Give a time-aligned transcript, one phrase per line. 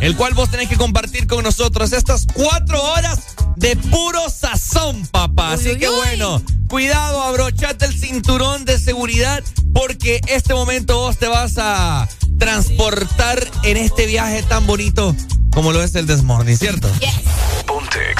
[0.00, 3.18] El cual vos tenés que compartir con nosotros estas cuatro horas
[3.56, 5.52] de puro sazón, papá.
[5.52, 9.42] Así que bueno, cuidado, abrochate el cinturón de seguridad
[9.72, 12.08] porque este momento vos te vas a
[12.38, 15.14] transportar en este viaje tan bonito
[15.52, 16.88] como lo es el Desmorning, ¿cierto?
[17.00, 17.20] Yes.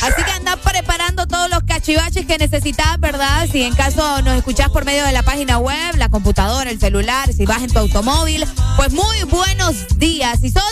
[0.02, 3.48] Así que anda preparando todos los cachivaches que necesitas, ¿verdad?
[3.50, 7.32] Si en caso nos escuchás por medio de la página web, la computadora, el celular,
[7.32, 8.44] si vas en tu automóvil,
[8.76, 10.40] pues muy buenos días.
[10.40, 10.62] Si sos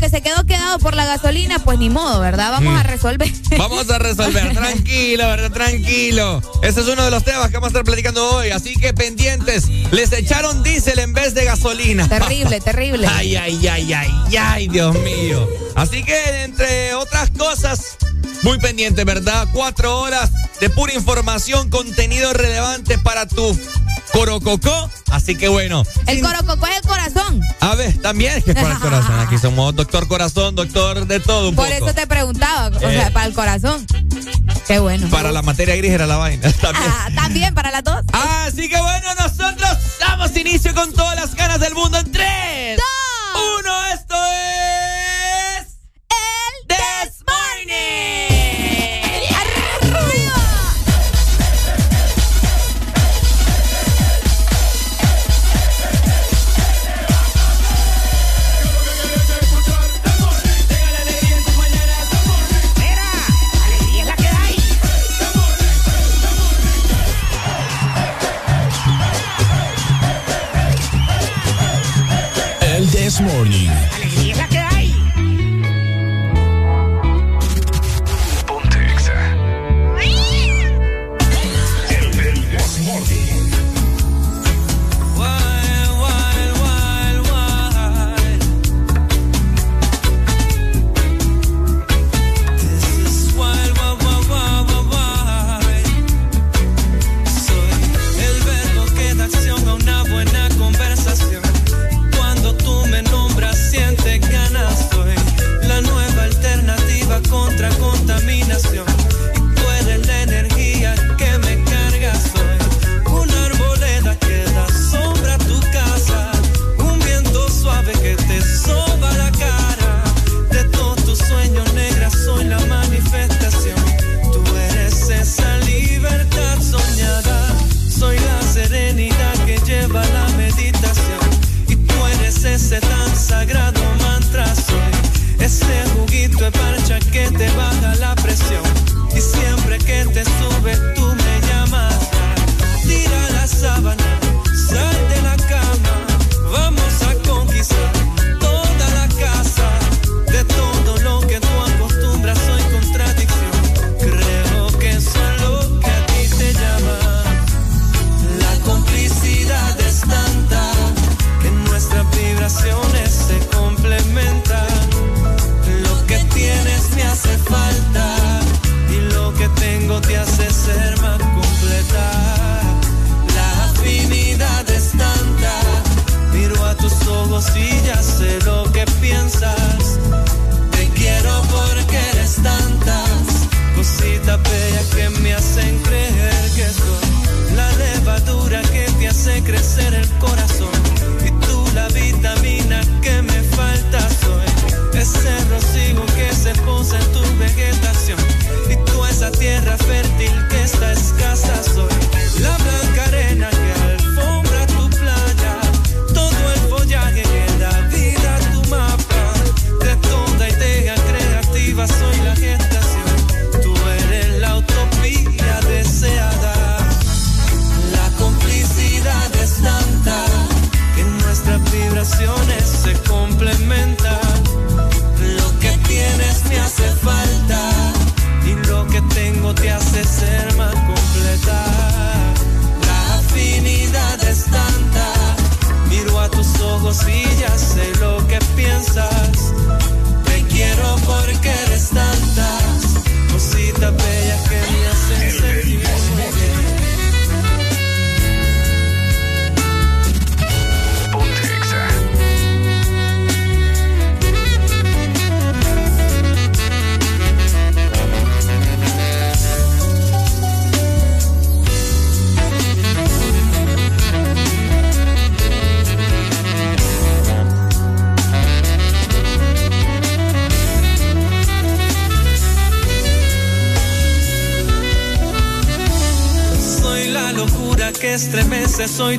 [0.00, 2.50] que se quedó quedado por la gasolina, pues ni modo, ¿verdad?
[2.50, 2.86] Vamos a mm.
[2.86, 3.30] resolver.
[3.58, 5.52] Vamos a resolver, tranquilo, ¿verdad?
[5.52, 6.42] Tranquilo.
[6.62, 9.68] Ese es uno de los temas que vamos a estar platicando hoy, así que pendientes.
[9.90, 12.08] Les echaron diésel en vez de gasolina.
[12.08, 13.06] Terrible, terrible.
[13.06, 15.46] Ay, ay, ay, ay, ay, Dios mío.
[15.74, 17.98] Así que, entre otras cosas,
[18.42, 19.46] muy pendiente, ¿verdad?
[19.52, 20.30] Cuatro horas
[20.60, 23.58] de pura información, contenido relevante para tu
[24.12, 24.90] corococó.
[25.10, 25.84] Así que bueno.
[26.06, 26.79] El corococó es
[27.60, 29.18] A ver, también es que es para el corazón.
[29.20, 33.10] Aquí somos doctor corazón, doctor de todo un Por eso te preguntaba, o sea, eh.
[33.10, 33.86] para el corazón.
[34.66, 35.08] Qué bueno.
[35.08, 36.50] Para la materia gris era la vaina.
[36.60, 36.86] También.
[36.88, 38.02] Ah, también para las dos.
[38.12, 41.89] Así que bueno, nosotros damos inicio con todas las ganas del mundo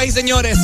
[0.00, 0.58] señoras y señores.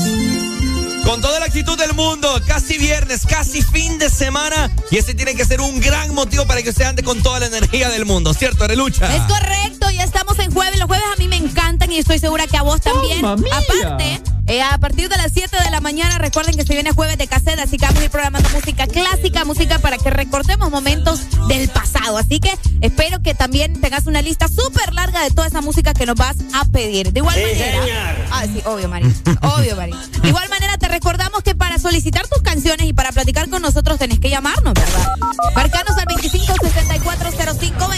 [1.05, 4.71] Con toda la actitud del mundo, casi viernes, casi fin de semana.
[4.91, 7.47] Y ese tiene que ser un gran motivo para que usted ande con toda la
[7.47, 9.15] energía del mundo, ¿cierto, Arelucha?
[9.15, 10.79] Es correcto, ya estamos en jueves.
[10.79, 13.25] Los jueves a mí me encantan y estoy segura que a vos también.
[13.25, 17.19] Aparte, eh, a partir de las 7 de la mañana, recuerden que se viene jueves
[17.19, 21.21] de cassette, así que vamos a ir programando música clásica, música para que recordemos momentos
[21.49, 21.86] del pasado.
[22.15, 26.07] Así que espero que también tengas una lista súper larga de toda esa música que
[26.07, 27.13] nos vas a pedir.
[27.13, 28.17] De igual manera.
[28.31, 29.13] Ah, sí, obvio, Marín.
[29.43, 29.97] obvio, Marín.
[30.23, 33.99] De igual manera, te recordamos que para solicitar tus canciones y para platicar con nosotros
[33.99, 35.09] tenés que llamarnos, ¿verdad?
[35.55, 37.89] Marcarnos al 25640520 o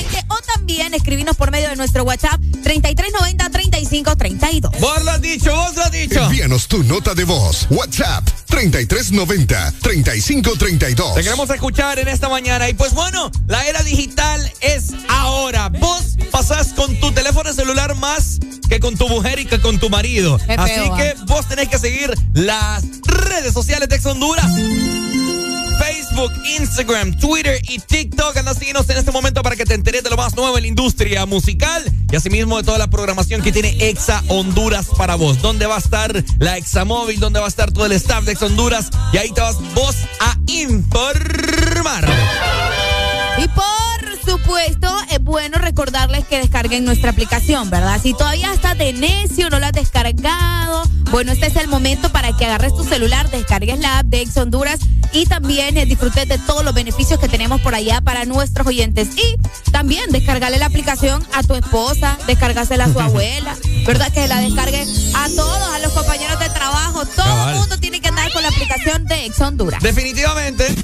[0.68, 4.78] también escribirnos por medio de nuestro WhatsApp 3390-3532.
[4.78, 6.22] Vos lo has dicho, vos lo has dicho.
[6.22, 7.66] Envíanos tu nota de voz.
[7.70, 11.14] WhatsApp 3390-3532.
[11.14, 12.68] Te queremos escuchar en esta mañana.
[12.68, 15.70] Y pues bueno, la era digital es ahora.
[15.70, 19.88] Vos pasás con tu teléfono celular más que con tu mujer y que con tu
[19.88, 20.37] marido.
[20.37, 20.96] Qué feo, Así ¿ah?
[20.98, 24.52] que vos tenés que seguir las redes sociales de Ex Honduras.
[25.78, 28.37] Facebook, Instagram, Twitter y TikTok.
[28.37, 30.67] Anda a seguirnos en este momento para que te enteres de lo más nuevo la
[30.67, 35.41] industria musical y asimismo de toda la programación que tiene Exa Honduras para vos.
[35.41, 37.21] ¿Dónde va a estar la Exa Móvil?
[37.21, 38.91] ¿Dónde va a estar todo el staff de Exa Honduras?
[39.12, 42.09] Y ahí te vas vos a informar.
[43.38, 43.88] Y por
[44.28, 48.00] supuesto, es bueno recordarles que descarguen nuestra aplicación, ¿verdad?
[48.02, 52.37] Si todavía estás de necio, no la has descargado, bueno, este es el momento para
[52.37, 54.80] que agarres tu celular, descargues la app de Ex Honduras
[55.12, 59.08] y también eh, disfrutes de todos los beneficios que tenemos por allá para nuestros oyentes.
[59.16, 59.38] Y
[59.70, 63.56] también descargarle la aplicación a tu esposa, descargársela a su abuela,
[63.87, 64.12] ¿verdad?
[64.12, 67.06] Que la descargue a todos, a los compañeros de trabajo.
[67.06, 67.54] Todo Cabal.
[67.54, 69.82] el mundo tiene que andar con la aplicación de Ex Honduras.
[69.82, 70.75] Definitivamente.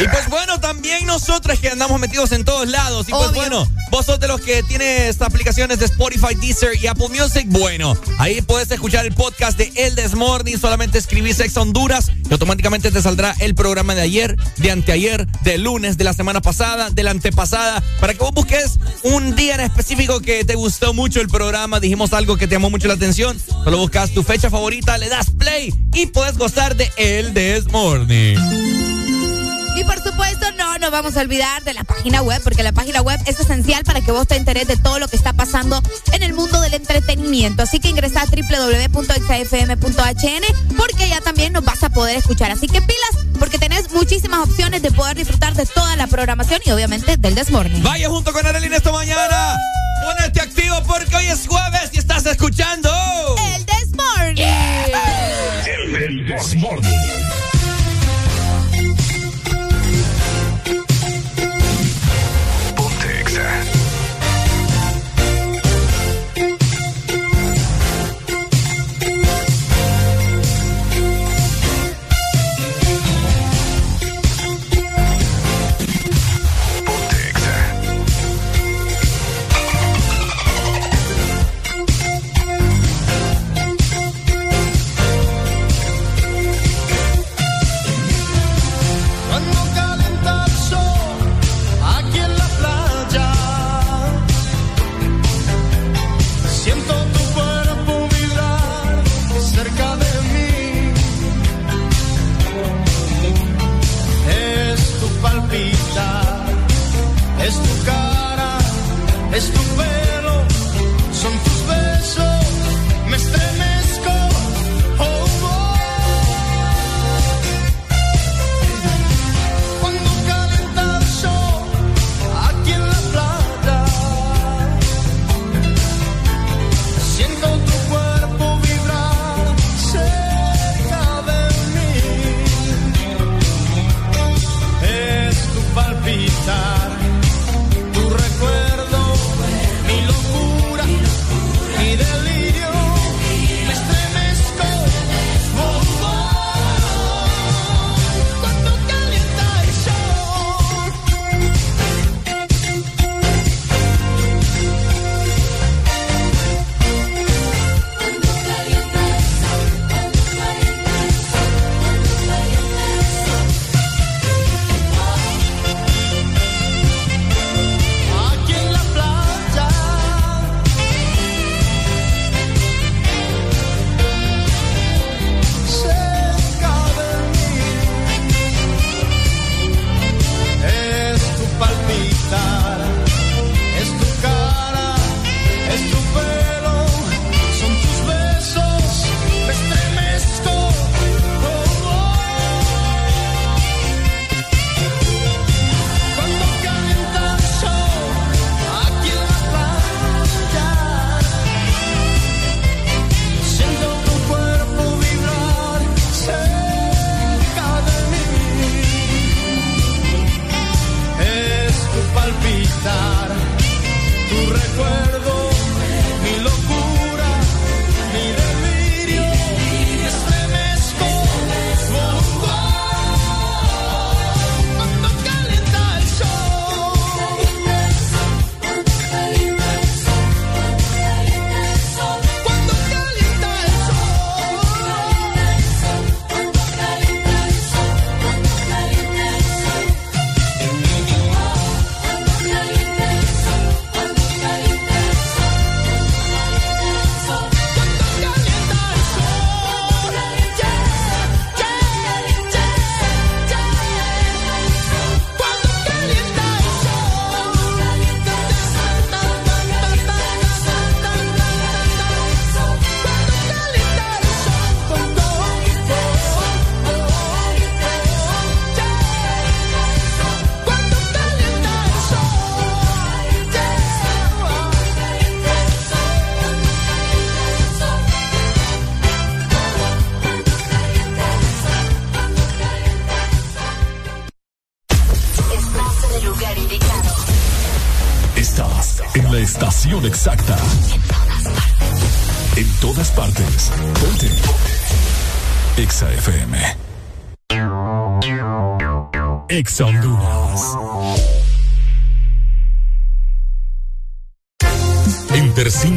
[0.00, 3.08] Y pues bueno, también nosotros que andamos metidos en todos lados.
[3.08, 3.34] Y pues Obvio.
[3.34, 7.46] bueno, vos sos de los que tienes aplicaciones de Spotify, Deezer y Apple Music.
[7.48, 10.58] Bueno, ahí puedes escuchar el podcast de El Desmorning.
[10.58, 15.58] Solamente escribís Ex Honduras y automáticamente te saldrá el programa de ayer, de anteayer, de
[15.58, 17.82] lunes, de la semana pasada, de la antepasada.
[18.00, 22.12] Para que vos busques un día en específico que te gustó mucho el programa, dijimos
[22.12, 23.38] algo que te llamó mucho la atención.
[23.64, 29.13] Solo buscas tu fecha favorita, le das play y puedes gozar de El Desmorning.
[29.76, 33.02] Y por supuesto, no nos vamos a olvidar de la página web, porque la página
[33.02, 36.22] web es esencial para que vos te enteres de todo lo que está pasando en
[36.22, 37.64] el mundo del entretenimiento.
[37.64, 39.74] Así que ingresa a www.xafm.hn
[40.76, 42.52] porque ya también nos vas a poder escuchar.
[42.52, 46.70] Así que pilas, porque tenés muchísimas opciones de poder disfrutar de toda la programación y
[46.70, 47.82] obviamente del Desmorning.
[47.82, 49.56] Vaya junto con Arelina esta mañana.
[50.04, 52.90] Ponete activo porque hoy es jueves y estás escuchando.
[53.54, 54.44] El Desmorning.
[55.66, 57.23] El Desmorning.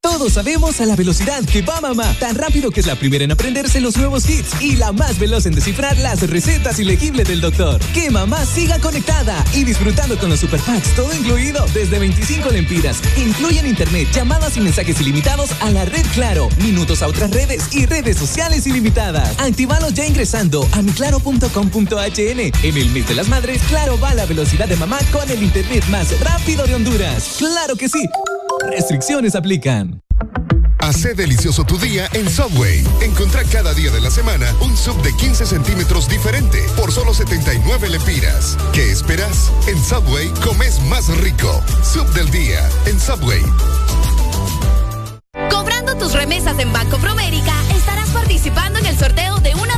[0.00, 2.14] Todos sabemos a la velocidad que va mamá.
[2.18, 5.46] Tan rápido que es la primera en aprenderse los nuevos hits y la más veloz
[5.46, 7.80] en descifrar las recetas ilegibles del doctor.
[7.94, 13.00] Que mamá siga conectada y disfrutando con los super packs, todo incluido desde 25 lempiras.
[13.16, 17.86] Incluyen internet, llamadas y mensajes ilimitados a la red Claro, minutos a otras redes y
[17.86, 19.38] redes sociales ilimitadas.
[19.38, 22.40] Actívalos ya ingresando a miclaro.com.hn.
[22.62, 25.42] En el mes de las madres, Claro va a la velocidad de mamá con el
[25.42, 27.36] internet más rápido de Honduras.
[27.38, 28.08] ¡Claro que sí!
[28.70, 30.02] Restricciones aplican.
[30.78, 32.84] Hace delicioso tu día en Subway.
[33.02, 37.88] Encontrá cada día de la semana un sub de 15 centímetros diferente por solo 79
[37.88, 38.56] lempiras.
[38.72, 39.50] ¿Qué esperas?
[39.66, 41.62] En Subway comes más rico.
[41.82, 43.42] Sub del día en Subway.
[45.50, 49.77] Cobrando tus remesas en Banco Promérica, estarás participando en el sorteo de una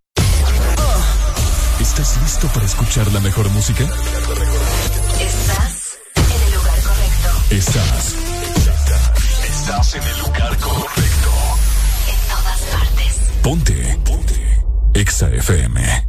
[1.91, 3.83] ¿Estás listo para escuchar la mejor música?
[3.83, 3.99] Estás
[6.15, 7.29] en el lugar correcto.
[7.49, 8.15] Estás.
[9.43, 11.33] Estás en el lugar correcto.
[12.07, 13.19] En todas partes.
[13.43, 13.99] Ponte.
[14.05, 14.63] Ponte.
[14.93, 16.07] Exa FM.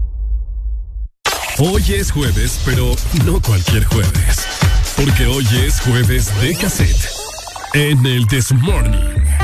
[1.59, 4.47] Hoy es jueves, pero no cualquier jueves.
[4.95, 7.11] Porque hoy es jueves de cassette.
[7.75, 9.42] En el This Morning.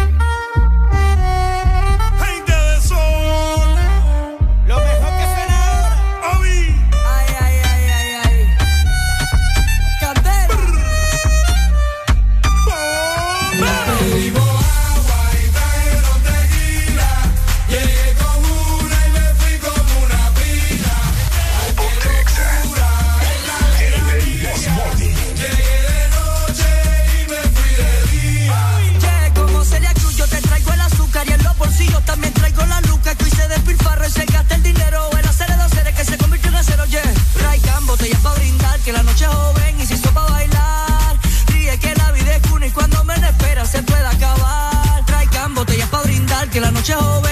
[38.08, 41.18] Botellas para brindar, que la noche es joven y se hizo para bailar.
[41.48, 45.04] Ríe que la vida es una y cuando menos espera se puede acabar.
[45.04, 47.27] Traigan botellas para brindar, que la noche es joven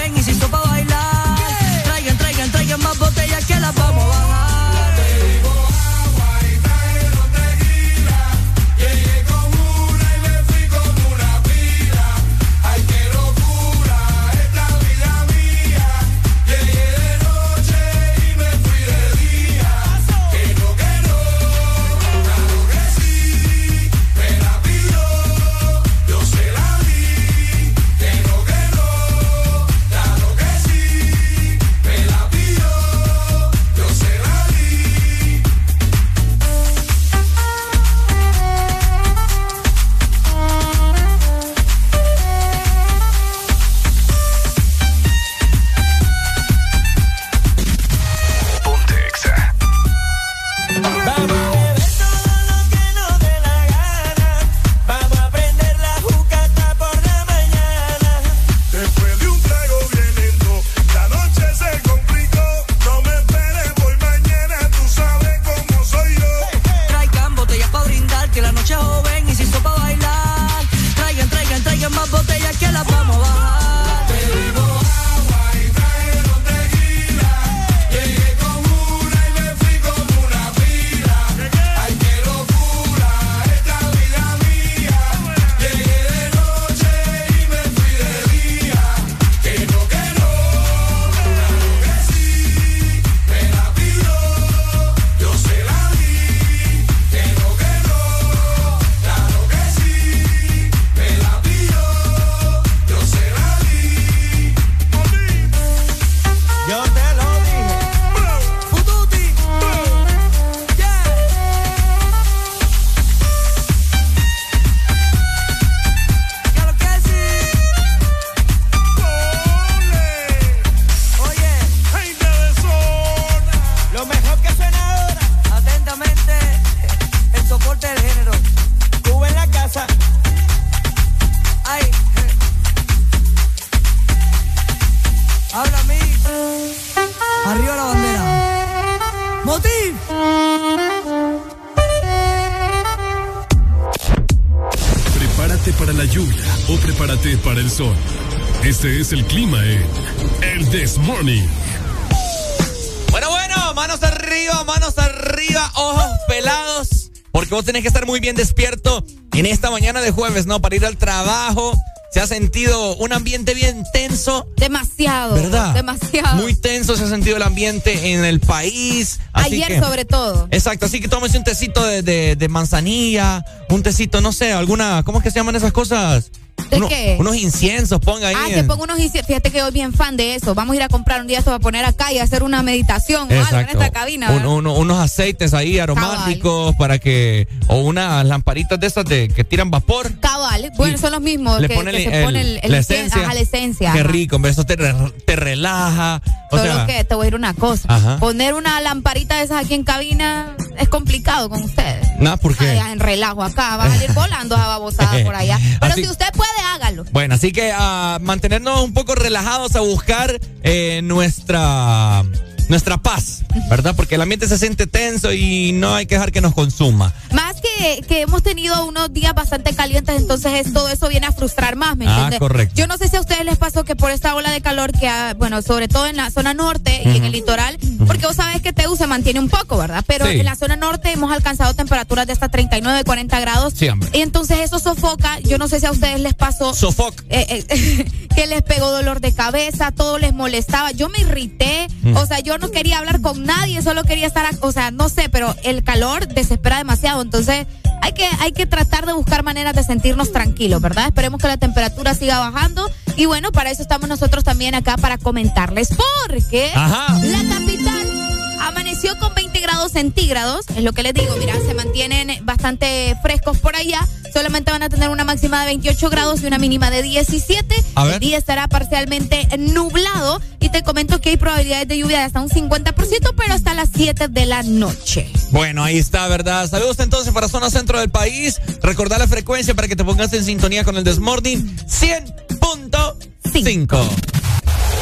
[160.59, 161.73] Para ir al trabajo.
[162.09, 164.47] Se ha sentido un ambiente bien tenso.
[164.55, 165.35] Demasiado.
[165.35, 165.73] ¿Verdad?
[165.73, 166.37] Demasiado.
[166.37, 169.19] Muy tenso se ha sentido el ambiente en el país.
[169.33, 170.47] Así Ayer que- sobre todo.
[170.51, 175.03] Exacto, así que tómese un tecito de, de- de manzanilla, un tecito, no sé, alguna,
[175.03, 176.31] ¿cómo es que se llaman esas cosas?
[176.69, 177.15] ¿De Uno- qué?
[177.19, 178.35] Unos inciensos, ponga ahí.
[178.37, 180.53] Ah, que en- pongo unos inci- Fíjate que hoy bien fan de eso.
[180.53, 183.31] Vamos a ir a comprar un día esto para poner acá y hacer una meditación
[183.31, 184.31] o algo en esta cabina.
[184.31, 187.47] Un- unos aceites ahí aromáticos para que.
[187.67, 190.19] O unas lamparitas de esas de, que tiran vapor.
[190.19, 190.71] Cabal.
[190.77, 193.21] Bueno, son los mismos Le que, ponen que el- se pone el, el la esencia.
[193.23, 193.91] Ajá, la esencia.
[193.93, 194.07] Qué ajá.
[194.09, 196.21] rico, hombre, eso te, te relaja.
[196.51, 197.83] O Solo sea, que te voy a decir una cosa.
[197.93, 198.17] Ajá.
[198.19, 202.07] Poner una lamparita de esas aquí en cabina es complicado con ustedes.
[202.19, 202.69] nada, ¿por qué?
[202.69, 205.59] Allá en relajo acá, van a ir volando esa babosada por allá.
[205.79, 207.05] Pero Así- si usted puede, hágalo.
[207.11, 212.23] Bueno, así que a mantenernos un poco relajados a buscar eh, nuestra
[212.69, 213.95] nuestra paz, ¿verdad?
[213.95, 217.13] Porque el ambiente se siente tenso y no hay que dejar que nos consuma.
[217.33, 221.31] Más que, que hemos tenido unos días bastante calientes, entonces es- todo eso viene a
[221.31, 222.39] frustrar más, ¿me Ah, entiendes?
[222.39, 222.75] correcto.
[222.75, 225.07] Yo no sé si a ustedes les pasó que por esta ola de calor que,
[225.07, 228.61] ha- bueno, sobre todo en la zona norte y en el litoral, porque vos sabés
[228.61, 230.03] que Teu se mantiene un poco, ¿verdad?
[230.07, 230.33] Pero Sí.
[230.39, 233.73] en la zona norte hemos alcanzado temperaturas de hasta 39, 40 grados.
[233.77, 234.09] Sí, hombre.
[234.13, 236.73] Y entonces eso sofoca, yo no sé si a ustedes les pasó.
[236.73, 237.21] Sofoc.
[237.29, 240.91] eh, eh, que les pegó dolor de cabeza, todo les molestaba.
[240.91, 244.51] Yo me irrité, o sea, yo no quería hablar con nadie, solo quería estar, a-
[244.61, 247.65] o sea, no sé, pero el calor desespera demasiado, entonces
[248.01, 251.07] hay que hay que tratar de buscar maneras de sentirnos tranquilos, ¿verdad?
[251.07, 255.17] Esperemos que la temperatura siga bajando y bueno, para eso estamos nosotros también acá para
[255.17, 255.89] comentarles
[256.27, 257.17] porque Ajá.
[257.23, 262.45] la capital amaneció con 20 grados centígrados, es lo que les digo, mira, se mantienen
[262.45, 266.57] bastante frescos por allá, solamente van a tener una máxima de 28 grados y una
[266.57, 267.75] mínima de 17.
[267.95, 268.15] A ver.
[268.15, 272.41] El día estará parcialmente nublado y te comento que hay probabilidades de lluvia de hasta
[272.41, 275.31] un 50%, pero hasta las 7 de la noche.
[275.51, 276.69] Bueno, ahí está, ¿verdad?
[276.69, 278.59] Saludos entonces para zona centro del país.
[278.81, 284.46] Recordar la frecuencia para que te pongas en sintonía con el Desmorning 100.5.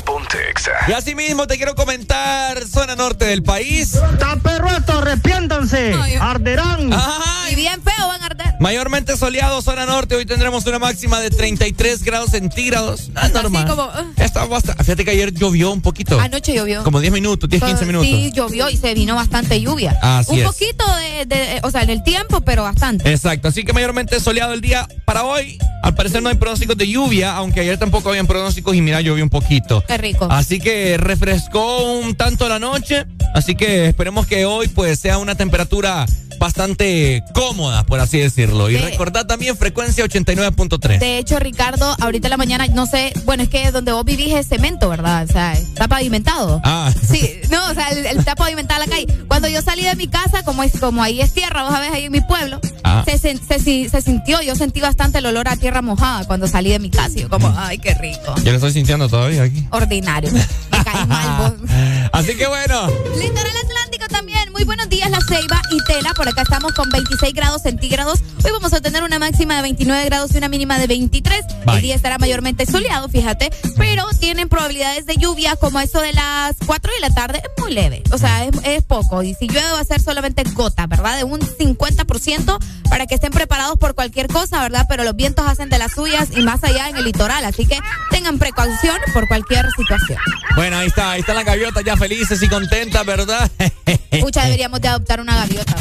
[0.05, 0.71] Ponte Exa.
[0.87, 3.97] Y así mismo te quiero comentar zona norte del país.
[4.19, 5.93] Taperroto, arrepiéntanse.
[6.19, 6.93] Arderán.
[6.93, 7.49] Ajá.
[7.51, 8.45] Y bien feo van a arder.
[8.59, 10.15] Mayormente soleado, zona norte.
[10.15, 13.09] Hoy tendremos una máxima de 33 grados centígrados.
[13.15, 13.67] Ah, normal.
[13.67, 14.13] como, uh.
[14.17, 16.19] Está bastante- Fíjate que ayer llovió un poquito.
[16.19, 16.83] Anoche llovió.
[16.83, 18.07] Como 10 minutos, 10, 15 minutos.
[18.07, 19.97] Sí, llovió y se vino bastante lluvia.
[20.01, 20.45] Así Un es.
[20.45, 23.11] poquito de, de- o sea, en el tiempo, pero bastante.
[23.11, 25.57] Exacto, así que mayormente soleado el día para hoy.
[25.83, 29.23] Al parecer no hay pronósticos de lluvia, aunque ayer tampoco habían pronósticos y mira, llovió
[29.23, 29.83] un poquito.
[29.97, 30.27] Rico.
[30.29, 35.35] Así que refrescó un tanto la noche, así que esperemos que hoy pues sea una
[35.35, 36.05] temperatura
[36.45, 38.69] bastante cómoda, por así decirlo.
[38.69, 40.99] Y recordad también frecuencia 89.3.
[40.99, 44.33] De hecho, Ricardo, ahorita en la mañana, no sé, bueno, es que donde vos vivís
[44.35, 45.25] es cemento, ¿verdad?
[45.27, 46.61] O sea, está pavimentado.
[46.63, 46.91] Ah.
[47.05, 49.05] Sí, no, o sea, el, el- está pavimentada la calle.
[49.27, 52.05] Cuando yo salí de mi casa, como es como ahí es tierra, vos sabés, ahí
[52.05, 53.03] en mi pueblo, Ah.
[53.05, 56.69] se, se, si- se sintió, yo sentí bastante el olor a tierra mojada cuando salí
[56.71, 57.11] de mi casa.
[57.15, 58.35] Y yo como, ay, qué rico.
[58.43, 59.65] Yo lo estoy sintiendo todavía aquí.
[59.71, 60.31] Ordinario.
[60.31, 61.69] Me caes mal vos.
[62.11, 62.87] Así que bueno,
[63.19, 64.44] Litoral Atlántico también.
[64.55, 66.13] Muy buenos días, La Ceiba y Tela.
[66.13, 68.21] Por acá estamos con 26 grados centígrados.
[68.41, 71.41] Hoy vamos a tener una máxima de 29 grados y una mínima de 23.
[71.65, 71.75] Bye.
[71.75, 73.49] El día estará mayormente soleado, fíjate.
[73.75, 77.43] Pero tienen probabilidades de lluvia como eso de las 4 de la tarde.
[77.43, 78.01] Es muy leve.
[78.13, 79.23] O sea, es, es poco.
[79.23, 81.17] Y si llueve va a ser solamente gota, ¿verdad?
[81.17, 82.57] De un 50%
[82.89, 84.85] para que estén preparados por cualquier cosa, ¿verdad?
[84.87, 87.43] Pero los vientos hacen de las suyas y más allá en el litoral.
[87.43, 87.77] Así que
[88.09, 90.19] tengan precaución por cualquier situación.
[90.55, 93.51] bueno, ahí está, ahí están las gaviotas ya felices y contentas, ¿verdad?
[94.21, 95.75] Pucha, deberíamos de adoptar una gaviota.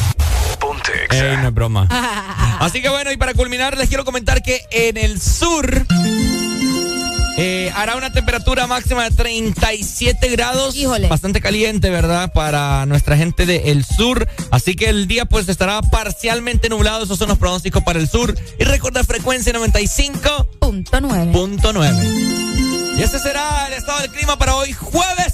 [0.58, 1.88] Ponte Ey, no es broma.
[2.60, 5.86] Así que bueno, y para culminar, les quiero comentar que en el sur
[7.36, 10.76] eh, hará una temperatura máxima de 37 grados.
[10.76, 11.08] Híjole.
[11.08, 12.32] Bastante caliente, ¿verdad?
[12.32, 14.28] Para nuestra gente del sur.
[14.50, 17.04] Así que el día pues estará parcialmente nublado.
[17.04, 18.36] Esos son los pronósticos para el sur.
[18.58, 21.32] Y recuerda frecuencia 95.9.
[21.32, 21.98] Punto nueve.
[22.96, 25.33] Y ese será el estado del clima para hoy jueves.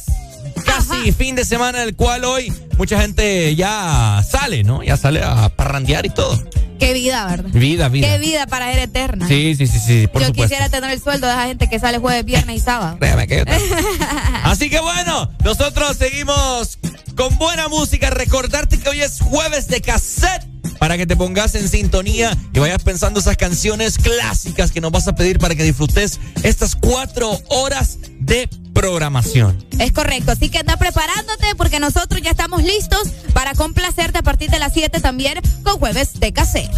[0.90, 4.82] Casi fin de semana, el cual hoy mucha gente ya sale, ¿no?
[4.82, 6.42] Ya sale a parrandear y todo.
[6.78, 7.50] Qué vida, ¿verdad?
[7.52, 8.08] Vida, vida.
[8.08, 9.28] Qué vida para ser eterna.
[9.28, 10.48] Sí, sí, sí, sí, por Yo supuesto.
[10.48, 12.96] quisiera tener el sueldo de esa gente que sale jueves, viernes y sábado.
[12.98, 13.44] Créame que yo.
[14.44, 16.78] Así que bueno, nosotros seguimos
[17.16, 18.08] con buena música.
[18.08, 20.42] Recordarte que hoy es jueves de cassette
[20.80, 25.06] para que te pongas en sintonía y vayas pensando esas canciones clásicas que nos vas
[25.06, 29.62] a pedir para que disfrutes estas cuatro horas de programación.
[29.78, 34.50] Es correcto, así que anda preparándote porque nosotros ya estamos listos para complacerte a partir
[34.50, 36.72] de las 7 también con jueves de cassette.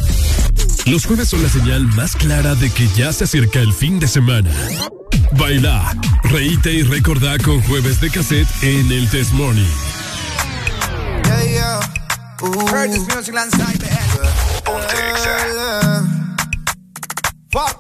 [0.85, 4.09] Los jueves son la señal más clara de que ya se acerca el fin de
[4.09, 4.51] semana.
[5.33, 9.63] Baila, reíte y recordá con jueves de cassette en el Test Morning.
[11.25, 12.02] Yeah, yeah.
[12.45, 12.67] Ooh.
[12.67, 13.87] Heard this music alongside the
[17.53, 17.77] Fuck.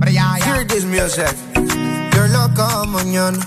[0.00, 0.44] But yeah, yeah.
[0.44, 1.36] Hear this music.
[2.14, 3.44] You're loca mañana.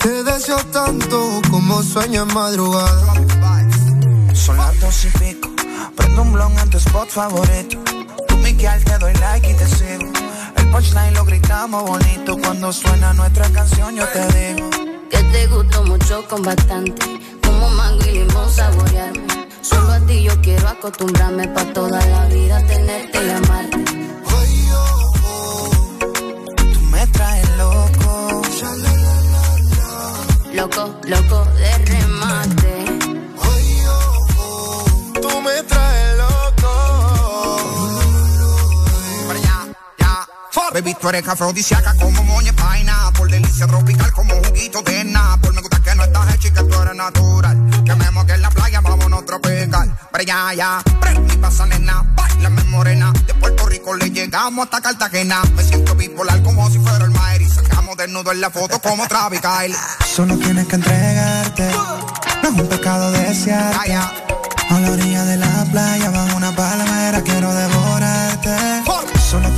[0.00, 3.14] Te deseo tanto como sueño en madrugada.
[4.34, 5.48] Son las dos y pico.
[5.94, 7.78] Prendo un blon en tu spot favorito.
[8.26, 10.10] Tú, Miguel, te doy like y te sigo.
[10.56, 12.36] El punchline lo gritamos bonito.
[12.38, 14.68] Cuando suena nuestra canción, yo te digo.
[15.10, 17.20] Que te gustó mucho con bastante.
[17.60, 19.26] Como mango y limón saborearme.
[19.60, 23.84] Solo a ti yo quiero acostumbrarme pa' toda la vida tenerte y amarte.
[26.72, 28.42] Tú me traes loco.
[30.54, 32.74] Loco, loco de remate.
[35.20, 35.99] Tú me traes
[40.60, 40.74] Fuck.
[40.74, 43.10] Baby, tú eres afrodisíaca como moña paina.
[43.16, 45.06] Por delicia tropical como juguito de
[45.40, 47.56] Por me gusta que no estás hecha y que tú eres natural.
[47.84, 49.96] Que me moque en la playa, vámonos tropical.
[50.12, 52.02] Pero ya, ya, prende y pasa nena.
[52.14, 53.12] Bailame morena.
[53.26, 55.40] De Puerto Rico le llegamos hasta Cartagena.
[55.56, 57.42] Me siento bipolar como si fuera el Maer.
[57.42, 59.74] Y sacamos desnudo en la foto como Travis Kyle.
[60.04, 61.70] Solo tienes que entregarte.
[62.42, 63.94] No es un pecado desearte.
[63.94, 68.84] A la orilla de la playa, bajo una palmera, quiero devorarte.
[69.30, 69.48] Solo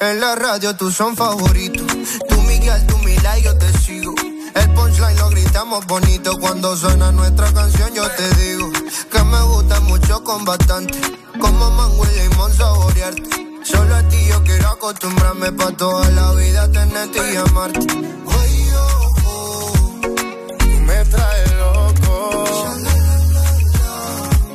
[0.00, 1.86] En la radio tú son favoritos.
[2.28, 4.14] Tú Miguel, tú Mila y yo te sigo.
[4.54, 7.92] El punchline lo gritamos bonito cuando suena nuestra canción.
[7.94, 8.70] Yo te digo
[9.10, 11.00] que me gusta mucho con bastante.
[11.40, 13.30] Como mango y limón saborearte.
[13.64, 17.86] Solo a ti yo quiero acostumbrarme pa' toda la vida tenerte y amarte.
[18.40, 18.70] Ay,
[19.26, 20.00] oh,
[20.86, 22.44] me traes loco.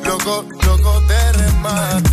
[0.05, 2.12] Loco, loco de remate.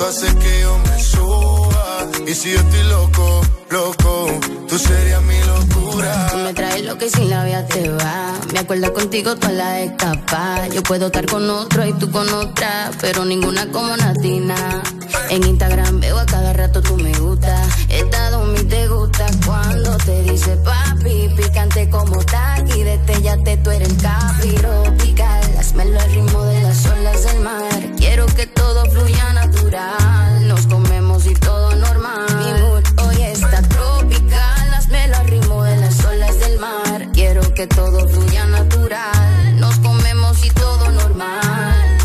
[0.00, 2.08] Tú haces que yo me suba.
[2.26, 4.28] Y si yo estoy loco, loco,
[4.66, 6.28] tú serías mi locura.
[6.32, 8.32] Tú me traes lo que sin la vida te va.
[8.50, 10.68] Me acuerdo contigo toda la escapa.
[10.68, 14.82] Yo puedo estar con otro y tú con otra, pero ninguna como Natina.
[15.28, 17.62] En Instagram veo a cada rato tú me gusta.
[17.90, 21.28] Estado mi te gusta cuando te dice papi.
[21.36, 24.96] Picante como taqui, destellate tú eres el capiro.
[24.96, 27.80] Pical, hazmelo al ritmo de las olas del mar.
[27.98, 29.30] Quiero que todo fluya
[29.70, 30.48] natural.
[30.48, 32.26] Nos comemos y todo normal.
[32.38, 34.74] Mi mood hoy está tropical.
[34.74, 37.08] Hazmelo al ritmo de las olas del mar.
[37.12, 39.60] Quiero que todo fluya natural.
[39.60, 41.98] Nos comemos y todo normal.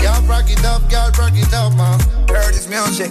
[0.00, 1.98] Y'all rock it up, y'all rock it up, man.
[2.28, 3.10] Heard this music.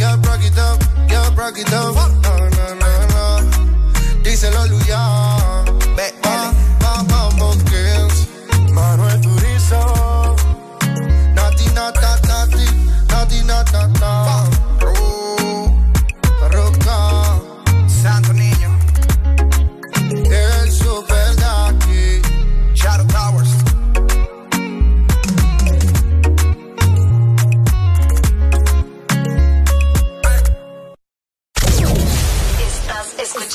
[0.00, 0.78] Y'all rock it up,
[1.08, 1.94] y'all rock it up.
[1.94, 2.08] No,
[2.48, 4.22] no, no, no.
[4.22, 5.39] Díselo, Luya.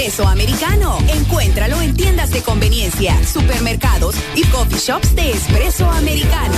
[0.00, 0.96] Espresso Americano.
[1.08, 6.54] Encuéntralo en tiendas de conveniencia, supermercados y coffee shops de Espresso Americano.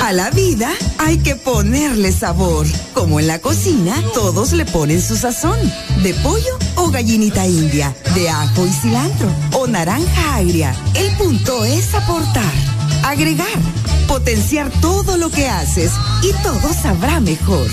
[0.00, 2.68] A la vida hay que ponerle sabor.
[2.94, 5.58] Como en la cocina, todos le ponen su sazón.
[6.04, 10.72] De pollo o gallinita india, de ajo y cilantro o naranja agria.
[10.94, 12.54] El punto es aportar,
[13.02, 13.58] agregar,
[14.06, 15.90] potenciar todo lo que haces
[16.22, 17.66] y todo sabrá mejor.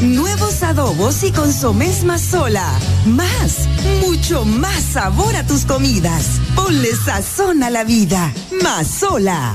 [0.00, 2.78] Nuevos adobos y consomés más sola.
[3.04, 3.68] Más,
[4.00, 6.40] mucho más sabor a tus comidas.
[6.54, 8.32] Ponle sazón a la vida.
[8.62, 9.54] Más sola.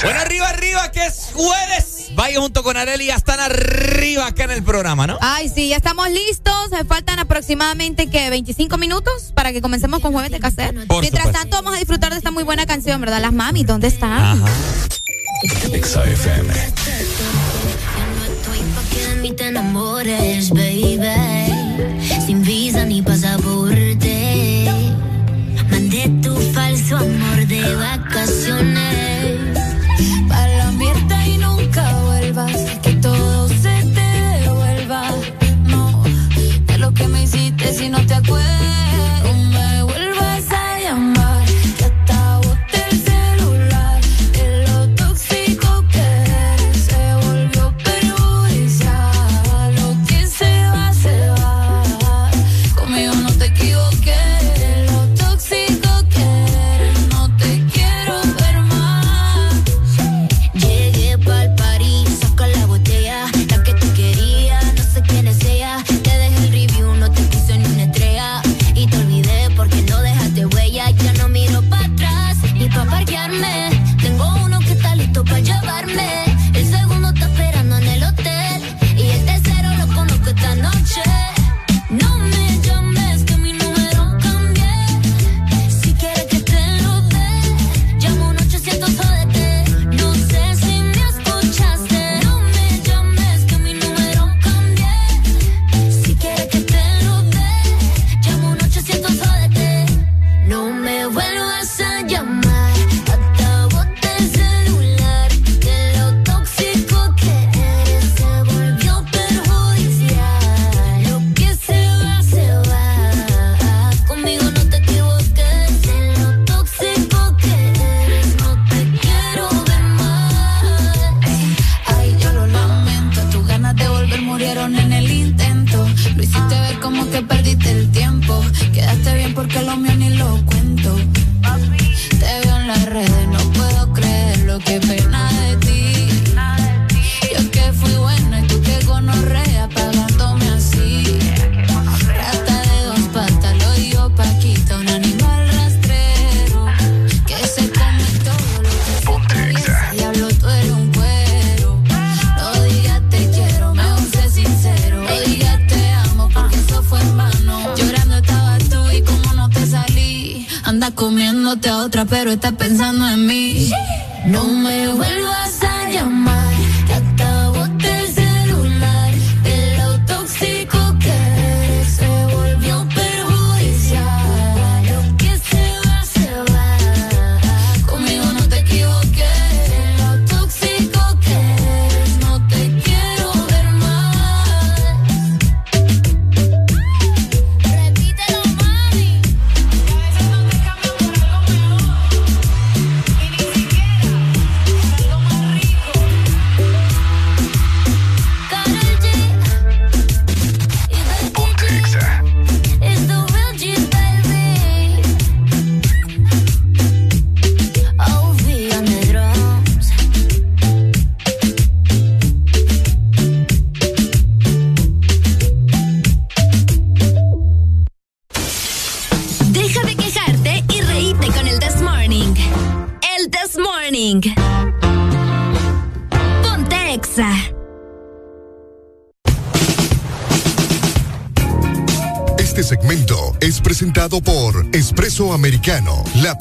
[0.00, 0.06] Exa.
[0.06, 2.08] Bueno, arriba, arriba, que es jueves.
[2.14, 5.18] Vaya junto con Areli, ya están arriba acá en el programa, ¿no?
[5.20, 6.70] Ay, sí, ya estamos listos.
[6.70, 10.86] Me faltan aproximadamente que 25 minutos para que comencemos con Jueves de.
[10.86, 11.32] Por Mientras supuesto.
[11.32, 13.20] tanto, vamos a disfrutar de esta muy buena canción, ¿verdad?
[13.20, 14.42] Las mami, ¿dónde están?
[14.42, 14.46] Ajá.
[15.72, 16.54] Exa FM.
[18.90, 20.98] Que de mí te enamores, baby.
[22.26, 24.64] Sin visa ni pasaporte.
[25.70, 29.19] Mandé tu falso amor de vacaciones.
[38.10, 38.49] Te acuerdas.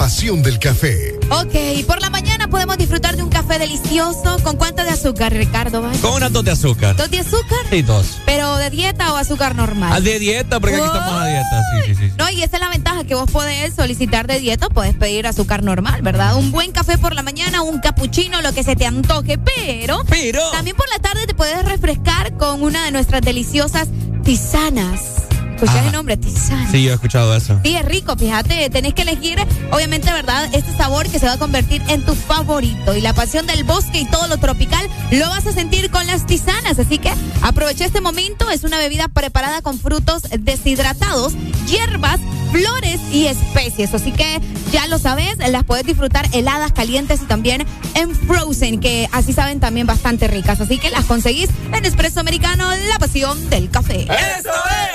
[0.09, 1.19] Pasión del café.
[1.29, 4.39] Ok, por la mañana podemos disfrutar de un café delicioso.
[4.41, 5.83] ¿Con cuánto de azúcar, Ricardo?
[6.01, 6.95] Con unas dos de azúcar.
[6.95, 7.59] ¿Dos de azúcar?
[7.69, 8.17] Sí, dos.
[8.25, 9.93] ¿Pero de dieta o azúcar normal?
[9.93, 11.61] Ah, de dieta, porque aquí estamos a dieta.
[11.85, 12.13] Sí, sí, sí.
[12.17, 15.61] No, y esa es la ventaja que vos podés solicitar de dieta, puedes pedir azúcar
[15.61, 16.37] normal, ¿verdad?
[16.37, 20.03] Un buen café por la mañana, un cappuccino, lo que se te antoje, pero.
[20.09, 20.41] Pero.
[20.49, 23.87] También por la tarde te puedes refrescar con una de nuestras deliciosas
[24.23, 25.18] tisanas.
[25.61, 25.85] ¿Escuchás Ah.
[25.87, 26.15] el nombre?
[26.15, 26.71] Tisana.
[26.71, 27.59] Sí, yo he escuchado eso.
[27.63, 29.37] Sí, es rico, fíjate, tenés que elegir,
[29.71, 30.49] obviamente, ¿verdad?
[30.53, 32.95] Este sabor que se va a convertir en tu favorito.
[32.95, 36.25] Y la pasión del bosque y todo lo tropical lo vas a sentir con las
[36.25, 36.79] tisanas.
[36.79, 38.49] Así que aprovecha este momento.
[38.49, 41.33] Es una bebida preparada con frutos deshidratados,
[41.67, 42.19] hierbas,
[42.53, 43.93] flores y especies.
[43.93, 44.39] Así que
[44.71, 49.59] ya lo sabes, las puedes disfrutar heladas, calientes y también en frozen, que así saben
[49.59, 50.61] también bastante ricas.
[50.61, 54.03] Así que las conseguís en Espresso Americano, la pasión del café.
[54.03, 54.88] ¡Eso es!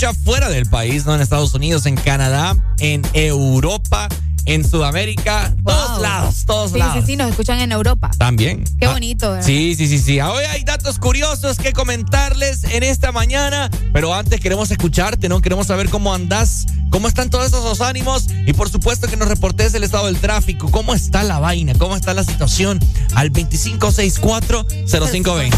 [0.00, 1.14] Escucha fuera del país, ¿no?
[1.14, 4.08] En Estados Unidos, en Canadá, en Europa,
[4.46, 6.94] en Sudamérica, todos lados, todos Sí, lados.
[7.00, 8.10] sí, sí, nos escuchan en Europa.
[8.16, 8.64] También.
[8.78, 9.46] Qué Ah, bonito, ¿verdad?
[9.46, 10.18] Sí, sí, sí, sí.
[10.22, 15.42] Hoy hay datos curiosos que comentarles en esta mañana, pero antes queremos escucharte, ¿no?
[15.42, 19.74] Queremos saber cómo andás, cómo están todos esos ánimos y por supuesto que nos reportes
[19.74, 22.80] el estado del tráfico, cómo está la vaina, cómo está la situación
[23.14, 25.54] al 2564-0520.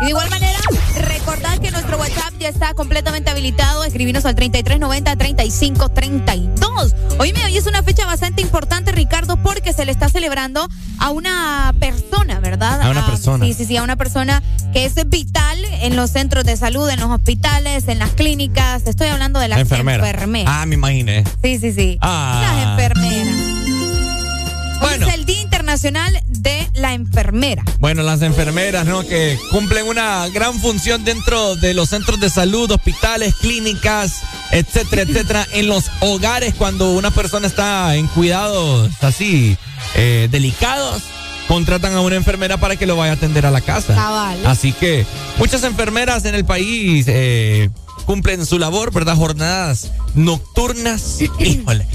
[0.00, 0.58] Y de igual manera,
[2.42, 3.84] ya está completamente habilitado.
[3.84, 6.94] Escribinos al 3390-3532.
[7.18, 10.68] Oíme, hoy es una fecha bastante importante, Ricardo, porque se le está celebrando
[10.98, 12.80] a una persona, ¿verdad?
[12.82, 13.44] A una persona.
[13.46, 17.00] Sí, sí, sí, a una persona que es vital en los centros de salud, en
[17.00, 18.82] los hospitales, en las clínicas.
[18.86, 20.08] Estoy hablando de las La enfermera.
[20.08, 20.52] enfermeras.
[20.54, 21.24] Ah, me imaginé.
[21.42, 21.98] Sí, sí, sí.
[22.00, 22.40] Ah.
[22.42, 23.34] Las enfermeras.
[24.80, 25.06] Hoy Bueno.
[25.06, 26.20] es el Día Internacional
[26.92, 27.64] la Enfermera.
[27.80, 29.02] Bueno, las enfermeras, ¿no?
[29.02, 34.20] Que cumplen una gran función dentro de los centros de salud, hospitales, clínicas,
[34.50, 39.56] etcétera, etcétera, en los hogares cuando una persona está en cuidados así
[39.94, 41.02] eh, delicados.
[41.48, 43.94] Contratan a una enfermera para que lo vaya a atender a la casa.
[43.94, 44.46] Cabal.
[44.46, 45.04] Así que
[45.38, 47.68] muchas enfermeras en el país eh,
[48.04, 49.16] cumplen su labor, ¿verdad?
[49.16, 51.20] Jornadas nocturnas.
[51.38, 51.86] Híjole.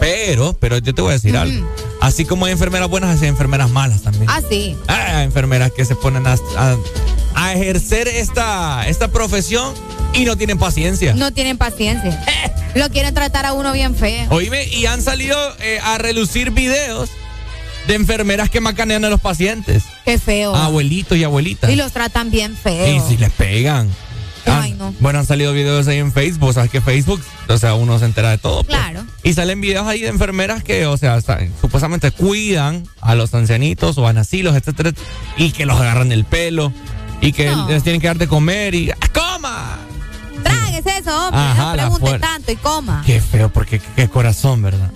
[0.00, 1.66] Pero, pero yo te voy a decir algo.
[2.06, 4.26] Así como hay enfermeras buenas, hay enfermeras malas también.
[4.28, 4.76] Ah, sí.
[4.86, 6.76] Hay enfermeras que se ponen a, a-
[7.34, 9.74] a ejercer esta, esta profesión
[10.14, 11.14] y no tienen paciencia.
[11.14, 12.24] No tienen paciencia.
[12.76, 14.26] Lo quieren tratar a uno bien feo.
[14.30, 17.10] Oíme, y han salido eh, a relucir videos
[17.88, 19.82] de enfermeras que macanean a los pacientes.
[20.04, 20.54] Qué feo.
[20.54, 21.68] A abuelitos y abuelitas.
[21.70, 22.86] Y los tratan bien feo.
[22.86, 23.90] Y si les pegan.
[24.46, 24.94] Ay, Ah, no.
[25.00, 28.30] Bueno, han salido videos ahí en Facebook, sabes que Facebook, o sea, uno se entera
[28.30, 28.62] de todo.
[28.64, 28.76] pues.
[28.78, 29.04] Claro.
[29.22, 31.18] Y salen videos ahí de enfermeras que, o sea,
[31.60, 34.92] supuestamente cuidan a los ancianitos o a nacilos, etcétera,
[35.36, 36.72] y que los agarran el pelo
[37.20, 37.68] y que No.
[37.68, 39.78] les tienen que dar de comer y ¡ah, ¡coma!
[40.42, 41.40] Tráguese eso, hombre.
[41.40, 43.02] Ajá, no pregunte tanto y coma.
[43.06, 44.90] Qué feo, porque qué, qué corazón, ¿verdad?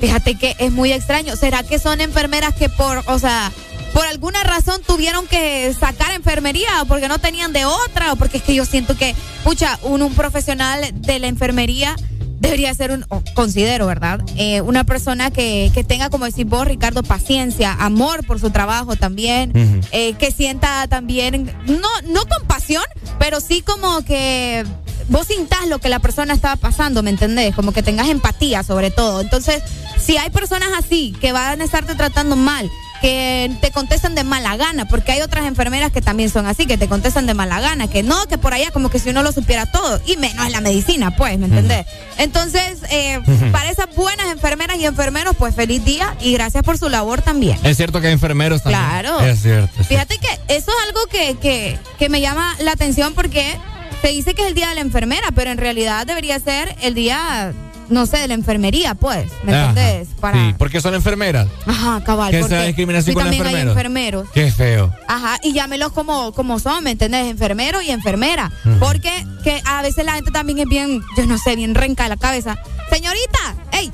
[0.00, 1.36] Fíjate que es muy extraño.
[1.36, 3.52] ¿Será que son enfermeras que por, o sea,
[3.96, 8.12] por alguna razón tuvieron que sacar enfermería o porque no tenían de otra?
[8.12, 11.96] O porque es que yo siento que, pucha, un, un profesional de la enfermería
[12.38, 14.20] debería ser un, considero, ¿verdad?
[14.36, 18.96] Eh, una persona que, que tenga, como decís vos, Ricardo, paciencia, amor por su trabajo
[18.96, 22.84] también, eh, que sienta también, no, no compasión,
[23.18, 24.66] pero sí como que
[25.08, 27.54] vos sintás lo que la persona estaba pasando, ¿me entendés?
[27.54, 29.22] Como que tengas empatía sobre todo.
[29.22, 29.62] Entonces,
[29.98, 32.70] si hay personas así que van a estarte tratando mal,
[33.00, 36.78] que te contestan de mala gana, porque hay otras enfermeras que también son así, que
[36.78, 39.32] te contestan de mala gana, que no, que por allá como que si uno lo
[39.32, 41.86] supiera todo, y menos en la medicina, pues, ¿me entendés?
[42.18, 43.20] Entonces, eh,
[43.52, 47.58] para esas buenas enfermeras y enfermeros, pues feliz día y gracias por su labor también.
[47.64, 48.82] Es cierto que hay enfermeros también.
[48.82, 49.20] Claro.
[49.20, 49.80] Es cierto.
[49.80, 50.08] es cierto.
[50.08, 53.56] Fíjate que eso es algo que, que, que me llama la atención porque
[54.02, 56.94] se dice que es el día de la enfermera, pero en realidad debería ser el
[56.94, 57.52] día,
[57.88, 59.30] no sé, de la enfermería, pues.
[59.42, 59.70] ¿Me Ajá.
[59.70, 60.08] entendés?
[60.20, 60.38] Para...
[60.38, 61.48] Sí, porque son enfermeras.
[61.66, 62.30] Ajá, cabal.
[62.30, 63.76] Que sea discriminación con también hay enfermeros.
[63.76, 64.28] enfermeros.
[64.32, 64.92] Qué feo.
[65.08, 67.26] Ajá, y llámelos como, como son, ¿me entendés?
[67.26, 68.50] Enfermero y enfermera.
[68.78, 69.10] Porque
[69.44, 72.16] que a veces la gente también es bien, yo no sé, bien renca de la
[72.16, 72.58] cabeza.
[72.90, 73.90] Señorita, ey,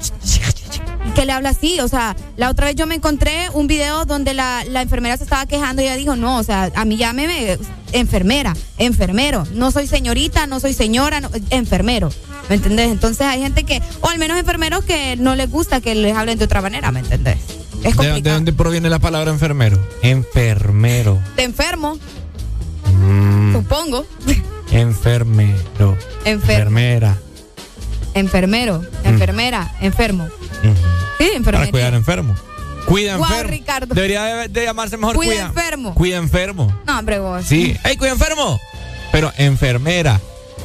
[1.14, 4.34] que le habla así, o sea, la otra vez yo me encontré un video donde
[4.34, 7.58] la, la enfermera se estaba quejando y ella dijo, no, o sea, a mí llámeme
[7.92, 12.10] enfermera, enfermero, no soy señorita, no soy señora, no- enfermero,
[12.48, 12.90] ¿me entendés?
[12.90, 16.38] Entonces hay gente que, o al menos enfermeros que no les gusta que les hablen
[16.38, 17.36] de otra manera, ¿me entendés?
[17.36, 18.20] Es ¿De, complicado.
[18.22, 19.78] de dónde proviene la palabra enfermero?
[20.02, 21.20] Enfermero.
[21.36, 21.98] De enfermo,
[22.94, 24.04] Mm, supongo.
[24.70, 25.96] enfermero.
[26.24, 27.16] Enfermera.
[28.14, 29.06] Enfermero, Mm.
[29.08, 30.28] enfermera, enfermo.
[30.28, 30.68] Sí,
[31.18, 31.70] Para enfermería.
[31.70, 32.34] cuidar enfermo.
[32.86, 33.50] Cuida Guau, enfermo.
[33.50, 33.94] Ricardo.
[33.94, 35.46] Debería de, de llamarse mejor Cuida cuida.
[35.46, 35.94] enfermo.
[35.94, 36.76] Cuida enfermo.
[36.86, 37.44] No, hombre, vos.
[37.46, 37.76] Sí.
[37.84, 38.60] ¡Ey, cuida enfermo!
[39.12, 40.20] Pero enfermera.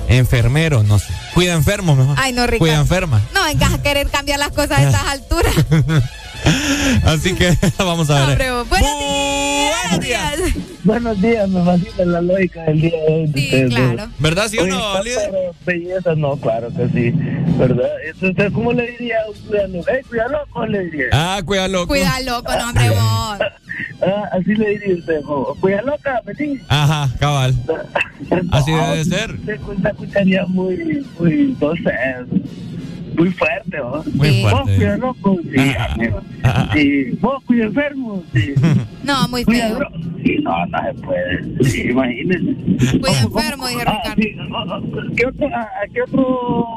[0.10, 1.14] Enfermero, no sé.
[1.34, 2.16] Cuida enfermo mejor.
[2.20, 2.60] Ay, no, Ricardo.
[2.60, 3.22] Cuida enferma.
[3.34, 5.54] No vengas a querer cambiar las cosas a estas alturas.
[7.04, 8.52] Así que vamos a No, ver.
[8.52, 8.70] vos.
[8.70, 9.76] Buenos días.
[9.90, 10.34] Buenos días.
[10.84, 13.28] Buenos días, me fascina la lógica del día de hoy.
[13.34, 14.12] Sí, ustedes claro.
[14.20, 15.32] ¿Verdad, sí o no, líder?
[15.66, 17.12] belleza, no, claro que sí.
[17.58, 17.90] ¿Verdad?
[18.06, 19.74] Entonces, ¿cómo le diría a un cuidado?
[19.90, 20.66] ¡Eh, cuidado, loco!
[20.66, 21.06] Le diría.
[21.12, 21.88] Ah, cuida loco.
[21.88, 23.38] Cuida loco, no, hombre, vos.
[24.02, 25.56] Ah, así le diría usted, jo.
[25.60, 26.60] cuida loca, vení.
[26.68, 27.56] Ajá, cabal.
[28.52, 29.38] Así No, debe ser.
[29.46, 31.92] Se se escucharía muy, muy, no sé,
[33.16, 34.04] muy fuerte, ¿no?
[34.14, 34.42] Muy Sí.
[34.42, 34.58] fuerte.
[34.62, 35.74] Vos cuida loco, sí.
[36.74, 38.54] Sí, vos cuida enfermo, sí.
[39.04, 39.80] No, muy Cuida feo.
[40.26, 41.64] Sí, no, no se puede.
[41.70, 43.00] Sí, imagínese.
[43.00, 44.56] Cuida enfermo, dije Ah, Ricardo.
[44.58, 44.82] ah, ah,
[45.16, 46.68] ¿Qué otro, a, a qué otro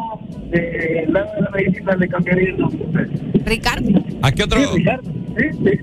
[0.53, 3.09] eh, lado de la medicina le cambiaría el nombre?
[3.45, 3.89] Ricardo.
[4.23, 4.61] ¿A qué otro?
[4.61, 5.13] Sí, Ricardo.
[5.39, 5.79] Sí, sí.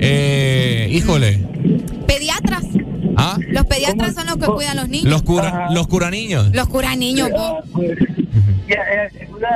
[0.00, 1.38] Eh, híjole.
[2.06, 2.64] Pediatras.
[3.16, 3.36] ¿Ah?
[3.48, 5.10] Los pediatras son los que cuidan a los niños.
[5.10, 6.54] Los cura, los curaniños.
[6.54, 7.64] Los curan niños, vos.
[8.70, 9.48] Ya, eh, una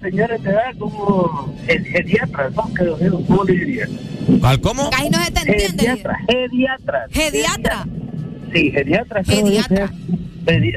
[0.00, 2.72] señora de edad como el geriatra, ¿no?
[2.74, 3.86] Que- ¿Cómo le diría?
[4.42, 4.88] ¿Al cómo?
[4.90, 5.82] Casi no se te entiende.
[5.82, 7.06] Geriatra, geriatra.
[7.10, 7.86] Geriatra.
[8.52, 9.24] Sí, geriatra.
[9.24, 9.90] Geriatra.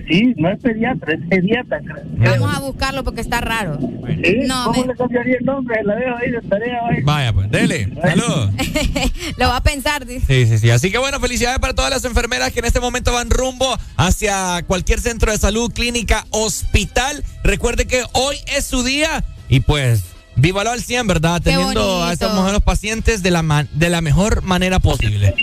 [0.08, 1.80] Sí, no es pediatra, es geriatra.
[1.82, 2.32] creo.
[2.40, 3.80] Vamos a buscarlo porque está raro.
[3.80, 4.38] ¿Sí?
[4.46, 5.84] No, ¿Cómo me- le cambiaría el nombre?
[5.84, 6.80] La dejo ahí de tarea.
[6.90, 7.02] ahí.
[7.04, 7.90] Vaya, pues, dele.
[8.02, 8.52] Saludos.
[9.38, 10.26] Lo va a pensar, dice.
[10.28, 10.70] Sí, sí, sí.
[10.70, 14.64] Así que bueno, felicidades para todas las enfermeras que en este momento van rumbo hacia
[14.68, 17.24] cualquier centro de salud, clínica, hospital.
[17.44, 20.04] Recuerde que hoy es su día y pues
[20.36, 21.42] vívalo al 100, ¿verdad?
[21.42, 25.34] Qué Teniendo a esas mujeres pacientes de la, man- de la mejor manera posible.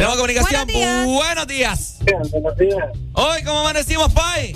[0.00, 0.66] Tenemos comunicación.
[1.04, 1.98] Buenos días.
[2.32, 2.88] Buenos días.
[3.12, 4.54] Hoy, ¿cómo amanecimos, Pai?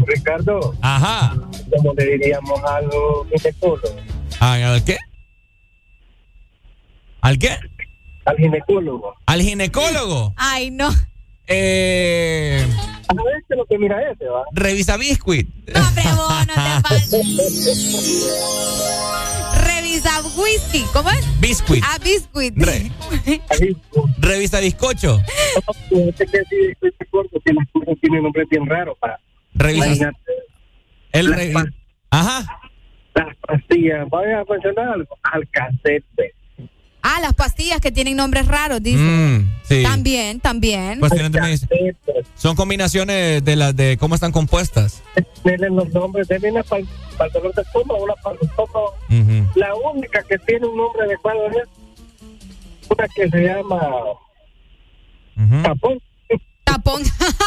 [0.00, 1.34] Ricardo, Ajá.
[1.74, 3.94] ¿cómo le diríamos a los ginecólogos?
[4.38, 4.98] Ah, ¿Al qué?
[7.22, 7.56] ¿Al qué?
[8.26, 9.14] Al ginecólogo.
[9.24, 10.34] Al ginecólogo.
[10.36, 10.90] Ay, no.
[11.48, 12.62] Eh,
[13.08, 14.42] A ver, que lo que mira ese, ¿va?
[14.52, 15.48] revisa biscuit.
[15.74, 17.26] No, hombre, vos, no te pases.
[19.64, 20.84] Revisa whisky.
[20.92, 21.40] ¿Cómo es?
[21.40, 21.82] Biscuit.
[21.86, 22.54] Ah, biscuit.
[22.56, 22.90] Re-
[24.18, 25.20] revisa bizcocho.
[25.88, 29.18] Fíjate que sí, estoy de acuerdo que las cosas tienen nombres bien raros para.
[29.54, 30.10] Revisa.
[31.12, 31.34] El
[32.10, 32.60] Ajá.
[33.14, 35.16] Las pastillas, voy a mencionar algo.
[35.22, 36.34] Alcacete.
[37.02, 38.98] Ah, las pastillas que tienen nombres raros, dice.
[38.98, 39.82] Mm, sí.
[39.82, 41.00] También, también.
[41.00, 41.68] De medicina.
[42.34, 45.02] Son combinaciones de las de cómo están compuestas.
[45.42, 48.94] Tienen los nombres, de una para el dolor de estómago, una para el estómago.
[49.08, 49.58] Ujú.
[49.58, 51.68] La única que tiene un nombre adecuado es
[52.88, 53.80] una que se llama
[55.36, 55.62] Ujú.
[55.62, 55.98] Japón.
[56.88, 57.02] Tapón.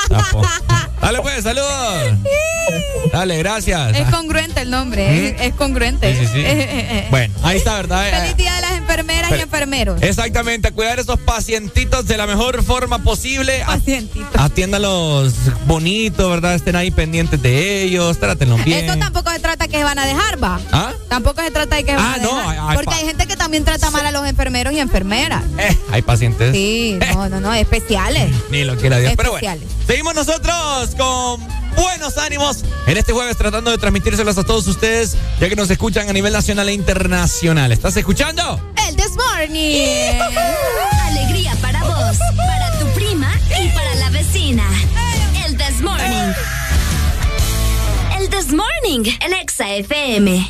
[0.10, 0.42] Tapo.
[1.02, 2.14] Dale pues, saludos.
[3.12, 3.98] Dale, gracias.
[3.98, 6.14] Es congruente el nombre, es, es congruente.
[6.16, 6.40] Sí, sí, sí.
[6.40, 7.08] Eh, eh, eh.
[7.10, 8.22] Bueno, ahí está, ¿verdad?
[8.22, 10.02] Feliz día de las enfermeras y enfermeros.
[10.02, 13.64] Exactamente, a cuidar a esos pacientitos de la mejor forma posible.
[13.66, 14.30] Pacientitos.
[14.38, 15.34] Atiéndalos
[15.66, 16.54] bonitos, ¿verdad?
[16.54, 18.86] Estén ahí pendientes de ellos, trátenlos bien.
[18.86, 20.60] Esto tampoco se trata que van a dejar, va.
[20.72, 20.94] ¿Ah?
[21.10, 22.50] Tampoco se trata de que van Ah, a no, dejar.
[22.52, 25.44] hay- hay Porque hay gente que también trata mal a los enfermeros y enfermeras.
[25.58, 26.54] Eh, hay pacientes.
[26.54, 28.30] Sí, no, no, no, especiales.
[28.52, 29.14] Ni lo quiera Dios.
[29.18, 31.42] Pero bueno, seguimos nosotros con
[31.76, 36.10] buenos ánimos en este jueves tratando de transmitírselos a todos ustedes, ya que nos escuchan
[36.10, 37.72] a nivel nacional e internacional.
[37.72, 38.60] ¿Estás escuchando?
[38.88, 40.20] El This Morning.
[41.04, 44.64] Alegría para vos, para tu prima y para la vecina.
[45.46, 46.34] El This Morning.
[48.20, 50.50] El This Morning, el Exa FM.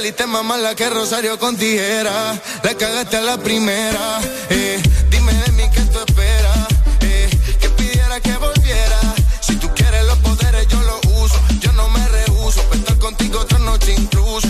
[0.00, 2.40] Diste más mala que Rosario con tijera.
[2.62, 4.20] La cagaste a la primera.
[4.48, 4.80] Eh,
[5.10, 6.66] dime de mí qué tú esperas.
[7.00, 7.28] Eh,
[7.60, 9.14] que pidiera que volviera.
[9.40, 11.40] Si tú quieres los poderes, yo los uso.
[11.60, 12.62] Yo no me rehuso.
[12.62, 14.48] Para estar contigo otra noche incluso.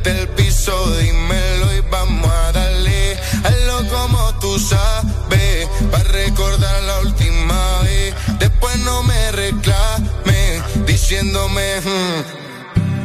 [0.00, 3.18] Hasta el piso, dímelo y vamos a darle.
[3.44, 8.14] Hazlo como tú sabes, para recordar la última vez.
[8.38, 11.80] Después no me reclames, diciéndome.
[11.80, 12.49] hmm,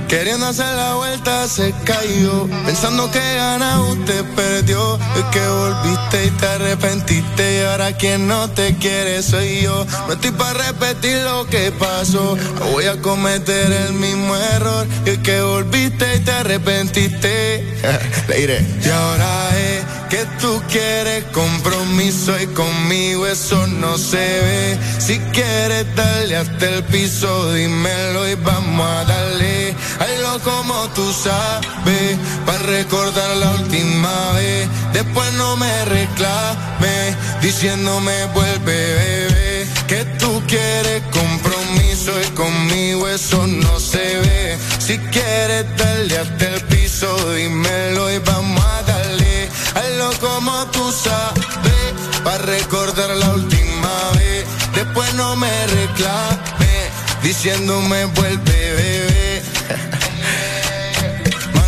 [0.08, 2.48] Queriendo hacer la vuelta se cayó.
[2.66, 5.00] Pensando que gana usted perdió.
[5.18, 7.56] Es que volviste y te arrepentiste.
[7.56, 9.86] Y ahora quien no te quiere soy yo.
[10.08, 12.38] No estoy para repetir lo que pasó.
[12.60, 14.86] No voy a cometer el mismo error.
[15.06, 17.80] Es que volviste y te arrepentiste.
[18.28, 18.66] Le diré.
[18.84, 24.80] Y ahora es que tú quieres compromiso Y conmigo eso no se ve.
[25.00, 27.54] Si quieres darle hasta el piso.
[27.54, 29.65] Dímelo y vamos a darle
[30.00, 34.68] Hazlo como tú sabes, para recordar la última vez.
[34.94, 39.68] Después no me reclames, diciéndome vuelve, bebé.
[39.88, 44.58] Que tú quieres compromiso y conmigo eso no se ve.
[44.80, 49.50] Si quieres darle hasta el piso, dímelo y vamos a darle.
[49.76, 54.46] Hazlo como tú sabes, para recordar la última vez.
[54.74, 56.90] Después no me reclames,
[57.24, 59.15] diciéndome vuelve, bebé.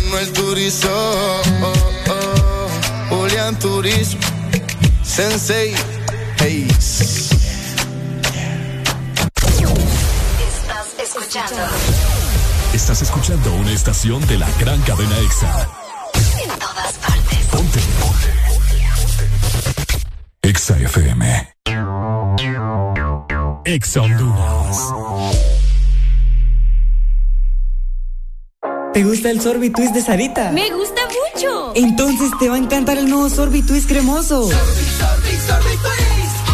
[0.08, 1.42] Manuel Turizo, oh,
[2.08, 2.68] oh,
[3.10, 4.18] Julián Turismo,
[5.02, 5.74] Sensei,
[6.38, 6.66] hey.
[6.70, 7.30] Estás
[10.98, 11.56] escuchando
[12.72, 15.68] Estás escuchando una estación de la gran cadena EXA.
[16.42, 17.38] en todas partes.
[17.50, 17.80] Ponte.
[20.40, 21.54] EXA FM.
[23.66, 25.57] EXA Honduras.
[28.98, 30.50] ¿Te gusta el sorbitwist de Sarita?
[30.50, 31.72] Me gusta mucho.
[31.76, 34.50] Entonces te va a encantar el nuevo sorbitwist cremoso.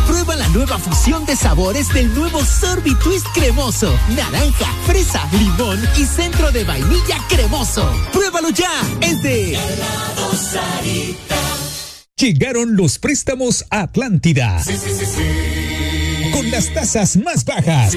[0.06, 3.98] Prueba la nueva fusión de sabores del nuevo Sorbi Twist cremoso.
[4.14, 7.90] Naranja, fresa, limón y centro de vainilla cremoso.
[8.12, 8.70] Pruébalo ya.
[9.00, 9.58] Es de
[12.18, 14.62] Llegaron los préstamos a Atlántida.
[16.34, 17.96] Con las tasas más bajas.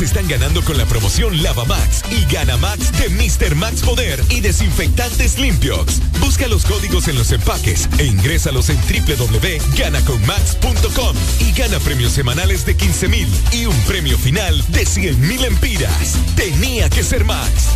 [0.00, 3.54] Están ganando con la promoción Lava Max y Gana Max de Mr.
[3.54, 6.00] Max Poder y desinfectantes limpios.
[6.20, 12.76] Busca los códigos en los empaques e ingrésalos en www.ganaconmax.com y gana premios semanales de
[12.76, 16.16] 15 mil y un premio final de 100 mil empiras.
[16.34, 17.68] Tenía que ser Max.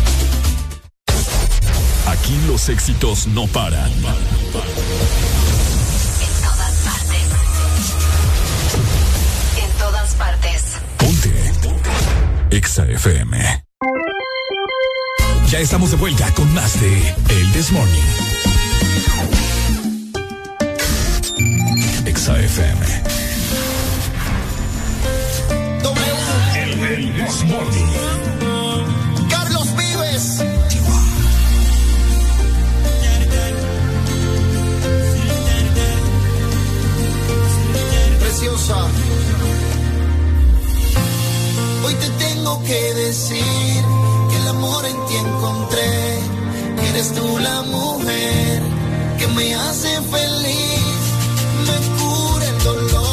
[2.05, 3.93] Aquí los éxitos no paran.
[12.51, 13.63] EXA FM.
[15.49, 18.01] Ya estamos de vuelta con más de El This Morning.
[22.05, 22.85] EXA FM.
[26.55, 27.13] El, el.
[29.29, 30.43] Carlos Vives.
[38.19, 38.87] Preciosa.
[41.85, 43.83] Hoy te tengo que decir
[44.29, 46.19] que el amor en ti encontré.
[46.79, 48.61] Que eres tú la mujer
[49.17, 50.99] que me hace feliz.
[51.67, 53.08] Me cura el dolor.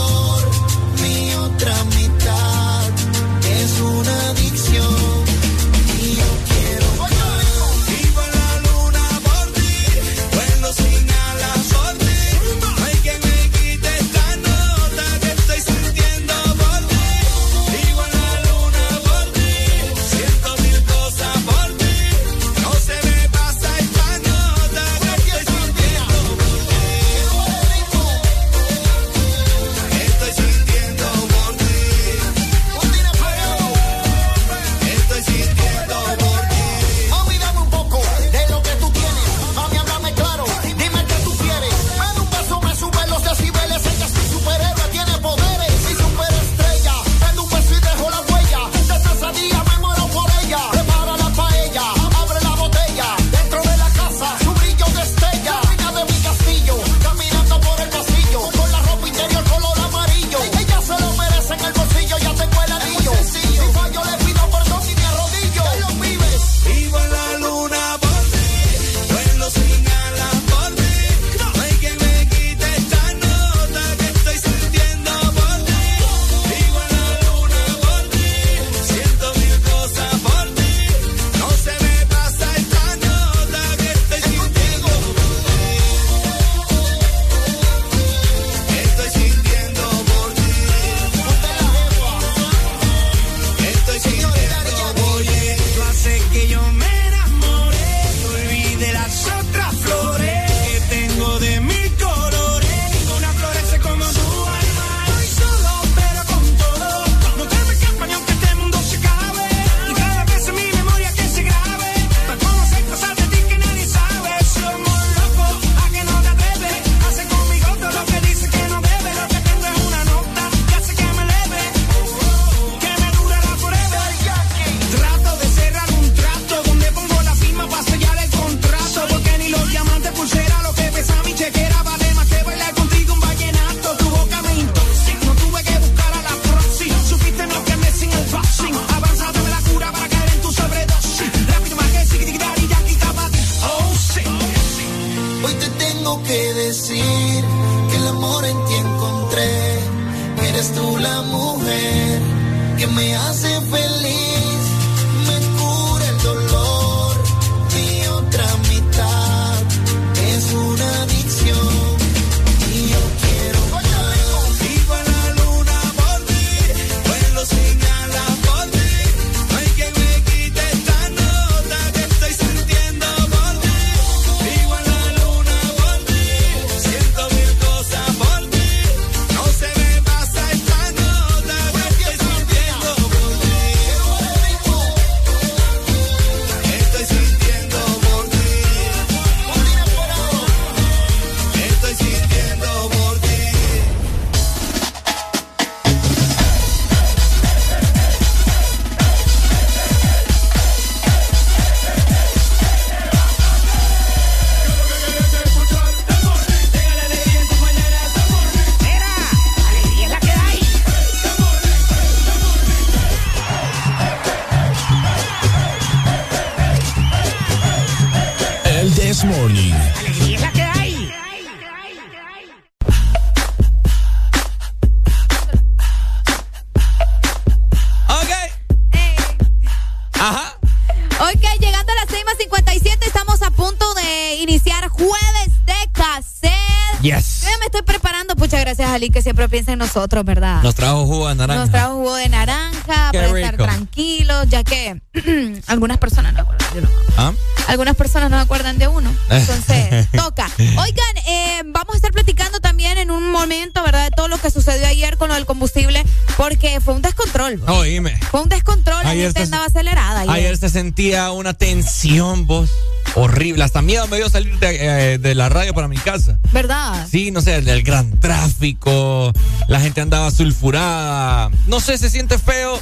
[238.97, 240.63] Ali, que siempre piensa en nosotros, ¿verdad?
[240.63, 241.61] Nos trajo jugo de naranja.
[241.63, 243.65] Nos trajo jugo de naranja Qué para estar rico.
[243.65, 245.01] tranquilos, ya que
[245.67, 246.89] algunas personas no acuerdan de uno.
[247.17, 247.33] ¿Ah?
[247.69, 249.11] Algunas personas no acuerdan de uno.
[249.31, 250.49] Entonces, toca.
[250.59, 254.05] Oigan, eh, vamos a estar platicando también en un momento, ¿verdad?
[254.05, 256.05] De todo lo que sucedió ayer con lo del combustible,
[256.37, 257.57] porque fue un descontrol.
[257.59, 257.71] vos.
[257.71, 258.19] Oíme.
[258.31, 260.21] Fue un descontrol, la Ayer gente se- andaba acelerada.
[260.21, 260.35] ayer.
[260.35, 262.71] Ayer se sentía una tensión, vos.
[263.15, 263.65] Horrible.
[263.65, 266.36] Hasta miedo me dio salir de, eh, de la radio para mi casa.
[266.57, 267.07] ¿Verdad?
[267.11, 269.31] Sí, no sé, el gran tráfico.
[269.69, 271.51] La gente andaba sulfurada.
[271.67, 272.81] No sé, se siente feo.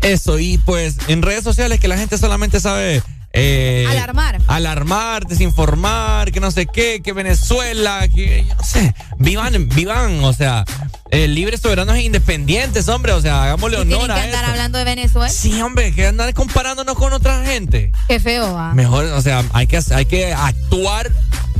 [0.00, 3.02] Eso, y pues en redes sociales que la gente solamente sabe.
[3.34, 4.38] eh, Alarmar.
[4.46, 8.94] Alarmar, desinformar, que no sé qué, que Venezuela, que yo no sé.
[9.18, 10.64] Vivan, vivan, o sea,
[11.10, 13.12] eh, libres, soberanos e independientes, hombre.
[13.12, 14.50] O sea, hagámosle Y honor que a andar eso.
[14.52, 15.28] hablando de Venezuela.
[15.28, 17.92] Sí, hombre, que andar comparándonos con otra gente.
[18.08, 18.72] Qué feo, va.
[18.72, 21.12] Mejor, o sea, hay que, hay que actuar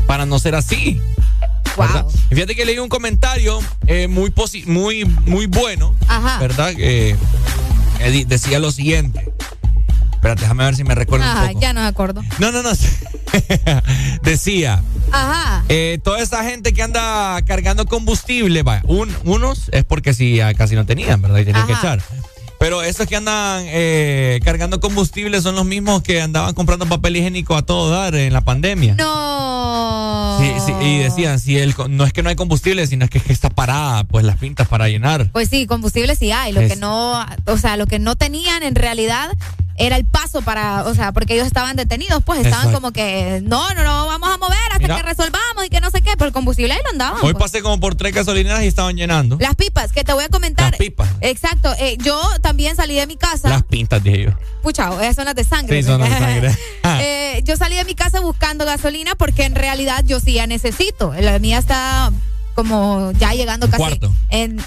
[0.06, 0.98] para no ser así.
[2.30, 6.38] Y fíjate que leí un comentario eh, muy, posi- muy, muy bueno, Ajá.
[6.40, 6.74] ¿verdad?
[6.74, 7.16] Que
[8.26, 9.30] decía lo siguiente.
[10.14, 11.60] Espérate, déjame ver si me recuerdo un Ajá, poco.
[11.60, 12.22] ya no me acuerdo.
[12.40, 12.70] No, no, no.
[14.22, 15.64] decía, Ajá.
[15.68, 20.52] eh, toda esa gente que anda cargando combustible, vaya, un- unos es porque sí, ya
[20.54, 21.38] casi no tenían, ¿verdad?
[21.38, 22.02] Y tenían que echar.
[22.58, 27.54] Pero esos que andan eh, cargando combustible son los mismos que andaban comprando papel higiénico
[27.54, 28.96] a todo dar en la pandemia.
[28.96, 29.37] No.
[30.38, 33.20] Sí, sí, y decían, si el, no es que no hay combustible, sino es que,
[33.20, 35.30] que está parada, pues las pintas para llenar.
[35.32, 36.52] Pues sí, combustible sí hay.
[36.52, 39.30] Lo Es- que no, o sea, lo que no tenían en realidad
[39.78, 42.80] era el paso para, o sea, porque ellos estaban detenidos, pues estaban Exacto.
[42.80, 44.96] como que, no, no, no, vamos a mover hasta Mira.
[44.96, 47.18] que resolvamos y que no sé qué, pero el combustible ahí lo andaban.
[47.22, 47.44] Hoy pues.
[47.44, 49.38] pasé como por tres gasolineras y estaban llenando.
[49.40, 50.72] Las pipas, que te voy a comentar.
[50.72, 51.08] Las pipas.
[51.20, 51.72] Exacto.
[51.78, 53.48] eh, yo también salí de mi casa.
[53.48, 54.30] Las pintas, dije yo.
[54.62, 55.82] Pucha, esas son las de sangre.
[55.82, 56.58] Sí, son las de sangre.
[57.00, 61.12] Eh, yo salí de mi casa buscando gasolina porque en realidad yo sí ya necesito.
[61.20, 62.10] La mía está
[62.54, 64.12] como ya llegando Un casi cuarto.
[64.30, 64.60] en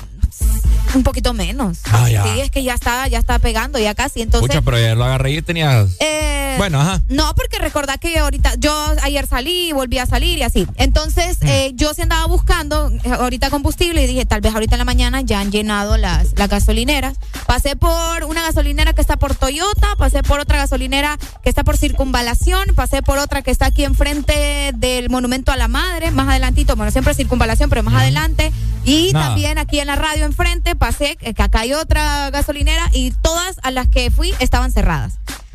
[0.94, 1.80] un poquito menos.
[1.86, 2.24] Ah, ya.
[2.24, 4.22] Sí, es que ya está, ya está pegando, ya casi.
[4.22, 5.96] Entonces, Pucha, pero ayer lo agarré y tenías...
[6.00, 7.02] eh, Bueno, ajá.
[7.10, 8.74] No, porque recordá que ahorita, yo
[9.04, 10.68] ayer salí, volví a salir y así.
[10.76, 11.48] Entonces, Mm.
[11.48, 14.86] eh, yo sí andaba buscando eh, ahorita combustible y dije, tal vez ahorita en la
[14.86, 17.18] mañana ya han llenado las, las gasolineras.
[17.48, 21.78] Pasé por una gasolinera que está por Toyota, pasé por otra gasolinera que está por
[21.78, 26.76] Circunvalación, pasé por otra que está aquí enfrente del Monumento a la Madre, más adelantito,
[26.76, 28.52] bueno, siempre Circunvalación, pero más adelante.
[28.84, 29.28] Y Nada.
[29.28, 33.58] también aquí en la radio enfrente pasé, eh, que acá hay otra gasolinera y todas
[33.64, 35.14] a las que fui estaban cerradas.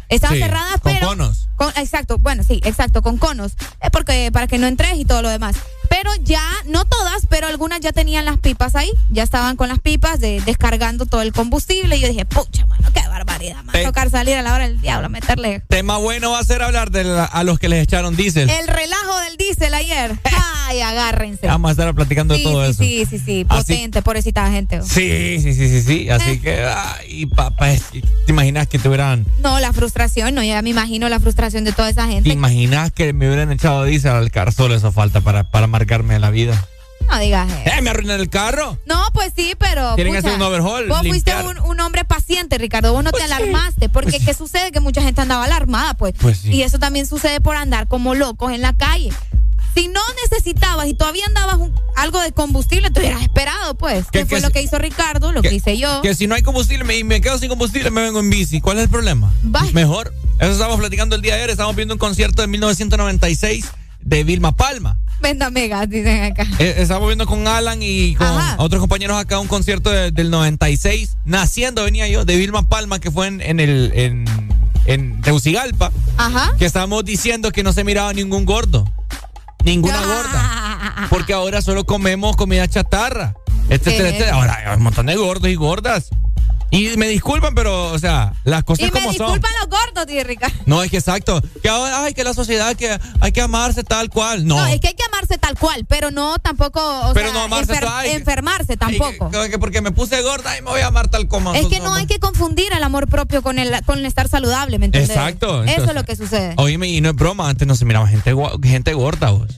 [0.09, 1.49] Estaban Sí, cerradas, con pero conos.
[1.57, 3.53] con- exacto, bueno, sí, exacto, con conos.
[3.81, 5.57] Es porque para que no entres y todo lo demás.
[5.89, 8.91] Pero ya, no todas, pero algunas ya tenían las pipas ahí.
[9.11, 11.97] Ya estaban con las pipas de, descargando todo el combustible.
[11.97, 13.57] Y yo dije, pucha, mano, qué barbaridad.
[13.65, 16.39] Me va a Te- tocar salir a la hora del diablo, meterle Tema bueno va
[16.41, 18.49] a ser hablar de la- a los que les echaron diésel.
[18.51, 20.19] el relajo del diésel ayer.
[20.69, 21.47] Ay, agárrense.
[21.47, 22.83] Vamos a estar platicando Sí, de todo sí, eso.
[22.83, 24.83] sí, sí, sí, Así- potente, pobrecita gente.
[24.83, 26.11] Sí, sí, sí, sí, sí.
[26.11, 30.71] Así que, ay, papá, te imaginas que te hubieran, No, la frustración, no, ya me
[30.71, 32.31] imagino la frustración de toda esa te gente.
[32.31, 34.51] imaginas que me hubieran echado diésel al carro.
[34.51, 36.67] Solo eso falta para, para marcarme la vida.
[37.11, 37.77] No digas eso.
[37.77, 38.79] ¡Eh, me arruinan el carro!
[38.87, 39.95] No, pues sí, pero.
[39.95, 41.43] Tienen que hacer un overhaul, Vos limpiar.
[41.45, 42.93] fuiste un, un hombre paciente, Ricardo.
[42.93, 43.89] Vos no Pues te sí, alarmaste.
[43.91, 44.73] Porque, ¿qué sucede?
[44.73, 46.15] Que mucha gente andaba alarmada, pues.
[46.19, 46.51] Pues sí.
[46.51, 49.13] Y eso también sucede por andar como locos en la calle.
[49.75, 54.07] Si no necesitabas y todavía andabas un- algo de combustible, te hubieras esperado, pues.
[54.11, 56.01] Que- Que fue lo que hizo Ricardo, lo que, hice yo.
[56.03, 58.61] Que si no hay combustible me- y me quedo sin combustible, me vengo en bici.
[58.63, 59.31] ¿Cuál es el problema?
[59.43, 59.71] Vaya.
[59.73, 60.13] Mejor.
[60.41, 61.51] Eso estábamos platicando el día de ayer.
[61.51, 63.67] Estábamos viendo un concierto de 1996
[64.07, 64.99] de Vilma Palma.
[65.21, 66.47] Venda megas, dicen acá.
[66.59, 68.57] Eh, estábamos viendo con Alan y con Ajá.
[68.59, 71.17] otros compañeros acá un concierto de- del 96.
[71.25, 74.25] Naciendo venía yo, de Vilma Palma, que fue en, en el en,
[74.85, 75.91] en Teucigalpa.
[76.19, 76.53] Ajá.
[76.59, 78.91] Que estábamos diciendo que no se miraba ningún gordo.
[79.65, 80.05] Ninguna Ah.
[80.07, 81.07] gorda.
[81.11, 83.35] Porque ahora solo comemos comida chatarra.
[83.69, 84.13] Etcétera, Eh.
[84.13, 84.35] etcétera.
[84.37, 86.11] Ahora hay un montón de gordos y gordas.
[86.71, 89.27] Y me disculpan, pero, o sea, las cosas Y me como son.
[89.27, 90.57] disculpan los gordos, tío Ricardo.
[90.67, 91.41] No, es que exacto.
[91.63, 94.47] Que ahora, ay, que la sociedad, que hay que amarse tal cual.
[94.47, 94.57] No.
[94.57, 97.45] No, es que hay que amarse tal cual, pero no tampoco, o Pero sea, no
[97.45, 99.31] amarse enfer- que- enfermarse tampoco.
[99.31, 101.55] Que- que porque me puse gorda y me voy a amar tal como.
[101.55, 104.79] Es que no hay que confundir el amor propio con el con el estar saludable,
[104.81, 105.11] ¿me entiendes?
[105.17, 106.55] Exacto, Eso es lo que sucede.
[106.57, 109.49] Oíme, y no es broma, antes no se miraba gente, gente gorda, vos.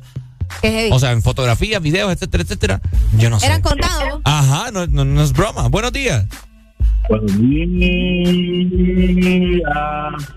[0.91, 2.81] O sea, en fotografías, videos, etcétera, etcétera.
[3.17, 3.47] Yo no sé.
[3.47, 4.21] Eran contados.
[4.25, 5.69] Ajá, no, no, no es broma.
[5.69, 6.25] Buenos días.
[7.09, 7.63] Buenos días.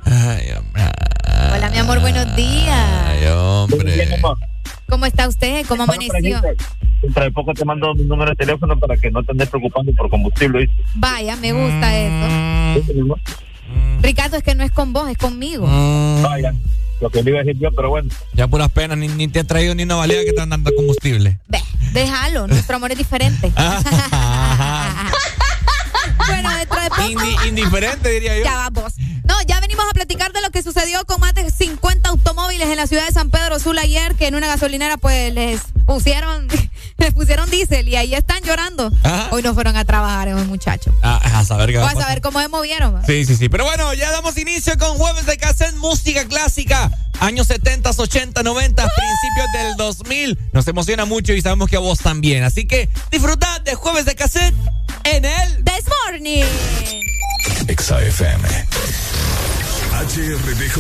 [0.05, 0.83] Ay, hombre.
[1.53, 3.07] Hola, mi amor, buenos días.
[3.07, 4.21] Ay, hombre.
[4.87, 5.65] ¿Cómo está usted?
[5.67, 6.41] ¿Cómo amaneció?
[7.01, 9.91] Dentro de poco te mando mi número de teléfono para que no te andes preocupando
[9.93, 10.69] por combustible.
[10.95, 13.17] Vaya, me gusta eso.
[14.01, 15.67] Ricardo, es que no es con vos, es conmigo.
[16.21, 16.53] Vaya,
[17.01, 18.09] lo que le iba a decir yo, pero bueno.
[18.33, 20.77] Ya puras penas, ni, ni te han traído ni una valía que te andan dando
[20.77, 21.37] combustible.
[21.49, 21.59] Ve,
[21.91, 23.51] déjalo, nuestro amor es diferente.
[26.27, 27.01] bueno, dentro de poco.
[27.01, 28.43] Indi- indiferente, diría yo.
[28.43, 28.93] Ya va vos.
[29.23, 32.75] No, ya venimos a platicar de lo que sucedió con más de 50 automóviles en
[32.77, 36.47] la ciudad de San Pedro Sula ayer, que en una gasolinera pues les pusieron,
[36.97, 38.91] les pusieron diésel y ahí están llorando.
[39.03, 39.27] Ajá.
[39.31, 40.93] Hoy no fueron a trabajar esos muchachos.
[41.01, 42.13] Ah, a saber qué va a Vas a pasar.
[42.13, 43.01] ver cómo se movieron.
[43.05, 43.47] Sí, sí, sí.
[43.49, 46.91] Pero bueno, ya damos inicio con Jueves de Cassette, música clásica.
[47.21, 50.39] Años 70, 80, 90, principios del 2000.
[50.53, 52.43] Nos emociona mucho y sabemos que a vos también.
[52.43, 54.55] Así que disfrutad de Jueves de Cassette
[55.03, 56.43] en el This Morning.
[57.67, 58.47] Exa FM.
[60.01, 60.77] HRDJ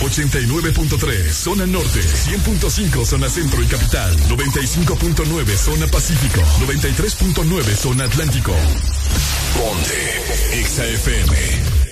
[0.00, 8.54] 89.3 Zona Norte, 100.5 Zona Centro y Capital, 95.9 Zona Pacífico, 93.9 Zona Atlántico.
[9.58, 11.91] Ponte Exa FM.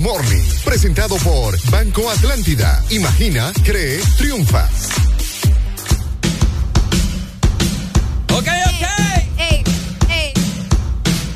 [0.00, 2.82] El Desmorning, presentado por Banco Atlántida.
[2.88, 4.64] Imagina, cree, triunfa.
[8.32, 8.86] Ok, ok.
[9.36, 9.62] Ey,
[10.08, 10.32] ey,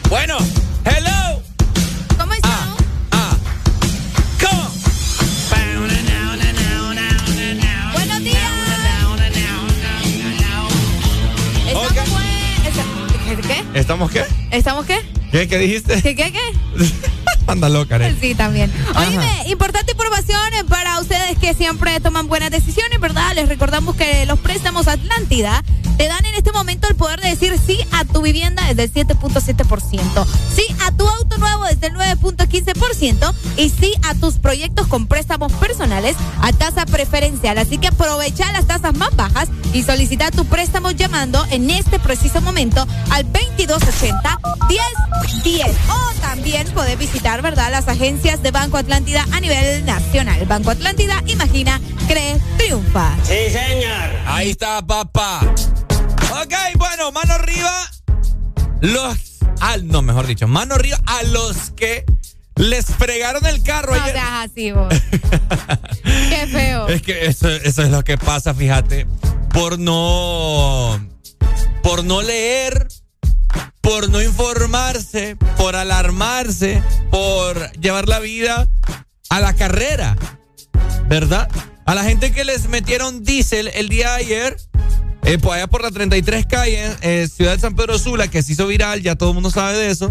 [0.09, 0.39] Bueno,
[0.87, 1.43] hello.
[2.19, 2.79] ¿cómo estamos?
[3.11, 3.37] Ah,
[4.41, 4.73] come on.
[7.93, 8.51] Buenos días.
[11.67, 12.09] Estamos Ok.
[12.09, 13.47] buen- ¿Qué?
[13.47, 13.79] ¿Qué?
[13.79, 14.25] ¿Estamos qué?
[14.51, 15.01] ¿Estamos qué?
[15.31, 16.01] ¿Qué, qué dijiste?
[16.01, 16.64] ¿Qué, qué, qué?
[17.55, 17.99] Anda loca.
[18.21, 18.73] Sí, también.
[18.97, 23.33] Oíme, importante información para ustedes que siempre toman buenas decisiones, ¿verdad?
[23.35, 25.63] Les recordamos que los préstamos Atlántida
[25.97, 29.07] te dan en este momento el poder de decir sí a tu vivienda desde el
[29.07, 35.07] 7.7%, sí a tu auto nuevo desde el 9.15% y sí a tus proyectos con
[35.07, 37.59] préstamos personales a tasa preferencial.
[37.59, 42.41] Así que aprovecha las tasas más bajas y solicita tu préstamo llamando en este preciso
[42.41, 44.39] momento al 2280
[44.69, 50.47] 1010 o también podés visitar, ¿verdad?, las agencias de Banco Atlántida a nivel nacional.
[50.47, 53.15] Banco Atlántida, imagina, cree, triunfa.
[53.25, 54.11] Sí, señor.
[54.27, 55.41] Ahí está, papá.
[56.43, 57.91] Ok, bueno, mano arriba.
[58.81, 59.19] Los.
[59.61, 62.05] Al, no, mejor dicho, mano arriba a los que
[62.57, 64.15] les fregaron el carro No ayer.
[64.15, 64.93] seas así, vos.
[66.03, 66.89] Qué feo.
[66.89, 69.07] Es que eso, eso es lo que pasa, fíjate.
[69.55, 71.01] Por no.
[71.83, 72.89] Por no leer.
[73.81, 75.37] Por no informarse.
[75.57, 76.83] Por alarmarse.
[77.11, 78.69] Por llevar la vida
[79.31, 80.17] a la carrera.
[81.09, 81.49] ¿Verdad?
[81.87, 84.57] A la gente que les metieron diésel el día de ayer.
[85.23, 88.53] eh, por allá por la 33 calle, eh, Ciudad de San Pedro Sula, que se
[88.53, 90.11] hizo viral, ya todo el mundo sabe de eso.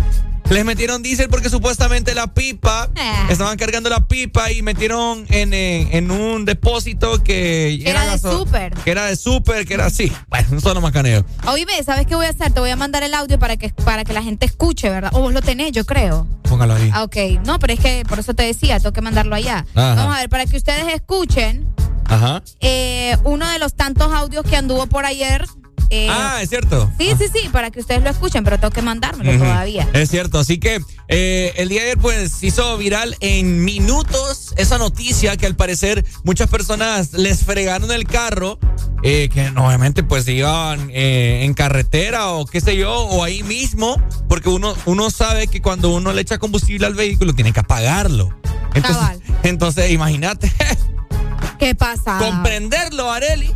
[0.50, 3.28] Les metieron diésel porque supuestamente la pipa, Ah.
[3.30, 8.74] estaban cargando la pipa y metieron en, en un depósito que Era de súper.
[8.76, 10.12] Que era de súper, que era así.
[10.30, 11.26] Bueno, un solo macaneo.
[11.48, 12.52] Oíme, ¿sabes qué voy a hacer?
[12.52, 15.12] Te voy a mandar el audio para que, para que la gente escuche, ¿verdad?
[15.16, 16.28] O vos lo tenés, yo creo.
[16.44, 16.92] Póngalo ahí.
[16.94, 17.16] Ah, ok.
[17.46, 19.66] No, pero es que por eso te decía, tengo que mandarlo allá.
[19.74, 19.96] Ajá.
[19.96, 21.66] Vamos a ver, para que ustedes escuchen
[22.06, 22.44] Ajá.
[22.60, 25.46] eh, uno de los tantos audios que anduvo por ayer.
[25.96, 26.92] Eh, ah, es cierto.
[26.98, 29.88] Sí, sí, sí, para que ustedes lo escuchen, pero tengo que mandármelo todavía.
[29.94, 34.80] Es cierto, así que eh, el día de ayer pues hizo viral en minutos esa
[34.80, 38.58] noticia que al parecer muchas personas les fregaron el carro,
[39.04, 44.50] eh, que obviamente pues iban en carretera o qué sé yo, o ahí mismo, porque
[44.50, 48.36] uno, uno sabe que cuando uno le echa combustible al vehículo tiene que apagarlo.
[48.74, 49.22] Entonces, Cabal.
[49.44, 50.52] entonces imagínate,
[51.60, 52.18] ¿Qué pasa?
[52.18, 53.54] comprenderlo, Areli.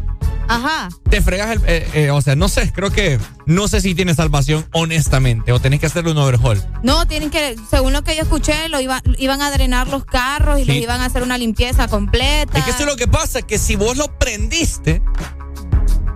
[0.48, 0.90] Ajá.
[1.10, 1.62] Te fregas el.
[1.68, 3.20] eh, eh, o sea, no sé, creo que.
[3.46, 5.52] No sé si tiene salvación, honestamente.
[5.54, 6.62] O tenés que hacerle un overhaul.
[6.84, 10.60] No, tienen que, según lo que yo escuché, lo iba- iban a drenar los carros
[10.60, 10.72] y Sí.
[10.72, 12.58] les iban a hacer una limpieza completa.
[12.58, 15.02] Es que eso es lo que pasa, que si vos lo prendiste.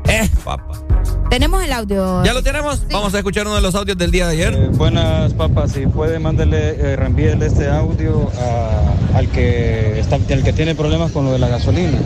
[0.07, 0.73] Eh, papá.
[1.29, 2.23] Tenemos el audio.
[2.25, 2.81] ¿Ya lo tenemos?
[2.91, 4.53] Vamos a escuchar uno de los audios del día de ayer.
[4.53, 10.43] Eh, buenas papas, si puede mandarle, eh, reenvíele este audio a- al que está, al
[10.43, 11.97] que tiene problemas con lo de la gasolina.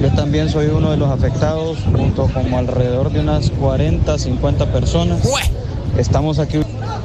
[0.00, 5.22] Yo también soy uno de los afectados, junto como alrededor de unas 40, 50 personas.
[5.96, 6.60] Estamos aquí.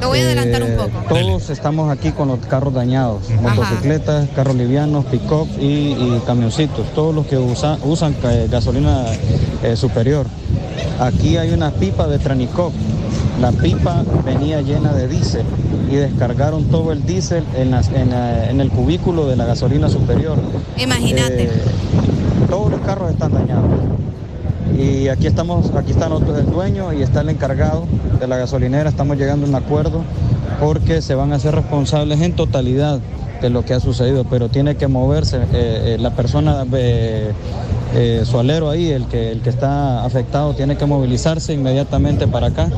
[0.07, 0.89] Voy a adelantar un poco.
[1.09, 5.63] Todos estamos aquí con los carros dañados, motocicletas, carros livianos, pick-up y,
[5.93, 9.05] y camioncitos, todos los que usa- usan eh, gasolina
[9.63, 10.25] eh, superior.
[10.99, 12.71] Aquí hay una pipa de Tranicop.
[13.41, 15.45] La pipa venía llena de diésel
[15.91, 19.89] y descargaron todo el diésel en, las- en, eh, en el cubículo de la gasolina
[19.89, 20.37] superior.
[20.77, 21.43] Imagínate.
[21.45, 21.51] Eh,
[22.49, 23.63] todos los carros están dañados.
[24.77, 27.85] Y aquí estamos, aquí está nosotros el dueño y está el encargado
[28.19, 28.89] de la gasolinera.
[28.89, 30.03] Estamos llegando a un acuerdo
[30.59, 32.99] porque se van a hacer responsables en totalidad
[33.41, 37.31] de lo que ha sucedido, pero tiene que moverse eh, eh, la persona, eh,
[37.93, 42.47] eh, su alero ahí, el que, el que está afectado, tiene que movilizarse inmediatamente para
[42.47, 42.69] acá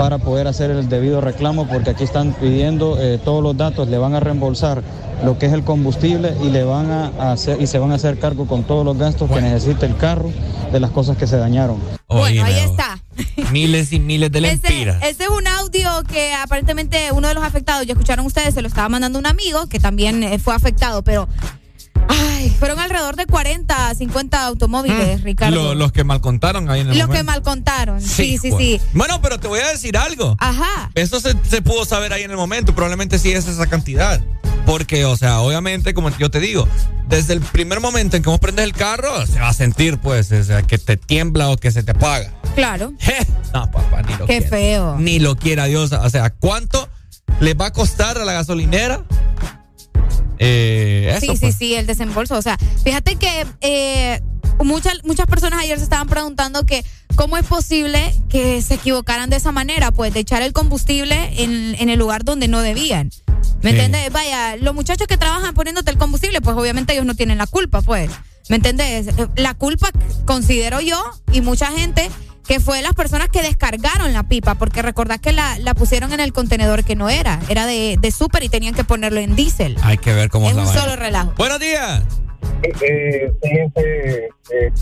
[0.00, 3.98] para poder hacer el debido reclamo porque aquí están pidiendo eh, todos los datos, le
[3.98, 4.82] van a reembolsar
[5.22, 8.18] lo que es el combustible y le van a hacer y se van a hacer
[8.18, 10.32] cargo con todos los gastos que necesita el carro
[10.72, 11.76] de las cosas que se dañaron.
[12.08, 12.98] Bueno, ahí está.
[13.52, 15.02] Miles y miles de Ese, lempiras.
[15.02, 18.68] ese es un audio que aparentemente uno de los afectados, ya escucharon ustedes, se lo
[18.68, 21.28] estaba mandando un amigo que también eh, fue afectado, pero
[22.40, 25.54] ay, fueron alrededor de 40, 50 automóviles, Ricardo.
[25.54, 28.00] Lo- los que mal contaron ahí en el Los que mal contaron.
[28.00, 28.62] Sí, sí, pues.
[28.62, 28.80] sí.
[28.94, 30.36] Bueno, pero te voy a decir algo.
[30.40, 30.90] Ajá.
[30.94, 32.74] Eso se, se pudo saber ahí en el momento.
[32.74, 34.20] Probablemente sí es esa cantidad.
[34.66, 36.68] Porque, o sea, obviamente, como yo te digo,
[37.08, 40.30] desde el primer momento en que vos prendes el carro, se va a sentir, pues,
[40.32, 42.32] o sea, que te tiembla o que se te apaga.
[42.54, 42.92] Claro.
[43.52, 44.48] No, papá, ni lo Qué quiera.
[44.48, 44.96] feo.
[45.00, 45.90] Ni lo quiera Dios.
[45.90, 46.88] O sea, ¿cuánto
[47.40, 49.02] le va a costar a la gasolinera?
[50.42, 51.54] Eh, sí, sí, pues.
[51.56, 52.36] sí, el desembolso.
[52.36, 54.20] O sea, fíjate que eh,
[54.64, 56.84] muchas, muchas personas ayer se estaban preguntando que
[57.14, 61.76] cómo es posible que se equivocaran de esa manera, pues de echar el combustible en,
[61.78, 63.10] en el lugar donde no debían.
[63.62, 63.76] ¿Me Sí.
[63.76, 64.10] entiendes?
[64.10, 67.82] Vaya, los muchachos que trabajan poniéndote el combustible, pues obviamente ellos no tienen la culpa,
[67.82, 68.10] pues.
[68.48, 69.08] ¿Me entendés?
[69.08, 69.90] Eh, La culpa
[70.24, 70.98] considero yo
[71.32, 72.10] y mucha gente
[72.50, 76.18] que fue las personas que descargaron la pipa, porque recordad que la, la pusieron en
[76.18, 79.76] el contenedor que no era, era de, de súper y tenían que ponerlo en diésel.
[79.84, 81.32] Hay que ver cómo Es un solo relajo.
[81.36, 82.02] Buenos días.
[82.64, 84.72] Eh, fíjense eh,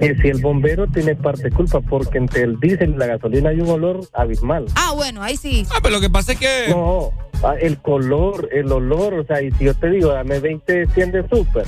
[0.00, 3.50] que si el bombero tiene parte de culpa, porque entre el diésel y la gasolina
[3.50, 4.66] hay un olor abismal.
[4.74, 5.64] Ah, bueno, ahí sí.
[5.70, 6.66] Ah, pero lo que pasa es que.
[6.70, 7.12] No,
[7.44, 11.12] ah, el color, el olor, o sea, y si yo te digo, dame 20 100
[11.12, 11.66] de súper,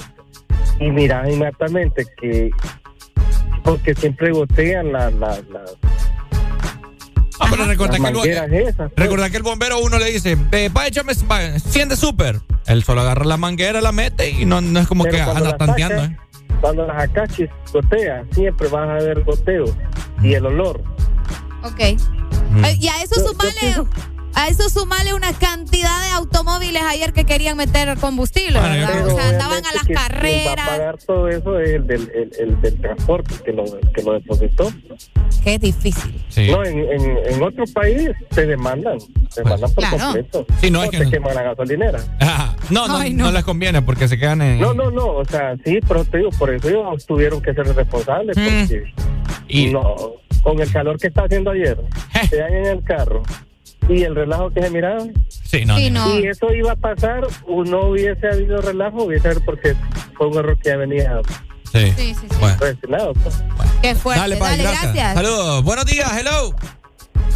[0.81, 2.51] y mira inmediatamente que.
[3.65, 5.13] Porque siempre gotean las.
[5.15, 5.71] las las
[7.39, 8.91] Ah, pero recordá que, el, mangueras esas.
[8.97, 12.41] recordá que el bombero uno le dice, "Ve, va, échame va, 100 de súper.
[12.67, 15.45] Él solo agarra la manguera, la mete y no, no es como Pero que cuando
[15.45, 16.03] anda las tanteando.
[16.05, 16.17] ¿eh?
[16.63, 19.67] Cuando las acachis gotea, siempre vas a ver goteo.
[20.23, 20.83] Y el olor.
[21.63, 21.79] Ok.
[21.81, 21.99] Eh,
[22.81, 23.87] Y a eso sumale,
[24.37, 29.07] a eso sumale una cantidad de automóviles ayer que querían meter combustible, ¿verdad?
[29.07, 30.69] O sea, andaban a las que Quien va a carreras.
[30.69, 33.65] pagar todo eso es el del, el, el del transporte que lo,
[33.95, 34.71] que lo depositó.
[35.43, 36.23] Qué difícil.
[36.51, 38.99] No, en, en, en otro país te demandan,
[39.35, 39.99] te demandan por Claro.
[40.05, 40.47] completo.
[40.61, 41.11] Sí, no, O es que te no.
[41.11, 42.01] queman la gasolinera.
[42.21, 42.57] Ajá.
[42.71, 43.33] No, no, no.
[43.33, 44.61] les conviene porque se quedan en.
[44.61, 47.67] No, no, no, o sea, sí, pero te digo, por eso ellos tuvieron que ser
[47.75, 48.93] responsables, porque
[49.73, 49.95] no,
[50.43, 51.79] con el calor que está haciendo ayer,
[52.29, 53.23] se dan en el carro
[53.89, 55.05] y el relajo que se miraba.
[55.29, 55.77] Sí, no.
[55.77, 56.17] Sí, no.
[56.19, 59.77] Eso iba a pasar, o no hubiese habido relajo, hubiese sido porque
[60.17, 61.21] fue un error que ya venía
[61.73, 61.93] Sí.
[61.97, 62.37] Sí, sí, sí.
[62.41, 62.57] Bueno.
[62.61, 63.13] reaccionado.
[63.15, 63.43] pues.
[63.83, 64.21] Qué fuerte.
[64.21, 64.83] Dale, gracias.
[64.83, 65.15] gracias.
[65.15, 65.65] Saludos.
[65.65, 66.55] Buenos días, hello.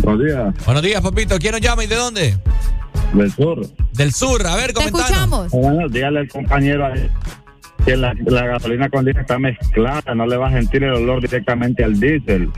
[0.02, 0.64] Buenos días.
[0.64, 1.38] Buenos días, papito.
[1.38, 2.38] ¿Quién nos llama y de dónde?
[3.12, 3.66] Del sur.
[3.92, 4.46] Del sur.
[4.46, 5.50] A ver, comentanos.
[5.50, 7.10] Bueno, dígale al compañero ahí
[7.85, 11.20] que la, la gasolina con diésel está mezclada, no le va a sentir el olor
[11.20, 12.51] directamente al diésel.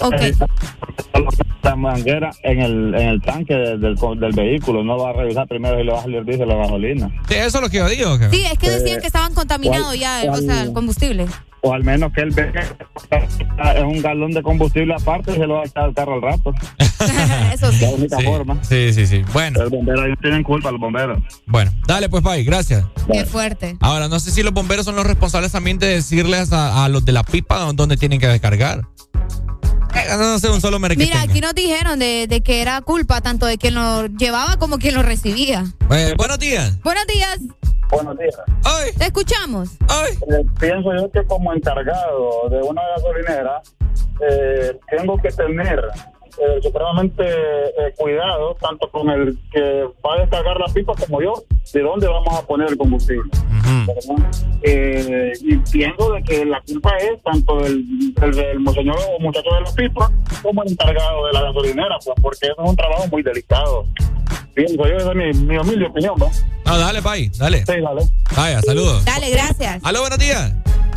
[0.00, 0.14] Ok.
[1.62, 5.48] La manguera en el, en el tanque del, del, del vehículo, no va a revisar
[5.48, 7.08] primero si le va a salir diésel o gasolina.
[7.28, 8.16] Sí, eso es lo que yo digo.
[8.30, 11.26] Sí, es que decían Eh, que estaban contaminados ¿cuál- ya, o sea, el combustible.
[11.62, 15.46] O al menos que él vea que es un galón de combustible aparte y se
[15.48, 16.52] lo va a echar al carro al rato.
[17.52, 17.80] Eso sí.
[17.84, 18.62] La única Sí, forma.
[18.62, 19.24] Sí, sí, sí.
[19.32, 19.60] Bueno.
[19.62, 21.18] Los bomberos ellos tienen culpa, los bomberos.
[21.46, 22.84] Bueno, dale pues, Pai, gracias.
[23.12, 23.76] Qué fuerte.
[23.80, 27.04] Ahora, no sé si los bomberos son los responsables también de decirles a, a los
[27.04, 28.82] de la pipa dónde tienen que descargar.
[29.94, 30.78] Eh, No sé, un solo.
[30.78, 34.78] Mira, aquí nos dijeron de, de que era culpa tanto de quien lo llevaba como
[34.78, 35.64] quien lo recibía.
[35.90, 36.80] Eh, buenos días.
[36.82, 37.38] Buenos días.
[37.90, 38.34] Buenos días.
[38.98, 39.70] Te escuchamos.
[39.72, 43.62] Eh, pienso yo que como encargado de una gasolinera
[44.28, 45.80] eh, tengo que tener
[46.38, 51.32] eh, supremamente eh, cuidado tanto con el que va a descargar la pipa como yo
[51.72, 53.30] de dónde vamos a poner el combustible
[53.86, 54.30] ¿verdad?
[54.62, 59.48] Eh, y pienso de que la culpa es tanto del, del, del monseñor o muchacho
[59.54, 60.10] de la pipa
[60.42, 63.86] como el encargado de la gasolinera pues porque eso es un trabajo muy delicado
[64.54, 66.30] pienso yo esa es mi, mi humilde opinión ¿no?
[66.66, 67.58] No, dale, Pai, dale.
[67.58, 68.02] Sí, dale.
[68.36, 69.04] Vaya, saludos.
[69.04, 69.80] Dale, gracias.
[69.84, 70.52] Aló, buenos días.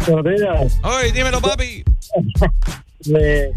[0.07, 0.79] Buenos días.
[0.83, 1.83] Oye, dímelo, papi.
[3.05, 3.53] Le,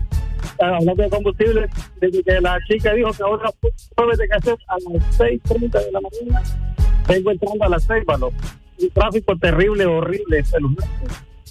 [0.61, 1.69] hablando de combustible,
[2.01, 3.51] desde que la chica dijo que ahora
[3.97, 6.43] jueves de cassette a las 6.30 de la mañana,
[7.09, 8.31] vengo entrando a las 6, mano.
[8.81, 10.45] Un tráfico terrible, horrible,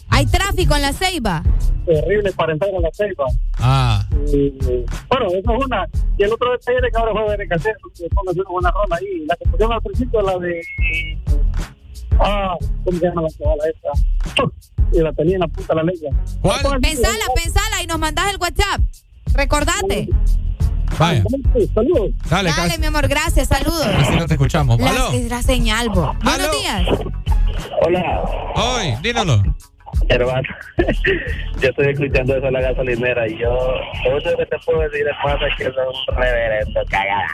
[0.10, 1.44] Hay tráfico en la ceiba.
[1.86, 3.14] terrible para entrar a la 6,
[3.60, 4.06] Ah.
[4.12, 5.88] Bueno, eso es una.
[6.18, 7.78] Y el otro detalle es que ahora jueves de cassette,
[8.14, 9.26] póngase una buena rola ahí.
[9.26, 10.62] La que pusieron al principio, la de.
[12.24, 14.44] Ah, ¿cómo se llama la chavala esta?
[14.94, 16.80] y la tenía en la punta de la lengua.
[16.82, 18.82] Pensala, pensala y nos mandás el WhatsApp.
[19.34, 20.10] Recordate.
[21.00, 21.24] Vaya.
[21.74, 22.12] Saludos.
[22.30, 23.88] Dale, mi amor, gracias, saludos.
[23.88, 24.80] casi no te escuchamos.
[24.80, 25.12] La, Aló.
[25.14, 26.14] es la señal, bo.
[26.24, 26.88] Buenos días.
[27.86, 28.22] Hola.
[28.56, 29.44] Oye, dínoslo.
[30.10, 30.48] Hermano,
[31.62, 33.50] yo estoy escuchando eso en la gasolinera y yo,
[34.06, 37.28] lo único que te puedo decir, hermano, es que eso es un reverendo cagada.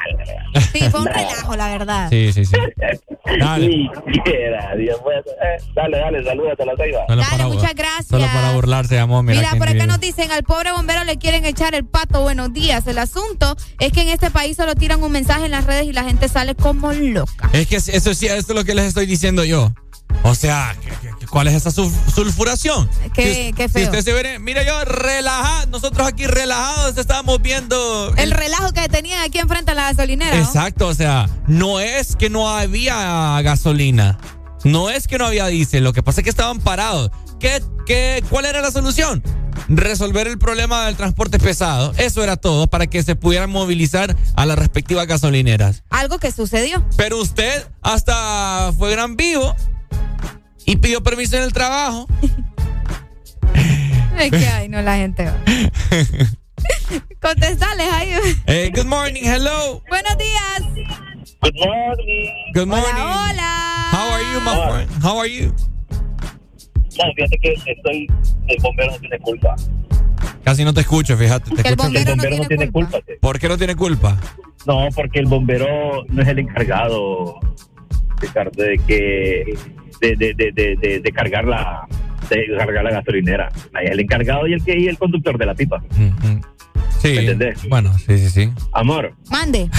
[0.74, 2.10] Sí, fue un relajo, la verdad.
[2.10, 2.56] Sí, sí, sí.
[3.40, 3.68] Dale.
[3.68, 3.90] Ni
[4.24, 5.20] quiera, Dios mío.
[5.44, 6.74] Eh, dale, dale, salúdate a la.
[6.78, 8.08] Solo Dale, para- muchas gracias.
[8.08, 9.22] Solo para burlarse, llamó.
[9.24, 9.88] Mira, Mira, por acá vive.
[9.88, 12.22] nos dicen, al pobre bombero le quieren echar el pato.
[12.22, 12.86] Buenos días.
[12.88, 15.94] El asunto es que en este país solo tiran un mensaje en las redes y
[15.94, 17.50] la gente sale como loca.
[17.54, 19.72] Es que eso sí, esto es lo que les estoy diciendo yo.
[20.24, 22.90] O sea, ¿qué- qué- qué- ¿cuál es esa sul- sulfuración?
[23.14, 23.84] Qué, qué Si feo.
[23.86, 29.22] usted se ve, mira yo relajado, nosotros aquí relajados estábamos viendo El relajo que tenían
[29.24, 30.36] aquí enfrente a la gasolinera.
[30.36, 30.44] ¿no?
[30.44, 34.18] Exacto, o sea, no es que no había gasolina,
[34.64, 37.12] no es que no había diésel, lo que pasa es que estaban parados.
[37.40, 39.22] ¿Qué, qué, ¿Cuál era la solución?
[39.70, 41.94] Resolver el problema del transporte pesado.
[41.98, 45.84] Eso era todo para que se pudieran movilizar a las respectivas gasolineras.
[45.90, 46.84] Algo que sucedió.
[46.96, 49.56] Pero usted hasta fue gran vivo
[50.68, 52.08] y pidió permiso en el trabajo.
[54.20, 55.36] Es que ay, no, la gente va.
[57.22, 58.10] Contestales ahí.
[58.48, 59.84] Eh, good morning, hello.
[59.90, 60.64] Buenos días.
[61.44, 62.32] Good morning.
[62.56, 62.94] Good morning.
[62.96, 63.92] Hola.
[63.92, 65.04] How are you, my friend?
[65.04, 65.54] How are you?
[66.98, 68.08] No, fíjate que estoy.
[68.48, 69.56] El bombero no tiene culpa.
[70.44, 71.52] Casi no te escucho, fíjate.
[71.52, 72.98] Te el escucho bombero no tiene tiene culpa.
[73.22, 74.18] ¿Por qué no tiene culpa?
[74.66, 77.40] No, porque el bombero no es el encargado,
[78.20, 79.58] Ricardo, de que.
[80.02, 81.88] de, de, de, de, de- de cargar la.
[82.30, 83.50] de cargar la gasolinera.
[83.74, 85.82] Ahí el encargado y el que y el conductor de la pipa.
[87.02, 87.10] Sí.
[87.14, 87.60] ¿Me entendés?
[87.70, 88.52] Bueno, sí, sí, sí.
[88.74, 89.70] Amor, Mande.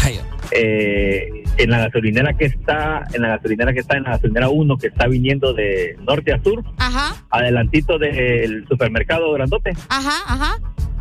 [0.52, 1.28] eh,
[1.58, 4.86] en la gasolinera que está, en la gasolinera que está, en la gasolinera 1 que
[4.86, 10.56] está viniendo de norte a sur, Ajá, adelantito del supermercado grandote, ajá, ajá.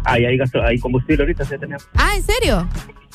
[0.08, 1.88] Ahí hay, gaso- hay combustible ahorita, sí tenemos.
[1.96, 2.68] Ah, ¿en serio?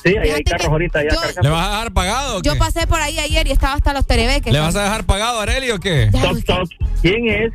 [0.03, 1.41] Sí, ahí hay carros ahorita ya yo-.
[1.41, 2.49] ¿Le vas a dejar pagado o qué?
[2.49, 4.51] Yo pasé por ahí ayer y estaba hasta los terebeques.
[4.51, 6.09] ¿Le vas a dejar pagado a Areli o qué?
[6.11, 6.69] Toc, toc.
[7.01, 7.51] ¿Quién es?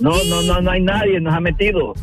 [0.00, 1.94] No, no, no, no hay nadie, nos ha metido.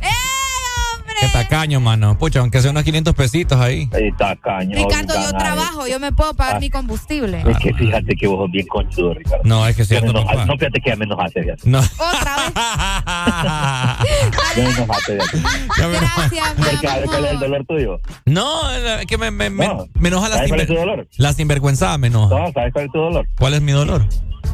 [1.21, 2.17] Qué tacaño, mano.
[2.17, 3.89] Pucha, aunque sea unos 500 pesitos ahí.
[3.93, 4.75] Ay, tacaño.
[4.75, 6.59] Ricardo, yo trabajo, yo me puedo pagar Ah.
[6.59, 7.43] mi combustible.
[7.47, 9.43] Es que fíjate que vos sos bien conchudo, Ricardo.
[9.43, 10.45] No, es que Ya me enoja- papá.
[10.45, 11.61] No, fíjate que ya me enojaste, fíjate.
[11.69, 11.79] No.
[11.79, 12.53] Otra vez.
[14.55, 15.39] Ya me enojaste, fíjate.
[15.77, 17.99] Gracias, mi Porque, ¿Cuál es el dolor tuyo?
[18.25, 19.87] No, es que me, me, me, No.
[19.95, 21.07] me enoja la, ¿Sabes cuál es tu dolor?
[21.17, 22.37] la sinvergüenza, me enoja.
[22.39, 23.27] No, ¿sabes cuál es tu dolor?
[23.37, 24.05] ¿Cuál es mi dolor?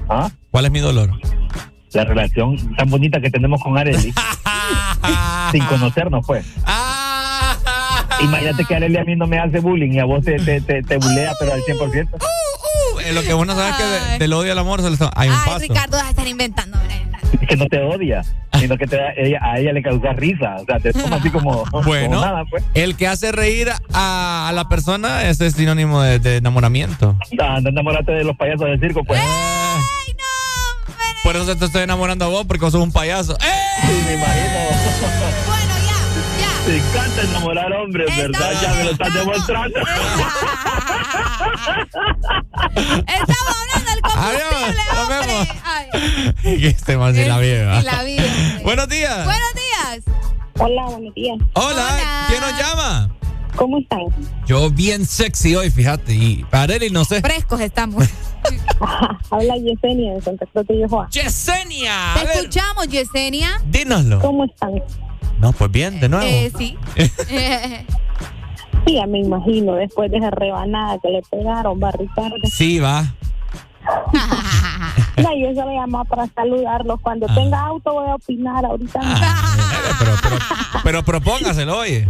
[0.09, 0.29] ¿Ah?
[0.51, 1.09] ¿Cuál es mi dolor?
[1.95, 4.13] La relación tan bonita que tenemos con Areli.
[5.51, 6.45] sin conocernos, pues.
[8.21, 10.81] Imagínate que Areli a mí no me hace bullying y a vos te, te, te,
[10.83, 12.07] te bulea, pero al 100%.
[12.13, 15.11] Uh, eh, lo que vos no sabes es que de- del odio al amor está-
[15.15, 15.59] hay un Ay, paso.
[15.59, 16.77] Ricardo, vas a estar inventando.
[17.47, 18.23] que no te odia,
[18.57, 20.55] sino que te da- ella, a ella le causa risa.
[20.61, 22.63] O sea, te toma así como, Bueno, como nada, pues.
[22.73, 27.15] el que hace reír a, a la persona ese es sinónimo de, de enamoramiento.
[27.39, 29.19] Anda, enamorate de los payasos del circo, pues.
[31.25, 33.33] Por eso te estoy enamorando a vos, porque vos sos un payaso.
[33.41, 33.47] ¡Eh!
[33.81, 34.45] Sí, me imagino.
[36.67, 38.51] Te encanta enamorar hombres, ¿verdad?
[38.61, 39.79] Ya me lo estás demostrando.
[42.75, 45.17] Estamos hablando del combustible, nos hombre.
[45.27, 45.47] vemos.
[45.63, 45.89] Ay,
[46.59, 47.79] Que este man se la viva.
[47.79, 48.23] y la vida.
[48.63, 49.25] Buenos días.
[49.25, 49.99] Buenos días.
[50.59, 51.37] Hola, buenos días.
[51.53, 53.09] Hola, ¿quién nos llama?
[53.55, 54.01] ¿Cómo están?
[54.45, 56.13] Yo bien sexy hoy, fíjate.
[56.13, 57.21] Y Areli, no sé.
[57.21, 58.03] Frescos estamos.
[59.31, 61.09] Habla Yesenia de Santa Cruz de Yojoa.
[61.09, 62.13] ¡Yesenia!
[62.15, 63.61] Te escuchamos, Yesenia.
[63.65, 64.19] Dínoslo.
[64.19, 64.73] ¿Cómo están?
[65.39, 66.25] No, pues bien, de nuevo.
[66.27, 66.77] Eh, sí.
[68.87, 72.35] Sí, ya me imagino, después de esa rebanada que le pegaron, va Ricardo.
[72.55, 73.01] Sí, va.
[75.17, 76.99] No, yo se le llamaba para saludarlos.
[77.01, 77.33] Cuando Ah.
[77.33, 78.99] tenga auto voy a opinar ahorita.
[79.97, 80.35] Pero, pero,
[80.83, 82.07] pero propóngaselo, oye.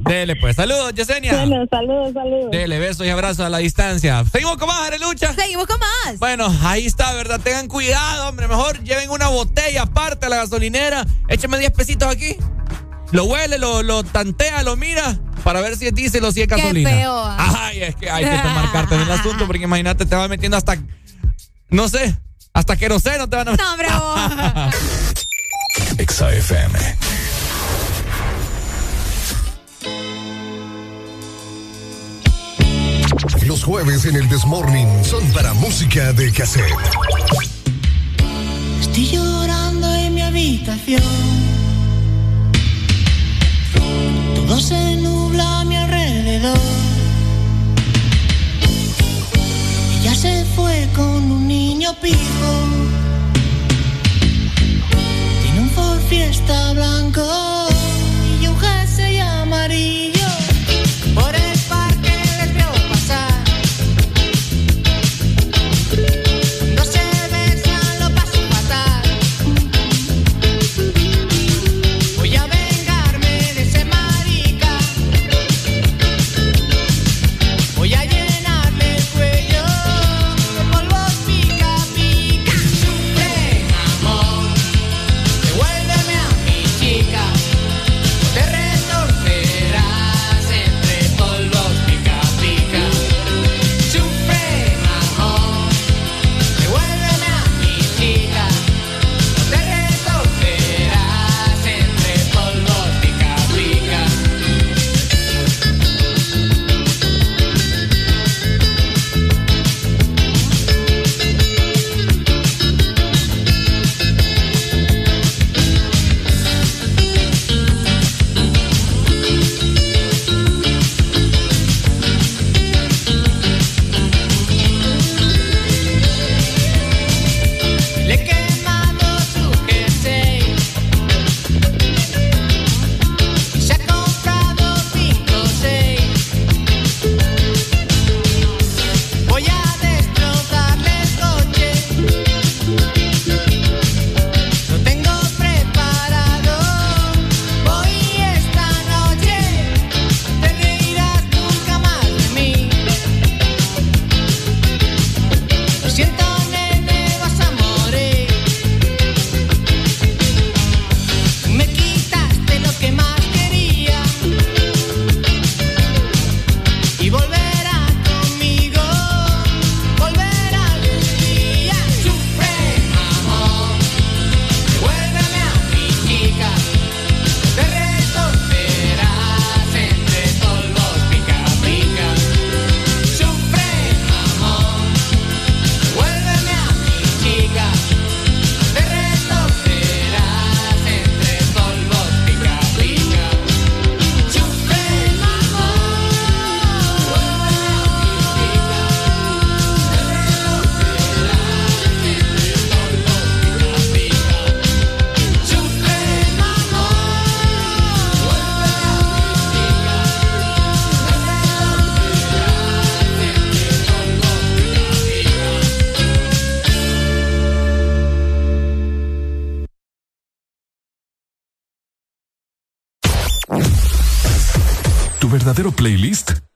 [0.00, 0.56] Dele, pues.
[0.56, 1.32] Saludos, Yesenia.
[1.32, 2.50] Bueno, saludos, saludos.
[2.50, 4.24] Dele, besos y abrazos a la distancia.
[4.30, 5.32] Seguimos con más, Arelucha.
[5.34, 6.18] Seguimos con más.
[6.18, 7.40] Bueno, ahí está, ¿verdad?
[7.42, 8.46] Tengan cuidado, hombre.
[8.48, 11.04] Mejor lleven una botella aparte a la gasolinera.
[11.28, 12.36] Écheme 10 pesitos aquí.
[13.12, 16.48] Lo huele, lo, lo tantea, lo mira para ver si es diésel o si es
[16.48, 16.90] gasolina.
[16.90, 17.36] feo.
[17.38, 20.56] Ay, es que hay que tomar cartas en el asunto porque imagínate, te va metiendo
[20.56, 20.76] hasta,
[21.70, 22.16] no sé,
[22.52, 24.74] hasta queroseno te van a No, hombre, vos.
[33.46, 36.70] Los jueves en el Desmorning son para música de cassette.
[38.80, 41.02] Estoy llorando en mi habitación.
[44.34, 46.58] Todo se nubla a mi alrededor.
[50.00, 52.50] Ella se fue con un niño pijo.
[55.42, 57.75] Tiene un Ford Fiesta blanco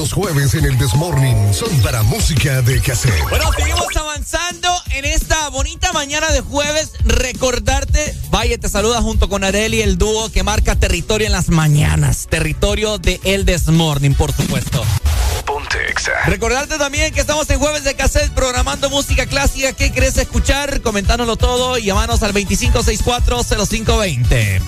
[0.00, 3.22] Los jueves en el Desmorning son para música de cassette.
[3.28, 6.92] Bueno, seguimos avanzando en esta bonita mañana de jueves.
[7.04, 12.28] Recordarte, Valle te saluda junto con Areli, el dúo que marca territorio en las mañanas.
[12.30, 14.82] Territorio de El Desmorning, por supuesto.
[16.24, 19.74] Recordarte también que estamos en jueves de cassette programando música clásica.
[19.74, 20.80] ¿Qué querés escuchar?
[20.80, 24.62] Comentárnoslo todo y llamanos al 2564-0520.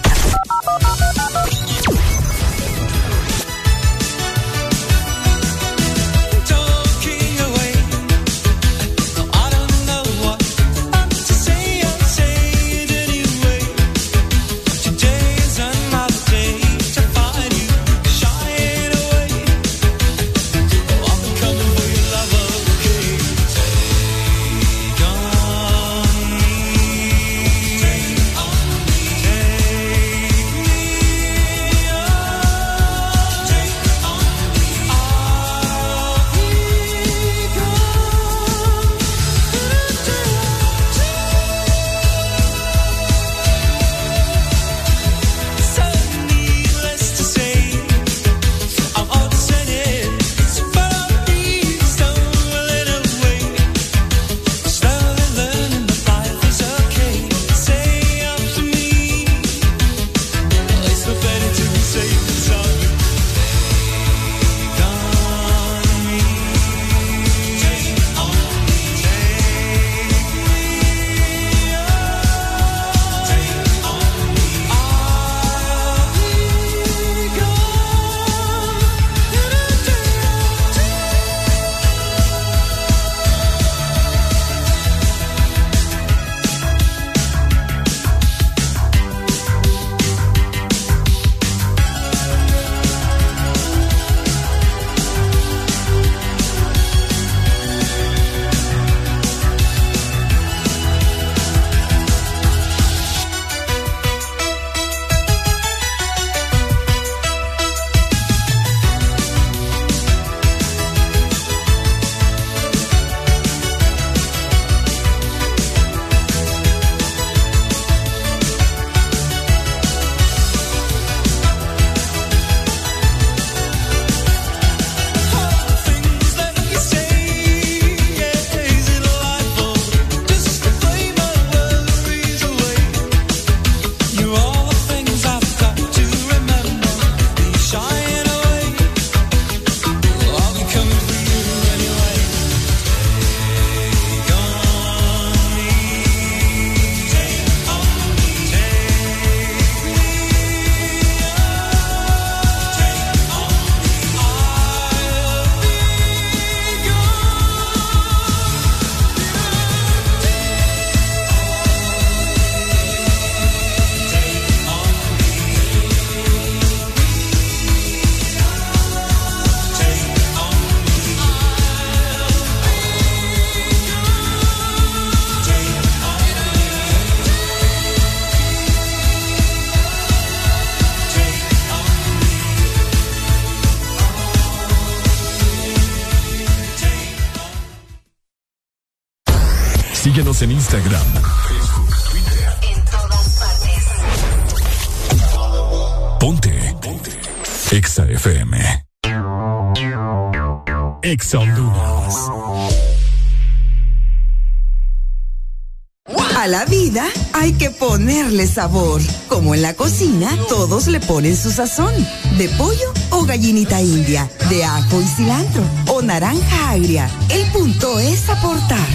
[207.92, 209.02] Ponerle sabor.
[209.28, 211.92] Como en la cocina, todos le ponen su sazón.
[212.38, 217.10] De pollo o gallinita india, de ajo y cilantro o naranja agria.
[217.28, 218.88] El punto es aportar,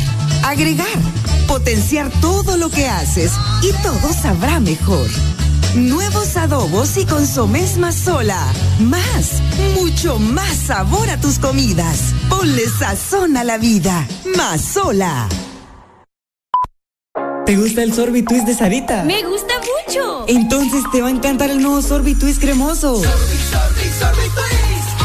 [0.44, 0.98] agregar,
[1.48, 5.08] potenciar todo lo que haces y todo sabrá mejor.
[5.76, 8.48] Nuevos adobos y consomés más sola.
[8.80, 9.44] Más,
[9.76, 12.00] mucho más sabor a tus comidas.
[12.30, 14.08] Ponle sazón a la vida.
[14.36, 15.30] Más sola.
[17.48, 19.04] ¿Te gusta el sorbitwist de Sarita?
[19.06, 19.54] Me gusta
[19.88, 20.26] mucho.
[20.28, 23.02] Entonces te va a encantar el nuevo sorbitwist cremoso.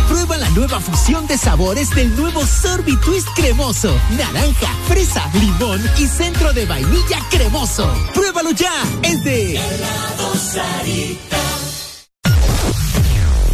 [0.08, 3.96] Prueba la nueva fusión de sabores del nuevo Sorbitwist cremoso.
[4.18, 7.88] Naranja, fresa, limón y centro de vainilla cremoso.
[8.12, 8.74] Pruébalo ya.
[9.04, 9.54] Es de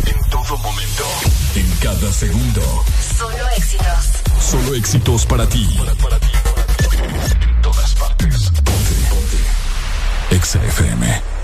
[0.07, 1.05] En todo momento.
[1.57, 2.63] En cada segundo.
[3.19, 4.23] Solo éxitos.
[4.41, 5.69] Solo éxitos para ti.
[5.79, 6.48] En
[10.57, 11.38] Ponte.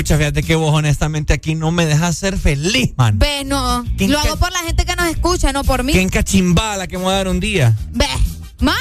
[0.00, 3.18] Pucha, fíjate que vos honestamente aquí no me dejas ser feliz, man.
[3.18, 3.84] Ve, no.
[3.98, 5.92] ¿Qué Lo hago por la gente que nos escucha, no por mí.
[5.92, 7.76] Qué encachimbala que me voy a dar un día.
[7.90, 8.06] Ve,
[8.60, 8.78] más.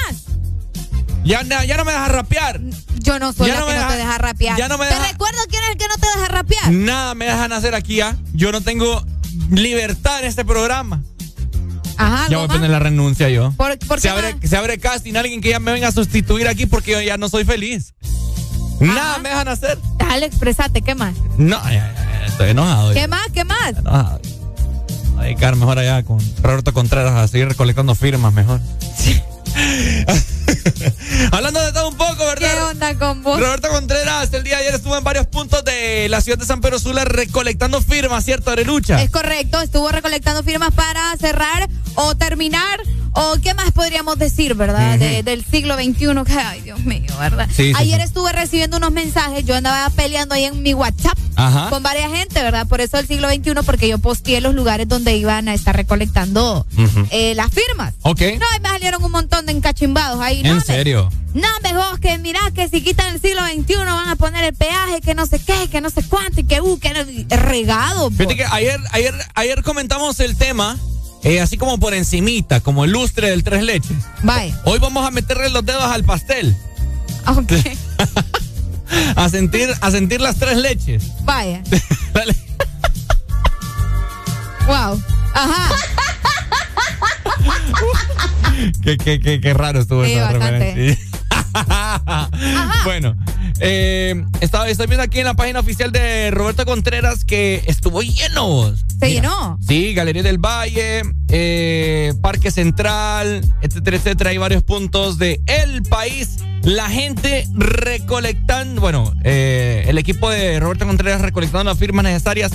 [1.25, 2.61] Ya, ya, no me dejas rapear.
[2.99, 4.57] Yo no soy Ya la no que me no deja- te deja rapear.
[4.57, 6.71] ya no me ¿Te recuerdo quién es el que no te deja rapear?
[6.71, 8.15] Nada me dejan hacer aquí ya.
[8.33, 9.05] Yo no tengo
[9.51, 11.03] libertad en este programa.
[11.97, 13.51] Ajá, Ya voy a ¿algo poner la renuncia yo.
[13.57, 16.65] ¿Por, por se, abre, se abre casting, alguien que ya me venga a sustituir aquí
[16.65, 17.93] porque yo ya no soy feliz.
[18.79, 19.77] Nada me dejan hacer.
[19.97, 21.15] Dale, expresate, ¿qué más?
[21.37, 22.93] No, ya, ya, ya, estoy enojado.
[22.93, 23.27] ¿Qué más?
[23.33, 23.77] ¿Qué más?
[23.77, 24.19] enojado.
[25.13, 28.61] Voy a dedicar mejor allá con Roberto Contreras a seguir recolectando firmas mejor.
[31.31, 32.49] Hablando de todo un poco, ¿verdad?
[32.53, 33.39] ¿Qué onda con vos?
[33.39, 36.61] Roberto Contreras el día de ayer estuvo en varios puntos de la ciudad de San
[36.61, 39.01] Pedro Sula recolectando firmas, ¿cierto, Arelucha?
[39.01, 42.79] Es correcto, estuvo recolectando firmas para cerrar o terminar
[43.13, 44.97] o qué más podríamos decir, ¿verdad?
[44.99, 47.47] De- del siglo XXI, que, ay Dios mío, ¿verdad?
[47.49, 48.05] Sí, sí, Ayer sí.
[48.05, 51.69] estuve recibiendo unos mensajes, yo andaba peleando ahí en mi WhatsApp Ajá.
[51.69, 52.67] con varias gente, ¿verdad?
[52.67, 56.65] Por eso el siglo XXI, porque yo posteé los lugares donde iban a estar recolectando
[57.09, 57.93] eh, las firmas.
[58.03, 58.21] Ok.
[58.21, 60.43] No, y me salieron un montón de encachimbados ahí.
[60.43, 61.09] no, ¿En me- serio?
[61.33, 64.53] No, me vos que mirá que si quitan el siglo XXI van a poner el
[64.55, 68.09] peaje, que no sé qué, que no sé cuánto, y que uh, que no- regado.
[68.09, 70.75] Fíjate que ayer, ayer, ayer comentamos el tema,
[71.23, 73.97] eh, así como por encimita, como el lustre del tres leches.
[74.23, 74.59] Vaya.
[74.65, 76.55] Hoy vamos a meterle los dedos al pastel.
[77.27, 77.51] Ok.
[79.15, 81.03] A sentir, a sentir las tres leches.
[81.23, 81.61] Vaya.
[82.13, 82.35] Dale.
[84.65, 84.99] Wow.
[85.35, 85.75] Ajá.
[88.83, 90.97] qué, qué, qué, qué raro estuvo Sí, esa referencia.
[92.83, 93.15] bueno,
[93.59, 98.73] eh, estaba, estoy viendo aquí en la página oficial de Roberto Contreras que estuvo lleno.
[98.99, 99.57] ¿Se llenó?
[99.65, 104.29] Sí, Galería del Valle, eh, Parque Central, etcétera, etcétera.
[104.31, 106.37] Hay varios puntos de el país.
[106.63, 112.51] La gente recolectando, bueno, eh, el equipo de Roberto Contreras recolectando las firmas necesarias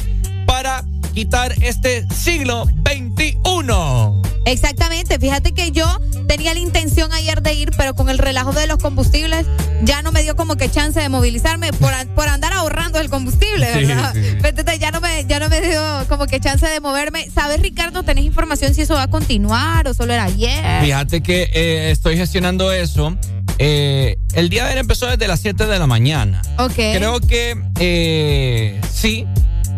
[0.47, 0.85] para
[1.15, 4.35] quitar este siglo XXI.
[4.47, 5.19] Exactamente.
[5.19, 5.87] Fíjate que yo
[6.27, 9.47] tenía la intención ayer de ir, pero con el relajo de los combustibles
[9.85, 13.67] ya no me dio como que chance de movilizarme por, por andar ahorrando el combustible,
[13.75, 14.13] ¿verdad?
[14.15, 14.37] sí, sí.
[14.45, 17.31] Entonces ya no me ya no me dio como que chance de moverme.
[17.35, 18.03] ¿Sabes, Ricardo?
[18.03, 20.83] ¿Tenés información si eso va a continuar o solo era ayer?
[20.83, 23.17] Fíjate que eh, estoy gestionando eso.
[23.59, 26.43] Eh, el día de ayer empezó desde las 7 de la mañana.
[26.59, 26.75] Ok.
[26.75, 29.27] Creo que eh, sí,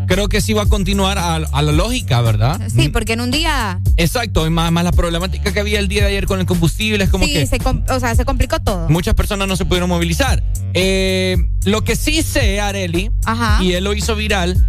[0.07, 2.61] creo que sí va a continuar a, a la lógica, ¿verdad?
[2.75, 6.03] Sí, porque en un día Exacto, y más, más la problemática que había el día
[6.03, 7.59] de ayer con el combustible, es como sí, que se,
[7.91, 8.89] o sea, se complicó todo.
[8.89, 10.43] muchas personas no se pudieron movilizar.
[10.75, 13.63] Eh, lo que sí sé, Areli, Ajá.
[13.63, 14.67] y él lo hizo viral,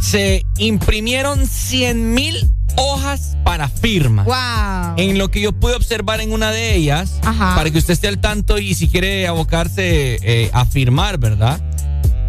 [0.00, 4.24] se imprimieron 100 mil hojas para firma.
[4.24, 4.94] Wow.
[4.96, 7.54] En lo que yo pude observar en una de ellas, Ajá.
[7.54, 11.60] para que usted esté al tanto y si quiere abocarse eh, a firmar, ¿verdad?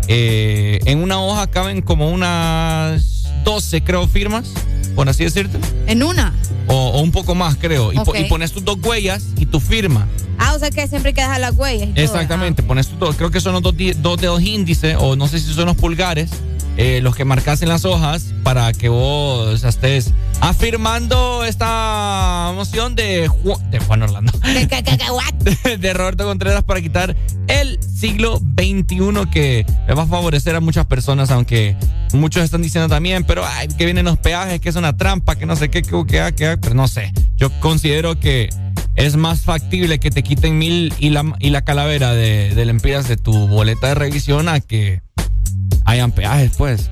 [0.07, 4.49] Eh, en una hoja caben como unas 12, creo, firmas,
[4.95, 5.57] por así decirte.
[5.87, 6.33] En una.
[6.67, 7.91] O, o un poco más, creo.
[7.93, 10.07] Y, po- y pones tus dos huellas y tu firma.
[10.39, 11.89] Ah, o sea que siempre hay que dejar las huellas.
[11.93, 12.03] todo.
[12.03, 15.39] Exactamente, pones tus dos, creo que son los dos, dos dedos índice o no sé
[15.39, 16.29] si son los pulgares,
[16.77, 23.29] eh, los que marcas en las hojas para que vos estés afirmando esta moción de,
[23.29, 24.31] Ju- de Juan Orlando.
[25.43, 27.15] De, de Roberto Contreras para quitar
[27.47, 31.75] el siglo XXI que le va a favorecer a muchas personas, aunque
[32.13, 35.45] muchos están diciendo también, pero ay, que vienen los peajes, que es una trampa, que
[35.45, 37.11] no sé qué, que, que, que, pero no sé.
[37.35, 38.49] Yo considero que
[38.95, 43.07] es más factible que te quiten mil y la, y la calavera de, de lempiras
[43.07, 45.01] de tu boleta de revisión a que
[45.85, 46.89] hayan peajes, pues.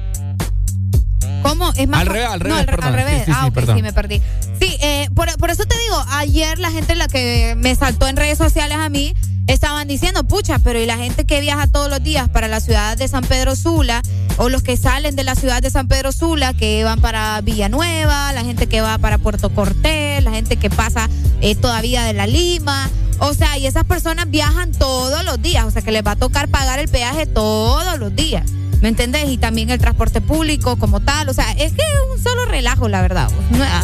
[1.43, 1.71] ¿Cómo?
[1.75, 2.87] Es más Al revés, al No, revés, al, perdón.
[2.87, 3.19] al revés.
[3.19, 3.75] Sí, sí, ah, ok, perdón.
[3.77, 4.21] sí, me perdí.
[4.59, 8.15] Sí, eh, por, por eso te digo, ayer la gente la que me saltó en
[8.15, 9.15] redes sociales a mí
[9.47, 12.97] estaban diciendo, pucha, pero y la gente que viaja todos los días para la ciudad
[12.97, 14.01] de San Pedro Sula,
[14.37, 18.33] o los que salen de la ciudad de San Pedro Sula, que van para Villanueva,
[18.33, 21.09] la gente que va para Puerto Cortés, la gente que pasa
[21.41, 22.89] eh, todavía de la Lima.
[23.19, 26.15] O sea, y esas personas viajan todos los días, o sea que les va a
[26.15, 28.49] tocar pagar el peaje todos los días.
[28.81, 29.29] ¿Me entendés?
[29.29, 31.29] Y también el transporte público como tal.
[31.29, 33.29] O sea, es que es un solo relajo, la verdad.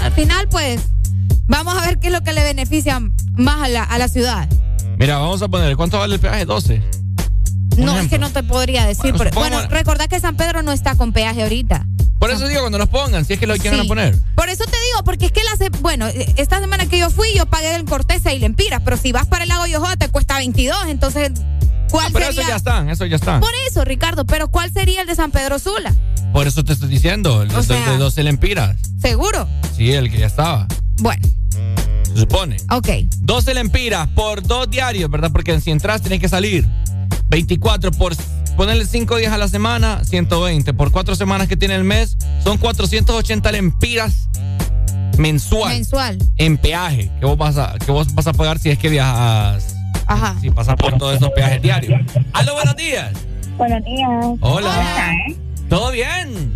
[0.01, 0.81] Al final, pues,
[1.45, 2.99] vamos a ver qué es lo que le beneficia
[3.33, 4.49] más a la, a la ciudad.
[4.97, 6.45] Mira, vamos a poner, ¿cuánto vale el peaje?
[6.45, 6.81] 12.
[7.77, 9.13] No, es que no te podría decir.
[9.13, 11.85] Bueno, pero- bueno, recordad que San Pedro no está con peaje ahorita.
[12.19, 13.87] Por eso digo, cuando los pongan, si es que lo quieren Sí.
[13.87, 14.17] poner.
[14.33, 17.27] Por eso te digo, porque es que la bueno, eh, esta semana que yo fui,
[17.35, 20.37] yo pagué en Cortés y Lempiras, pero si vas para el lago Yojoa te cuesta
[20.37, 21.31] 22, entonces,
[21.91, 22.41] ¿cuál Ah, pero sería?
[22.41, 23.39] eso ya están, eso ya están.
[23.39, 25.93] Por eso, Ricardo, pero ¿cuál sería el de San Pedro Sula?
[26.33, 28.75] Por eso te estoy diciendo, el O de- sea- de 12 lempiras.
[28.99, 29.47] ¿Seguro?
[29.77, 30.67] Sí, el que ya estaba.
[30.99, 31.21] Bueno,
[32.17, 32.57] Se supone.
[32.71, 32.87] ok.
[33.19, 35.31] 12 lempiras por dos diarios, ¿verdad?
[35.31, 36.65] Porque si entras tienes que salir.
[37.29, 38.15] 24 por
[38.55, 40.73] ponerle 5 días a la semana, 120.
[40.73, 44.29] Por 4 semanas que tiene el mes, son 480 lempiras
[45.19, 45.75] mensual.
[45.75, 46.17] Mensual.
[46.37, 49.75] En peaje, que vos vas a, que vos vas a pagar si es que viajas.
[50.07, 50.35] Ajá.
[50.41, 52.01] Si pasas por todos esos peajes diarios.
[52.33, 53.11] ¡Aló, buenos días!
[53.57, 54.09] Buenos días.
[54.39, 54.69] Hola.
[54.69, 55.35] ¿Cómo están, eh?
[55.69, 56.51] ¿Todo bien?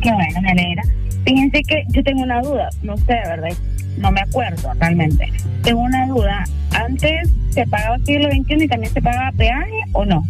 [0.00, 0.82] Qué bueno, me alegra.
[1.26, 3.50] Fíjense que yo tengo una duda, no sé, ¿verdad?
[3.98, 5.32] No me acuerdo realmente.
[5.62, 6.44] Tengo una duda.
[6.72, 10.24] ¿Antes se pagaba siglo XXI y también se pagaba peaje o no?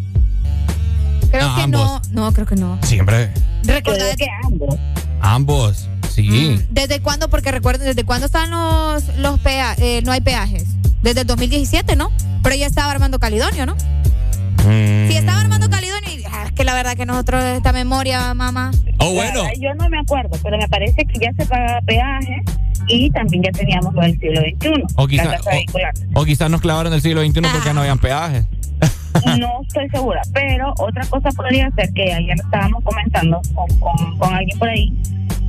[1.31, 2.11] Creo No, que ambos.
[2.11, 2.23] no.
[2.27, 2.79] No, creo que no.
[2.83, 3.31] Siempre.
[3.65, 4.77] Recordad que ambos.
[5.21, 6.61] Ambos, sí.
[6.71, 7.29] ¿Desde cuándo?
[7.29, 10.65] Porque recuerden, ¿desde cuándo están los, los pea- eh, no hay peajes?
[11.03, 12.11] Desde el 2017, ¿no?
[12.43, 13.75] Pero ya estaba Armando Calidonio, ¿no?
[14.65, 15.09] Mm.
[15.09, 18.71] Sí, estaba Armando Calidonio y ah, es que la verdad que nosotros esta memoria, mamá.
[18.99, 19.43] Oh, bueno.
[19.61, 22.43] Yo no me acuerdo, pero me parece que ya se pagaba peaje
[22.89, 24.85] y también ya teníamos lo del siglo XXI.
[26.15, 28.45] O quizás nos clavaron el siglo XXI porque ya no habían peajes.
[29.39, 34.35] No estoy segura, pero otra cosa podría ser que ayer estábamos comentando con, con- con
[34.35, 34.93] alguien por ahí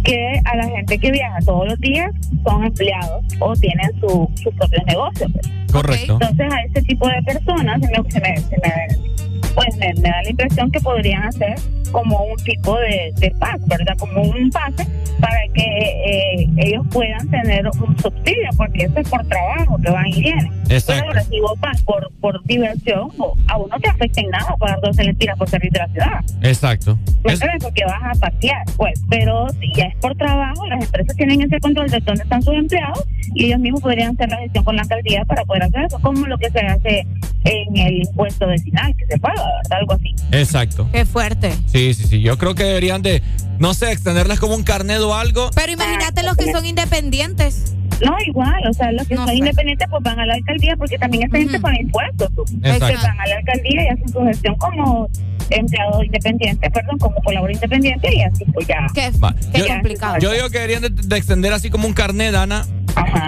[0.04, 2.12] que a la gente que viaja todos los días
[2.44, 5.32] son empleados o tienen su, sus propios negocios.
[5.34, 5.48] pues.
[5.72, 6.14] Correcto.
[6.14, 10.10] Entonces a ese tipo de personas se me, se me- se me- pues me, me
[10.10, 11.56] da la impresión que podrían hacer
[11.92, 13.96] como un tipo de, de paz, ¿verdad?
[13.98, 14.86] Como un pase
[15.20, 20.08] para que eh, ellos puedan tener un subsidio, porque eso es por trabajo que van
[20.08, 20.52] y vienen.
[20.70, 20.94] Exacto.
[20.94, 23.10] Pero ahora, si vos vas por, por diversión,
[23.48, 26.26] a uno no te afecta en nada pagar 12 lempiras por servir de la ciudad.
[26.42, 26.98] Exacto.
[27.24, 27.64] ¿Me entiendes?
[27.64, 29.02] Porque vas a pasear, pues.
[29.10, 32.56] Pero si ya es por trabajo, las empresas tienen ese control de dónde están sus
[32.56, 36.00] empleados y ellos mismos podrían hacer la gestión con la alcaldía para poder hacer eso,
[36.02, 37.08] como lo que se hace
[37.46, 39.45] en el impuesto vecinal, que se paga.
[39.70, 40.16] Algo así.
[40.32, 40.88] Exacto.
[40.92, 41.54] Qué fuerte.
[41.68, 42.22] Sí, sí, sí.
[42.22, 43.22] Yo creo que deberían de,
[43.60, 45.50] no sé, extenderles como un carnet o algo.
[45.56, 47.76] Pero imagínate los que son independientes.
[48.04, 51.28] No, igual, o sea, los que son independientes pues van a la alcaldía porque también
[51.28, 52.30] esa gente paga impuestos.
[52.36, 52.52] pues.
[52.52, 52.74] Exacto.
[52.88, 55.10] Entonces van a la alcaldía y hacen su gestión como
[55.50, 58.88] empleado independiente, perdón, como colaborador independiente y así pues ya.
[59.24, 59.36] Va.
[59.54, 60.18] yo, complicado.
[60.20, 62.66] Yo digo que deberían de, de extender así como un carnet, Ana,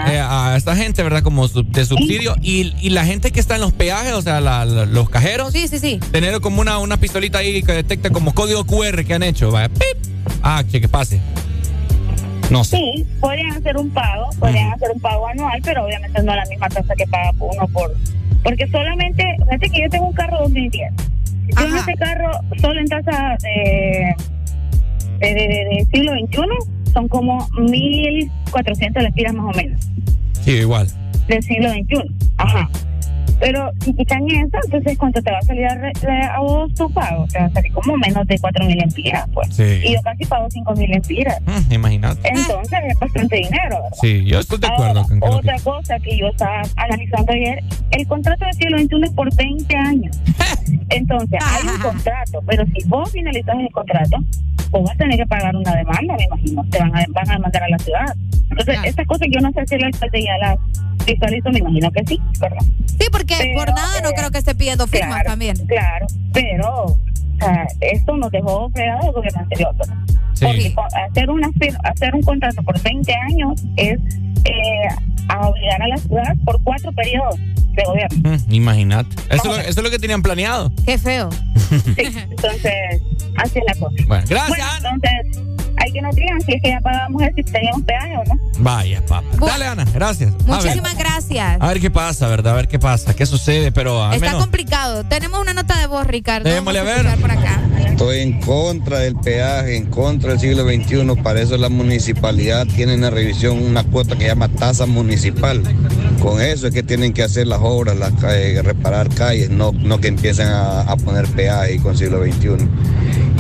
[0.10, 1.22] eh, a esta gente, ¿verdad?
[1.22, 2.36] Como sub- de subsidio.
[2.42, 5.54] Y, y la gente que está en los peajes, o sea, la- la- los cajeros.
[5.54, 6.00] Sí, sí, sí.
[6.12, 9.52] Tener como una, una pistolita ahí que detecta como código QR que han hecho.
[9.52, 10.12] Vaya, pip.
[10.42, 11.22] Ah, che, que pase.
[12.50, 12.78] No sé.
[12.78, 16.70] Sí, podrían hacer un pago, podrían hacer un pago anual, pero obviamente no la misma
[16.70, 17.94] tasa que paga uno por...
[18.44, 20.92] Porque solamente, fíjate que yo tengo un carro 2010.
[21.58, 24.16] Yo en ese carro, solo en tasa de,
[25.20, 29.82] de, de- de- siglo XXI, son como 1.400 lempiras más o menos,
[30.44, 30.88] Sí, igual.
[31.28, 32.12] del siglo XXI.
[32.38, 32.70] Ajá.
[33.40, 36.90] Pero si quitan eso, entonces ¿cuánto te va a salir a, re- a vos tu
[36.92, 37.26] pago?
[37.32, 39.56] Te va a salir como menos de 4 mil empiras, pues.
[39.56, 39.64] Sí.
[39.86, 41.40] Y yo casi pago 5 mil empiras.
[41.46, 42.28] Mm, Imagínate.
[42.30, 43.98] Entonces es bastante dinero, ¿verdad?
[44.02, 48.08] Sí, yo estoy de acuerdo con que Otra cosa que yo estaba analizando ayer, el
[48.08, 50.18] contrato de siglo XXI es por 20 años.
[50.90, 54.18] Entonces, hay un contrato, pero si vos finalizas el contrato,
[54.70, 56.64] vos vas a tener que pagar una demanda, me imagino.
[56.70, 58.16] Te van a, van a demandar a la ciudad.
[58.50, 60.58] Entonces, estas cosas yo no sé si el alcalde ya las
[61.06, 62.66] visualizó, me imagino que sí, ¿verdad?
[62.86, 65.56] Sí, porque por nada no creo que esté pidiendo firmas claro, también.
[65.68, 66.98] Claro, pero o
[67.40, 69.76] sea, esto nos dejó fregado el gobierno anterior.
[69.76, 69.98] ¿verdad?
[70.40, 70.76] Porque
[71.10, 71.50] hacer, una,
[71.84, 74.00] hacer un contrato por 20 años es
[74.46, 74.88] eh,
[75.30, 78.30] a obligar a la ciudad por cuatro periodos de gobierno.
[78.48, 79.16] Mm, Imagínate.
[79.30, 80.72] Eso, es lo- eso es lo que tenían planeado.
[80.86, 81.30] Qué feo.
[81.98, 82.74] Entonces,
[83.38, 83.96] así es la cosa.
[84.08, 84.50] Bueno, gracias.
[84.50, 85.44] Bueno, entonces,
[85.98, 88.40] que nos digan si es que ya pagamos eso, si teníamos peaje o no.
[88.60, 89.24] Vaya, papá.
[89.40, 90.34] Dale, Ana, gracias.
[90.34, 91.58] A Muchísimas gracias.
[91.60, 92.54] a ver qué pasa, ¿verdad?
[92.54, 94.42] A ver qué pasa, qué sucede, pero al Está menos.
[94.42, 95.04] complicado.
[95.06, 96.48] Tenemos una nota de voz, Ricardo.
[96.50, 97.18] Démosle a ver.
[97.20, 97.60] por acá.
[97.90, 101.22] Estoy en contra del peaje, en contra del siglo XXI.
[101.24, 105.64] Para eso la municipalidad tiene en la revisión una cuota que se llama tasa municipal.
[106.22, 110.00] Con eso es que tienen que hacer las obras, las eh, reparar calles, no, no
[110.00, 112.68] que empiecen a, a poner peaje con siglo XXI.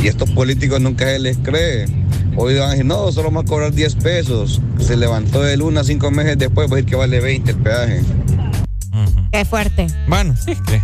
[0.03, 1.85] Y estos políticos nunca se les cree.
[2.39, 4.61] Hoy van a decir, no, solo vamos a cobrar 10 pesos.
[4.79, 8.01] Se levantó de luna cinco meses después, va a decir que vale 20 el peaje.
[9.31, 9.87] Qué fuerte.
[10.07, 10.79] Bueno, sí, que.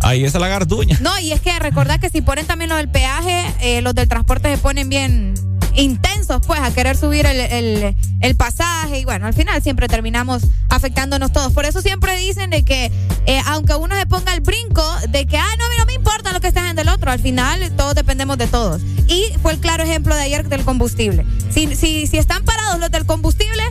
[0.00, 0.98] Ahí está la garduña.
[1.00, 4.08] No, y es que recordad que si ponen también lo del peaje, eh, los del
[4.08, 5.34] transporte se ponen bien
[5.74, 8.98] intensos, pues, a querer subir el, el- el pasaje.
[8.98, 11.52] Y bueno, al final siempre terminamos afectándonos todos.
[11.52, 12.90] Por eso siempre dicen de que,
[13.26, 15.94] eh, aunque uno se ponga el brinco, de que, ah, no, a mí no me
[15.94, 17.10] importa lo que esté haciendo el otro.
[17.10, 18.82] Al final, todos dependemos de todos.
[19.06, 21.24] Y fue el claro ejemplo de ayer del combustible.
[21.52, 23.62] Si, si, si están parados los del combustible,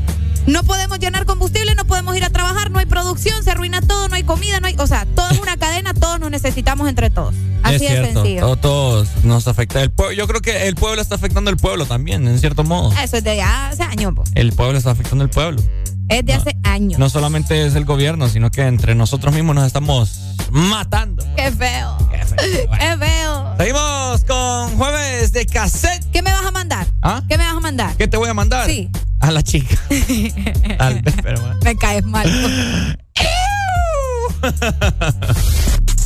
[0.48, 4.08] no podemos llenar combustible, no podemos ir a trabajar, no hay producción, se arruina todo,
[4.08, 7.10] no hay comida, no hay, o sea, todo es una cadena, todos nos necesitamos entre
[7.10, 7.34] todos.
[7.64, 8.42] Así es de cierto, sencillo.
[8.42, 9.82] todo- todos nos afecta.
[9.82, 12.92] El pueblo, yo creo que el pueblo está afectando al pueblo también, en cierto modo.
[13.02, 14.24] Eso es de hace años, po.
[14.36, 15.62] El pueblo está afectando al pueblo.
[16.10, 16.98] es de hace años.
[17.00, 20.20] No solamente es el gobierno, sino que entre nosotros mismos nos estamos
[20.52, 21.24] matando.
[21.36, 21.98] Qué feo.
[22.10, 23.56] Qué feo.
[23.58, 26.04] Seguimos con jueves de cassette.
[26.12, 26.88] ¿Qué me vas a mandar?
[27.02, 27.22] ¿Ah?
[27.30, 27.96] ¿Qué me vas a mandar?
[27.96, 28.66] ¿Qué te voy a mandar?
[28.68, 28.90] Sí.
[29.20, 29.76] A la chica.
[30.80, 31.60] Al- pero bueno.
[31.64, 32.28] Me caes mal.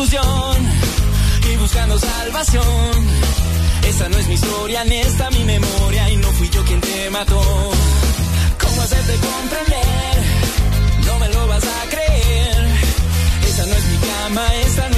[0.00, 2.64] Y buscando salvación.
[3.84, 7.10] Esta no es mi historia ni esta mi memoria y no fui yo quien te
[7.10, 7.40] mató.
[8.60, 10.16] ¿Cómo hacerte comprender?
[11.04, 12.66] No me lo vas a creer.
[13.48, 14.97] Esa no es mi cama, esta no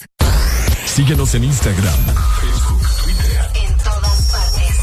[0.93, 1.99] Síguenos en Instagram,
[2.41, 3.49] Facebook, Twitter.
[3.55, 4.77] En todas partes.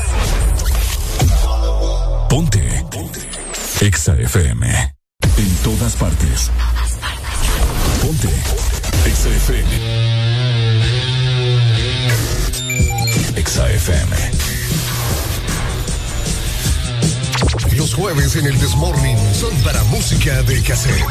[2.30, 2.84] Ponte.
[2.90, 3.20] Ponte.
[3.82, 4.94] Exa FM.
[5.36, 6.50] En todas partes.
[8.00, 8.28] Ponte.
[9.04, 9.68] Exa FM.
[13.36, 14.16] Exa FM.
[17.76, 21.04] Los jueves en el Desmorning son para música de cassette.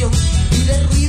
[0.00, 0.99] Y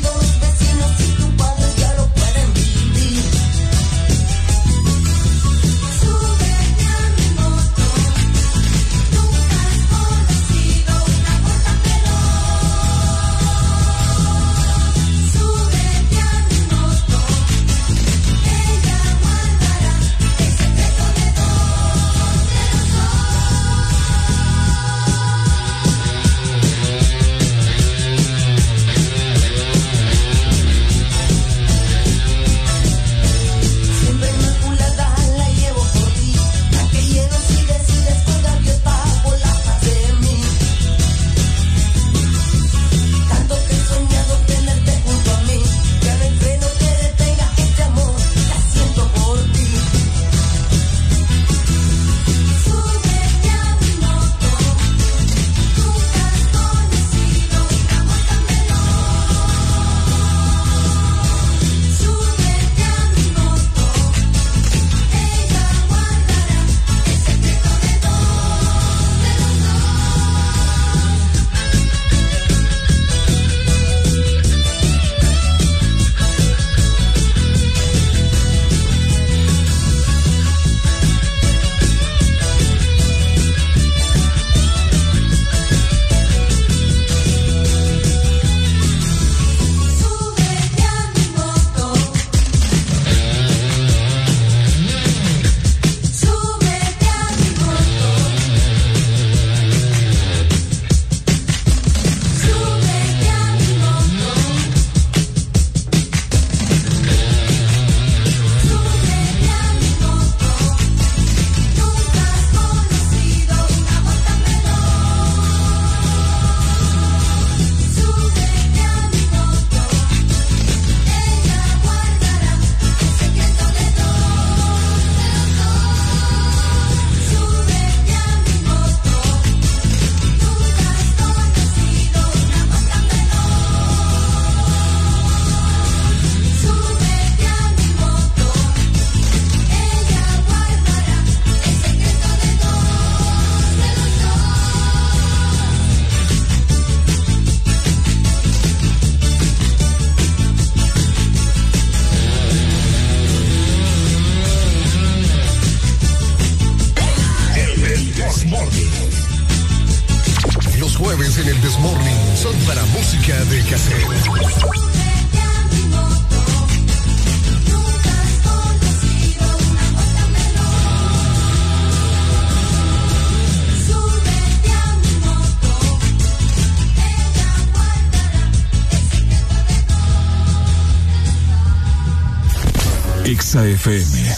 [183.82, 184.31] FM,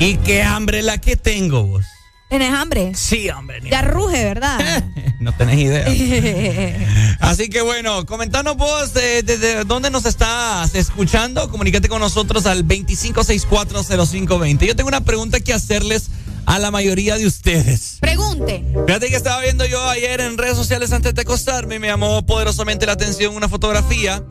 [0.00, 1.84] Y qué hambre la que tengo vos.
[2.30, 2.92] ¿Tenés hambre?
[2.94, 3.60] Sí, hombre.
[3.70, 4.82] Ya ruge, ¿verdad?
[5.20, 5.86] No tenés idea.
[7.20, 11.50] Así que bueno, comentanos vos eh, desde dónde nos estás escuchando.
[11.50, 14.66] Comunícate con nosotros al 25640520.
[14.66, 16.08] Yo tengo una pregunta que hacerles
[16.46, 17.98] a la mayoría de ustedes.
[18.00, 18.64] Pregunte.
[18.86, 22.24] Fíjate que estaba viendo yo ayer en redes sociales antes de acostarme y me llamó
[22.24, 24.24] poderosamente la atención una fotografía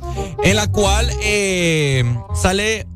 [0.44, 2.88] en la cual eh, sale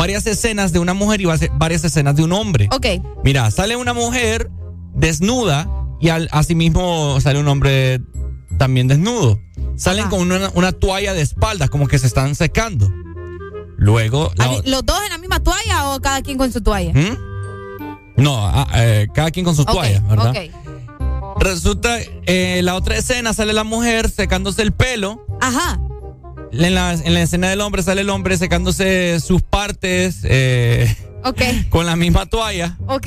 [0.00, 2.68] varias escenas de una mujer y va- varias escenas de un hombre.
[2.72, 2.86] Ok.
[3.22, 4.50] Mira, sale una mujer
[4.94, 5.68] desnuda
[6.00, 8.00] y al, asimismo sale un hombre
[8.56, 9.38] también desnudo.
[9.76, 12.90] Salen con una, una toalla de espaldas, como que se están secando.
[13.76, 16.92] Luego, la- ¿Los dos en la misma toalla o cada quien con su toalla?
[16.94, 17.16] ¿Mm?
[18.22, 20.30] no, ah, eh, cada quien con su toalla, ¿verdad?
[20.30, 21.40] ok.
[21.42, 25.24] Resulta, eh, la otra escena sale la mujer secándose el pelo.
[25.40, 25.80] Ajá.
[26.52, 30.94] En la, en la escena del hombre sale el hombre secándose sus partes eh,
[31.70, 32.76] con la misma toalla.
[32.86, 33.06] Ok.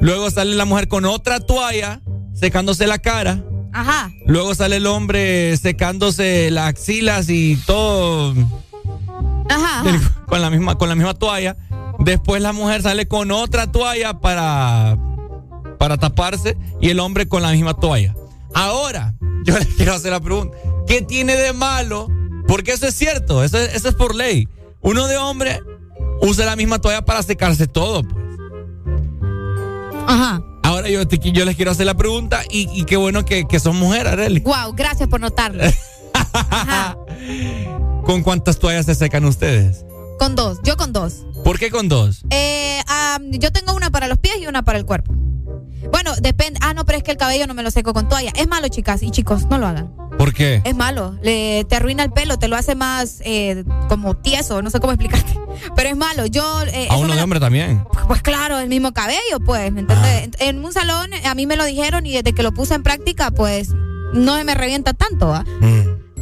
[0.00, 2.00] Luego sale la mujer con otra toalla
[2.34, 3.42] secándose la cara.
[3.72, 4.10] Ajá.
[4.26, 8.34] Luego sale el hombre secándose las axilas y todo
[9.48, 9.80] Ajá.
[9.80, 10.24] ajá.
[10.26, 11.56] con la misma con la misma toalla.
[11.98, 14.98] Después la mujer sale con otra toalla para
[15.78, 18.14] para taparse y el hombre con la misma toalla.
[18.54, 19.14] Ahora,
[19.44, 20.56] yo les quiero hacer la pregunta,
[20.86, 22.08] ¿qué tiene de malo?
[22.46, 24.48] Porque eso es cierto, eso es, eso es por ley.
[24.80, 25.60] Uno de hombre
[26.20, 28.02] usa la misma toalla para secarse todo.
[28.02, 28.16] pues.
[30.06, 30.42] Ajá.
[30.64, 33.60] Ahora yo, te- yo les quiero hacer la pregunta y, y qué bueno que, que
[33.60, 34.40] son mujeres, Arely.
[34.40, 35.62] Wow, gracias por notarlo.
[38.04, 39.84] ¿Con cuántas toallas se secan ustedes?
[40.18, 40.58] Con dos.
[40.64, 41.24] Yo con dos.
[41.44, 42.22] ¿Por qué con dos?
[42.30, 45.12] Eh, am, yo tengo una para los pies y una para el cuerpo.
[45.90, 46.58] Bueno, depende.
[46.62, 48.32] Ah, no, pero es que el cabello no me lo seco con toalla.
[48.36, 49.92] Es malo, chicas y chicos, no lo hagan.
[50.18, 50.60] ¿Por qué?
[50.64, 51.16] Es malo.
[51.22, 54.92] Le, te arruina el pelo, te lo hace más eh, como tieso, no sé cómo
[54.92, 55.32] explicarte.
[55.76, 56.26] Pero es malo.
[56.26, 56.62] Yo.
[56.66, 57.84] eh, A uno de hombre también.
[58.06, 60.30] Pues claro, el mismo cabello, pues, ¿me entiendes?
[60.38, 62.74] En- En un salón eh, a mí me lo dijeron y desde que lo puse
[62.74, 63.70] en práctica, pues,
[64.12, 65.44] no se me revienta tanto, ¿ah?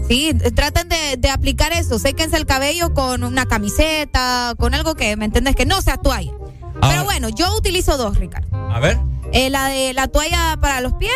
[0.08, 1.98] Sí, eh, traten de, de aplicar eso.
[1.98, 5.54] Séquense el cabello con una camiseta, con algo que, ¿me entiendes?
[5.56, 6.32] Que no sea toalla.
[6.80, 8.48] Pero bueno, yo utilizo dos, Ricardo.
[8.72, 8.98] A ver.
[9.32, 11.12] Eh, la de la toalla para los pies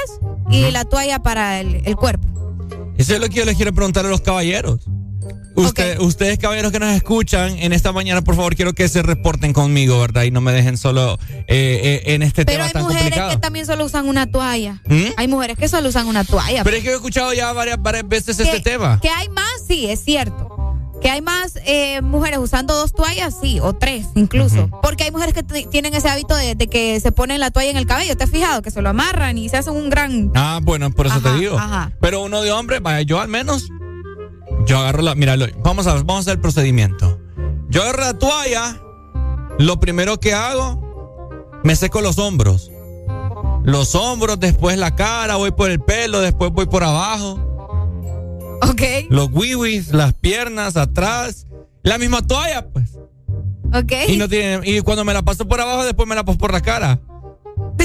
[0.50, 2.28] y la toalla para el, el cuerpo.
[2.96, 4.80] Eso es lo que yo les quiero preguntar a los caballeros.
[5.56, 9.52] Usted- Ustedes, caballeros que nos escuchan en esta mañana, por favor, quiero que se reporten
[9.52, 10.24] conmigo, ¿verdad?
[10.24, 13.30] Y no me dejen solo eh, eh, en este Pero tema hay tan mujeres complicado.
[13.30, 14.82] que también solo usan una toalla.
[14.86, 15.02] ¿Mm?
[15.16, 16.64] Hay mujeres que solo usan una toalla.
[16.64, 18.98] Pero es que he escuchado ya varias, varias veces este tema.
[19.00, 20.53] Que hay más, sí, es cierto.
[21.04, 24.70] Que hay más eh, mujeres usando dos toallas, sí, o tres incluso.
[24.82, 27.76] Porque hay mujeres que tienen ese hábito de, de que se ponen la toalla en
[27.76, 28.16] el cabello.
[28.16, 28.62] ¿Te has fijado?
[28.62, 30.32] Que se lo amarran y se hacen un gran...
[30.34, 31.58] Ah, bueno, por eso te digo.
[31.58, 31.92] ajá.
[32.00, 33.68] Pero uno de hombre, vaya, yo al menos,
[34.66, 37.20] yo agarro la, mira, lo- vamos a, vamos a hacer el procedimiento.
[37.68, 38.80] Yo agarro la toalla,
[39.58, 40.80] lo primero que hago,
[41.64, 42.70] me seco los hombros.
[43.62, 47.38] Los hombros, después la cara, voy por el pelo, después voy por abajo.
[48.62, 48.82] Ok.
[49.10, 51.46] Los wiwis, las piernas, atrás.
[51.82, 52.90] La misma toalla, pues.
[53.72, 53.92] Ok.
[54.08, 56.52] Y, no tiene, y cuando me la paso por abajo, después me la paso por
[56.52, 57.00] la cara.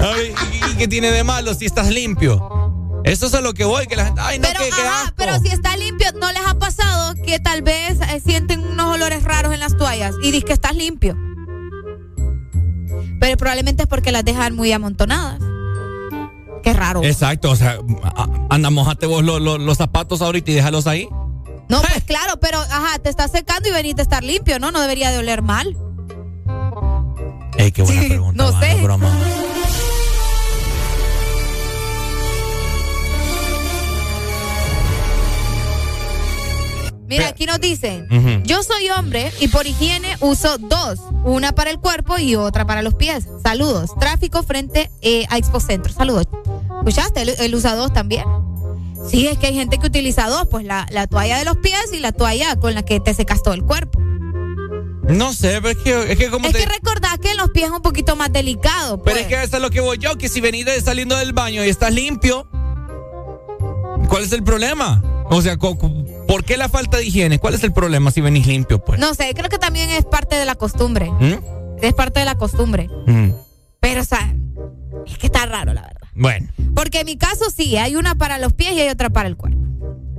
[0.00, 2.48] Ay, ¿Y, y qué tiene de malo si estás limpio?
[3.04, 4.20] Eso es a lo que voy, que la gente.
[4.22, 5.14] Ay, no, Pero, que, que ajá, asco.
[5.16, 9.22] pero si está limpio, ¿no les ha pasado que tal vez eh, sienten unos olores
[9.24, 11.16] raros en las toallas y dices que estás limpio?
[13.20, 15.40] Pero probablemente es porque las dejan muy amontonadas.
[16.62, 17.02] Qué raro.
[17.02, 17.78] Exacto, o sea,
[18.50, 21.08] anda, mojate vos lo- lo- los zapatos ahorita y déjalos ahí.
[21.68, 24.70] No, pues claro, pero ajá, te estás secando y veniste a estar limpio, ¿no?
[24.70, 25.76] No debería de oler mal.
[27.56, 28.42] Ey, qué buena pregunta.
[28.44, 28.74] no sé.
[28.82, 29.10] broma.
[37.06, 38.06] Mira, aquí nos dicen,
[38.44, 42.82] yo soy hombre y por higiene uso dos, una para el cuerpo y otra para
[42.82, 43.26] los pies.
[43.42, 43.90] Saludos.
[43.98, 45.92] Tráfico frente eh, a Expo Centro.
[45.92, 46.26] Saludos.
[46.80, 47.22] ¿Escuchaste?
[47.22, 48.24] Él, él usa dos también.
[49.08, 51.92] Sí, es que hay gente que utiliza dos, pues la, la toalla de los pies
[51.92, 53.98] y la toalla con la que te secas todo el cuerpo.
[55.08, 56.60] No sé, pero es que, es que como Es te...
[56.60, 59.02] que recordad que los pies es un poquito más delicado.
[59.02, 59.22] Pero Pues.
[59.22, 61.64] es que eso es lo que voy yo, que si venís de- saliendo del baño
[61.64, 62.46] y estás limpio,
[64.08, 65.02] ¿cuál es el problema?
[65.30, 67.38] O sea, ¿por qué la falta de higiene?
[67.38, 68.98] ¿Cuál es el problema si venís limpio, pues?
[69.00, 71.10] No sé, creo que también es parte de la costumbre.
[71.10, 71.34] ¿Mm?
[71.82, 72.88] Es parte de la costumbre.
[73.06, 73.30] Mm.
[73.80, 74.34] Pero, o sea,
[75.06, 75.99] es que está raro, la verdad.
[76.14, 79.28] Bueno, Porque en mi caso sí, hay una para los pies y hay otra para
[79.28, 79.58] el cuerpo.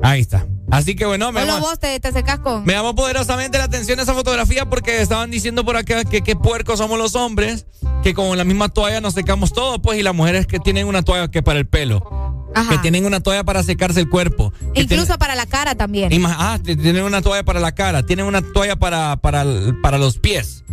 [0.03, 0.45] ahí está.
[0.71, 2.63] Así que bueno, me Solo vos te, te secas con...
[2.65, 6.79] me llamó poderosamente la atención esa fotografía porque estaban diciendo por acá que qué puercos
[6.79, 7.65] somos los hombres,
[8.03, 11.01] que con la misma toalla nos secamos todo, pues, y las mujeres que tienen una
[11.03, 12.69] toalla que para el pelo, Ajá.
[12.69, 14.53] que tienen una toalla para secarse el cuerpo.
[14.73, 16.09] Incluso para la cara también.
[16.25, 19.43] ah, tienen una toalla para la cara, tienen una toalla para, para,
[19.83, 20.63] para los pies.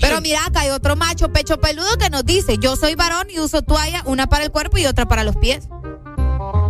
[0.00, 3.38] Pero mira, acá hay otro macho pecho peludo que nos dice, yo soy varón y
[3.38, 5.68] uso toalla, una para el cuerpo y otra para los pies.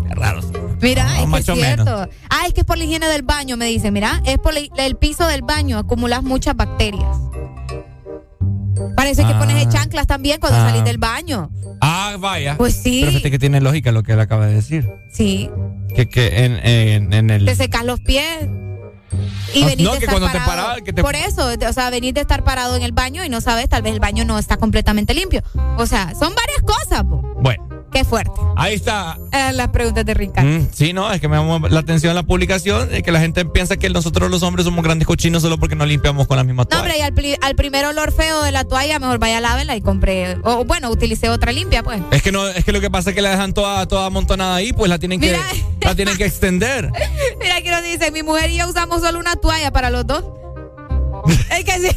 [0.09, 0.41] Qué raro.
[0.81, 1.85] Mira, No, es que es cierto.
[1.85, 2.09] menos.
[2.29, 3.91] Ah, es que es por la higiene del baño, me dice.
[3.91, 7.17] Mira, es por el piso del baño, acumulas muchas bacterias.
[8.97, 9.39] Parece que Ah.
[9.39, 10.69] pones chanclas también cuando Ah.
[10.69, 11.51] salís del baño.
[11.81, 12.57] Ah, vaya.
[12.57, 13.01] Pues sí.
[13.01, 14.89] Pero fíjate que tiene lógica lo que él acaba de decir.
[15.13, 15.49] Sí.
[15.95, 17.45] Que, que en, en, en el...
[17.45, 18.49] Te secas los pies.
[19.55, 20.63] Y Ah, venís no, de que estar cuando te parado.
[20.63, 23.29] paraba, que te- Por eso, o sea, venís de estar parado en el baño y
[23.29, 25.43] no sabes, tal vez el baño no está completamente limpio.
[25.77, 27.23] O sea, son varias cosas, po.
[27.41, 28.33] Bueno, Qué fuerte.
[28.57, 29.19] ahí está.
[29.33, 30.49] Eh, las preguntas de Ricardo.
[30.49, 33.45] Mm, sí, no, es que me llamó la atención la publicación de que la gente
[33.45, 36.63] piensa que nosotros los hombres somos grandes cochinos solo porque no limpiamos con la misma
[36.63, 37.09] No, toalla.
[37.09, 39.83] hombre, y al, al primer olor feo de la toalla, mejor vaya a lávenla y
[39.83, 40.39] compré.
[40.43, 42.01] O bueno, utilicé otra limpia, pues.
[42.11, 44.55] Es que no, es que lo que pasa es que la dejan toda, toda amontonada
[44.57, 45.37] ahí, pues la tienen que,
[45.83, 46.91] la tienen que extender.
[47.41, 50.25] Mira aquí nos dice, mi mujer y yo usamos solo una toalla para los dos.
[51.51, 51.97] es que sí.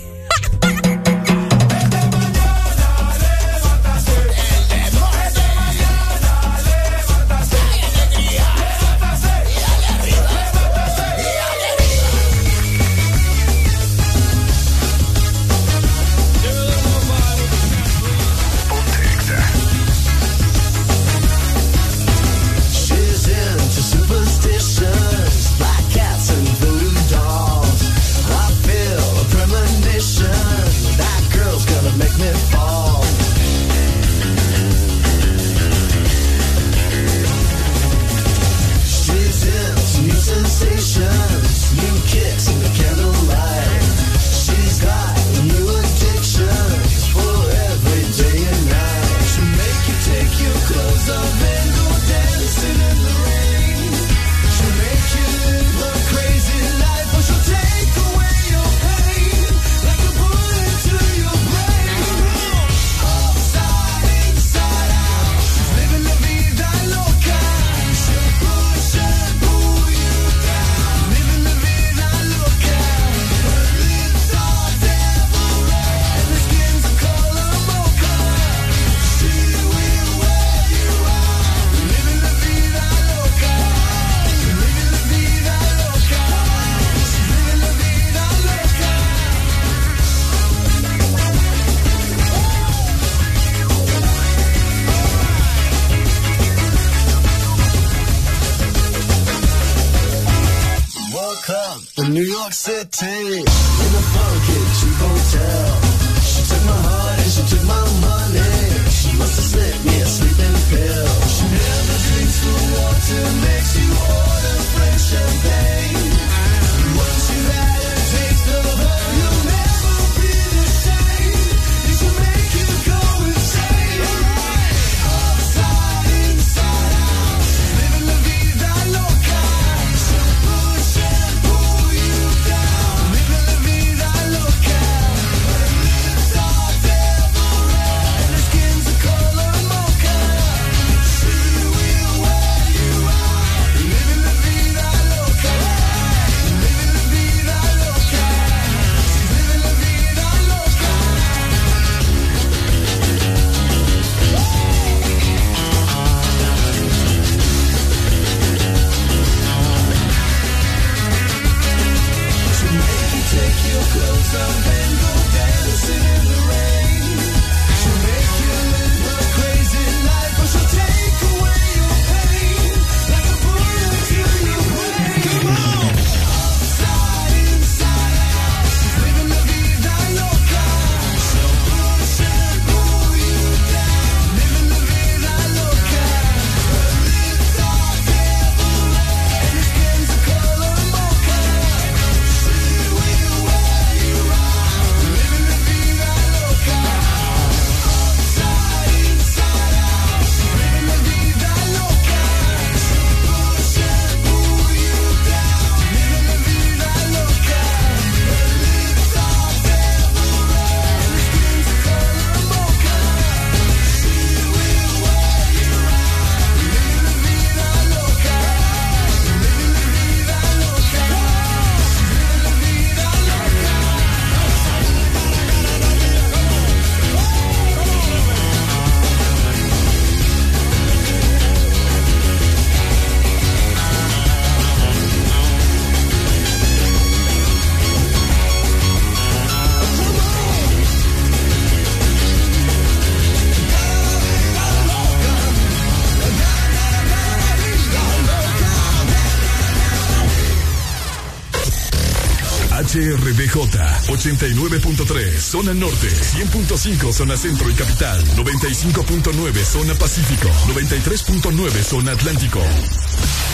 [254.95, 262.61] 100.3 zona norte, 100.5 zona centro y capital, 95.9 zona pacífico, 93.9 zona atlántico.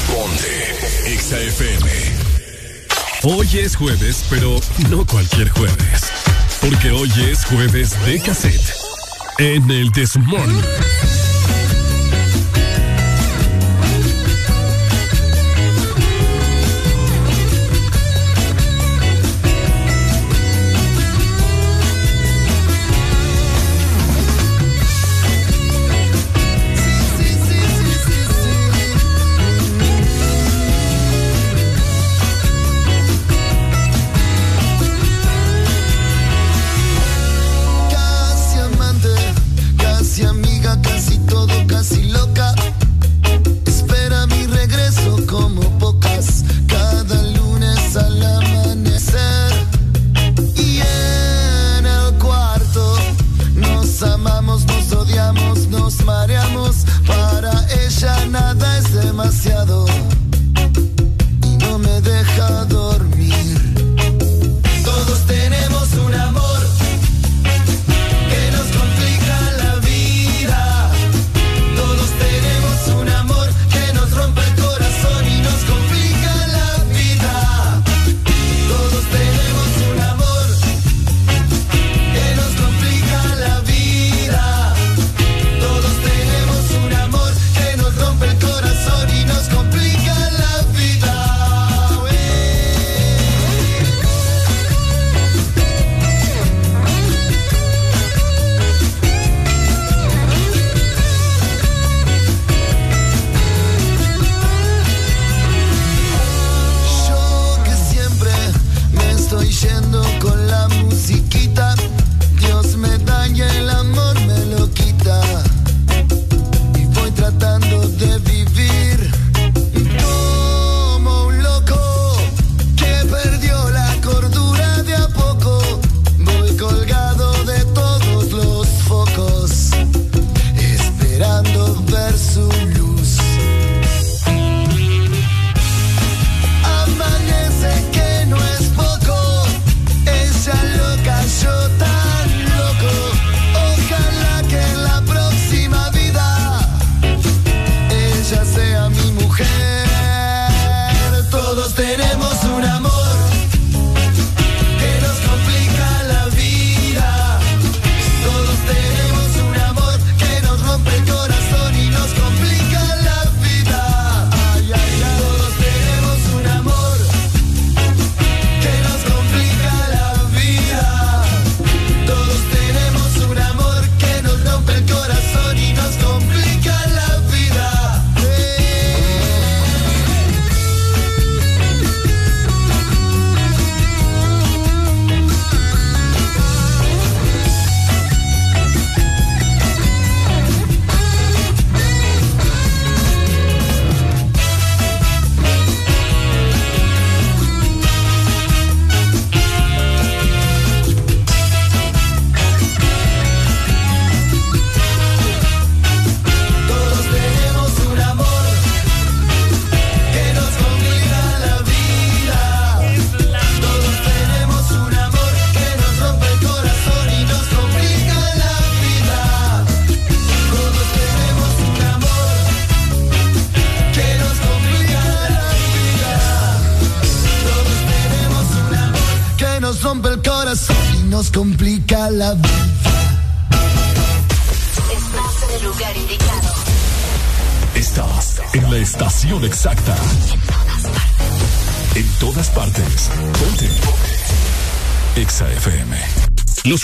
[0.08, 1.90] Ponte XAFM.
[3.24, 4.60] Hoy es jueves, pero
[4.90, 6.12] no cualquier jueves,
[6.62, 8.74] porque hoy es jueves de cassette
[9.40, 10.62] en el Desmorning.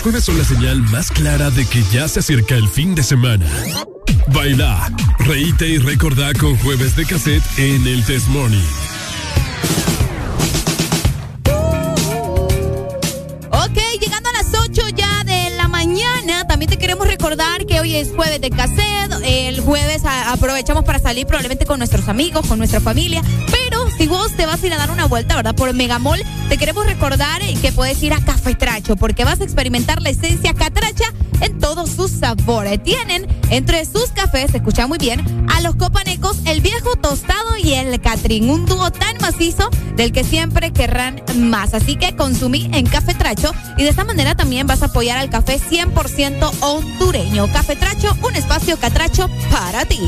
[0.02, 3.46] jueves son la señal más clara de que ya se acerca el fin de semana.
[4.28, 8.58] Baila, reíte y recordá con jueves de cassette en el Test Morning.
[13.50, 17.96] Ok, llegando a las 8 ya de la mañana, también te queremos recordar que hoy
[17.96, 19.12] es jueves de cassette.
[19.24, 23.22] El jueves aprovechamos para salir probablemente con nuestros amigos, con nuestra familia.
[23.50, 23.67] Pero
[23.98, 25.56] si vos te vas a ir a dar una vuelta, ¿verdad?
[25.56, 26.22] Por Megamol.
[26.48, 30.54] Te queremos recordar eh, que puedes ir a Cafetracho porque vas a experimentar la esencia
[30.54, 31.04] catracha
[31.40, 32.80] en todos sus sabores.
[32.82, 37.74] Tienen entre sus cafés, se escucha muy bien, a los copanecos, el viejo tostado y
[37.74, 38.48] el catrín.
[38.50, 41.74] Un dúo tan macizo del que siempre querrán más.
[41.74, 45.58] Así que consumí en Cafetracho y de esta manera también vas a apoyar al café
[45.58, 47.52] 100% hondureño.
[47.52, 49.98] Cafetracho, un espacio catracho para ti.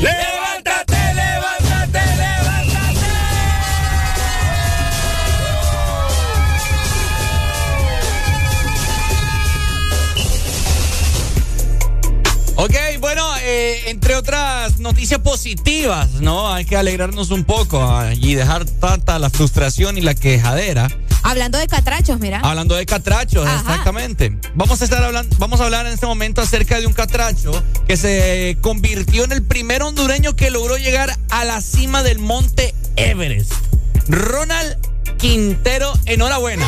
[13.91, 16.51] Entre otras noticias positivas, ¿no?
[16.51, 20.87] Hay que alegrarnos un poco ah, y dejar tanta la frustración y la quejadera.
[21.23, 22.39] Hablando de catrachos, mira.
[22.39, 24.37] Hablando de catrachos, exactamente.
[24.55, 27.51] Vamos a estar hablando, vamos a hablar en este momento acerca de un catracho
[27.85, 32.73] que se convirtió en el primer hondureño que logró llegar a la cima del monte
[32.95, 33.51] Everest.
[34.07, 34.77] Ronald
[35.17, 36.65] Quintero, enhorabuena.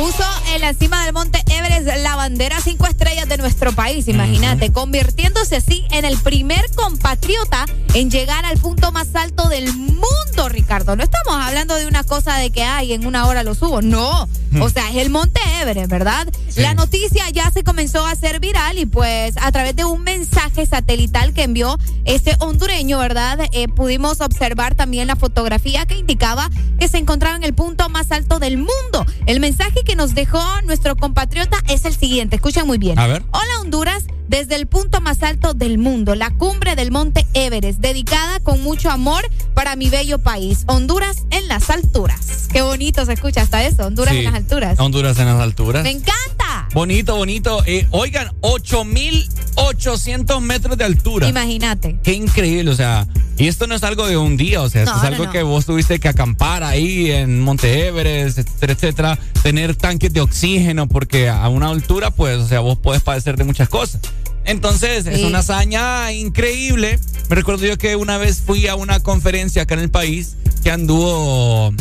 [0.00, 0.24] Puso
[0.54, 5.56] en la cima del monte Everest la bandera cinco estrellas de nuestro país, imagínate, convirtiéndose
[5.56, 10.94] así en el primer compatriota en llegar al punto más alto del mundo, Ricardo.
[10.94, 14.28] No estamos hablando de una cosa de que hay en una hora lo subo, no.
[14.60, 16.26] O sea, es el monte Everest, ¿verdad?
[16.56, 20.66] La noticia ya se comenzó a hacer viral y pues a través de un mensaje
[20.66, 23.38] satelital que envió este hondureño, ¿verdad?
[23.52, 28.10] Eh, pudimos observar también la fotografía que indicaba que se encontraba en el punto más
[28.10, 29.06] alto del mundo.
[29.26, 32.98] El mensaje que nos dejó nuestro compatriota es el siguiente, escuchen muy bien.
[32.98, 33.22] A ver.
[33.30, 38.38] Hola Honduras, desde el punto más alto del mundo, la cumbre del monte Everest, dedicada
[38.38, 42.46] con mucho amor para mi bello país, Honduras en las alturas.
[42.52, 44.20] Qué bonito se escucha hasta eso, Honduras Sí.
[44.20, 44.78] en las alturas.
[44.78, 45.82] Honduras en las alturas.
[45.82, 46.68] Me encanta.
[46.72, 47.64] Bonito, bonito.
[47.66, 51.28] Eh, oigan, 8800 metros de altura.
[51.28, 51.98] Imagínate.
[52.02, 54.94] Qué increíble, o sea, y esto no es algo de un día, o sea, esto
[54.94, 55.32] No, es algo no.
[55.32, 60.86] que vos tuviste que acampar ahí en Monte Everest, etcétera, etcétera, tener tanques de oxígeno,
[60.88, 64.00] porque a una altura, pues, o sea, vos puedes padecer de muchas cosas.
[64.44, 66.98] Entonces, es una hazaña increíble.
[67.28, 70.70] Me recuerdo yo que una vez fui a una conferencia acá en el país que
[70.70, 71.72] anduvo.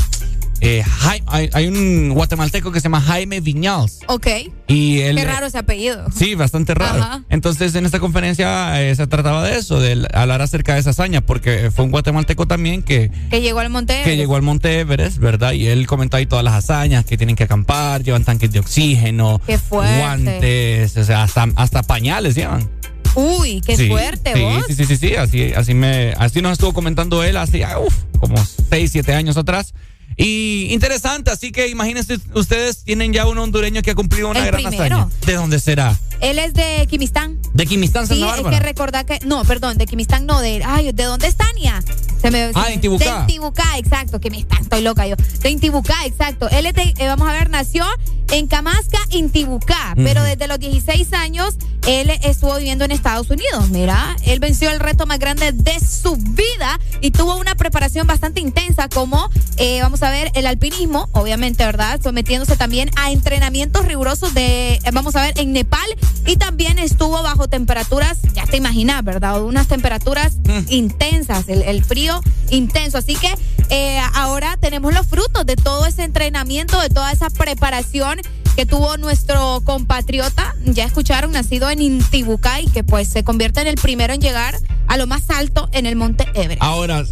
[0.62, 0.84] Eh,
[1.28, 4.00] hay, hay un guatemalteco que se llama Jaime Viñals.
[4.08, 4.28] Ok.
[4.68, 6.06] Y él, Qué raro ese apellido.
[6.16, 7.02] Sí, bastante raro.
[7.02, 7.24] Ajá.
[7.30, 11.22] Entonces, en esta conferencia eh, se trataba de eso, de hablar acerca de esa hazaña,
[11.22, 14.18] porque fue un guatemalteco también que, Que llegó al monte que Everest.
[14.18, 15.54] llegó al Monte Everest, ¿verdad?
[15.54, 19.42] Y él comentó ahí todas las hazañas, que tienen que acampar, llevan tanques de oxígeno,
[19.48, 22.70] Qué guantes, o sea, hasta, hasta pañales llevan.
[23.16, 24.64] Uy, qué Sí, fuerte, sí, vos.
[24.68, 28.36] Sí, sí, sí, sí, así, así, me, así nos estuvo comentando él hace, uf, como
[28.70, 29.74] 6, 7 años atrás.
[30.18, 34.46] Y interesante, así que imagínense ustedes, tienen ya un hondureño que ha cumplido una El
[34.48, 34.84] gran primero.
[34.98, 35.10] hazaña.
[35.26, 35.98] ¿De dónde será?
[36.20, 37.40] Él es de Quimistán.
[37.54, 38.58] De Quimistán, Sí, Santa hay Bárbara.
[38.58, 39.20] que recordar que.
[39.26, 40.62] No, perdón, de Quimistán no, de.
[40.66, 41.82] Ay, ¿de dónde es Tania?
[42.22, 43.06] Se me, Ah, de Intibucá.
[43.06, 44.20] De Intibucá, exacto.
[44.20, 45.16] Quimistán, estoy loca yo.
[45.42, 46.50] De Intibucá, exacto.
[46.50, 47.86] Él es de- eh, vamos a ver, nació
[48.32, 49.94] en Camasca, Intibucá.
[49.96, 51.56] Pero desde los 16 años,
[51.88, 53.70] él estuvo viviendo en Estados Unidos.
[53.70, 58.42] Mira, él venció el reto más grande de su vida y tuvo una preparación bastante
[58.42, 62.00] intensa, como, eh, vamos a ver, el alpinismo, obviamente, ¿verdad?
[62.02, 65.88] Sometiéndose también a entrenamientos rigurosos de, eh, vamos a ver, en Nepal
[66.26, 69.42] y también estuvo bajo temperaturas, ya te imaginas, ¿verdad?
[69.42, 70.38] Unas temperaturas
[70.70, 72.98] intensas, el, el frío intenso.
[72.98, 73.34] Así que
[73.70, 78.20] eh, ahora tenemos los frutos de todo ese entrenamiento, de toda esa preparación
[78.56, 83.68] que tuvo nuestro compatriota, ya escucharon, nacido en Intibucá y que pues se convierte en
[83.68, 84.58] el primero en llegar
[84.88, 86.62] a lo más alto en el monte Everest.
[86.62, 87.04] Ahora,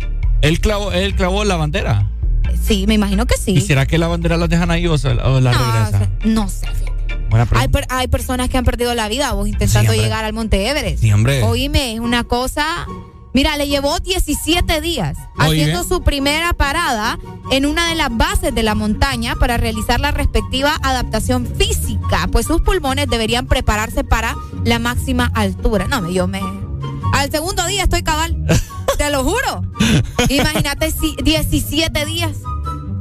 [0.42, 2.08] él clavó, él clavó la bandera.
[2.66, 3.52] Sí, me imagino que sí.
[3.52, 6.10] ¿Y será que la bandera la dejan ahí o, se- o la No, regresan?
[6.26, 6.68] No sé.
[7.30, 10.34] Buena Hay, per- hay personas que han perdido la vida vos intentando Sí, llegar al
[10.34, 11.02] Monte Everest.
[11.02, 11.44] Sí, hombre.
[11.44, 12.86] Oíme, es una cosa.
[13.34, 15.62] Mira, le llevó 17 días Oye.
[15.62, 17.20] haciendo su primera parada
[17.52, 22.48] en una de las bases de la montaña para realizar la respectiva adaptación física, pues
[22.48, 25.88] sus pulmones deberían prepararse para la máxima altura.
[25.88, 26.42] No, yo me.
[27.14, 28.36] Al segundo día estoy cabal.
[28.98, 29.64] Te lo juro.
[30.30, 32.32] Imagínate si 17 días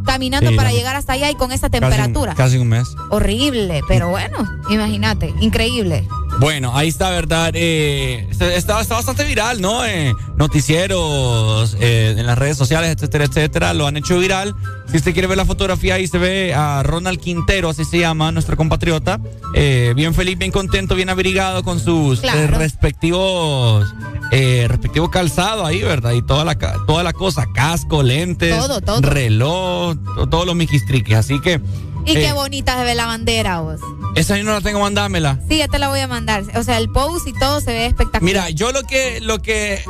[0.04, 0.76] caminando Sí, para no.
[0.76, 2.34] llegar hasta allá y con esa Casi un- temperatura.
[2.34, 2.86] Casi un mes.
[3.10, 4.36] Horrible, pero bueno,
[4.70, 6.06] imagínate, increíble.
[6.38, 7.52] Bueno, ahí está, ¿verdad?
[7.54, 9.84] Eh, está bastante viral, ¿no?
[9.86, 14.54] Eh, noticieros eh, en las redes sociales, etcétera, etcétera, lo han hecho viral.
[14.90, 18.30] Si usted quiere ver la fotografía, ahí se ve a Ronald Quintero, así se llama,
[18.32, 19.20] nuestro compatriota.
[19.54, 22.38] eh, bien feliz, bien contento, bien abrigado con sus Claro.
[22.40, 23.86] eh, respectivos
[24.32, 26.12] eh, respectivo calzado ahí, ¿verdad?
[26.12, 26.56] Y toda la,
[26.86, 29.00] toda la cosa, casco, lentes, Todo, todo.
[29.00, 31.16] reloj, to- todos los miquistriques.
[31.16, 31.60] Así que...
[32.04, 33.80] Y eh, qué bonita se ve la bandera, vos.
[34.16, 35.40] esa yo no la tengo, mandámela.
[35.48, 36.44] Sí, ya te la voy a mandar.
[36.56, 38.22] O sea, el post y todo se ve espectacular.
[38.22, 39.80] Mira, yo lo que, lo que,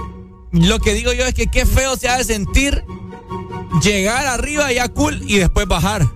[0.53, 2.85] lo que digo yo es que qué feo se ha de sentir
[3.83, 6.07] llegar arriba ya cool y después bajar.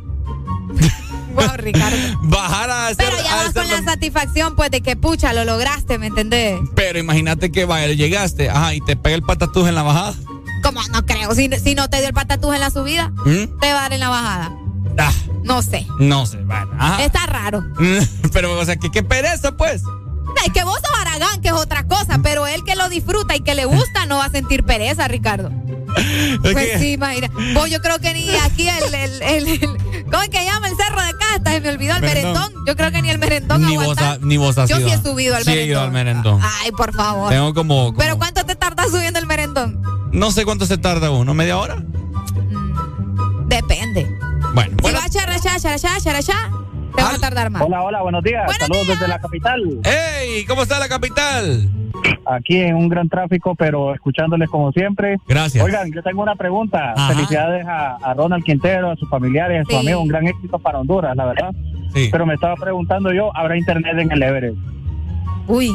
[1.35, 1.97] Wow, Ricardo.
[2.23, 3.07] Bajar a hacer.
[3.09, 6.59] Pero ya vas con la satisfacción, pues, de que pucha, lo lograste, ¿me entendés?
[6.75, 10.15] Pero imagínate que vaya, llegaste, ajá, y te pega el patatús en la bajada.
[10.65, 13.59] Como no creo, si, si no te dio el patatús en la subida, ¿Mm?
[13.61, 14.53] te va a dar en la bajada.
[14.99, 15.13] Ah,
[15.45, 15.87] No sé.
[16.01, 17.05] no sé, bueno, ajá.
[17.05, 17.63] Está raro.
[18.33, 19.83] Pero, o sea, que qué pereza, pues.
[20.47, 23.41] Es que vos sos Aragán, que es otra cosa, pero él que lo disfruta y
[23.41, 25.51] que le gusta no va a sentir pereza, Ricardo.
[26.45, 27.29] Es Pues sí, imagina.
[27.55, 30.77] Vos yo creo que ni aquí el, el, el, el- ¿cómo es que llama el
[30.77, 31.51] cerro de Casta?
[31.53, 32.33] Se me olvidó el Merendón.
[32.35, 32.65] merendón.
[32.67, 34.95] Yo creo que ni el merendón Ni vos, ha- ni vos has Yo ido sí
[34.95, 35.71] he subido al sí he merendón.
[35.73, 36.41] ido al merendón.
[36.63, 37.31] Ay, por favor.
[37.31, 39.83] Tengo como, como- Pero ¿cuánto te tardas subiendo el merendón?
[40.13, 41.83] No sé cuánto se tarda uno, ¿media hora?
[43.47, 44.09] Depende.
[44.55, 46.51] Bueno, Si vas charachá, charachá, charachá,
[46.95, 47.63] te vas a tardar más.
[47.63, 48.51] Hola, hola, buenos días.
[48.59, 49.61] Saludos desde la capital.
[49.85, 50.45] ¡Hey!
[50.49, 51.71] ¿Cómo está la capital?
[52.27, 55.17] Aquí en un gran tráfico, pero escuchándoles como siempre.
[55.27, 55.63] Gracias.
[55.65, 56.93] Oigan, yo tengo una pregunta.
[56.97, 57.15] Ajá.
[57.15, 59.77] Felicidades a, a Ronald Quintero, a sus familiares, a su Sí.
[59.77, 60.01] amigo.
[60.01, 61.51] Un gran éxito para Honduras, la verdad.
[61.95, 62.09] Sí.
[62.13, 64.57] Pero me estaba preguntando yo, ¿habrá internet en el Everest?
[65.49, 65.71] Uy.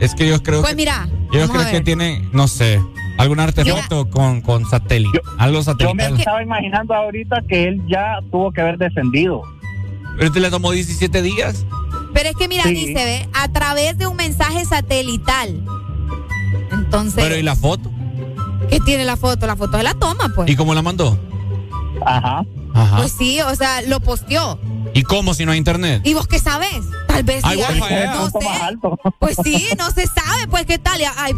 [0.00, 2.80] Es que yo creo Pues que, mira, yo creo que tiene, no sé,
[3.20, 5.20] algún artefacto con, con satélite.
[5.38, 6.18] algo Yo me satelital.
[6.18, 9.42] estaba imaginando ahorita que él ya tuvo que haber descendido.
[10.16, 11.64] Pero este le tomó 17 días.
[12.12, 12.74] Pero es que mira, Sí.
[12.74, 15.62] dice, ve, a través de un mensaje satelital.
[16.72, 17.90] Entonces, Pero ¿y la foto?
[18.68, 19.46] ¿qué tiene la foto?
[19.46, 20.48] La foto de la toma, pues.
[20.50, 21.18] ¿Y cómo la mandó?
[22.04, 22.44] Ajá.
[22.74, 22.96] Ajá.
[22.98, 24.58] Pues sí, o sea, lo posteó.
[24.94, 26.02] ¿Y cómo si no hay internet?
[26.04, 26.80] ¿Y vos qué sabes?
[27.12, 28.14] Tal vez hay- allá.
[28.14, 28.38] no sé.
[28.44, 28.98] más alto.
[29.18, 31.00] Pues sí, no se sabe, pues qué tal.
[31.16, 31.32] Ay,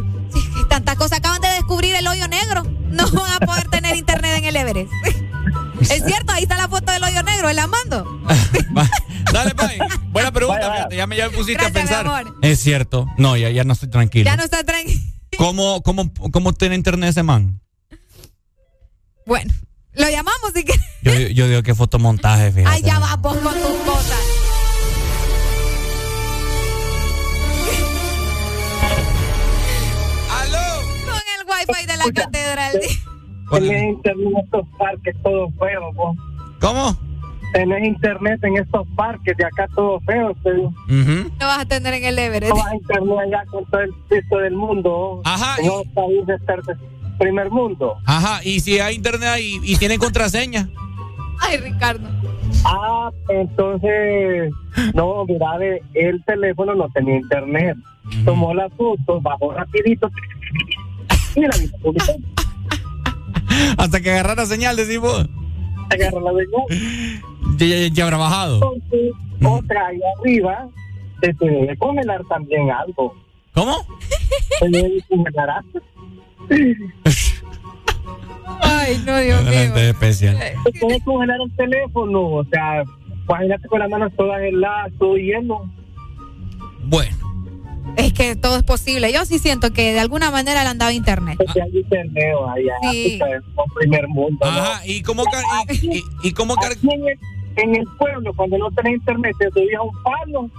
[0.68, 1.18] tantas cosas.
[1.18, 2.62] Acaban de descubrir el hoyo negro.
[2.89, 4.92] No van a poder tener internet en el Everest.
[5.81, 8.05] Es cierto, ahí está la foto del hoyo negro, él la mando.
[8.76, 8.89] Va.
[9.33, 9.78] Dale, Pai.
[10.10, 12.25] Buena pregunta, Vaya, ya me, ya me pusiste Gracias, a pensar.
[12.42, 13.09] Es cierto.
[13.18, 14.25] No, ya, ya no estoy tranquilo.
[14.26, 15.01] Ya no está tranquilo.
[15.39, 17.60] ¿Cómo, cómo, ¿Cómo tiene internet ese man?
[19.26, 19.52] Bueno,
[19.94, 20.75] lo llamamos y que.
[21.02, 22.76] Yo, yo digo que fotomontaje, fíjate.
[22.76, 23.73] Ay, ya vas vos con tus
[31.68, 32.81] wifi de la catedral.
[33.50, 36.16] Tenés internet en estos parques, todo feo, vos.
[36.60, 36.97] ¿Cómo?
[37.52, 40.34] Tenés internet en estos parques de acá, todo feo.
[40.89, 42.50] No vas a tener en el Everest.
[42.55, 45.20] no vas a internet allá con todo el piso del mundo.
[45.24, 46.78] Ajá, En un país de tercer-
[47.18, 47.97] primer mundo.
[48.07, 50.68] Ajá, y si hay internet ahí y tiene contraseña.
[51.41, 52.08] Ay, Ricardo.
[52.65, 54.50] Ah, entonces,
[54.94, 55.49] no, mira,
[55.94, 57.76] el teléfono no tenía internet.
[58.24, 60.08] Tomó la foto, bajó rapidito.
[61.82, 62.12] Publicó.
[63.76, 65.28] Hasta que agarrara señal, decimos.
[65.90, 67.22] Agarró la señal.
[67.58, 68.54] Ya, ya, ya habrá bajado.
[68.54, 69.12] Entonces,
[69.44, 70.68] otra ahí arriba,
[71.20, 73.14] se te debe congelar también algo.
[73.54, 73.86] ¿Cómo?
[74.58, 75.64] Se debe congelar.
[78.62, 79.50] Ay, no, Dios mío.
[79.50, 80.38] Adelante, especial.
[80.64, 82.82] Se puede congelar el teléfono, o sea,
[83.28, 85.72] imagínate con las manos todas heladas, todo lleno.
[86.84, 87.16] Bueno,
[87.96, 89.12] Es que todo es posible.
[89.12, 91.36] Yo sí siento que de alguna manera le han dado internet.
[91.38, 93.18] Porque hay internet allá, Sí.
[93.20, 94.38] África, es un primer mundo.
[94.40, 94.50] ¿no?
[94.50, 97.18] Ajá, ¿y cómo, car- y, y- y cómo en el,
[97.56, 100.50] en el pueblo, cuando no tenés internet, te subías a un palo.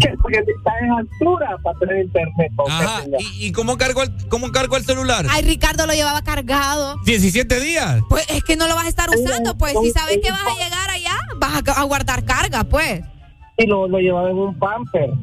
[0.00, 2.52] Que porque estás en altura para tener internet.
[2.68, 5.26] Ajá, ¿y, y cómo, cargo el, cómo cargo el celular?
[5.30, 6.96] Ay, Ricardo lo llevaba cargado.
[7.04, 8.00] 17 días.
[8.08, 9.74] Pues es que no lo vas a estar usando, pues.
[9.80, 13.02] Si sabes que vas a llegar allá, vas a, a guardar carga, pues.
[13.56, 15.10] Y lo, lo llevaba en un pamper.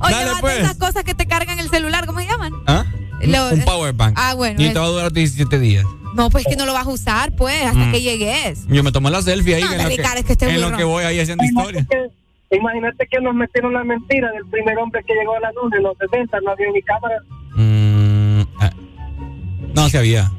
[0.00, 0.58] O Dale, llevas pues.
[0.58, 2.52] esas cosas que te cargan el celular, ¿cómo se llaman?
[2.66, 2.84] ¿Ah?
[3.22, 4.14] Lo- un power bank.
[4.16, 5.84] Ah, bueno, Y es- te va a durar 17 días.
[6.14, 7.90] No, pues es que no lo vas a usar, pues, hasta Mm.
[7.92, 8.66] que llegues.
[8.68, 9.62] Yo me tomé la selfie ahí.
[9.62, 11.80] No, en, lo que, es que este en lo que voy ahí haciendo historia.
[11.80, 12.08] Imagínate
[12.50, 15.76] que, imagínate que nos metieron la mentira del primer hombre que llegó a la luna
[15.76, 17.16] en los 60, no había ni cámara.
[17.56, 18.70] Mm, ah,
[19.74, 20.30] no, se había.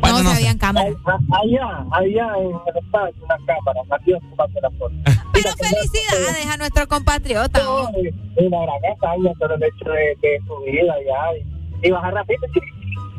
[0.00, 0.94] Bueno, no, no se habían cámaras.
[1.04, 4.94] Allá, allá en el estado, una cámara, Dios tomando la foto.
[5.32, 7.62] Pero felicidades a nuestro compatriota.
[7.62, 7.82] ¿no?
[7.90, 11.38] Una gran hazaña, pero el hecho de, de su vida ya.
[11.82, 12.60] Y, y bajar rápido, sí,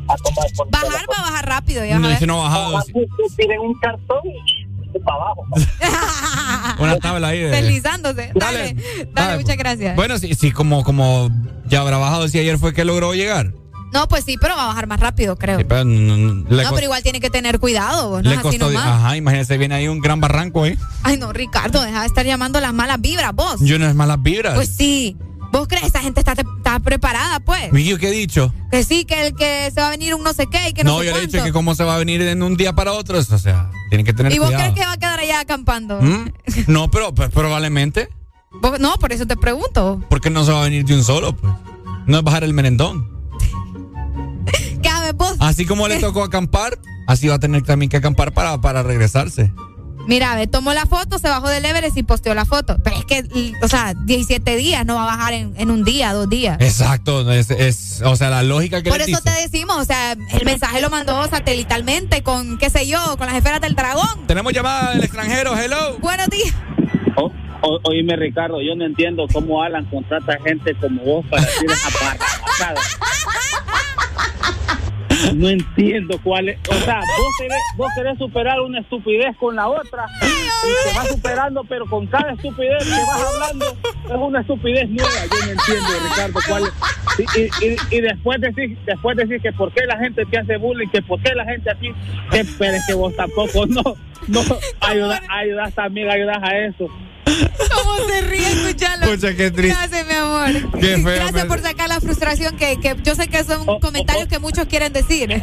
[0.08, 2.28] a tomar por Bajar va a bajar rápido, ya No, ese ver.
[2.28, 2.80] no bajado.
[2.82, 2.92] sí.
[3.36, 4.20] Tienen un cartón
[4.94, 5.46] y para abajo.
[6.78, 7.48] Una tabla ahí de.
[7.50, 8.30] Deslizándose.
[8.34, 8.76] Dale,
[9.12, 9.96] dale, muchas gracias.
[9.96, 11.30] Bueno, sí, sí, como, como
[11.66, 13.52] ya habrá bajado, si ayer fue que logró llegar.
[13.92, 15.58] No, pues sí, pero va a bajar más rápido, creo.
[15.58, 18.42] Sí, pero no, no, no, pero igual tiene que tener cuidado, vos, no le así
[18.42, 18.66] costó.
[18.70, 18.86] nomás.
[18.86, 20.78] Ajá, imagínese, viene ahí un gran barranco ahí.
[21.02, 23.60] Ay, no, Ricardo, deja de estar llamando las malas vibras, vos.
[23.60, 24.54] Yo no es malas vibras.
[24.54, 25.16] Pues sí.
[25.52, 25.84] ¿Vos crees?
[25.84, 27.68] Esa gente está, está preparada, pues.
[27.74, 28.54] ¿Y yo qué he dicho?
[28.70, 30.82] Que sí, que el que se va a venir un no sé qué y que
[30.82, 32.56] no, No, sé yo le he dicho que cómo se va a venir en un
[32.56, 33.18] día para otro.
[33.18, 34.72] O sea, tienen que tener ¿Y vos cuidado.
[34.72, 36.00] crees que va a quedar allá acampando?
[36.00, 36.30] ¿Mm?
[36.68, 38.08] No, pero pues, probablemente.
[38.62, 40.02] Vos- No, por eso te pregunto.
[40.08, 41.52] Porque no se va a venir de un solo, pues.
[42.06, 43.10] No es bajar el merendón.
[45.12, 45.46] Déjame sabes vos.
[45.48, 49.52] Así como le tocó acampar, así va a tener también que acampar para, para regresarse.
[50.08, 52.76] Mira, ve, tomó la foto, se bajó del Everest y posteó la foto.
[52.82, 56.12] Pero es que, o sea, 17 días no va a bajar en, en un día,
[56.12, 56.56] dos días.
[56.60, 59.22] Exacto, es, es- o sea, la lógica que Por eso dice.
[59.22, 63.36] te decimos, o sea, el mensaje lo mandó satelitalmente con, qué sé yo, con las
[63.36, 64.26] esferas del dragón.
[64.26, 65.98] Tenemos llamada del extranjero, hello.
[66.00, 66.52] Buenos días.
[67.14, 71.70] O- o- oíme, Ricardo, yo no entiendo cómo Alan contrata gente como vos para decir
[71.70, 72.74] esa.
[75.34, 76.58] No entiendo cuál es.
[76.68, 81.08] O sea, vos querés, vos querés superar una estupidez con la otra y te vas
[81.08, 83.66] superando, pero con cada estupidez que vas hablando
[84.04, 85.10] es una estupidez nueva.
[85.30, 86.72] Yo no entiendo, Ricardo, cuál es.
[87.18, 90.56] Y, y, y- y después decir, después decir que por qué la gente te hace
[90.56, 91.88] bullying, que por qué la gente así,
[92.30, 93.82] que, pero es que vos tampoco no,
[94.28, 94.40] no
[94.80, 96.88] ayudas, ayudas también, ayudas a eso.
[97.74, 99.06] ¿Cómo se ríe escucharlo?
[99.06, 99.76] Pucha, qué triste.
[99.78, 100.80] Gracias, mi amor.
[100.80, 104.28] Qué feo, Gracias me- por sacar la frustración que, que yo sé que son comentarios
[104.28, 105.42] que muchos quieren decir.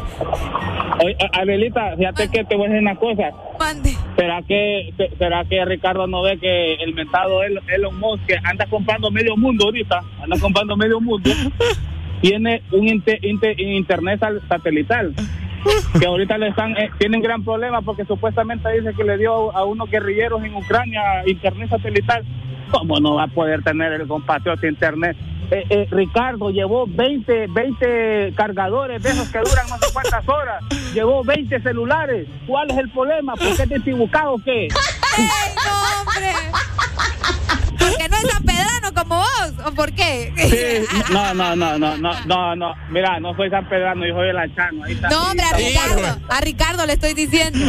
[1.02, 3.24] Oye, Abelita, fíjate que te voy a decir una cosa.
[3.60, 3.96] Mande.
[4.18, 8.36] ¿Será que, se- ¿Será que Ricardo no ve que el mentado El- Elon Musk que
[8.44, 10.02] anda comprando medio mundo ahorita?
[10.22, 11.30] Anda comprando medio mundo.
[12.22, 14.20] Tiene un inte- inte- internet
[14.50, 15.14] satelital.
[16.00, 19.66] Que ahorita le están, eh, tienen gran problema porque supuestamente dice que le dio a
[19.66, 22.24] unos guerrilleros en Ucrania internet satelital.
[22.72, 25.18] ¿Cómo no va a poder tener el compatriota internet?
[25.52, 30.64] Eh, eh, Ricardo llevó 20, 20 cargadores de esos que duran no sé cuántas horas.
[30.94, 32.28] Llevó 20 celulares.
[32.46, 33.34] ¿Cuál es el problema?
[33.34, 34.68] ¿Por qué es desubicado o qué?
[38.22, 39.54] ¿Porque no es San Pedrano como vos?
[39.68, 40.34] ¿O por qué?
[40.38, 42.74] Sí, no, no, no, no, no, no, no.
[42.90, 44.84] Mira, no soy San Pedrano, yo soy el Lanchano.
[44.84, 45.10] Ahí está.
[45.10, 46.20] No, hombre, a Ricardo.
[46.30, 47.60] A Ricardo le estoy diciendo.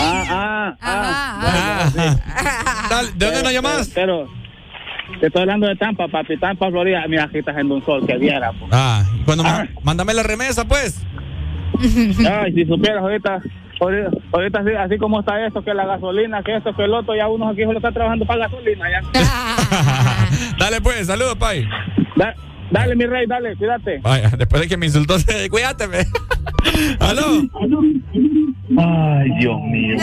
[0.00, 2.86] Ah, ah, ah.
[2.90, 3.90] Dale, ¿De dónde nos llamas?
[3.94, 4.26] Pero,
[5.20, 6.36] te estoy hablando de Tampa, papi.
[6.38, 7.04] Tampa, Florida.
[7.08, 8.52] Mira, aquí estás en un sol que viera.
[8.52, 8.68] po.
[8.72, 11.00] Ah, cuando ma- mándame la remesa, pues.
[11.80, 13.40] Ay, si supieras ahorita,
[13.80, 17.28] ahorita, así, así como está esto, que la gasolina, que esto, que el otro, ya
[17.28, 18.86] unos aquí solo están trabajando para gasolina.
[18.90, 19.02] Ya.
[20.58, 21.66] Dale, pues, saludos, Pai.
[22.16, 22.34] Da-
[22.70, 23.98] dale, mi rey, dale, cuídate.
[24.02, 25.14] Vaya, después de que me insultó,
[25.50, 25.84] cuídate.
[27.00, 27.22] ¿Aló?
[28.78, 29.96] Ay, Dios mío.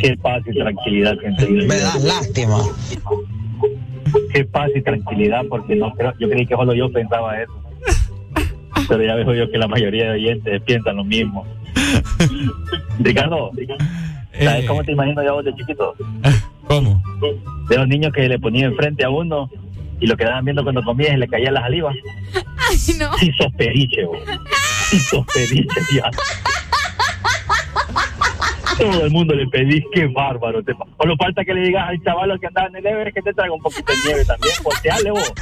[0.00, 1.46] Qué paz y tranquilidad, gente.
[1.48, 2.58] Me da lástima.
[4.32, 7.52] Qué paz y tranquilidad, porque no creo, yo creí que solo yo pensaba eso.
[8.88, 11.46] Pero ya veo yo que la mayoría de oyentes piensan lo mismo.
[12.98, 13.50] Ricardo,
[14.38, 15.94] ¿sabes cómo te imagino yo a vos de chiquito?
[16.66, 17.02] ¿Cómo?
[17.68, 19.50] De los niños que le ponían enfrente a uno
[20.00, 21.92] y lo quedaban viendo cuando comía y le caía la saliva.
[22.34, 23.16] Ay, no.
[23.18, 24.18] Sí, sos periche, vos.
[24.88, 26.10] Sí, sos periche, ya.
[28.78, 30.62] Todo el mundo le pedís, qué bárbaro.
[30.62, 30.74] Te...
[30.98, 33.54] Solo falta que le digas al chaval que andaba en el Everest que te traiga
[33.54, 34.54] un poquito de nieve también.
[34.62, 35.32] Volteale vos.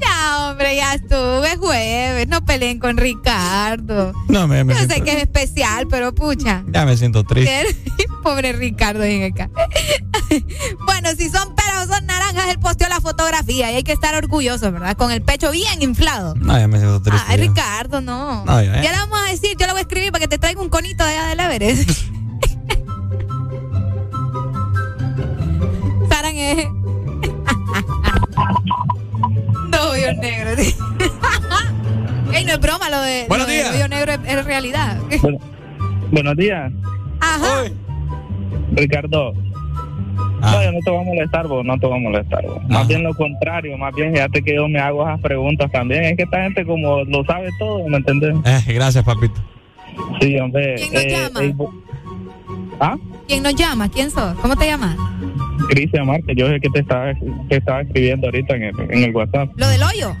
[0.00, 2.28] Ya, hombre, ya estuve jueves.
[2.28, 4.12] No peleen con Ricardo.
[4.28, 6.64] No, me, me Yo sé que es especial, pero pucha.
[6.68, 7.76] ya me siento triste.
[8.22, 9.50] Pobre Ricardo, ven acá.
[10.86, 14.14] bueno, si son peras o son naranjas, él posteó la fotografía y hay que estar
[14.14, 14.96] orgulloso, ¿verdad?
[14.96, 16.34] Con el pecho bien inflado.
[16.34, 17.24] No, ya me siento triste.
[17.28, 17.42] Ay, ya.
[17.44, 18.44] Ricardo, no.
[18.44, 18.82] No, ya, ya.
[18.82, 20.68] Ya le vamos a decir, yo le voy a escribir para que te traiga un
[20.68, 21.90] conito de allá del Everest.
[26.10, 26.66] Saran es.
[30.00, 30.50] no, hoyo negro.
[32.32, 33.24] Ey, no es broma lo de.
[33.28, 33.74] Buenos lo de días.
[33.74, 34.98] hoyo negro es, es realidad.
[36.10, 36.72] Buenos días,
[37.20, 37.64] Ajá.
[38.72, 39.32] Ricardo.
[40.42, 40.52] Ah.
[40.52, 42.44] No, yo no te voy a molestar, vos, no te voy a molestar.
[42.46, 42.58] vos.
[42.68, 46.04] Más bien lo contrario, más bien fíjate que yo me hago esas preguntas también.
[46.04, 48.34] Es que esta gente como lo sabe todo, ¿me entendés?
[48.44, 49.40] Eh, gracias, papito.
[50.20, 50.74] Sí, hombre.
[50.76, 51.42] ¿Quién nos llama?
[51.42, 51.54] eh,
[52.80, 52.96] ¿Ah?
[53.26, 53.88] ¿Quién nos llama?
[53.88, 54.34] ¿Quién sos?
[54.40, 54.96] ¿Cómo te llamas?
[55.68, 57.12] Cristian Márquez, yo sé que te estaba,
[57.48, 59.50] te estaba escribiendo ahorita en el, en el WhatsApp.
[59.56, 60.16] ¿Lo del hoyo?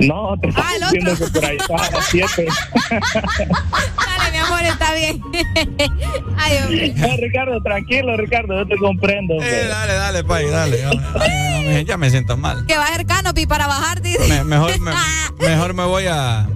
[0.00, 1.26] No, te estaba Ah, el diciendo otro.
[1.26, 2.46] que por ahí estaba a las 7.
[2.90, 5.22] Dale, mi amor, está bien.
[6.36, 6.92] Ay, hombre.
[6.96, 9.34] No, Ricardo, tranquilo, Ricardo, yo te comprendo.
[9.42, 10.78] Eh, dale, dale, Pai, dale.
[10.78, 12.66] Ya, ya, ya me- ya me siento mal.
[12.66, 14.26] Que bajar canopy para bajar, dice.
[14.28, 14.92] Me- mejor, me,
[15.46, 16.48] mejor me voy a.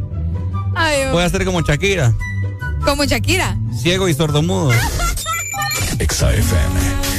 [0.74, 2.12] Ay, Voy a hacer como Shakira.
[2.84, 3.56] Como Shakira.
[3.80, 4.72] Ciego y sordomudo.
[5.98, 7.17] XAFM.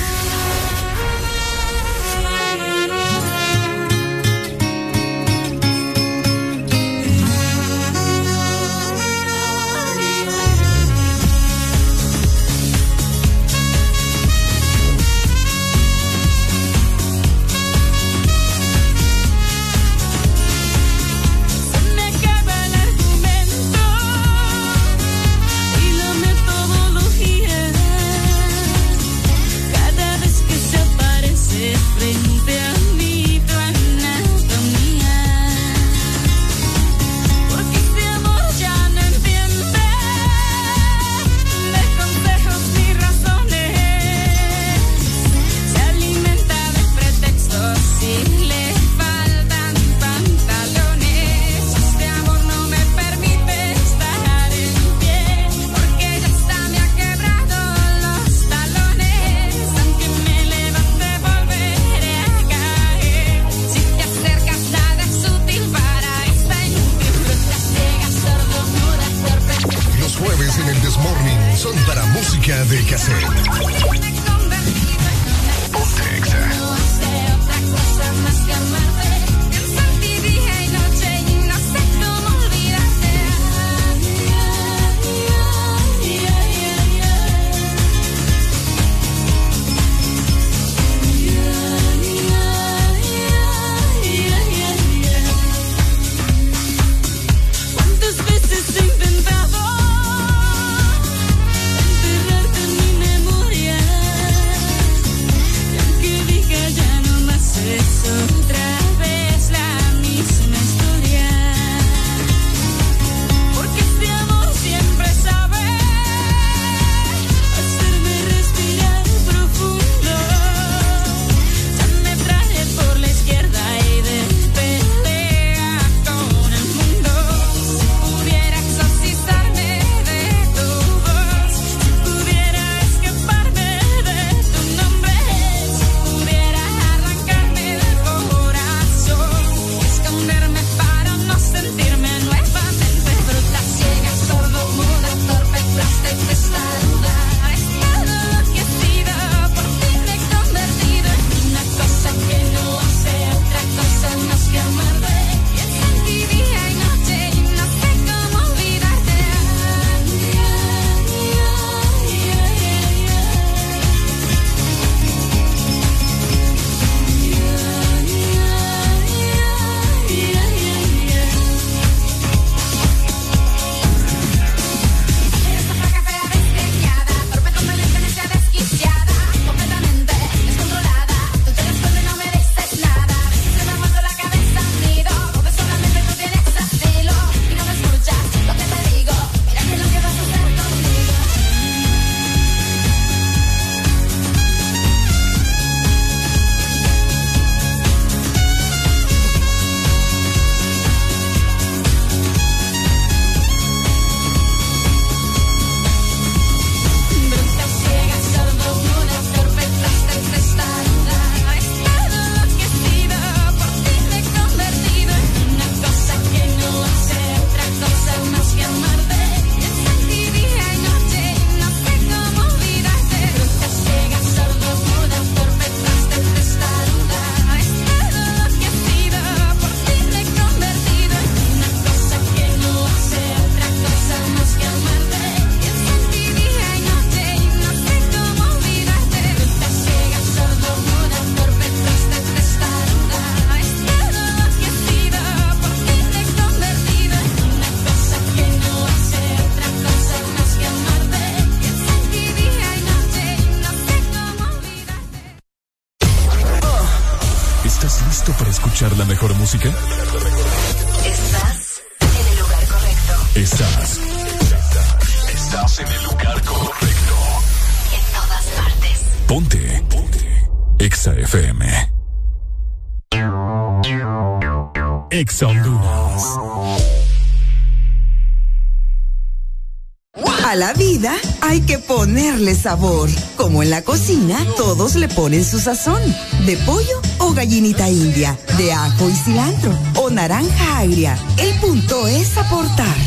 [282.60, 283.10] Sabor.
[283.38, 286.02] Como en la cocina, todos le ponen su sazón.
[286.46, 291.18] De pollo o gallinita india, de ajo y cilantro o naranja agria.
[291.38, 292.98] El punto es aportar,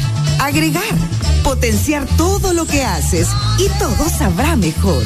[0.40, 0.94] agregar,
[1.44, 5.04] potenciar todo lo que haces y todo sabrá mejor.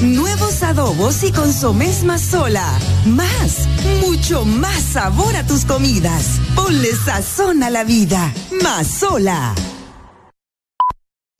[0.00, 2.66] Nuevos adobos y consomés más sola.
[3.06, 3.68] Más,
[4.00, 6.40] mucho más sabor a tus comidas.
[6.56, 8.32] Ponle sazón a la vida.
[8.62, 9.54] Más sola.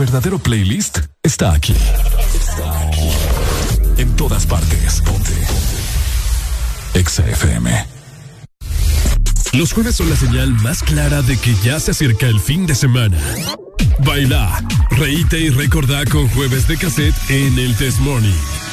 [0.00, 1.74] Verdadero playlist está aquí.
[3.98, 5.02] En todas partes.
[5.02, 5.30] Ponte.
[6.94, 7.86] Exa FM.
[9.52, 12.74] Los jueves son la señal más clara de que ya se acerca el fin de
[12.74, 13.18] semana.
[13.98, 18.69] Baila, reíte y recordá con jueves de cassette en el Test Morning.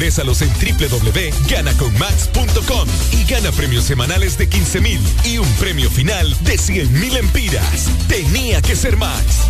[0.00, 6.56] Ingrésalos en www.ganaconmax.com y gana premios semanales de 15 mil y un premio final de
[6.56, 7.90] 100 mil empiras.
[8.08, 9.49] Tenía que ser Max.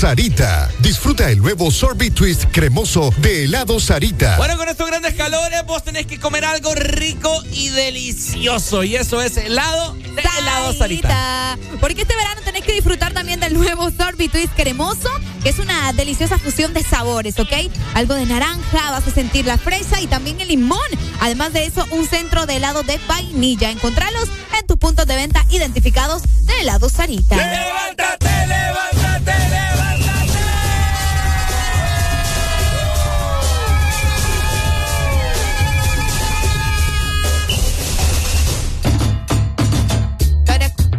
[0.00, 0.70] Sarita.
[0.78, 4.38] Disfruta el nuevo Sorbet Twist cremoso de Helado Sarita.
[4.38, 8.82] Bueno, con estos grandes calores vos tenés que comer algo rico y delicioso.
[8.82, 11.08] Y eso es helado de helado Sarita.
[11.10, 11.58] Sarita.
[11.82, 15.10] Porque este verano tenés que disfrutar también del nuevo Sorbet Twist cremoso,
[15.42, 17.52] que es una deliciosa fusión de sabores, ¿ok?
[17.92, 20.80] Algo de naranja, vas a sentir la fresa y también el limón.
[21.20, 23.70] Además de eso, un centro de helado de vainilla.
[23.70, 27.36] Encontralos en tus puntos de venta identificados de helado Sarita.
[27.36, 29.89] ¡Levántate, levántate, levántate!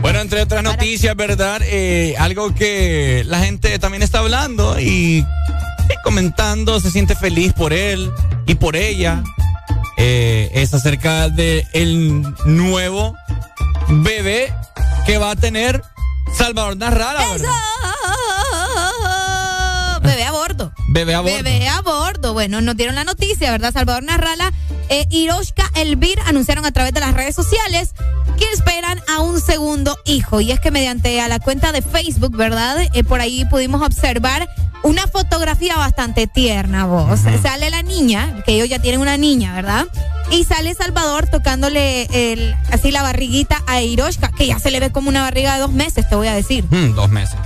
[0.02, 1.62] Bueno, entre otras noticias, ¿verdad?
[1.64, 5.26] Eh, algo que la gente también está hablando y,
[6.04, 8.12] comentando, se siente feliz por él
[8.48, 9.24] y por ella.
[9.98, 13.16] Eh, es acerca de el nuevo
[13.88, 14.52] bebé
[15.06, 15.84] que va a tener
[16.36, 17.50] Salvador Narrala, ¿verdad?
[20.02, 20.74] Bebé a bordo.
[20.88, 21.36] Bebé a bordo.
[21.44, 22.34] Bebé a bordo.
[22.34, 23.74] Bueno, nos dieron la noticia, ¿verdad?
[23.74, 24.52] Salvador Narrala
[24.90, 27.94] e Hiroshka Elvir anunciaron a través de las redes sociales
[28.38, 30.42] que esperan a un segundo hijo.
[30.42, 32.78] Y es que mediante a la cuenta de Facebook, ¿verdad?
[32.94, 34.50] Eh, por ahí pudimos observar
[34.84, 37.20] una fotografía bastante tierna, vos.
[37.42, 39.86] Sale la niña, que ellos ya tienen una niña, ¿verdad?
[40.32, 44.92] Y sale Salvador tocándole el, así la barriguita a Hiroshka, que ya se le ve
[44.92, 46.66] como una barriga de dos meses, te voy a decir.
[46.72, 47.38] Hmm, dos meses.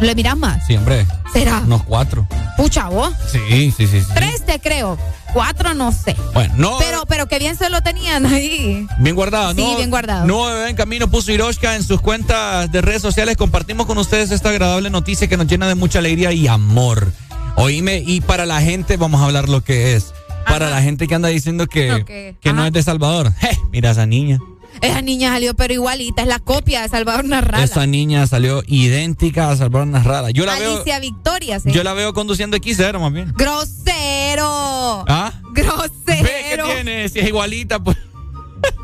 [0.00, 0.66] ¿Le miras más?
[0.66, 1.06] Sí, hombre.
[1.32, 1.60] ¿Será?
[1.60, 2.26] Unos cuatro.
[2.56, 3.12] Pucha, vos.
[3.30, 4.00] Sí, sí, sí.
[4.00, 4.06] sí.
[4.14, 4.98] Tres te creo.
[5.32, 6.14] Cuatro no sé.
[6.32, 6.78] Bueno, no.
[6.78, 8.86] Pero, pero que bien se lo tenían ahí.
[8.98, 9.76] Bien guardado, Sí, ¿no?
[9.76, 10.26] bien guardado.
[10.26, 13.36] Nuevo bebé en camino puso Hiroshka en sus cuentas de redes sociales.
[13.36, 17.10] Compartimos con ustedes esta agradable noticia que nos llena de mucha alegría y amor.
[17.56, 20.12] Oíme, y para la gente, vamos a hablar lo que es.
[20.46, 23.32] Para la gente que anda diciendo que, que no es de Salvador.
[23.40, 24.38] Je, mira esa niña.
[24.84, 27.64] Esa niña salió pero igualita, es la copia de Salvador Narrala.
[27.64, 30.30] Esa niña salió idéntica a Salvador Narrada.
[30.30, 31.72] Yo la veo, Alicia Victoria, sí.
[31.72, 33.32] yo la veo conduciendo XR más bien.
[33.34, 35.04] Grosero.
[35.08, 35.32] ¿Ah?
[35.52, 35.94] Grosero.
[36.06, 37.96] Ve que tiene, si es igualita, pues.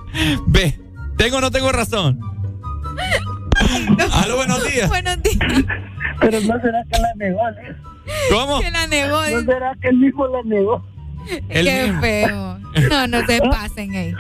[0.47, 0.81] Ve,
[1.17, 2.19] ¿tengo o no tengo razón?
[4.12, 4.89] Aló, buenos días.
[4.89, 5.39] Buenos días.
[6.20, 7.41] Pero no será que la negó.
[7.49, 7.77] ¿eh?
[8.31, 8.61] ¿Cómo?
[8.61, 9.23] Que la negó.
[9.23, 10.85] No será que el mismo la negó.
[11.49, 12.01] El Qué mismo.
[12.01, 12.59] feo.
[12.89, 14.13] No, no se pasen ahí.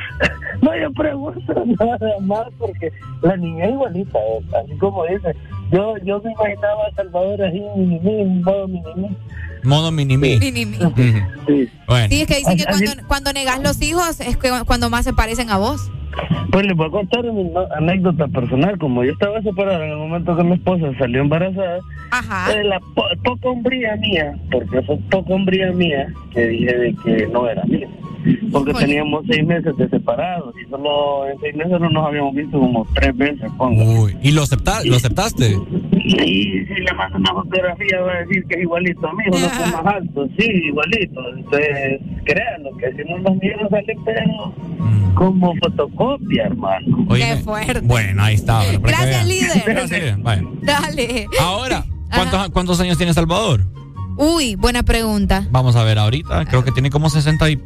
[0.62, 5.34] No, yo pregunto nada más porque la niña es igualita, eh, así como dice.
[5.72, 10.88] Yo, yo me imaginaba a Salvador así, mini en modo mini Modo.
[10.88, 11.68] Ujú.
[11.86, 12.08] Bueno.
[12.08, 15.12] Sí, es que dicen que cuando, cuando negas los hijos es que cuando más se
[15.12, 15.90] parecen a vos.
[16.50, 18.78] Pues les voy a contar una anécdota personal.
[18.78, 21.78] Como yo estaba separado en el momento que mi esposa salió embarazada,
[22.10, 22.52] Ajá.
[22.52, 27.26] eh, la po- poca hombría mía, porque fue poca hombría mía, que dije de que
[27.28, 27.88] no era mía.
[28.52, 32.58] Porque teníamos seis meses de separados y solo en seis meses no nos habíamos visto
[32.58, 33.82] como tres veces, ponga.
[33.84, 35.56] Uy, ¿y lo, acepta- lo aceptaste?
[35.92, 39.38] Y si le mando una fotografía va a decir que es igualito a mí, uno
[39.38, 41.20] que es más alto, sí, igualito.
[41.36, 44.54] Entonces, créanlo, que si no los míos salen pero
[45.14, 47.04] como fotocopia, hermano.
[47.08, 47.80] Oye, Qué fuerte.
[47.82, 48.58] Bueno, ahí está.
[48.64, 49.62] bueno, Gracias, líder.
[49.66, 50.16] Gracias, líder.
[50.18, 50.42] Vaya.
[50.62, 51.26] Dale.
[51.40, 51.84] Ahora,
[52.14, 53.66] ¿cuántos, ¿cuántos años tiene Salvador?
[54.16, 55.46] Uy, buena pregunta.
[55.50, 56.44] Vamos a ver ahorita.
[56.46, 57.58] Creo que tiene como 60 y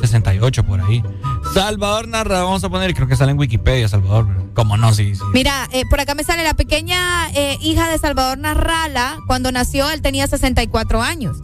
[0.00, 1.02] 68 por ahí.
[1.54, 4.26] Salvador Narra, vamos a poner, creo que sale en Wikipedia, Salvador.
[4.54, 5.22] Como no, sí, sí.
[5.32, 9.18] Mira, eh, por acá me sale la pequeña eh, hija de Salvador Narrala.
[9.26, 11.38] Cuando nació, él tenía 64 años.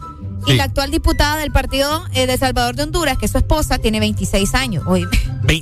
[0.47, 3.77] Y la actual diputada del partido eh, de Salvador de Honduras, que es su esposa,
[3.77, 4.83] tiene 26 años.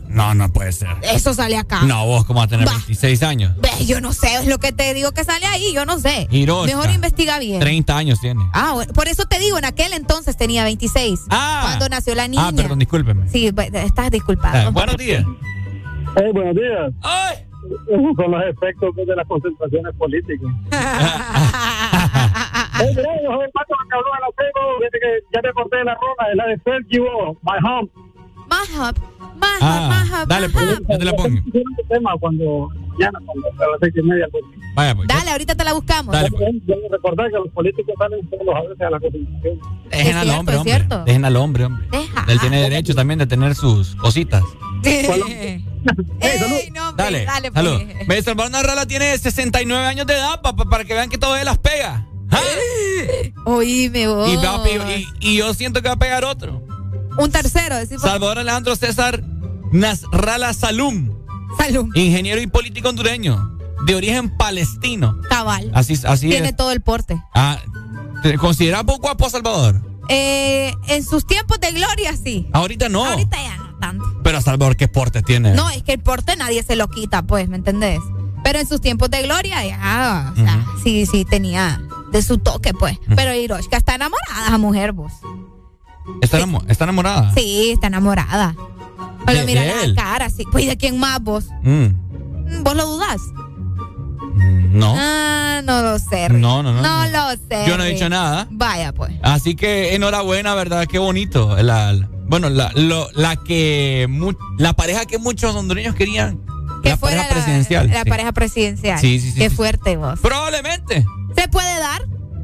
[0.08, 0.90] No, no puede ser.
[1.02, 1.82] eso sale acá.
[1.84, 2.72] No, vos, ¿cómo vas a tener Va.
[2.74, 3.54] 26 años?
[3.58, 6.28] Ve, yo no sé, es lo que te digo que sale ahí, yo no sé.
[6.30, 6.68] Hiroshka.
[6.68, 7.60] Mejor investiga bien.
[7.60, 8.42] 30 años tiene.
[8.54, 11.22] Ah, bueno, por eso te digo, en aquel entonces tenía 26.
[11.30, 11.62] Ah.
[11.64, 12.48] Cuando nació la niña.
[12.48, 13.28] Ah, perdón, discúlpeme.
[13.30, 14.68] Sí, estás disculpado.
[14.68, 15.26] Ah, buenos días.
[16.18, 16.92] Eh, buenos días.
[17.02, 17.38] ¡Ay!
[18.18, 20.50] Son los efectos de las concentraciones políticas.
[22.90, 25.94] Mira, yo soy el pato que habló a la Facebook, desde que ya de la
[26.32, 27.04] es la de Sergio,
[27.44, 27.90] My Home.
[28.52, 28.96] Mahab,
[29.38, 30.82] Mahab, Ah, Mahab, dale, pues, Mahab.
[30.92, 31.38] yo te la pongo.
[31.46, 34.28] Hicieron tema cuando, mañana, cuando a las seis y media.
[34.32, 34.44] Pues,
[34.76, 35.08] Vaya, pues.
[35.08, 36.12] Dale, ahorita te la buscamos.
[36.14, 36.42] Dale, pues.
[36.68, 39.60] yo recordar que los políticos salen todos a veces a la concentración.
[39.90, 40.74] Dejen al hombre, hombre.
[40.74, 41.04] cierto.
[41.06, 41.88] Dejen al hombre, hombre.
[41.92, 42.26] Deja.
[42.28, 44.44] Él tiene derecho también de tener sus cositas.
[44.84, 45.08] Ey,
[46.74, 47.82] no, hombre, Dale, dale, salud.
[47.84, 48.08] pues.
[48.08, 51.44] Ve, Salvador Narrala tiene 69 años de edad pa- pa- para que vean que todavía
[51.46, 52.06] las pega.
[52.32, 52.40] ¿Ah?
[53.46, 54.30] Oíme vos.
[54.30, 56.64] Y, va a pe- y- y yo siento que va a pegar otro.
[57.18, 58.04] Un tercero, decimos.
[58.04, 59.22] Salvador Alejandro César
[59.72, 61.12] Nasralla Salum,
[61.58, 61.88] Salud.
[61.96, 65.18] ingeniero y político hondureño, de origen palestino.
[65.30, 65.72] Cabal.
[65.74, 66.56] Así, así Tiene es.
[66.56, 67.22] todo el porte.
[67.34, 67.58] Ah,
[68.24, 69.82] ¿te ¿Considera poco guapo a Salvador?
[70.10, 72.48] Eh, en sus tiempos de gloria, sí.
[72.54, 73.06] Ahorita no.
[73.06, 74.06] Ahorita ya no tanto.
[74.24, 75.54] Pero a Salvador, ¿qué porte tiene?
[75.54, 78.00] No, es que el porte nadie se lo quita, pues, ¿me entendés?
[78.44, 82.74] Pero en sus tiempos de gloria, ya, o sea, sí, sí, tenía de su toque,
[82.74, 83.00] pues.
[83.16, 85.14] Pero Hiroshka está enamorada, esa mujer, vos.
[86.22, 87.32] ¿Está, está enamorada?
[87.36, 88.56] Sí, está enamorada.
[89.26, 90.44] Pero ¿De- mira de la cara, sí.
[90.52, 91.46] Pues, ¿y de quién más, vos?
[91.64, 91.86] Mm,
[92.52, 93.22] Mm, ¿Vos lo dudás?
[94.74, 94.96] no.
[94.98, 96.30] Ah, no lo sé.
[96.30, 96.82] No, no, no.
[96.82, 97.66] No lo sé.
[97.68, 98.48] Yo no he dicho nada.
[98.50, 99.12] Vaya, pues.
[99.22, 100.86] Así que enhorabuena, ¿verdad?
[100.88, 101.56] Qué bonito.
[101.62, 106.40] La, la- bueno, la, lo- la que mu- la pareja que muchos hondureños querían.
[106.84, 107.90] Que la fuera pareja presidencial.
[107.90, 108.10] La sí.
[108.10, 109.00] pareja presidencial.
[109.00, 109.56] Sí, sí, sí, Qué sí.
[109.56, 110.20] fuerte, vos.
[110.20, 111.06] Probablemente.
[111.42, 112.02] ¿Se puede dar?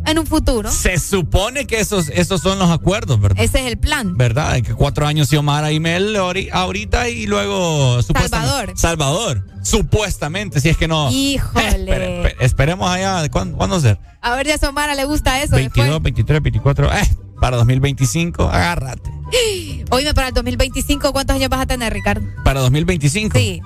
[0.08, 0.72] en un futuro.
[0.72, 3.44] Se supone que esos, esos son los acuerdos, ¿verdad?
[3.44, 4.16] Ese es el plan.
[4.16, 4.62] ¿Verdad?
[4.62, 8.72] Que cuatro años Xiomara y Mel ori- ahorita y luego Salvador.
[8.78, 9.46] Salvador.
[9.64, 11.12] Supuestamente, si es que no.
[11.12, 11.68] Híjole.
[11.68, 13.28] Espere, espere, esperemos allá.
[13.30, 14.00] ¿Cuándo, cuándo ser?
[14.22, 16.94] A ver, ya a Somara le gusta eso 22, 23, 24.
[16.94, 17.10] Eh,
[17.42, 19.12] para 2025, agárrate.
[19.12, 19.86] después.
[19.92, 22.26] Oíme, para el 2025, ¿cuántos años vas a tener, Ricardo?
[22.46, 23.38] Para 2025.
[23.38, 23.62] Sí.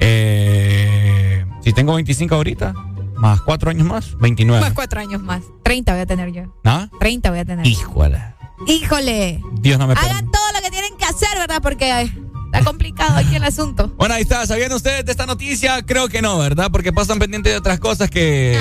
[0.00, 2.74] Eh, si tengo 25 ahorita,
[3.16, 4.60] más cuatro años más, 29.
[4.60, 5.42] Más cuatro años más.
[5.62, 6.42] 30 voy a tener yo.
[6.64, 6.88] ¿Ah?
[7.00, 7.66] 30 voy a tener.
[7.66, 8.22] Híjole.
[8.66, 9.42] Híjole.
[9.60, 9.94] Dios no me.
[9.94, 11.60] Hagan todo lo que tienen que hacer, ¿verdad?
[11.62, 12.10] Porque
[12.46, 13.88] está complicado aquí el asunto.
[13.96, 14.46] Bueno, ahí está.
[14.46, 15.82] ¿Sabían ustedes de esta noticia?
[15.84, 16.70] Creo que no, ¿verdad?
[16.70, 18.58] Porque pasan pendientes de otras cosas que.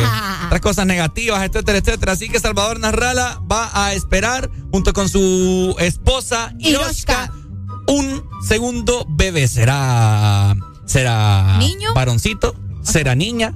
[0.47, 2.11] Otras cosas negativas, etcétera, etcétera.
[2.11, 7.31] Así que Salvador Narrala va a esperar, junto con su esposa Hiroshka,
[7.87, 9.47] un segundo bebé.
[9.47, 10.55] ¿Será.
[10.85, 11.57] ¿Será.
[11.57, 11.93] ¿Niño?
[11.93, 12.55] ¿Varoncito?
[12.83, 13.53] ¿Será niña?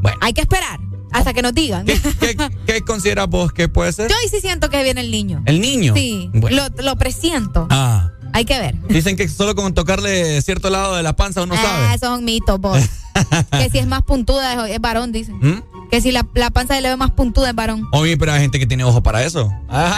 [0.00, 0.18] Bueno.
[0.20, 0.80] Hay que esperar
[1.12, 1.86] hasta que nos digan.
[2.66, 4.10] ¿Qué consideras vos que puede ser?
[4.10, 5.42] Yo sí siento que viene el niño.
[5.46, 5.94] ¿El niño?
[5.94, 6.68] Sí, Bueno.
[6.76, 7.66] lo, lo presiento.
[7.70, 8.10] Ah.
[8.32, 8.74] Hay que ver.
[8.88, 11.86] Dicen que solo con tocarle cierto lado de la panza uno ah, sabe.
[11.94, 12.78] esos son mitos, vos.
[13.50, 15.38] que si es más puntuda es, varón, dicen.
[15.40, 15.62] ¿Mm?
[15.90, 17.88] Que si la, la panza le ve más puntuda es varón.
[17.92, 19.50] Oye, pero hay gente que tiene ojo para eso.
[19.68, 19.94] Ajá.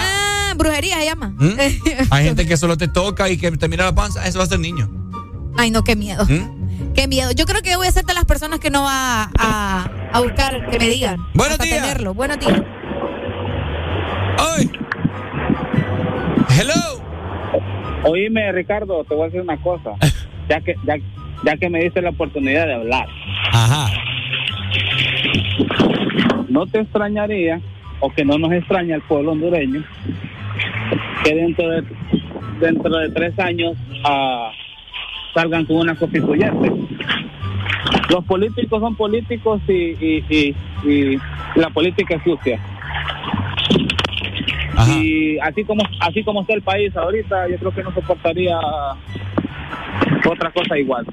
[0.51, 1.35] Ah, brujería se llama.
[1.37, 1.51] ¿Mm?
[2.11, 4.49] Hay gente que solo te toca y que te mira la panza, eso va a
[4.49, 4.89] ser niño.
[5.57, 6.25] Ay, no, qué miedo.
[6.25, 6.58] ¿Mm?
[6.95, 7.31] Qué miedo.
[7.33, 10.69] Yo creo que voy a ser de las personas que no va a, a buscar
[10.71, 11.19] que me digan.
[11.35, 11.81] Buenos días.
[11.81, 12.15] tenerlo.
[12.15, 12.63] Buenos días.
[14.39, 14.71] ¡Ay!
[16.59, 17.03] ¡Hello!
[18.05, 19.91] Oíme, Ricardo, te voy a decir una cosa.
[20.49, 20.97] Ya que, ya,
[21.45, 23.07] ya que me diste la oportunidad de hablar.
[23.53, 23.87] Ajá.
[26.49, 27.61] No te extrañaría,
[28.01, 29.85] o que no nos extraña el pueblo hondureño,
[31.25, 31.85] que dentro de,
[32.61, 34.51] dentro de tres años ah,
[35.35, 36.73] salgan con una constituyente.
[38.11, 40.57] Los políticos son políticos y, y, y,
[40.89, 41.19] y
[41.57, 42.59] la política es sucia.
[45.01, 48.59] Y así como así como está el país ahorita, yo creo que no soportaría
[50.29, 51.05] otra cosa igual.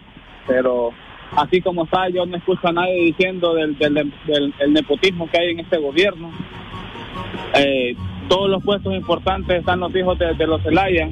[0.47, 0.91] Pero
[1.35, 3.93] así como está, yo no escucho a nadie diciendo del, del,
[4.25, 6.31] del- el nepotismo que hay en este gobierno.
[7.55, 7.95] Eh,
[8.29, 11.07] todos los puestos importantes están los hijos de, de los Zelaya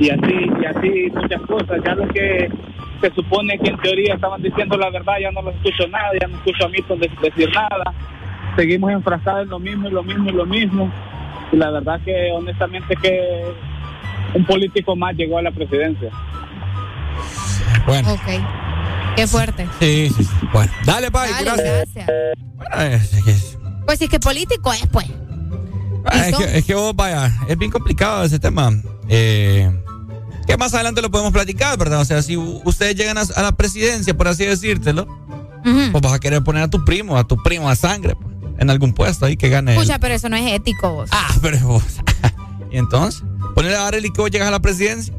[0.00, 1.78] y así y así muchas cosas.
[1.84, 2.48] Ya lo que
[3.00, 6.26] se supone que en teoría estaban diciendo la verdad, ya no los escucho nada, ya
[6.28, 7.92] no escucho a Milton de- decir nada.
[8.56, 10.90] Seguimos enfrascados en lo mismo y lo mismo y lo mismo.
[11.52, 13.44] Y la verdad que honestamente que
[14.34, 16.10] un político más llegó a la presidencia.
[17.86, 18.12] Bueno.
[18.12, 18.42] Ok.
[19.16, 19.66] Qué fuerte.
[19.80, 20.30] Sí, sí, sí.
[20.52, 21.94] Bueno, dale, Pai, Dale, gracias.
[21.94, 22.10] gracias.
[22.56, 25.06] Bueno, es, es que, Pues si es que político es, pues.
[26.12, 28.70] es que- es que vos, vaya, es bien complicado ese tema.
[29.08, 29.70] Eh,
[30.48, 32.00] que más adelante lo podemos platicar, ¿verdad?
[32.00, 35.06] O sea, si ustedes llegan a, a la presidencia, por así decírtelo,
[35.62, 38.70] pues vas a querer poner a tu primo, a tu primo a sangre, pues, en
[38.70, 39.74] algún puesto ahí que gane.
[39.74, 41.10] Escucha, pero eso no es ético, vos.
[41.12, 41.82] Ah, pero vos.
[42.72, 43.22] y entonces,
[43.54, 45.14] ponerle a Arely que vos llegas a la presidencia,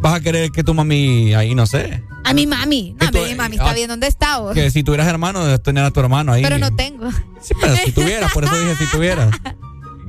[0.00, 2.02] vas a querer que tu mami ahí, no sé.
[2.24, 2.96] A mi mami.
[2.98, 4.54] No, mi mami está ah, bien dónde está, vos.
[4.54, 6.42] Que si tuvieras hermano, tener a tu hermano ahí.
[6.42, 7.10] Pero no tengo.
[7.42, 9.34] Sí, pero si tuvieras, por eso dije si tuvieras.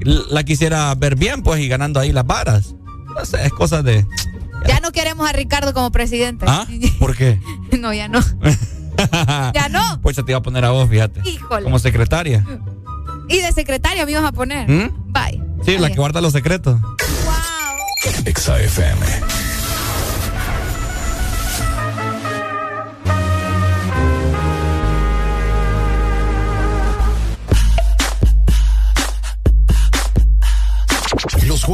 [0.29, 2.73] La quisiera ver bien, pues, y ganando ahí las varas.
[3.15, 4.05] No sé, es cosa de.
[4.67, 6.45] Ya no queremos a Ricardo como presidente.
[6.47, 6.65] ¿Ah?
[6.99, 7.39] ¿Por qué?
[7.79, 8.19] No, ya no.
[9.53, 9.99] Ya no.
[10.01, 11.21] Pues se te iba a poner a vos, fíjate.
[11.27, 11.63] Híjole.
[11.63, 12.45] Como secretaria.
[13.27, 14.69] Y de secretaria me ibas a poner.
[14.69, 15.11] ¿Mm?
[15.11, 15.41] Bye.
[15.65, 16.79] Sí, la que guarda los secretos.
[18.25, 19.05] Exa FM.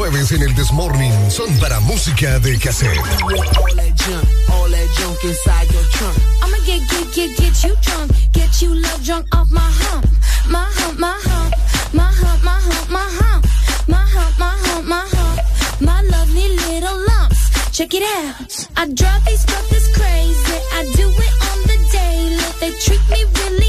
[0.09, 2.97] Jueves en el Desmorning son para música de cassette.
[2.97, 6.17] All that junk, all that junk inside your trunk.
[6.41, 8.11] I'ma get, get, get, get you drunk.
[8.31, 10.05] Get you love drunk off my hump.
[10.47, 11.55] My hump, my hump.
[11.93, 13.45] My hump, my hump, my hump.
[13.87, 15.81] My hump, my hump, my hump.
[15.81, 17.49] My lovely little lumps.
[17.75, 18.67] Check it out.
[18.77, 20.57] I drive these brothers crazy.
[20.73, 22.37] I do it on the daily.
[22.61, 23.66] They treat me really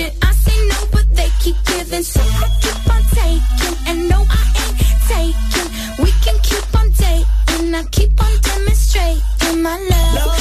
[0.00, 0.18] religion.
[0.22, 2.02] I say no, but they keep giving.
[2.02, 3.76] So I keep on taking.
[3.86, 6.04] And no, I ain't taking.
[6.04, 7.74] We can keep on dating.
[7.74, 10.39] I keep on demonstrating my inside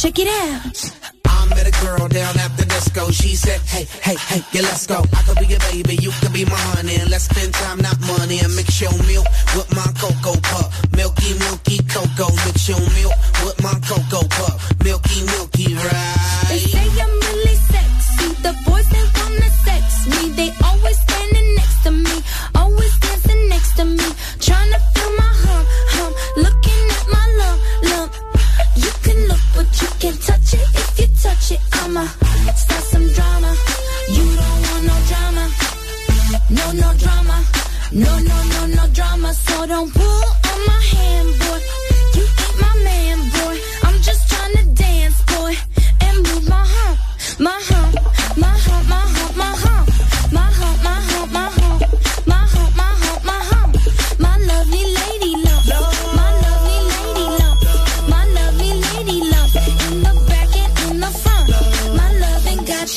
[0.00, 0.80] Check it out.
[1.26, 3.10] I met a girl down at the disco.
[3.10, 5.04] She said, Hey, hey, hey, yeah, let's go.
[5.12, 6.96] I could be your baby, you could be my honey.
[6.96, 8.40] And let's spend time, not money.
[8.40, 10.72] And mix your milk with my cocoa pup.
[10.96, 12.32] Milky, milky cocoa.
[12.48, 13.12] Mix your milk
[13.44, 14.59] with my cocoa pup.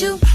[0.00, 0.33] You.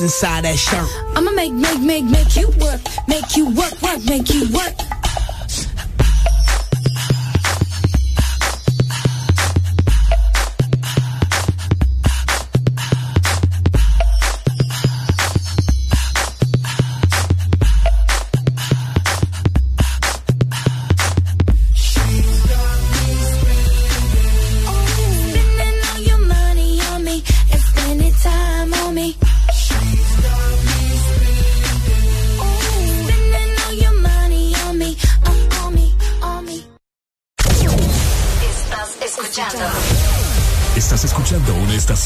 [0.00, 0.88] Inside that shirt?
[1.16, 4.85] I'ma make, make, make, make you work, make you work, work, make you work.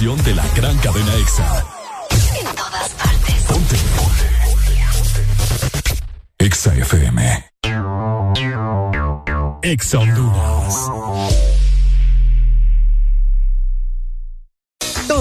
[0.01, 0.40] de la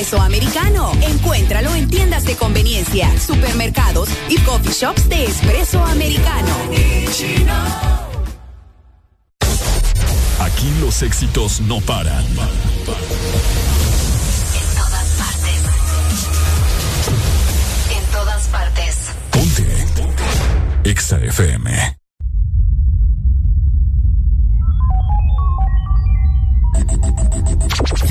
[0.00, 0.92] Espresso americano.
[1.02, 6.54] Encuéntralo en tiendas de conveniencia, supermercados y coffee shops de espresso americano.
[10.38, 12.24] Aquí los éxitos no paran.
[12.24, 12.34] En
[14.74, 15.60] todas partes.
[17.94, 18.96] En todas partes.
[19.30, 19.86] Ponte.
[20.84, 21.99] EXA FM.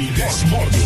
[0.00, 0.79] El Desmorning.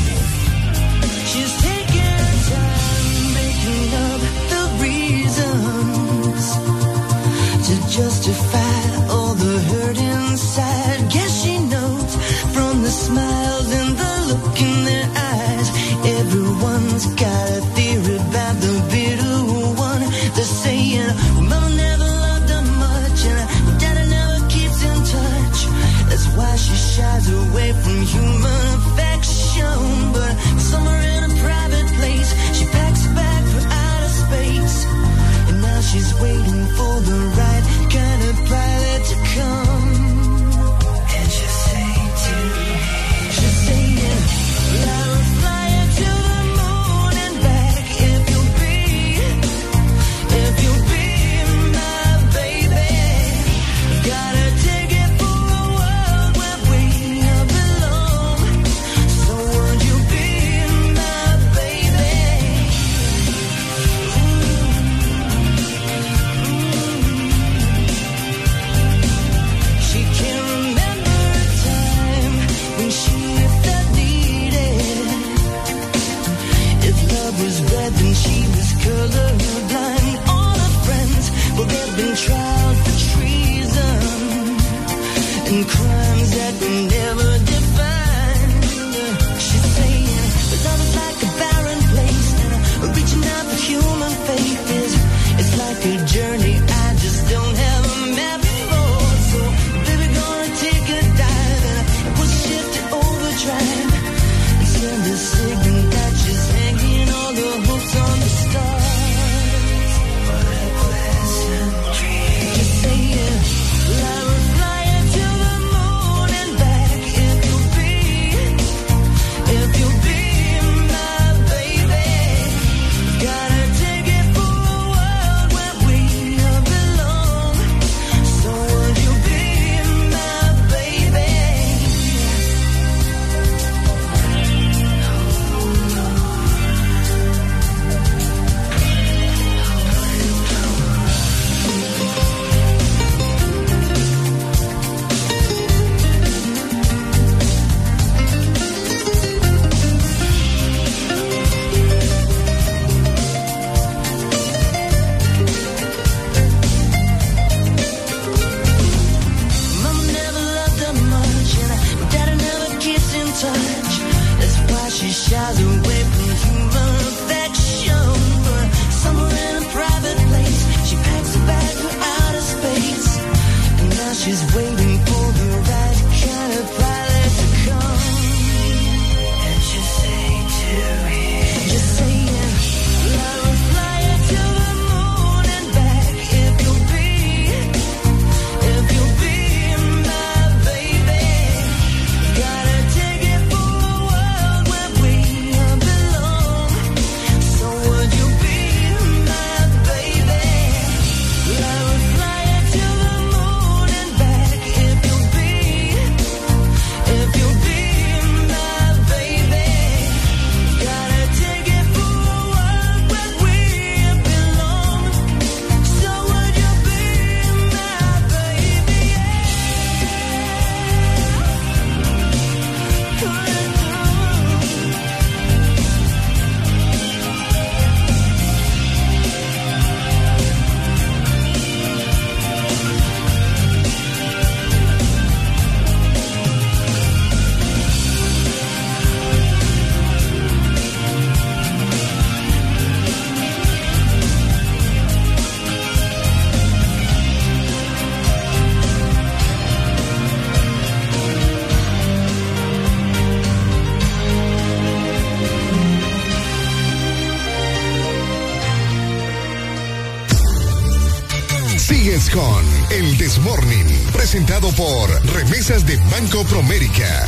[266.24, 267.26] Banco Promérica.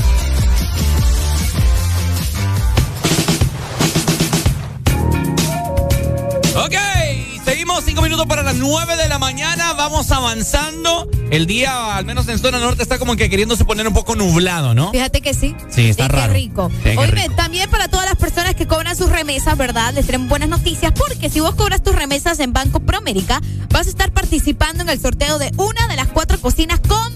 [6.57, 6.75] Ok,
[7.45, 9.75] seguimos cinco minutos para las nueve de la mañana.
[9.75, 11.09] Vamos avanzando.
[11.31, 14.75] El día, al menos en zona norte, está como que queriéndose poner un poco nublado,
[14.75, 14.93] ¿no?
[14.93, 15.55] Fíjate que sí.
[15.69, 16.33] Sí, está Sí, raro.
[16.33, 16.71] Qué rico.
[16.71, 17.35] Sí, qué Oíme, rico.
[17.37, 19.93] también para todas las personas que cobran sus remesas, ¿verdad?
[19.93, 23.91] Les tenemos buenas noticias porque si vos cobras tus remesas en Banco Promérica, vas a
[23.91, 27.16] estar participando en el sorteo de una de las cuatro cocinas completas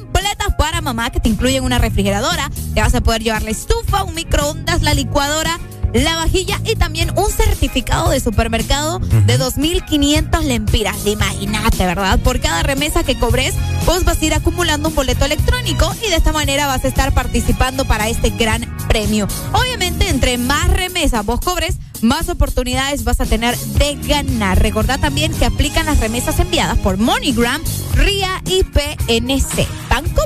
[1.09, 2.51] que te incluyen una refrigeradora.
[2.75, 5.59] Te vas a poder llevar la estufa, un microondas, la licuadora.
[5.93, 11.05] La vajilla y también un certificado de supermercado de 2.500 lempiras.
[11.05, 12.21] Imagínate, ¿verdad?
[12.21, 13.55] Por cada remesa que cobres,
[13.87, 17.13] vos vas a ir acumulando un boleto electrónico y de esta manera vas a estar
[17.13, 19.27] participando para este gran premio.
[19.53, 24.63] Obviamente, entre más remesas vos cobres, más oportunidades vas a tener de ganar.
[24.63, 27.63] Recordá también que aplican las remesas enviadas por MoneyGram,
[27.95, 29.67] RIA y PNC.
[29.89, 30.23] Banco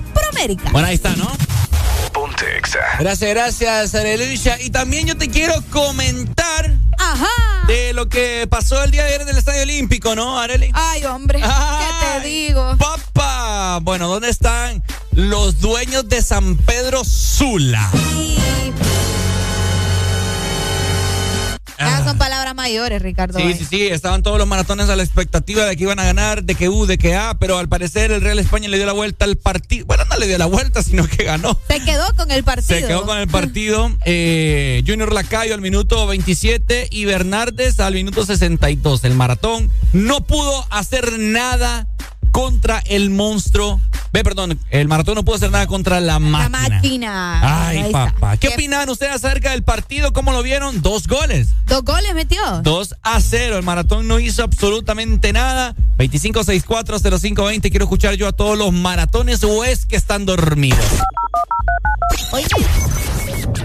[0.72, 1.30] Bueno, ahí está, ¿no?
[2.12, 2.78] Ponte Exa.
[2.98, 4.60] Gracias, gracias, Arelucha.
[4.60, 7.28] Y también yo te quiero comentar Ajá.
[7.66, 10.70] de lo que pasó el día de ayer en el Estadio Olímpico, ¿no, Arely?
[10.74, 12.76] Ay, hombre, ¿qué te digo?
[12.76, 14.82] Papá, bueno, ¿dónde están
[15.12, 17.90] los dueños de San Pedro Sula?
[21.78, 23.38] Esas son palabras mayores, Ricardo.
[23.38, 26.44] Sí, sí, sí, estaban todos los maratones a la expectativa de que iban a ganar,
[26.44, 28.92] de que U, de que A, pero al parecer el Real España le dio la
[28.92, 29.86] vuelta al partido.
[29.86, 31.58] Bueno, no le dio la vuelta, sino que ganó.
[31.68, 32.80] Se quedó con el partido.
[32.80, 33.90] Se quedó con el partido.
[34.04, 39.04] Eh, Junior Lacayo al minuto 27 y Bernardes al minuto 62.
[39.04, 41.88] El maratón no pudo hacer nada
[42.34, 43.80] contra el monstruo.
[44.12, 46.68] Ve, perdón, el maratón no pudo hacer nada contra la La máquina.
[46.68, 47.66] máquina.
[47.68, 48.36] Ay, papá.
[48.36, 50.12] ¿Qué opinan ustedes acerca del partido?
[50.12, 50.82] ¿Cómo lo vieron?
[50.82, 51.50] Dos goles.
[51.66, 52.40] ¿Dos goles metió?
[52.62, 53.56] 2 a 0.
[53.56, 55.76] El maratón no hizo absolutamente nada.
[55.98, 57.70] 25640520.
[57.70, 60.84] Quiero escuchar yo a todos los maratones o es que están dormidos.
[62.32, 62.46] Oye,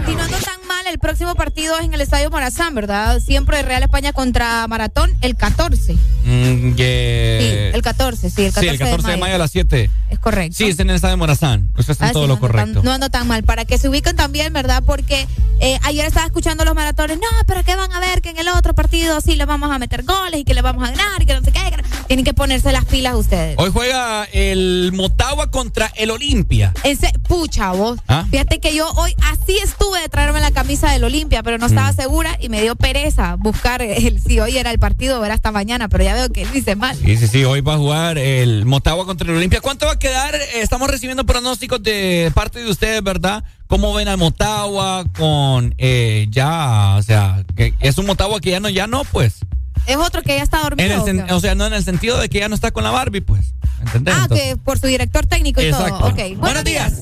[0.06, 3.20] si no ando tan mal, el próximo partido es en el Estadio Morazán, ¿verdad?
[3.20, 5.94] Siempre Real España contra Maratón, el 14.
[6.24, 9.90] Mm, Sí, el 14, sí, el 14, Sí, el 14 de mayo a las 7.
[10.10, 10.56] Es correcto.
[10.56, 11.70] Sí, es en el estadio Morazán.
[11.76, 12.82] Usted está en Ah, todo sí, lo tan- correcto.
[12.82, 13.42] no ando tan mal.
[13.42, 14.82] Para que se ubiquen también, ¿verdad?
[14.84, 15.26] Porque
[15.60, 17.18] eh, ayer estaba escuchando los maratones.
[17.18, 18.20] No, pero ¿qué van a ver?
[18.22, 20.84] Que en el otro partido sí le vamos a meter goles y que le vamos
[20.86, 21.60] a ganar y que no sé qué.
[21.70, 23.54] que no- Tienen que ponerse las pilas ustedes.
[23.58, 26.72] Hoy juega el Motagua contra el Olimpia.
[26.82, 27.98] Ese, pucha, vos.
[28.08, 28.26] ¿Ah?
[28.30, 31.90] Fíjate que yo hoy así estuve de traerme la camisa del Olimpia, pero no estaba
[31.90, 31.96] Mm.
[31.96, 35.50] segura y me dio pereza buscar el, si hoy era el partido o era hasta
[35.50, 36.96] mañana, pero ya veo que lo hice mal.
[36.96, 37.44] Sí, sí, sí.
[37.44, 39.60] Hoy va a jugar el Motagua contra el Olimpia.
[39.60, 40.36] ¿Cuánto va a quedar?
[40.36, 43.42] Eh, Estamos recibiendo pronósticos de parte de ustedes, ¿verdad?
[43.66, 48.60] ¿Cómo ven al Motagua con eh, ya, o sea, que es un Motagua que ya
[48.60, 49.38] no, ya no, pues.
[49.86, 51.24] Es otro que ya está En dormido.
[51.26, 53.22] el ¿o sea, no en el sentido de que ya no está con la Barbie,
[53.22, 53.54] pues.
[53.80, 54.14] ¿Entendés?
[54.16, 55.98] ah, Entonces- que por su director técnico y Exacto.
[55.98, 56.08] todo.
[56.10, 56.36] Ok.
[56.36, 57.00] Buenos días.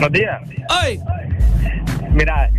[0.00, 0.40] Buenos días.
[0.70, 0.98] ¡Ay!
[2.10, 2.50] Mira,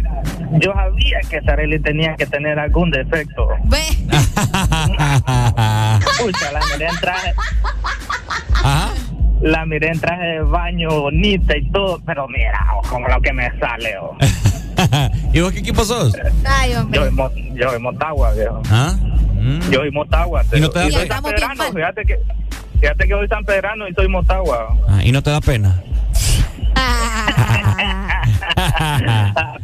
[0.62, 3.48] yo sabía que Sareli tenía que tener algún defecto.
[3.66, 3.80] Ve.
[6.20, 7.34] Pucha, la miré en traje.
[8.54, 8.90] Ajá.
[9.42, 13.34] La miré en traje de baño bonita y todo, pero mira, oh, como lo que
[13.34, 13.98] me sale.
[13.98, 14.16] oh.
[15.34, 16.16] ¿Y vos qué equipo sos?
[16.46, 17.00] Ay, hombre.
[17.00, 18.62] Yo soy Mo- yo soy Motagua, viejo.
[18.70, 18.94] ¿Ah?
[19.72, 20.44] Yo soy Motagua.
[20.54, 21.16] ¿Y no te da soy pena?
[21.16, 22.20] San Pedrano, fíjate que,
[22.80, 24.78] fíjate que soy San Pedrano y soy Motagua.
[24.88, 25.82] Ah, ¿Y no te da pena?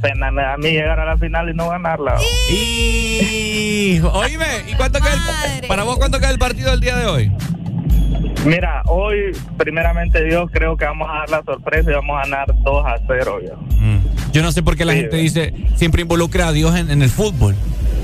[0.01, 2.15] Pena me da a mí llegar a la final y no ganarla.
[2.49, 5.13] Y oíme, ¿y cuánto queda
[5.61, 7.31] el, para vos cuánto queda el partido del día de hoy?
[8.45, 12.47] Mira, hoy, primeramente Dios, creo que vamos a dar la sorpresa y vamos a ganar
[12.63, 13.39] 2 a 0.
[13.41, 13.57] viejo.
[14.31, 17.01] Yo no sé por qué la Sí, gente dice siempre involucra a Dios en, en
[17.01, 17.55] el fútbol.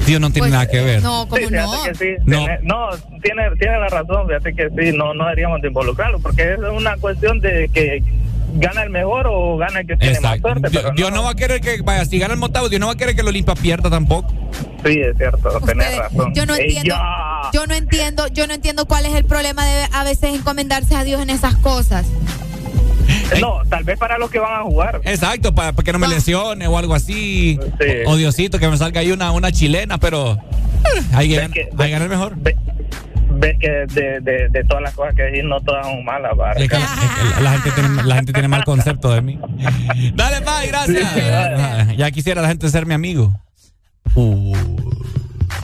[0.05, 1.01] Dios no tiene Pues, nada que ver.
[1.01, 1.47] No, Sí,
[1.87, 2.05] que sí.
[2.25, 2.37] No.
[2.39, 2.89] Tiene, no,
[3.21, 6.97] tiene, tiene la razón, fíjate que sí, no, no deberíamos de involucrarlo, porque es una
[6.97, 8.03] cuestión de que
[8.53, 10.47] gana el mejor o gana el que tiene más Exacto.
[10.49, 10.69] suerte.
[10.69, 11.23] Dios, Pero Dios no.
[11.23, 13.21] va a querer que, vaya, si gana el Motagua, Dios no va a querer que
[13.21, 14.33] el Olimpia pierda tampoco.
[14.85, 16.33] Sí, es cierto, tenés razón.
[16.35, 16.95] Yo no entiendo,
[17.53, 21.03] yo no entiendo, yo no entiendo cuál es el problema de a veces encomendarse a
[21.03, 22.05] Dios en esas cosas.
[23.39, 25.01] No, tal vez para los que van a jugar.
[25.05, 27.59] Exacto, para, que no me lesione o algo así.
[28.05, 31.53] O, o Diosito, que me salga ahí una, una chilena, pero eh, ahí Ves gana,
[31.53, 32.35] que- ahí gana el mejor.
[33.35, 36.31] Ves que de, de, de todas las cosas que decís, no todas son malas.
[36.39, 36.51] ¿va?
[36.53, 39.39] Es que la, es que la gente tiene, la gente tiene mal concepto de mí.
[40.15, 41.97] Dale, Pai, gracias.
[41.97, 43.33] Ya quisiera la gente ser mi amigo.
[44.15, 44.55] Uh,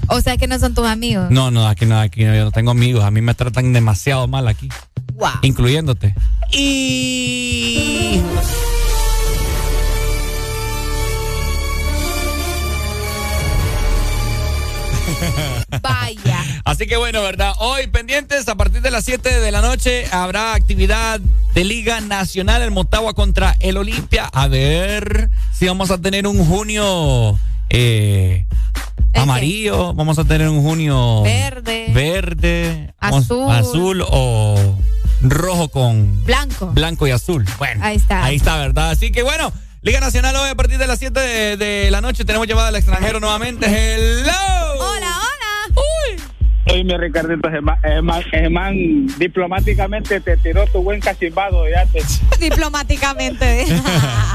[0.07, 1.29] O sea que no son tus amigos.
[1.29, 3.03] no, no, aquí no, aquí no, yo no tengo amigos.
[3.03, 4.69] A mí me tratan demasiado mal aquí.
[5.13, 5.29] Wow.
[5.43, 6.15] Incluyéndote.
[6.51, 8.21] Y.
[15.81, 16.28] Vaya.
[16.69, 17.53] Así que bueno, ¿verdad?
[17.57, 22.61] Hoy pendientes, a partir de las 7 de la noche habrá actividad de Liga Nacional
[22.61, 24.25] el Motagua contra el Olimpia.
[24.31, 27.39] A ver si vamos a tener un junio
[27.71, 28.45] eh,
[29.15, 31.87] amarillo, vamos a tener un junio Verde.
[31.91, 33.51] verde, Azul.
[33.51, 34.77] azul o
[35.21, 36.67] rojo con Blanco.
[36.67, 37.45] blanco y azul.
[37.57, 38.23] Bueno, Ahí está.
[38.23, 38.91] Ahí está, ¿verdad?
[38.91, 42.25] Así que bueno, Liga Nacional hoy a partir de las 7 de, de la noche
[42.25, 43.65] tenemos llamada al extranjero nuevamente.
[43.65, 44.31] Hello.
[44.81, 45.08] Hola,
[46.71, 47.77] Oye, Ricardito, man-
[48.31, 51.67] ese man diplomáticamente te tiró tu buen cachimbado.
[51.69, 52.01] Ya te...
[52.39, 53.65] Diplomáticamente.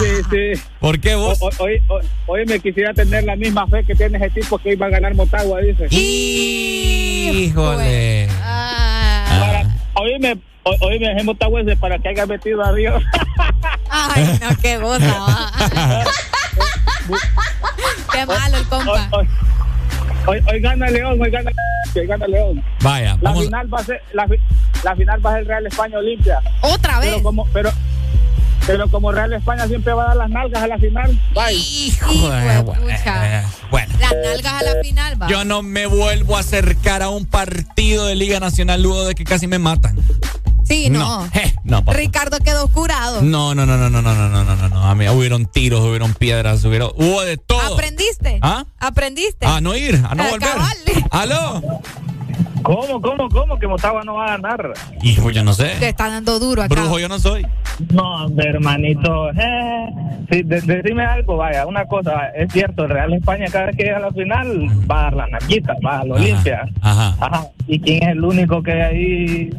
[0.01, 0.61] Sí, sí.
[0.81, 1.39] ¿Por qué vos?
[2.27, 5.15] Hoy me quisiera tener la misma fe que tiene ese tipo que iba a ganar
[5.15, 5.87] Motagua, dice.
[7.31, 8.27] Híjole.
[8.41, 9.63] Para,
[9.95, 10.37] oíme,
[10.81, 13.01] oíme, Motagua ese para que haya metido a Dios.
[13.89, 14.99] Ay, no, qué va.
[18.13, 19.09] qué malo el compa.
[20.27, 21.51] Hoy, hoy gana León, hoy gana,
[21.95, 22.65] hoy gana León.
[22.81, 23.45] Vaya, La vamos.
[23.45, 24.27] final va a ser la,
[24.83, 26.41] la final va a ser Real España Olimpia.
[26.63, 27.11] Otra vez.
[27.11, 27.71] Pero como, pero,
[28.67, 31.11] pero como Real España siempre va a dar las nalgas a la final.
[31.35, 31.93] Bye.
[32.01, 33.95] Joder, bueno, eh, bueno.
[34.01, 35.27] Las nalgas a la final, va.
[35.29, 39.25] Yo no me vuelvo a acercar a un partido de Liga Nacional luego de que
[39.25, 39.97] casi me matan.
[40.65, 40.99] Sí, no.
[40.99, 41.97] No, eh, no, papá.
[41.99, 43.23] Ricardo quedó curado.
[43.23, 44.83] No, no, no, no, no, no, no, no, no, no, no.
[44.85, 47.75] A mí hubieron tiros, hubieron piedras, hubieron, hubo de todo.
[47.75, 48.39] ¿Aprendiste?
[48.43, 48.65] ¿Ah?
[48.79, 49.47] ¿Aprendiste?
[49.47, 50.49] A no ir, a no Ah, volver.
[50.49, 50.77] cabal.
[51.11, 51.63] ¿Aló?
[52.63, 53.59] ¿Cómo, cómo, cómo?
[53.59, 54.73] Que Motagua no va a ganar.
[55.03, 55.75] Hijo, yo no sé.
[55.79, 56.75] Te está dando duro acá.
[56.75, 57.47] Brujo yo no soy.
[57.93, 59.29] No, hombre, hermanito.
[59.33, 59.87] Eh,
[60.31, 63.83] sí, de- decime algo, vaya, una cosa, es cierto, el Real España cada vez que
[63.85, 66.67] llega a la final va a dar la naquita, va a la Olimpia.
[66.81, 67.15] Ajá.
[67.21, 67.47] Ajá.
[67.67, 69.51] ¿Y quién es el único que ahí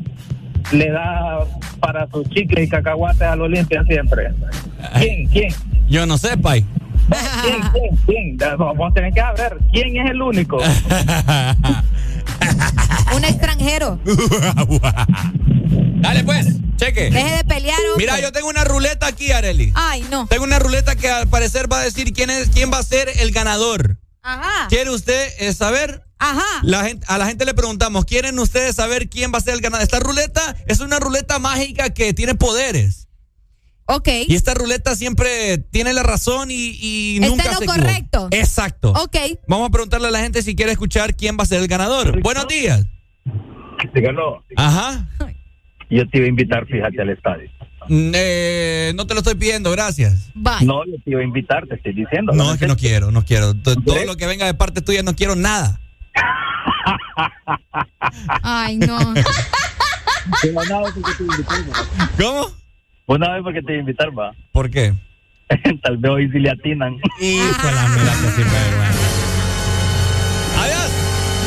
[0.71, 1.39] le da
[1.79, 4.33] para sus chicles y cacahuates a la Olimpia siempre?
[4.99, 5.27] ¿Quién?
[5.27, 5.53] ¿Quién?
[5.87, 6.65] Yo no sé, Pai.
[7.43, 7.61] ¿Quién?
[8.05, 8.37] ¿Quién?
[8.37, 8.57] ¿Quién?
[8.57, 9.57] Vos tenés que ver.
[9.71, 10.57] ¿Quién es el único?
[13.15, 13.99] Un extranjero.
[16.01, 17.09] Dale pues, cheque.
[17.09, 18.05] Deje de pelear, hombre.
[18.05, 19.71] Mira, yo tengo una ruleta aquí, Areli.
[19.75, 20.27] Ay, no.
[20.27, 23.09] Tengo una ruleta que al parecer va a decir quién es, quién va a ser
[23.19, 23.97] el ganador.
[24.21, 24.67] Ajá.
[24.69, 26.04] ¿Quiere usted eh, saber?
[26.17, 26.61] Ajá.
[26.63, 29.61] La gente, a la gente le preguntamos, ¿quieren ustedes saber quién va a ser el
[29.61, 29.83] ganador?
[29.83, 33.07] Esta ruleta es una ruleta mágica que tiene poderes.
[33.87, 34.07] Ok.
[34.27, 37.81] Y esta ruleta siempre tiene la razón y, y Está nunca en lo se equivoca.
[37.81, 38.27] correcto.
[38.31, 38.91] Exacto.
[38.93, 39.17] Ok.
[39.47, 42.19] Vamos a preguntarle a la gente si quiere escuchar quién va a ser el ganador.
[42.21, 42.85] Buenos días.
[43.93, 44.43] Dígalo.
[44.55, 45.07] Ajá.
[45.89, 47.49] Yo te iba a invitar, fíjate, al estadio.
[47.87, 50.31] Mm, eh, no te lo estoy pidiendo, gracias.
[50.33, 52.33] No, yo te iba a invitar, te estoy diciendo.
[52.33, 53.53] No, es que no quiero, no quiero.
[53.53, 55.79] Todo lo que venga de parte tuya no quiero nada.
[58.43, 58.97] Ay, no.
[62.17, 62.51] ¿Cómo?
[63.07, 64.31] Una vez porque te iba a invitar, va.
[64.51, 64.93] ¿Por qué?
[65.83, 66.93] Tal vez hoy sí le atinan.
[67.19, 68.99] Hijo de la mira que sinvergüenza.
[70.59, 70.91] Adiós.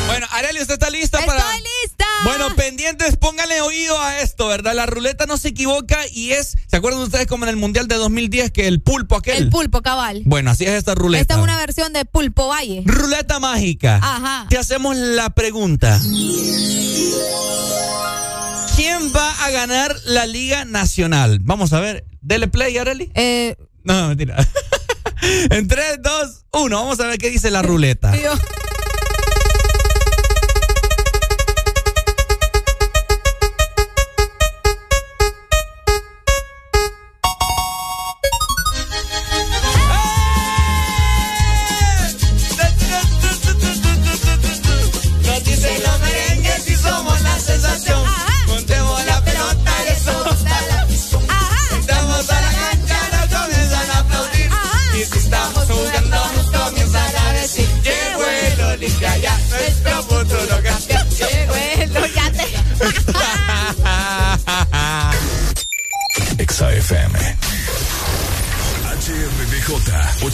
[0.07, 1.39] Bueno, Arely, ¿usted está lista para...?
[1.39, 2.05] Estoy lista.
[2.23, 4.73] Bueno, pendientes, pónganle oído a esto, ¿verdad?
[4.75, 6.55] La ruleta no se equivoca y es...
[6.67, 9.37] ¿Se acuerdan ustedes como en el Mundial de 2010 que el pulpo aquel?
[9.37, 10.23] El pulpo, cabal.
[10.25, 11.21] Bueno, así es esta ruleta.
[11.21, 12.83] Esta es una versión de Pulpo Valle.
[12.85, 13.97] Ruleta mágica.
[13.97, 14.47] Ajá.
[14.49, 15.99] Te hacemos la pregunta.
[18.75, 21.39] ¿Quién va a ganar la Liga Nacional?
[21.41, 22.05] Vamos a ver.
[22.21, 23.11] Dele play, Arely.
[23.15, 23.55] Eh...
[23.83, 24.35] No, mentira.
[25.49, 26.75] en 3, 2, 1.
[26.77, 28.11] Vamos a ver qué dice la ruleta.
[28.11, 28.39] Nos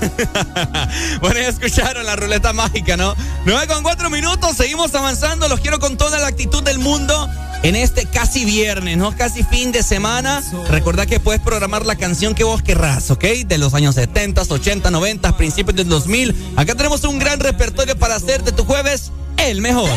[1.20, 3.14] bueno, ya escucharon la ruleta mágica, ¿no?
[3.44, 5.48] 9 con 4 minutos, seguimos avanzando.
[5.48, 7.28] Los quiero con toda la actitud del mundo
[7.62, 9.16] en este casi viernes, ¿no?
[9.16, 10.42] Casi fin de semana.
[10.68, 13.24] Recordá que puedes programar la canción que vos querrás, ¿ok?
[13.46, 16.52] De los años 70, 80, 90, principios del 2000.
[16.56, 19.90] Acá tenemos un gran repertorio para hacer de tu jueves el mejor.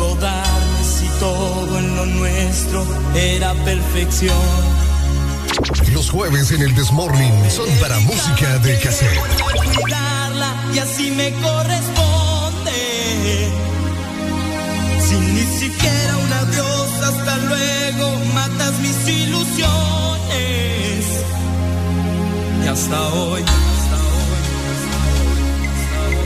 [0.00, 0.59] pudo darme si
[1.20, 2.84] todo en lo nuestro
[3.14, 4.34] era perfección.
[5.92, 9.20] Los jueves en el Desmorning son para música de cassette.
[10.74, 12.72] Y así me corresponde.
[15.06, 19.68] Sin ni siquiera un adiós, hasta luego, matas mis ilusiones.
[22.64, 24.42] Y hasta hoy, hasta hoy,
[24.72, 24.96] hasta
[26.08, 26.24] hoy,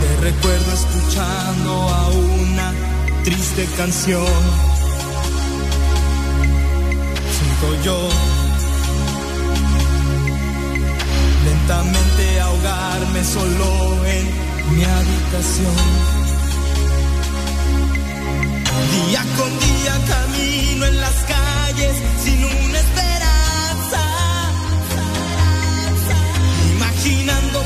[0.00, 2.41] te recuerdo escuchando a una
[3.24, 4.26] triste canción.
[7.36, 8.08] Siento yo
[11.44, 15.76] lentamente ahogarme solo en mi habitación.
[18.92, 24.00] Día con día camino en las calles sin una esperanza.
[26.76, 27.61] Imaginando,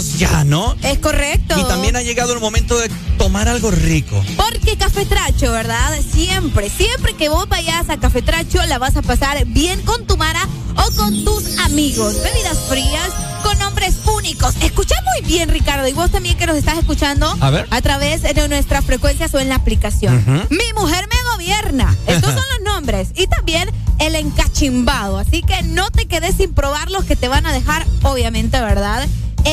[0.00, 0.76] ya, ¿no?
[0.82, 1.58] Es correcto.
[1.58, 4.22] Y también ha llegado el momento de tomar algo rico.
[4.36, 5.98] Porque Cafetracho, ¿verdad?
[6.12, 10.46] Siempre, siempre que vos vayas a Cafetracho la vas a pasar bien con tu Mara
[10.76, 12.14] o con tus amigos.
[12.22, 13.10] Bebidas frías
[13.42, 14.54] con nombres únicos.
[14.60, 17.68] Escucha muy bien, Ricardo, y vos también que nos estás escuchando A ver.
[17.82, 20.24] través de nuestras frecuencias o en la aplicación.
[20.50, 21.96] Mi mujer me gobierna.
[22.06, 23.08] Estos son los nombres.
[23.16, 25.18] Y también el encachimbado.
[25.18, 29.06] Así que no te quedes sin probarlos que te van a dejar, obviamente, ¿verdad?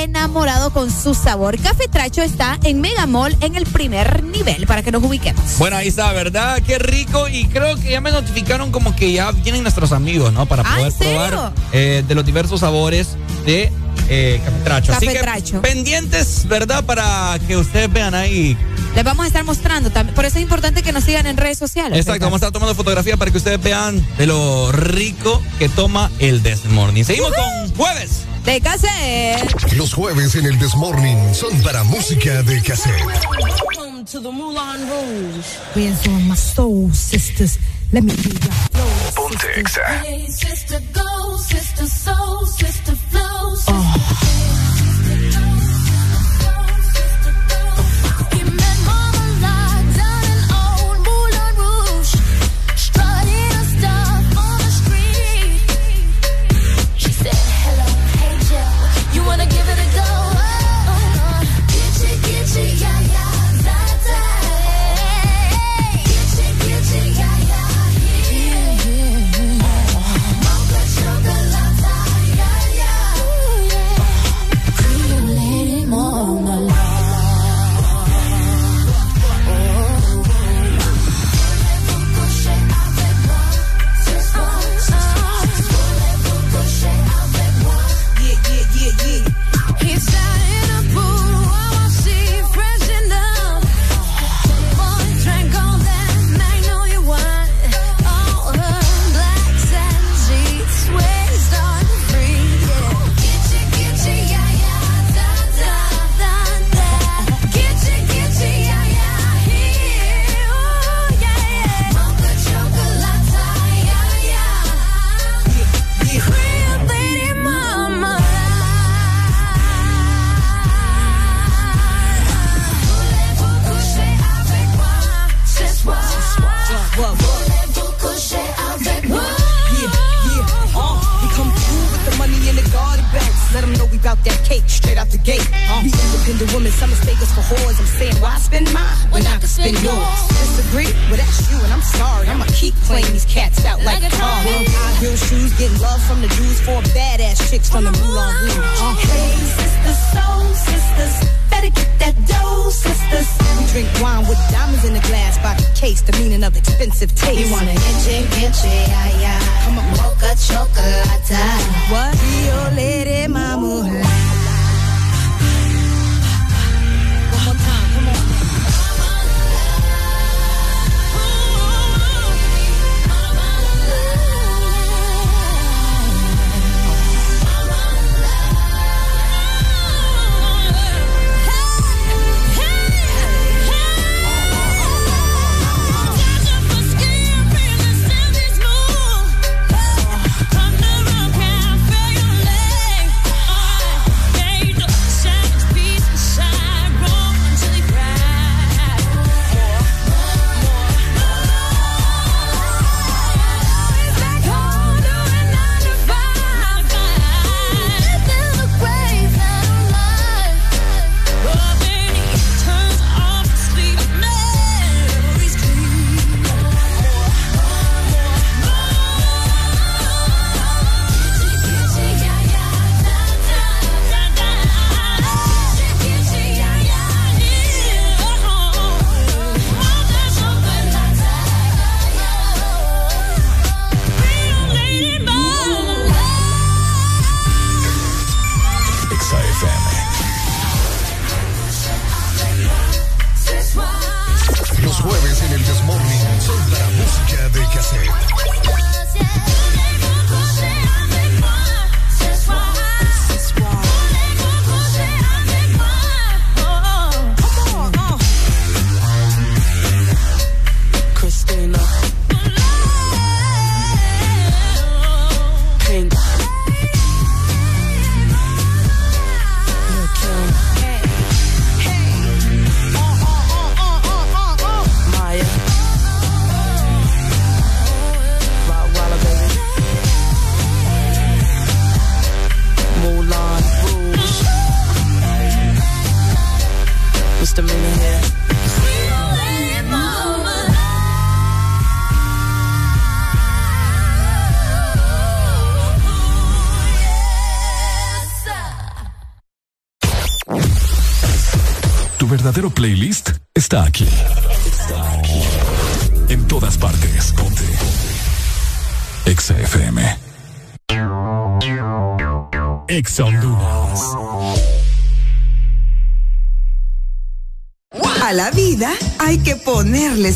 [0.03, 1.57] Enamorado con su sabor.
[1.57, 5.41] Cafetracho está en Megamall en el primer nivel para que nos ubiquemos.
[5.57, 6.61] Bueno, ahí está, ¿verdad?
[6.67, 7.29] Qué rico.
[7.29, 10.45] Y creo que ya me notificaron como que ya vienen nuestros amigos, ¿no?
[10.47, 13.09] Para Ah, poder probar eh, de los diversos sabores
[13.45, 13.71] de
[14.09, 14.91] eh, cafetracho.
[14.93, 15.61] Así que Cafetracho.
[15.61, 16.83] pendientes, ¿verdad?
[16.83, 18.57] Para que ustedes vean ahí.
[18.95, 20.13] Les vamos a estar mostrando también.
[20.13, 21.97] Por eso es importante que nos sigan en redes sociales.
[21.99, 26.11] Exacto, vamos a estar tomando fotografía para que ustedes vean de lo rico que toma
[26.19, 27.05] el Desmorning.
[27.05, 28.14] Seguimos con jueves.
[28.45, 29.73] De cassette.
[29.75, 33.03] Los jueves en el Desmorning son para música de cassette.
[33.39, 35.57] Welcome to the Moulin Rouge.
[35.73, 37.57] Hands on my soul, sisters.
[37.91, 38.85] Let me be your flow.
[39.15, 39.47] Ponte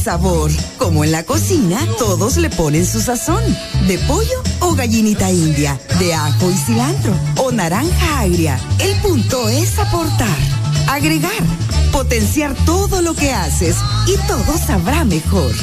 [0.09, 0.49] sabor.
[0.79, 3.43] Como en la cocina, todos le ponen su sazón.
[3.87, 8.59] De pollo o gallinita india, de ajo y cilantro o naranja agria.
[8.79, 10.39] El punto es aportar,
[10.87, 11.43] agregar,
[11.91, 13.75] potenciar todo lo que haces
[14.07, 15.53] y todo sabrá mejor.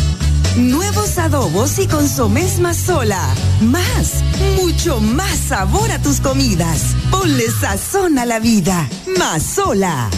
[0.57, 3.23] Nuevos adobos y consomés más sola.
[3.60, 4.23] Más,
[4.62, 6.94] mucho más sabor a tus comidas.
[7.10, 8.89] Ponle sazón a la vida.
[9.18, 10.08] Más sola.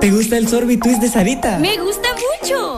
[0.00, 1.58] ¿Te gusta el sorbitwist de Sarita?
[1.58, 2.07] Me gusta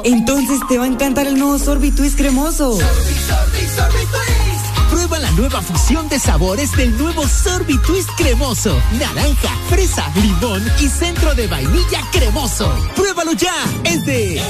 [0.04, 2.78] entonces te va a encantar el nuevo Sorbi Twist cremoso.
[2.78, 4.50] Sorbi, sorbi, sorbi twist.
[4.90, 8.76] Prueba la nueva fusión de sabores del nuevo Sorbi Twist cremoso.
[8.98, 12.72] Naranja, fresa, limón y centro de vainilla cremoso.
[12.96, 13.54] Pruébalo ya.
[13.84, 14.42] Es de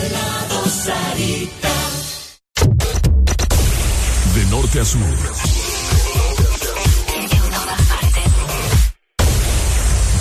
[4.34, 5.00] De norte a sur.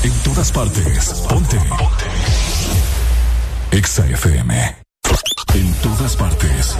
[0.03, 1.05] En todas partes.
[1.29, 1.57] Ponte.
[1.57, 2.05] Ponte.
[3.71, 4.88] Exa FM.
[5.53, 6.75] En todas partes.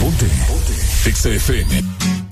[0.00, 0.26] Ponte.
[0.46, 1.10] Ponte.
[1.12, 2.31] XFM.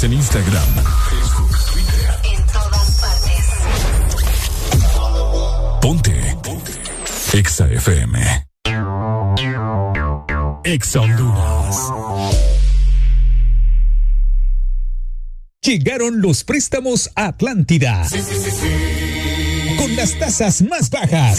[0.00, 0.68] Síguenos en Instagram,
[1.10, 2.10] Facebook, Twitter.
[2.24, 3.44] En todas partes.
[5.80, 6.36] Ponte.
[6.42, 6.72] Ponte.
[7.34, 8.46] Exa FM.
[10.64, 11.76] Exa Honduras.
[15.62, 18.06] Llegaron los préstamos a Atlántida.
[19.76, 21.38] Con las tasas más bajas.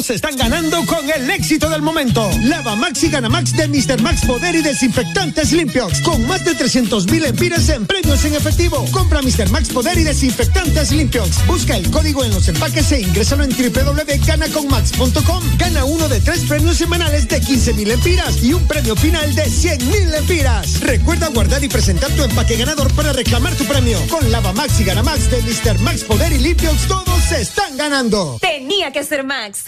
[0.00, 2.30] Todos están ganando con el éxito del momento.
[2.44, 4.00] Lava Max y Gana Max de Mr.
[4.00, 6.00] Max Poder y Desinfectantes Limpios.
[6.00, 8.82] Con más de 300 mil empiras en premios en efectivo.
[8.92, 9.50] Compra Mr.
[9.50, 11.28] Max Poder y Desinfectantes Limpios.
[11.46, 15.44] Busca el código en los empaques e ingrésalo en www.ganaconmax.com.
[15.58, 19.50] Gana uno de tres premios semanales de 15 mil empiras y un premio final de
[19.50, 20.80] 100 mil empiras.
[20.80, 23.98] Recuerda guardar y presentar tu empaque ganador para reclamar tu premio.
[24.08, 25.78] Con Lava Max y Gana Max de Mr.
[25.80, 28.38] Max Poder y Limpios, todos están ganando.
[28.40, 29.64] Tenía que ser Max.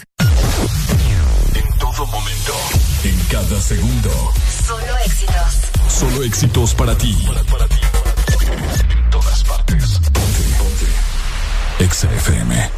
[2.03, 2.53] Todo momento.
[3.05, 4.09] En cada segundo.
[4.67, 5.53] Solo éxitos.
[5.87, 7.15] Solo éxitos para ti.
[8.89, 9.99] En todas partes.
[10.11, 10.43] Ponte.
[10.57, 11.85] Ponte.
[11.85, 12.69] Exa FM.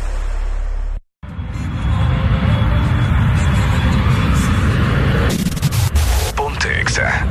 [6.35, 7.25] Ponte Exa.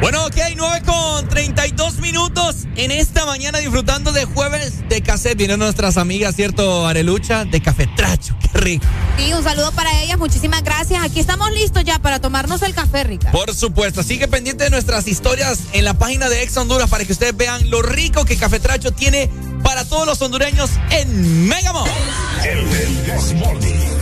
[0.00, 5.38] Bueno, ok, 9 con 32 minutos en esta mañana disfrutando de jueves de cassette.
[5.38, 7.44] Vienen nuestras amigas, ¿cierto, Arelucha?
[7.44, 8.86] De cafetracho, qué rico.
[9.16, 11.02] Sí, un saludo para ellas, muchísimas gracias.
[11.04, 13.30] Aquí estamos listos ya para tomarnos el café, Rica.
[13.30, 17.12] Por supuesto, sigue pendiente de nuestras historias en la página de Ex Honduras para que
[17.12, 19.30] ustedes vean lo rico que Cafetracho tiene
[19.62, 21.88] para todos los hondureños en Megamon.
[22.44, 24.01] El del Desmorning.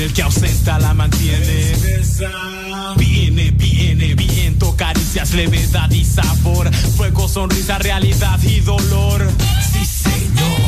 [0.00, 1.74] El que ausenta la mantiene.
[2.96, 6.72] Viene, viene, viento, caricias, levedad y sabor.
[6.96, 9.28] Fuego, sonrisa, realidad y dolor.
[9.72, 10.67] Sí, señor.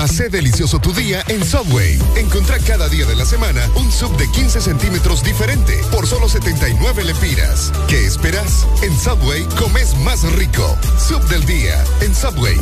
[0.00, 1.98] Hace delicioso tu día en Subway.
[2.16, 7.04] Encontrá cada día de la semana un sub de 15 centímetros diferente por solo 79
[7.04, 7.70] lempiras.
[7.86, 8.66] ¿Qué esperas?
[8.80, 10.74] En Subway comes más rico.
[10.98, 12.56] Sub del día en Subway.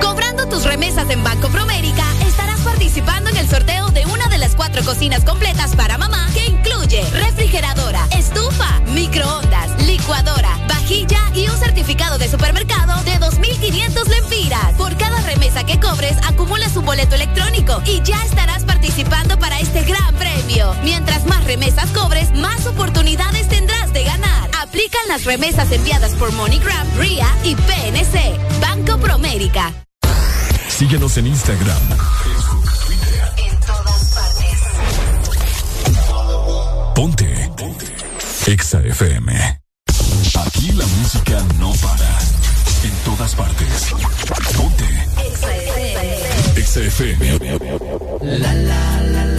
[0.00, 4.56] Cobrando tus remesas en Banco Promérica, estarás participando en el sorteo de una de las
[4.56, 12.16] cuatro cocinas completas para mamá que incluye refrigeradora, estufa, microondas, licuadora, vajilla y un certificado
[12.16, 14.76] de supermercado de 2.500 lempiras.
[15.26, 20.72] Remesa que cobres, acumulas un boleto electrónico y ya estarás participando para este gran premio.
[20.84, 24.48] Mientras más remesas cobres, más oportunidades tendrás de ganar.
[24.62, 28.38] Aplican las remesas enviadas por MoneyGram, RIA y PNC.
[28.60, 29.72] Banco Promérica.
[30.68, 31.82] Síguenos en Instagram.
[33.36, 34.60] En todas partes.
[36.94, 37.50] Ponte.
[37.56, 37.86] Ponte.
[38.46, 39.60] Exa FM.
[40.46, 42.35] Aquí la música no para.
[42.84, 43.94] En todas partes.
[44.56, 44.84] Ponte.
[46.56, 47.58] Exa FM.
[48.22, 49.35] La la la la la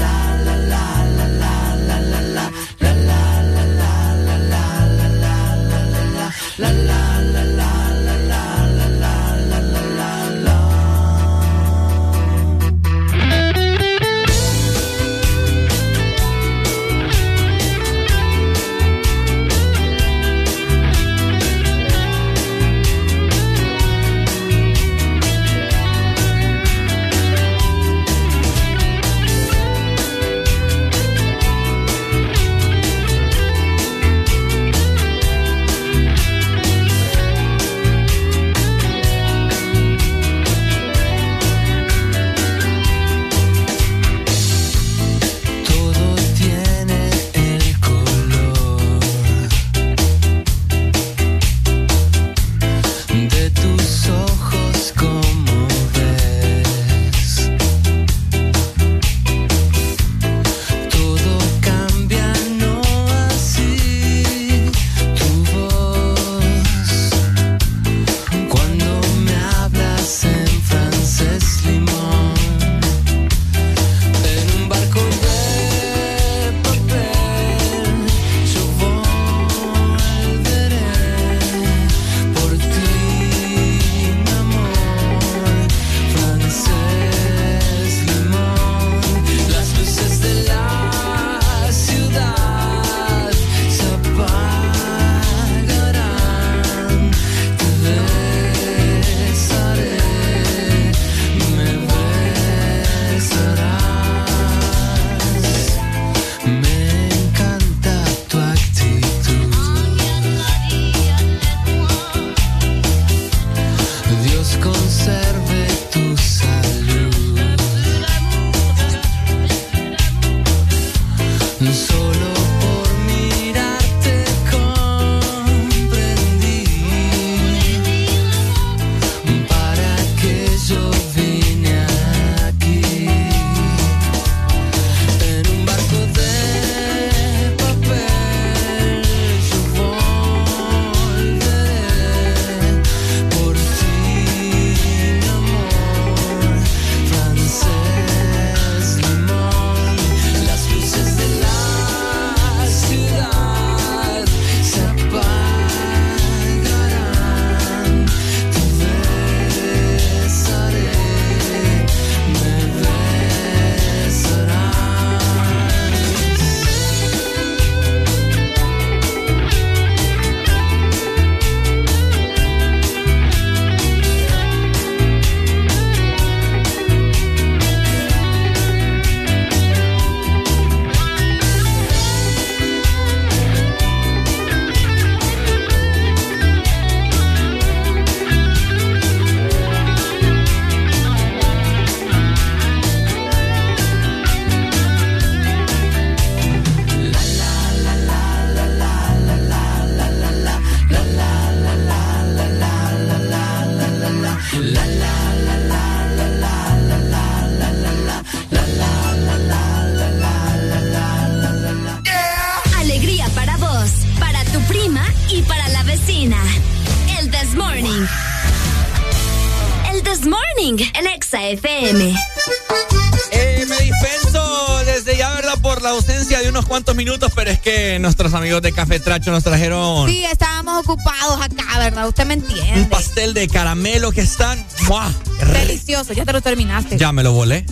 [228.48, 232.08] amigos de Café Tracho nos trajeron Sí, estábamos ocupados acá, ¿verdad?
[232.08, 232.80] Usted me entiende.
[232.80, 234.66] un pastel de caramelo que están.
[234.88, 235.14] ¡Mua!
[235.52, 236.98] Delicioso, ya te lo terminaste.
[236.98, 237.66] Ya me lo volé.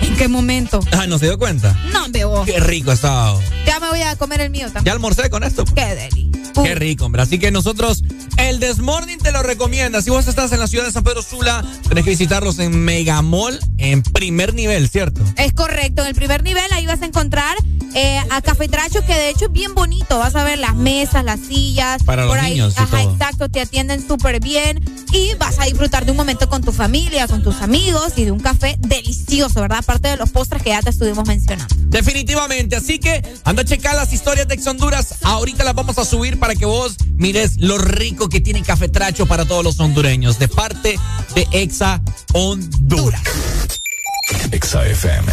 [0.00, 0.78] ¿En qué momento?
[0.92, 1.76] Ah, ¿no se dio cuenta?
[1.92, 2.44] No, veo.
[2.44, 3.34] Qué rico está.
[3.66, 4.84] Ya me voy a comer el mío también.
[4.84, 5.64] Ya almorcé con esto.
[5.64, 6.30] Qué deli.
[6.62, 7.22] Qué rico, hombre.
[7.22, 8.02] Así que nosotros,
[8.36, 10.00] el Desmorning te lo recomienda.
[10.02, 13.58] Si vos estás en la ciudad de San Pedro Sula, tenés que visitarlos en Megamall
[13.78, 15.20] en primer nivel, ¿cierto?
[15.36, 17.56] Es correcto, en el primer nivel ahí vas a encontrar
[17.96, 20.18] eh, a Cafetracho, que de hecho es bien bonito.
[20.18, 22.02] Vas a ver las mesas, las sillas.
[22.04, 23.12] Para los por ahí, niños y Ajá, todo.
[23.12, 24.84] exacto, te atienden súper bien.
[25.12, 28.32] Y vas a disfrutar de un momento con tu familia, con tus amigos y de
[28.32, 29.78] un café delicioso, ¿verdad?
[29.78, 31.74] Aparte de los postres que ya te estuvimos mencionando.
[31.86, 32.76] Definitivamente.
[32.76, 35.14] Así que anda a checar las historias de Ex Honduras.
[35.22, 39.24] Ahorita las vamos a subir para que vos mires lo rico que tiene Café Tracho
[39.24, 40.38] para todos los hondureños.
[40.38, 40.98] De parte
[41.34, 42.02] de Exa
[42.34, 43.22] Honduras.
[44.52, 45.32] Exa FM.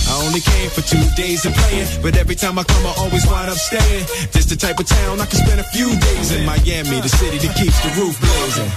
[0.21, 3.49] Only came for two days of playing, but every time I come, I always wind
[3.49, 4.05] up staying.
[4.31, 6.45] This the type of town I can spend a few days in.
[6.45, 8.69] Miami, the city that keeps the roof blazing.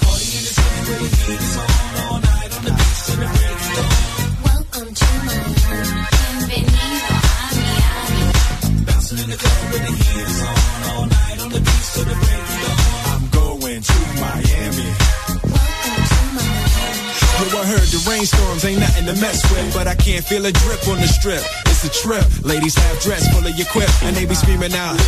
[4.42, 5.54] Welcome to Miami.
[6.48, 8.22] Bienvenido a Miami.
[8.86, 10.56] Bouncing in the club with the heat is on
[10.90, 12.33] all night on the beach till the break
[17.74, 20.98] heard the rainstorms ain't nothing to mess with, but I can't feel a drip on
[21.00, 21.42] the strip.
[21.66, 22.26] It's a trip.
[22.42, 24.98] Ladies have dress full of your quip, and they be screaming out.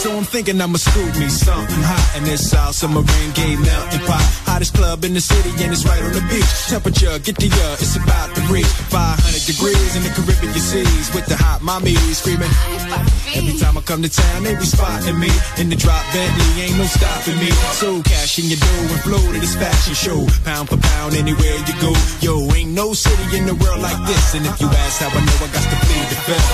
[0.00, 4.24] So I'm thinking I'ma scoop me something hot in this South Submarine Gay melting pot.
[4.48, 6.48] Hottest club in the city, and it's right on the beach.
[6.72, 10.39] Temperature, get the uh, it's about to reach 500 degrees in the Caribbean
[10.70, 12.50] seas with the hot mommy screaming.
[13.34, 16.78] Every time I come to town, they be spotting me in the drop Bentley, ain't
[16.78, 17.50] no stopping me.
[17.82, 21.58] So cash in your dough and flow to this fashion show, pound for pound anywhere
[21.66, 21.92] you go.
[22.22, 25.20] Yo, ain't no city in the world like this, and if you ask how I
[25.26, 26.48] know, I got to plead the fifth.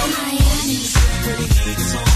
[1.26, 2.15] Welcome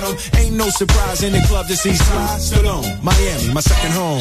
[0.00, 0.38] got.
[0.38, 3.02] Ain't no surprise in the club to see Sly Stallone.
[3.02, 4.20] Miami, my second home.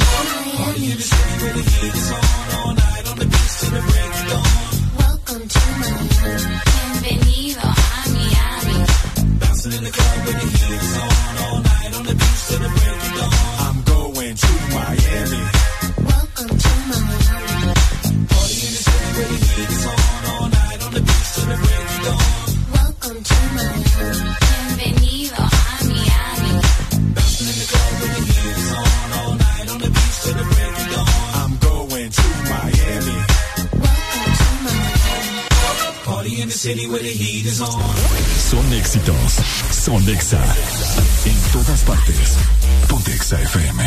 [4.97, 6.09] Welcome to Miami.
[7.01, 8.77] Bienvenido a Miami.
[9.39, 11.37] Bouncing in the club where the heat on.
[11.43, 13.46] All night on the beach till the break of dawn.
[36.67, 37.95] City where the heat is on.
[38.51, 39.39] Son éxitos.
[39.71, 40.43] Son Exa.
[41.25, 42.35] En todas partes.
[42.89, 43.81] Ponte Exa FM.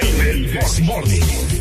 [0.00, 1.55] El Morning.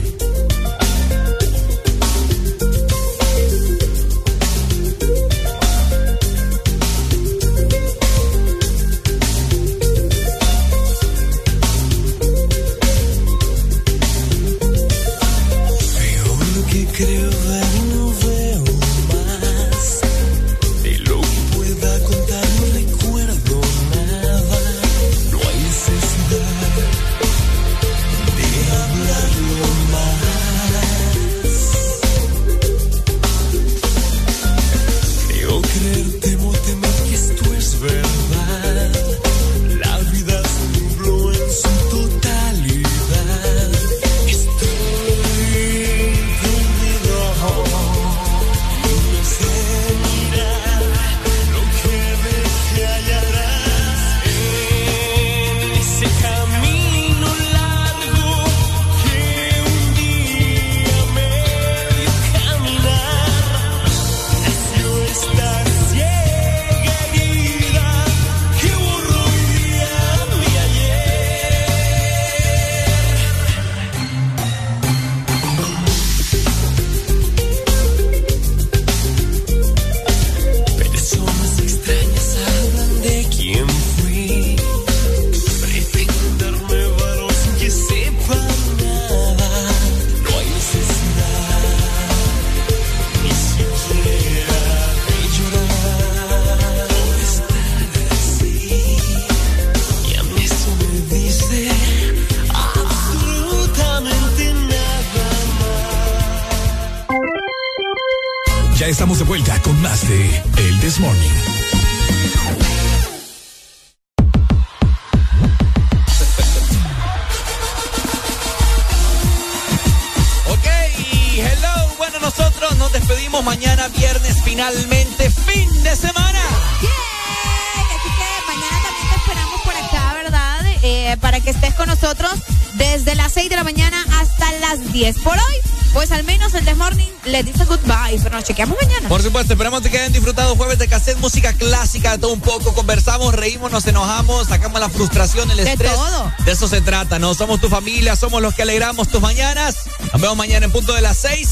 [138.45, 139.09] chequeamos mañana.
[139.09, 142.73] Por supuesto, esperamos que hayan disfrutado jueves de cassette, música clásica, de todo un poco.
[142.73, 145.93] Conversamos, reímos, nos enojamos, sacamos la frustración, el de estrés.
[145.93, 146.33] Todo.
[146.45, 147.33] De eso se trata, ¿no?
[147.33, 149.75] Somos tu familia, somos los que alegramos tus mañanas.
[150.13, 151.49] Nos vemos mañana en punto de las seis.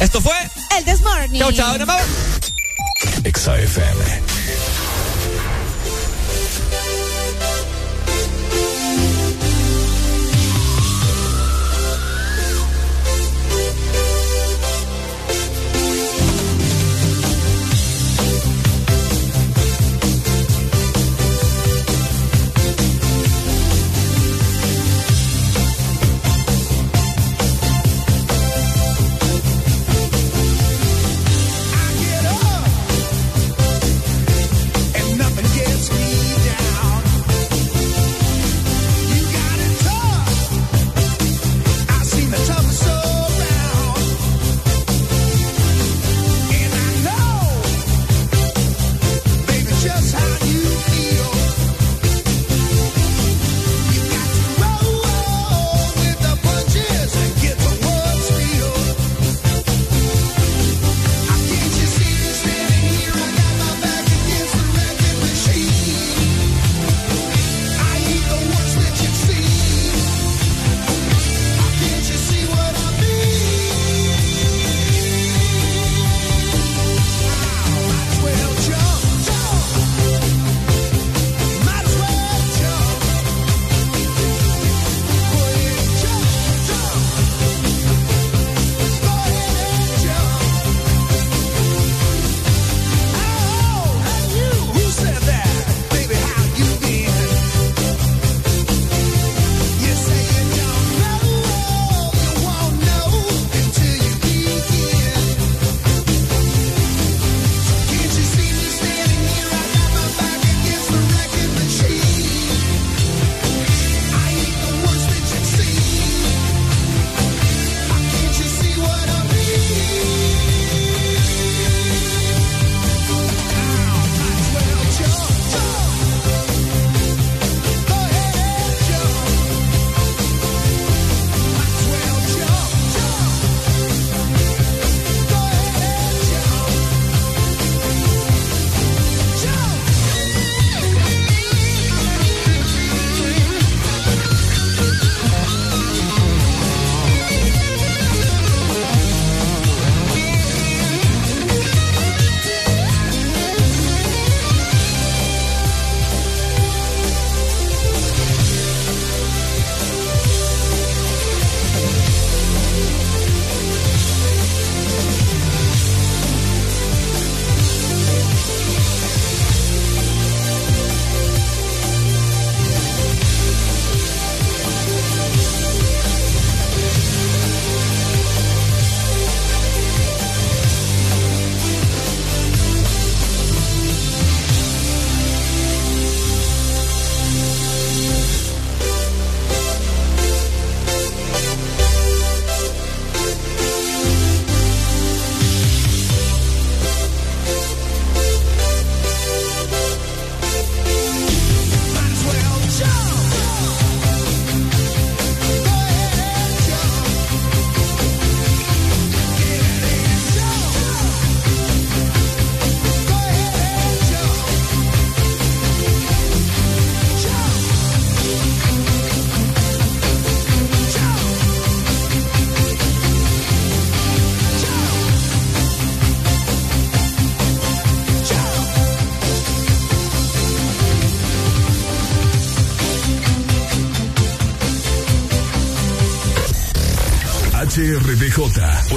[0.00, 0.36] Esto fue.
[0.76, 1.38] El This Morning.
[1.38, 2.06] Chau, chau, nos vemos.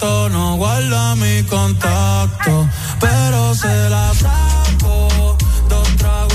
[0.00, 5.36] no guarda mi contacto, pero se la saco,
[5.68, 6.30] dos tragos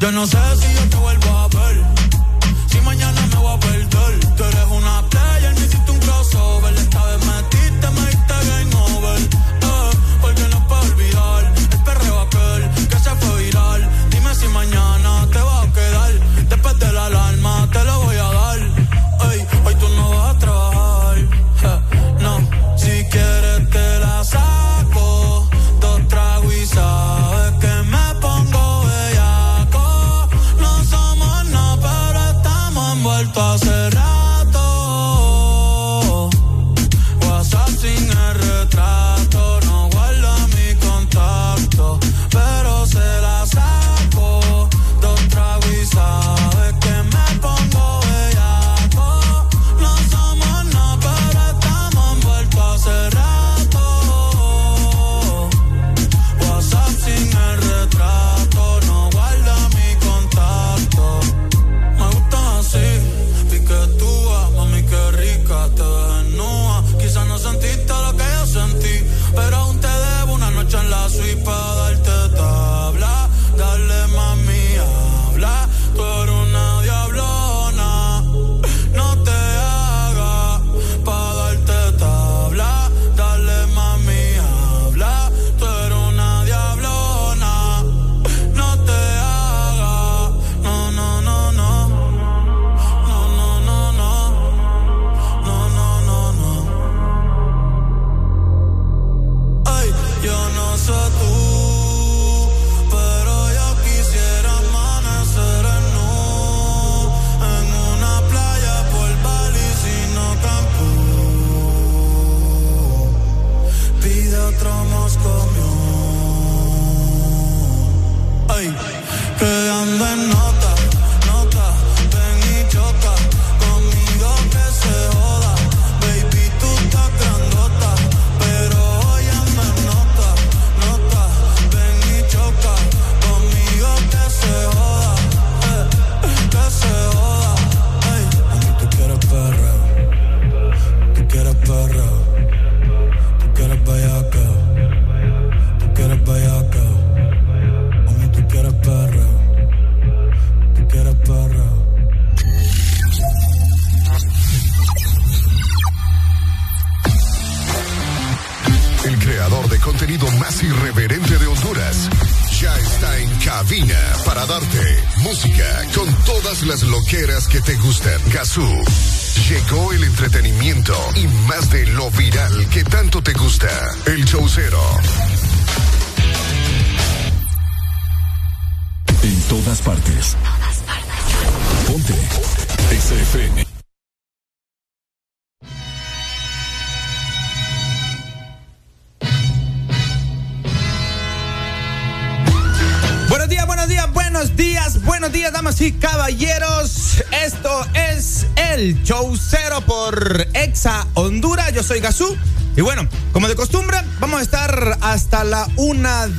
[0.00, 0.71] Yo no sé si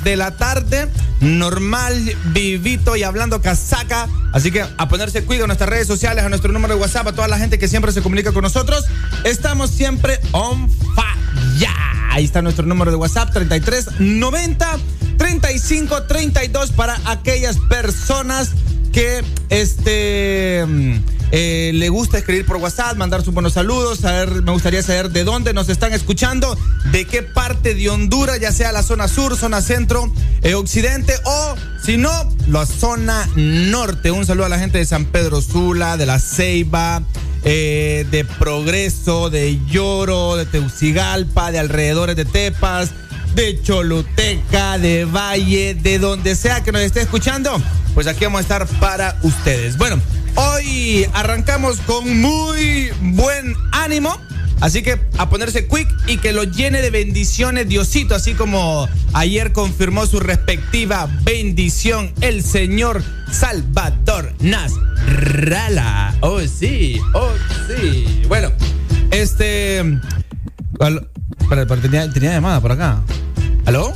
[0.04, 0.90] de la tarde.
[1.22, 4.08] Normal, vivito y hablando casaca.
[4.34, 7.14] Así que a ponerse cuidado a nuestras redes sociales, a nuestro número de WhatsApp, a
[7.14, 8.86] toda la gente que siempre se comunica con nosotros.
[9.24, 11.24] Estamos siempre on fire.
[12.10, 14.78] Ahí está nuestro número de WhatsApp, 3390
[15.18, 18.52] 3532 para aquellas personas
[18.92, 20.64] que este
[21.36, 25.24] eh, le gusta escribir por WhatsApp, mandar sus buenos saludos, saber, me gustaría saber de
[25.24, 26.56] dónde nos están escuchando,
[26.92, 30.14] de qué parte de Honduras, ya sea la zona sur, zona centro,
[30.44, 32.12] eh, occidente o si no,
[32.48, 34.12] la zona norte.
[34.12, 37.02] Un saludo a la gente de San Pedro Sula, de La Ceiba,
[37.44, 42.92] eh, de Progreso, de Lloro, de Teucigalpa, de alrededores de Tepas,
[43.34, 47.60] de Choluteca, de Valle, de donde sea que nos esté escuchando,
[47.95, 49.80] pues aquí vamos a estar para ustedes.
[49.80, 50.00] Bueno,
[50.36, 54.18] hoy arrancamos con muy buen ánimo.
[54.62, 59.52] Así que a ponerse quick y que lo llene de bendiciones Diosito, así como ayer
[59.52, 66.16] confirmó su respectiva bendición el señor Salvador Nasralla.
[66.22, 67.34] Oh, sí, oh,
[67.68, 68.24] sí.
[68.30, 68.53] Bueno,
[69.12, 70.00] este...
[71.82, 73.02] tenía, tenía llamada por acá.
[73.66, 73.94] ¿Aló?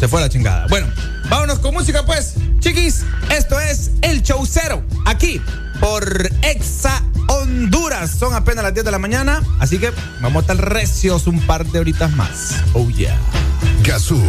[0.00, 0.66] Se fue la chingada.
[0.68, 0.86] Bueno,
[1.32, 2.34] vámonos con música pues.
[2.60, 4.84] Chiquis, esto es El Show Cero.
[5.06, 5.40] Aquí
[5.80, 8.10] por Exa Honduras.
[8.10, 9.42] Son apenas las 10 de la mañana.
[9.58, 12.56] Así que vamos a estar recios un par de horitas más.
[12.74, 13.16] Oh yeah.
[13.82, 14.22] Gazú,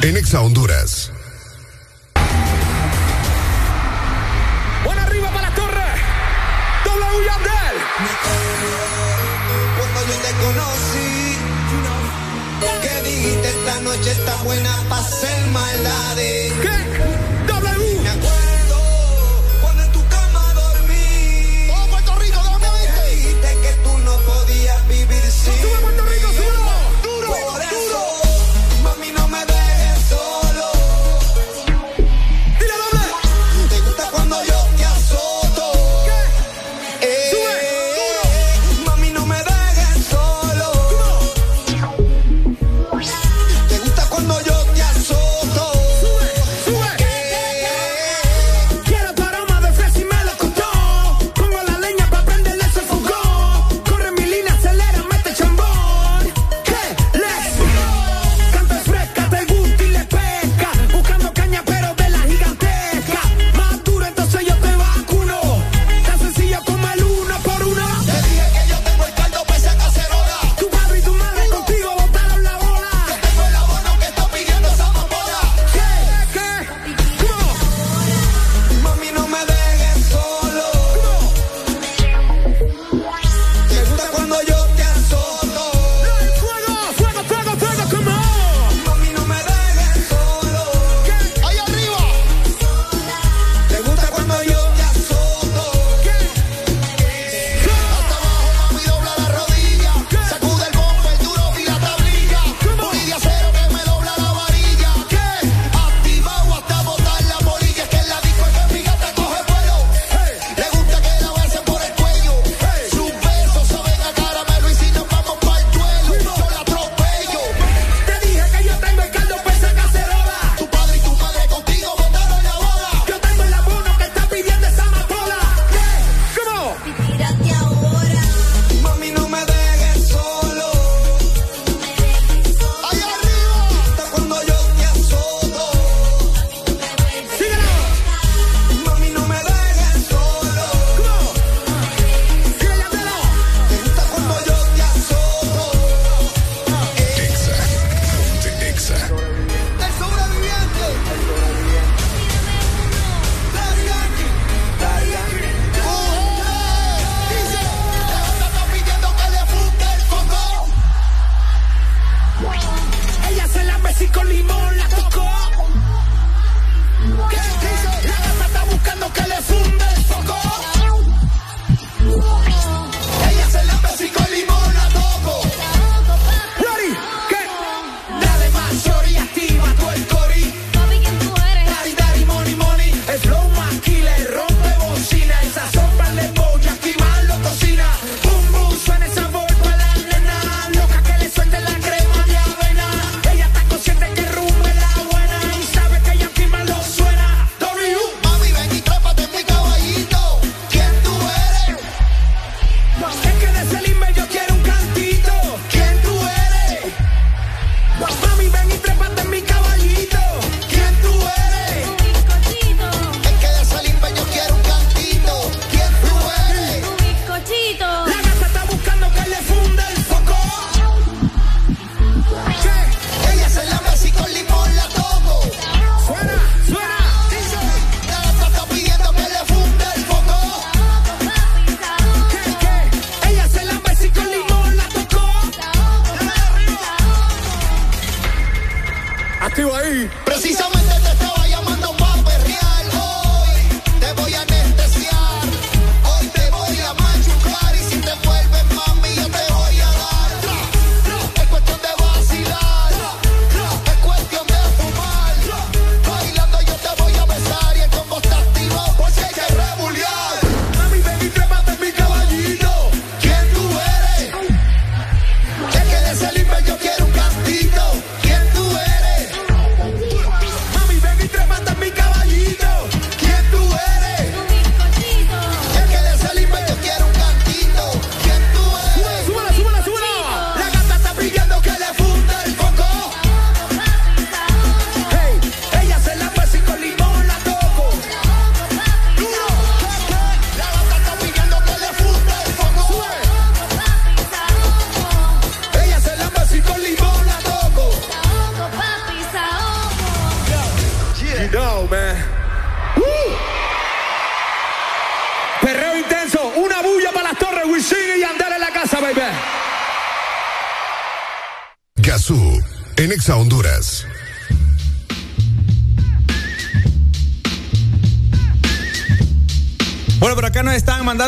[0.00, 1.12] en Exa Honduras.
[4.82, 5.84] Buena arriba para la torre.
[6.84, 7.76] W Yandel.
[9.76, 11.36] Cuando yo te conocí,
[12.82, 13.65] que dijiste
[13.96, 16.52] noche está buena para hacer maldades.
[16.62, 16.85] ¿Qué?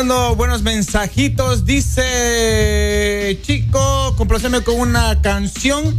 [0.09, 1.65] Buenos mensajitos.
[1.65, 5.95] Dice, chico, complaceme con una canción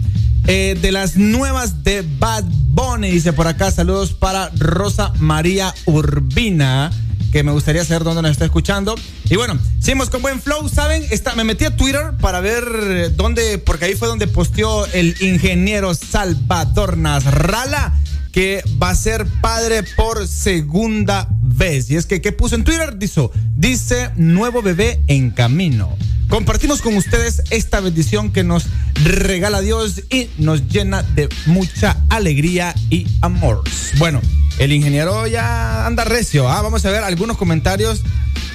[0.48, 3.08] eh, de las nuevas de Bad Bunny.
[3.08, 6.90] Dice por acá, saludos para Rosa María Urbina,
[7.30, 8.96] que me gustaría saber dónde nos está escuchando.
[9.28, 11.06] Y bueno, seguimos con buen flow, ¿saben?
[11.10, 15.94] Está, me metí a Twitter para ver dónde, porque ahí fue donde posteó el ingeniero
[15.94, 17.94] Salvador Nasralla
[18.32, 21.90] que va a ser padre por segunda vez.
[21.90, 22.96] Y es que, ¿qué puso en Twitter?
[22.96, 23.28] Dice,
[23.60, 25.96] dice, nuevo bebé en camino.
[26.28, 28.66] Compartimos con ustedes esta bendición que nos
[29.04, 33.62] regala Dios y nos llena de mucha alegría y amor.
[33.98, 34.22] Bueno,
[34.58, 36.48] el ingeniero ya anda recio.
[36.48, 36.62] ¿ah?
[36.62, 38.02] Vamos a ver algunos comentarios.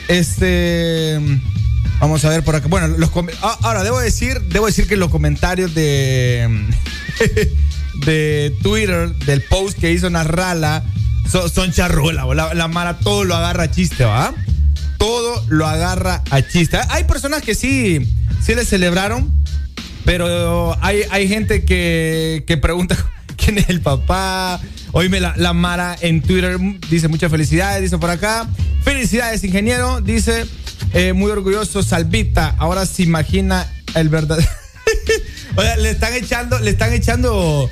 [0.08, 1.20] Este.
[2.00, 2.68] Vamos a ver por acá.
[2.68, 3.12] Bueno, los
[3.44, 6.50] ah, ahora debo decir, debo decir que los comentarios de
[8.06, 10.84] de Twitter del post que hizo Narrala
[11.30, 12.26] son, son charrola.
[12.34, 14.34] La, la Mara todo lo agarra chiste, ¿va?
[15.06, 16.80] Todo lo agarra a chiste.
[16.90, 18.12] Hay personas que sí,
[18.44, 19.32] sí le celebraron,
[20.04, 22.98] pero hay, hay gente que, pregunta
[23.38, 24.60] quién es el papá.
[24.94, 26.58] Oíme, la, la Mara en Twitter
[26.90, 28.48] dice muchas felicidades, dice por acá.
[28.84, 30.02] Felicidades, ingeniero.
[30.02, 30.48] Dice,
[30.94, 32.56] eh, muy orgulloso, Salvita.
[32.58, 34.50] Ahora se imagina el verdadero.
[35.56, 37.70] Oye, le están echando, le están echando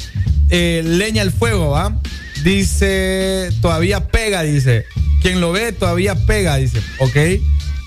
[0.52, 2.00] eh, leña al fuego, ¿va?
[2.44, 4.86] Dice, todavía pega, dice.
[5.24, 6.80] Quien lo ve todavía pega, dice.
[7.00, 7.18] Ok.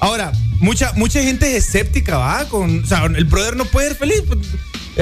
[0.00, 2.48] Ahora, mucha, mucha gente es escéptica, ¿va?
[2.48, 4.22] Con, o sea, el brother no puede ser feliz.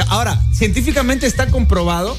[0.08, 2.18] Ahora, científicamente está comprobado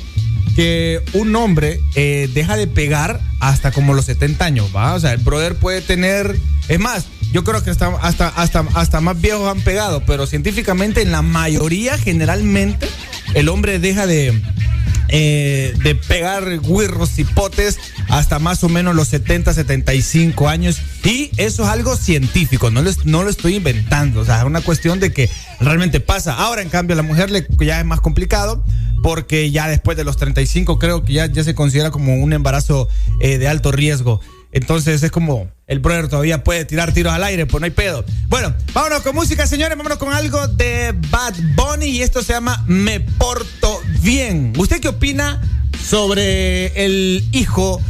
[0.55, 4.93] que un hombre eh, deja de pegar hasta como los 70 años, ¿va?
[4.93, 6.39] O sea, el brother puede tener.
[6.69, 11.01] Es más, yo creo que hasta, hasta, hasta, hasta más viejos han pegado, pero científicamente,
[11.01, 12.87] en la mayoría, generalmente,
[13.33, 14.41] el hombre deja de.
[15.09, 17.77] Eh, de pegar guirros y potes
[18.09, 20.79] hasta más o menos los 70, 75 años.
[21.03, 24.21] Y eso es algo científico, no lo, no lo estoy inventando.
[24.21, 26.33] O sea, es una cuestión de que realmente pasa.
[26.33, 28.63] Ahora, en cambio, a la mujer le, ya es más complicado
[29.03, 32.87] porque ya después de los 35 creo que ya, ya se considera como un embarazo
[33.19, 34.19] eh, de alto riesgo.
[34.55, 38.05] Entonces es como el brother todavía puede tirar tiros al aire, pues no hay pedo.
[38.29, 42.63] Bueno, vámonos con música, señores, vámonos con algo de Bad Bunny y esto se llama
[42.65, 44.53] Me Porto Bien.
[44.57, 45.41] ¿Usted qué opina
[45.85, 47.81] sobre el hijo,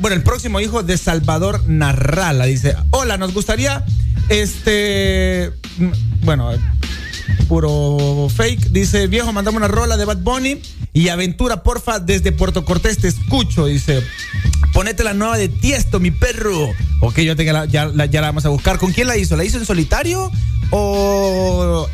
[0.00, 2.46] bueno, el próximo hijo de Salvador Narrala?
[2.46, 3.84] Dice, hola, nos gustaría,
[4.30, 5.52] este,
[6.22, 6.52] bueno,
[7.48, 8.70] puro fake.
[8.70, 10.62] Dice, viejo, mandame una rola de Bad Bunny
[10.94, 13.66] y aventura, porfa, desde Puerto Cortés te escucho.
[13.66, 14.02] Dice,
[14.74, 16.68] ponete la nueva de Tiesto, mi perro.
[17.00, 18.76] Ok, yo la- ya, ya la vamos a buscar.
[18.78, 19.36] ¿Con quién la hizo?
[19.36, 20.30] ¿La hizo en solitario
[20.76, 21.88] o,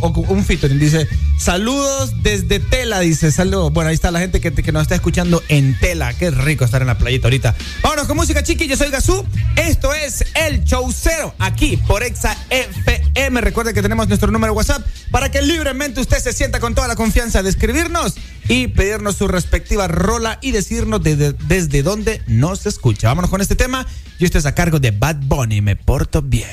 [0.00, 0.78] con un featuring?
[0.78, 1.06] Dice,
[1.38, 3.72] saludos desde Tela, dice, saludos.
[3.72, 6.14] Bueno, ahí está la gente que, que nos está escuchando en Tela.
[6.14, 7.54] Qué rico estar en la playita ahorita.
[7.82, 8.66] Vámonos con música, chiqui.
[8.66, 9.24] Yo soy Gazú.
[9.56, 10.90] Esto es El Show
[11.38, 13.40] aquí por Exa FM.
[13.40, 16.88] Recuerde que tenemos nuestro número de WhatsApp para que libremente usted se sienta con toda
[16.88, 18.14] la confianza de escribirnos
[18.48, 23.08] y pedirnos su respectiva rola y decirnos desde, desde dónde nos escucha.
[23.08, 23.86] Vámonos con este tema.
[24.18, 25.60] Y usted es a cargo de Bad Bunny.
[25.60, 26.48] Me porto bien.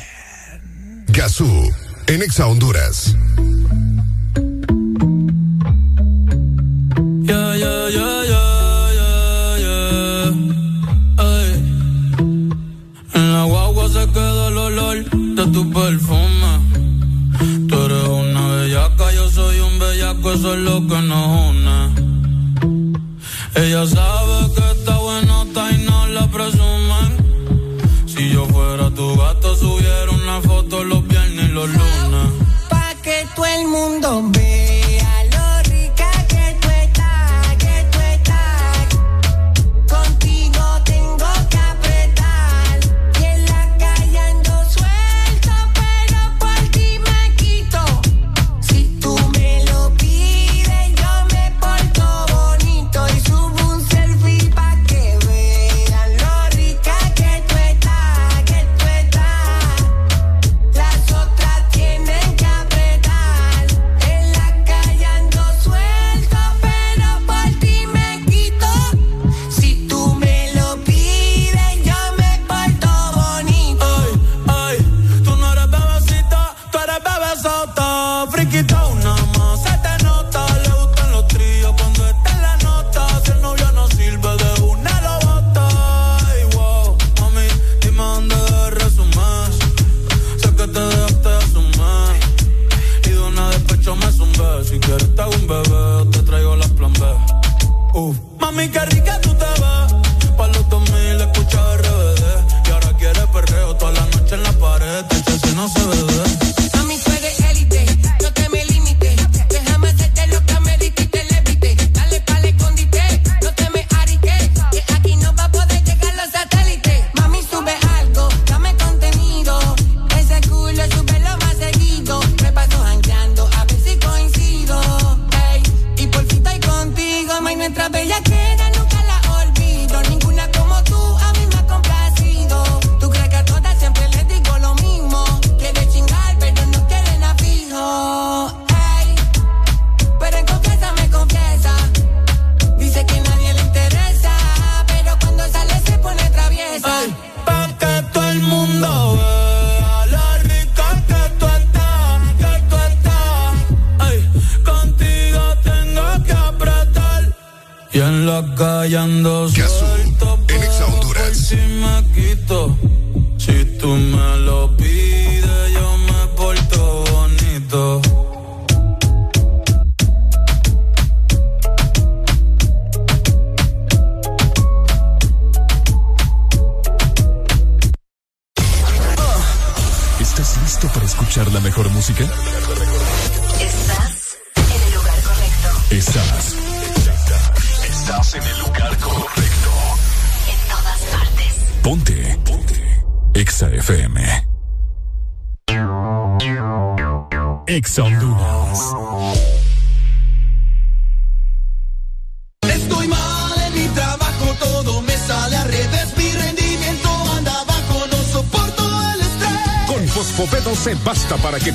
[1.08, 1.72] Gazú,
[2.08, 3.16] en Exa Honduras.
[7.24, 8.18] Yeah, yeah, yeah.
[13.14, 16.52] En la guagua se queda el olor de tu perfume.
[17.68, 21.78] Tú eres una bellaca, yo soy un bellaco, eso es lo que nos une.
[23.56, 27.10] Ella sabe que está buenota y no la presumen.
[28.06, 30.07] Si yo fuera tu gato, subiera
[30.70, 32.30] foto los viernes y los lunes.
[32.70, 34.77] Pa' que todo el mundo vea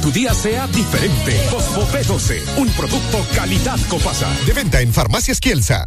[0.02, 1.32] tu día sea diferente.
[1.48, 4.28] Fosfopé 12, un producto calidad Copasa.
[4.44, 5.86] De venta en Farmacias Kielsa.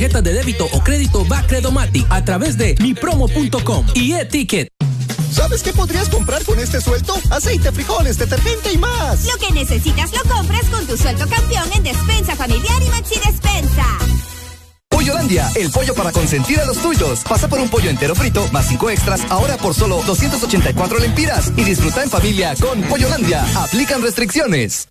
[0.09, 4.67] de débito o crédito Bacredomatic a través de mipromo.com y e-ticket.
[5.31, 7.13] ¿Sabes qué podrías comprar con este suelto?
[7.29, 9.25] Aceite, frijoles, detergente y más.
[9.25, 13.85] Lo que necesitas lo compras con tu sueldo campeón en Despensa Familiar y Maxi Despensa.
[14.89, 17.21] Pollolandia, el pollo para consentir a los tuyos.
[17.29, 21.63] Pasa por un pollo entero frito más cinco extras ahora por solo 284 lempiras y
[21.63, 23.45] disfruta en familia con Pollolandia.
[23.55, 24.90] Aplican restricciones.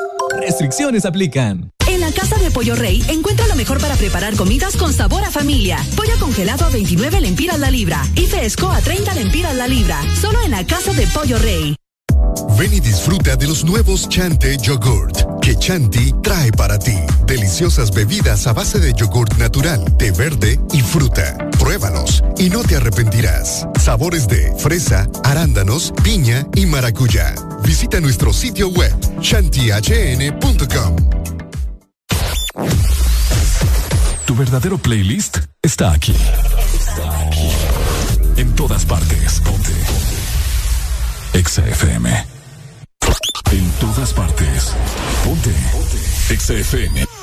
[0.39, 1.71] Restricciones aplican.
[1.87, 5.31] En la Casa de Pollo Rey encuentra lo mejor para preparar comidas con sabor a
[5.31, 5.77] familia.
[5.95, 9.99] Pollo congelado a 29 lempiras la libra y fresco a 30 lempiras la libra.
[10.19, 11.75] Solo en la Casa de Pollo Rey.
[12.57, 16.95] Ven y disfruta de los nuevos Chante Yogurt que Chanti trae para ti.
[17.25, 21.35] Deliciosas bebidas a base de yogurt natural, té verde y fruta.
[21.71, 23.65] Pruébalos y no te arrepentirás.
[23.79, 27.33] Sabores de fresa, arándanos, piña y maracuyá.
[27.63, 30.95] Visita nuestro sitio web chantihn.com.
[34.25, 36.13] Tu verdadero playlist está aquí.
[36.73, 37.49] Está aquí.
[38.35, 39.39] En todas partes.
[39.39, 39.71] Ponte.
[41.39, 42.25] Exa FM.
[43.53, 44.73] En todas partes.
[45.23, 45.55] Ponte.
[46.29, 47.20] FM.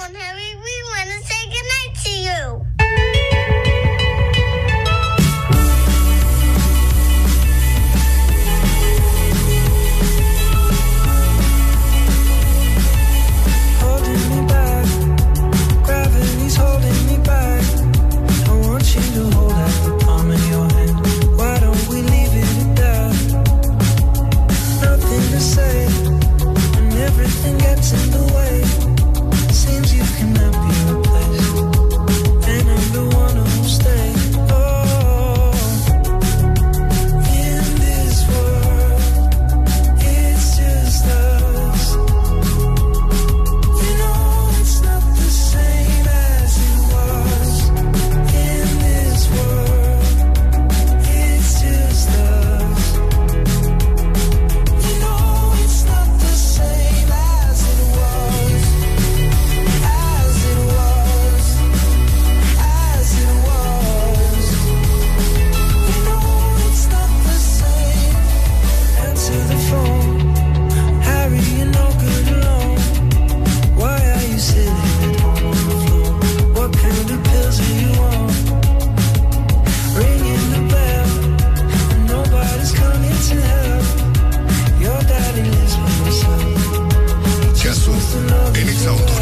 [88.09, 89.18] Casu en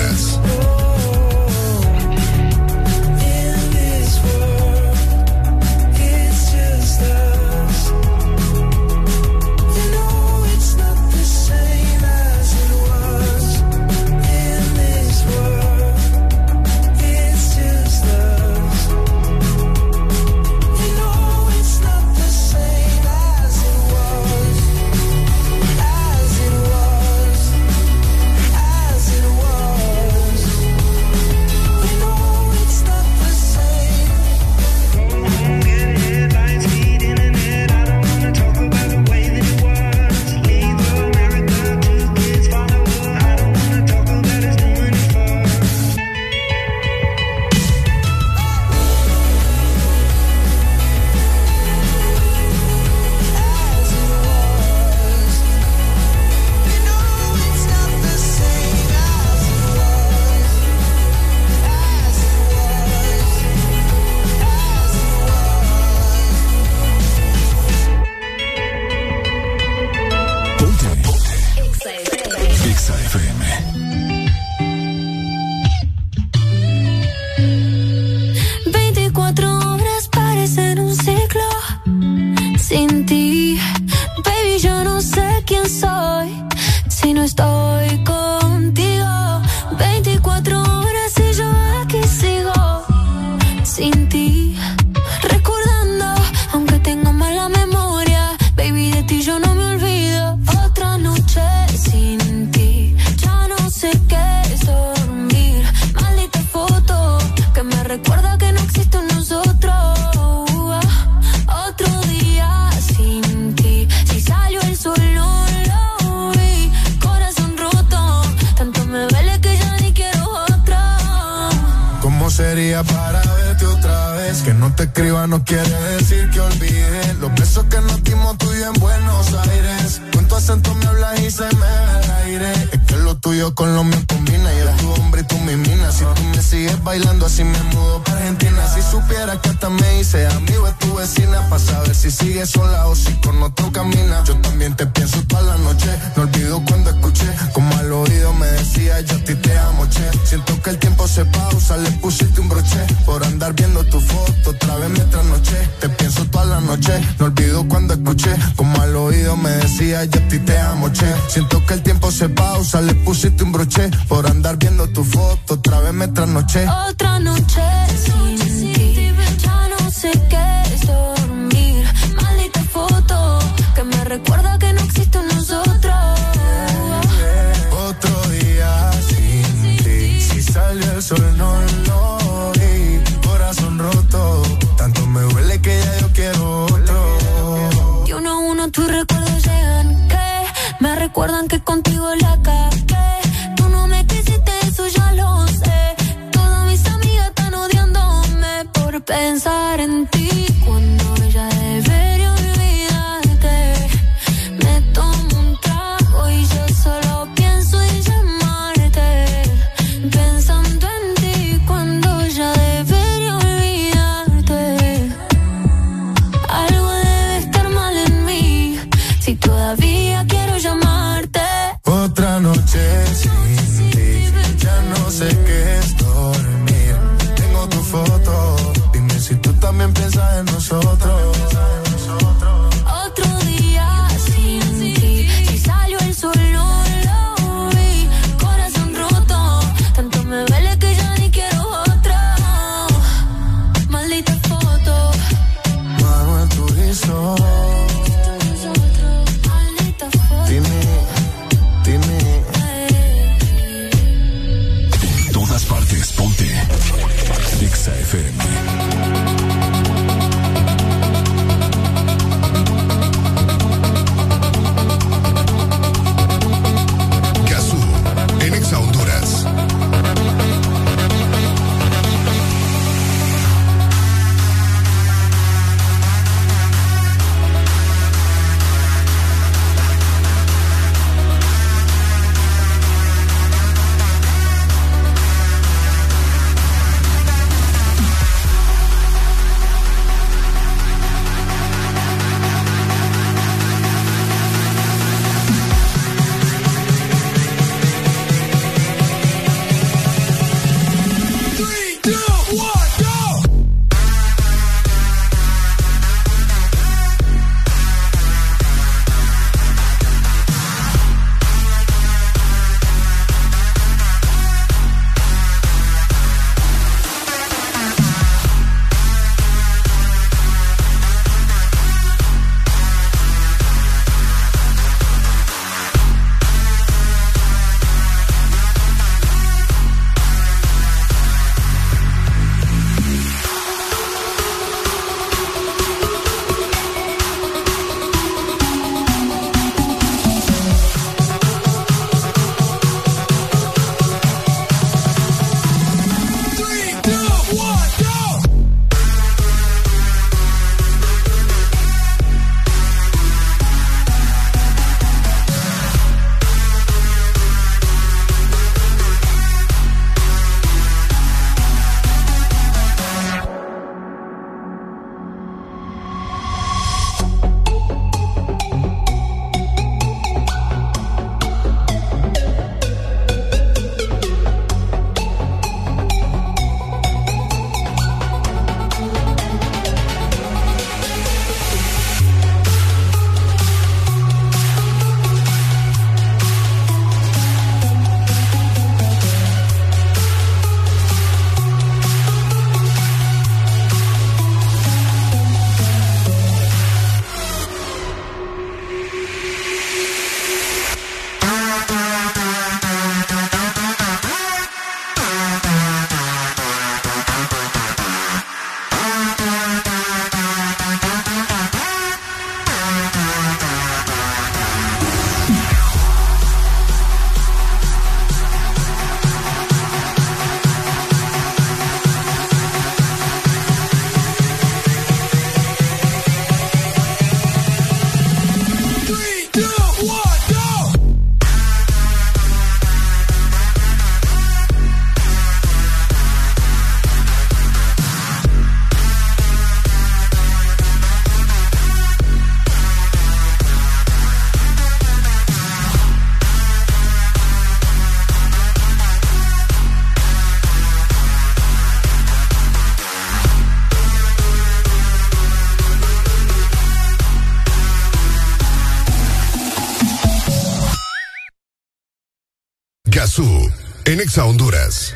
[464.26, 465.14] Exa Honduras.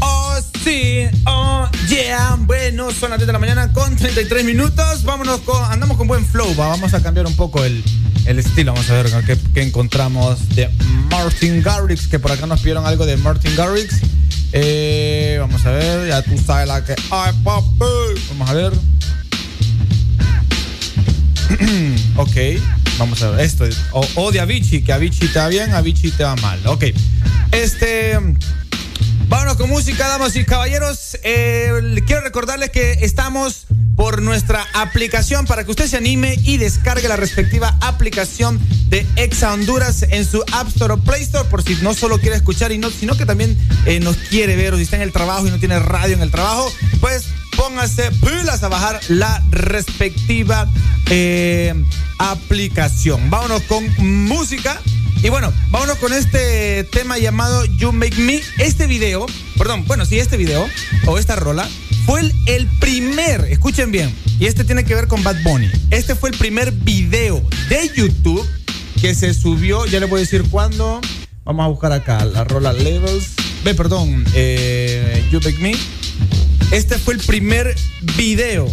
[0.00, 2.36] Oh, sí, oh, yeah.
[2.38, 5.02] Bueno, son las 10 de la mañana con 33 minutos.
[5.02, 6.68] Vámonos con, andamos con buen flow, va.
[6.68, 7.82] Vamos a cambiar un poco el,
[8.26, 8.72] el estilo.
[8.72, 10.70] Vamos a ver qué, qué encontramos de
[11.10, 13.96] Martin Garrix, que por acá nos pidieron algo de Martin Garrix.
[14.52, 16.94] Eh, vamos a ver, ya tú sabes la que.
[17.10, 18.20] Ay, papi.
[18.28, 18.72] Vamos a ver.
[22.16, 22.36] ok,
[22.98, 23.40] vamos a ver.
[23.40, 26.60] Esto o, o de Avicii, que Avicii te va bien, Avicii te va mal.
[26.66, 26.84] Ok,
[27.52, 28.18] este.
[29.28, 31.18] Vámonos con música, damas y caballeros.
[31.24, 31.72] Eh,
[32.06, 37.16] quiero recordarles que estamos por nuestra aplicación para que usted se anime y descargue la
[37.16, 41.94] respectiva aplicación de Exa Honduras en su App Store o Play Store por si no
[41.94, 44.96] solo quiere escuchar y no, sino que también eh, nos quiere ver o si está
[44.96, 47.24] en el trabajo y no tiene radio en el trabajo, pues
[47.56, 50.68] póngase pilas a bajar la respectiva
[51.10, 51.74] eh,
[52.18, 53.30] aplicación.
[53.30, 54.80] Vámonos con música.
[55.22, 58.40] Y bueno, vámonos con este tema llamado You Make Me.
[58.58, 60.68] Este video, perdón, bueno, sí, este video
[61.06, 61.68] o esta rola
[62.04, 65.68] fue el, el, primer, escuchen bien, y este tiene que ver con Bad Bunny.
[65.90, 68.46] Este fue el primer video de YouTube
[69.00, 71.00] que se subió, ya le voy a decir cuándo.
[71.44, 73.34] Vamos a buscar acá la rola Levels.
[73.64, 75.74] Ve, perdón, eh, You Make Me.
[76.70, 77.74] Este fue el primer
[78.16, 78.68] video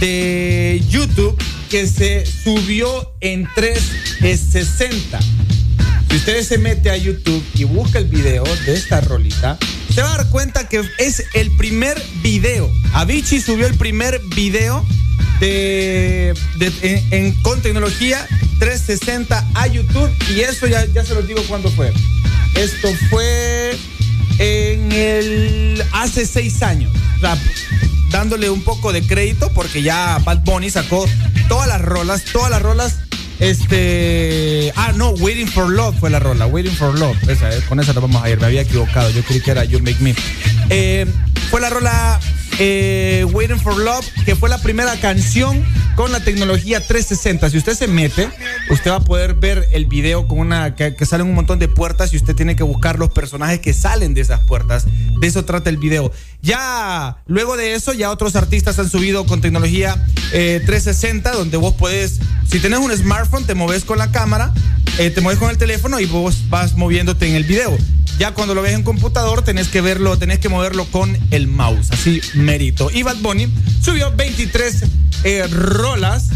[0.00, 1.36] de YouTube
[1.70, 5.20] que se subió en 360.
[6.10, 9.58] Si ustedes se mete a YouTube y busca el video de esta rolita,
[9.92, 12.70] se va a dar cuenta que es el primer video.
[12.92, 14.84] Avicii subió el primer video
[15.40, 16.34] de,
[17.42, 18.26] con tecnología
[18.58, 21.92] 360 a YouTube y eso ya, ya se los digo cuándo fue.
[22.54, 23.76] Esto fue
[24.38, 26.92] en el hace seis años.
[28.10, 31.04] Dándole un poco de crédito porque ya Bad Bunny sacó
[31.48, 32.96] todas las rolas, todas las rolas.
[33.40, 34.72] Este.
[34.76, 36.46] Ah, no, Waiting for Love fue la rola.
[36.46, 37.16] Waiting for Love.
[37.28, 38.38] Esa, eh, con esa nos vamos a ir.
[38.38, 39.10] Me había equivocado.
[39.10, 40.14] Yo creí que era You Make Me.
[40.70, 41.06] Eh,
[41.50, 42.20] fue la rola
[42.58, 45.64] eh, Waiting for Love, que fue la primera canción
[45.96, 47.50] con la tecnología 360.
[47.50, 48.28] Si usted se mete,
[48.70, 51.68] usted va a poder ver el video con una que, que, salen un montón de
[51.68, 54.86] puertas y usted tiene que buscar los personajes que salen de esas puertas.
[55.20, 56.12] De eso trata el video.
[56.44, 59.96] Ya luego de eso, ya otros artistas han subido con tecnología
[60.32, 64.52] eh, 360, donde vos podés, si tenés un smartphone, te moves con la cámara,
[64.98, 67.74] eh, te mueves con el teléfono y vos vas moviéndote en el video.
[68.18, 71.90] Ya cuando lo ves en computador tenés que verlo, tenés que moverlo con el mouse,
[71.90, 72.90] así mérito.
[72.92, 73.48] Y Bad Bunny
[73.82, 74.84] subió 23
[75.24, 76.28] eh, rolas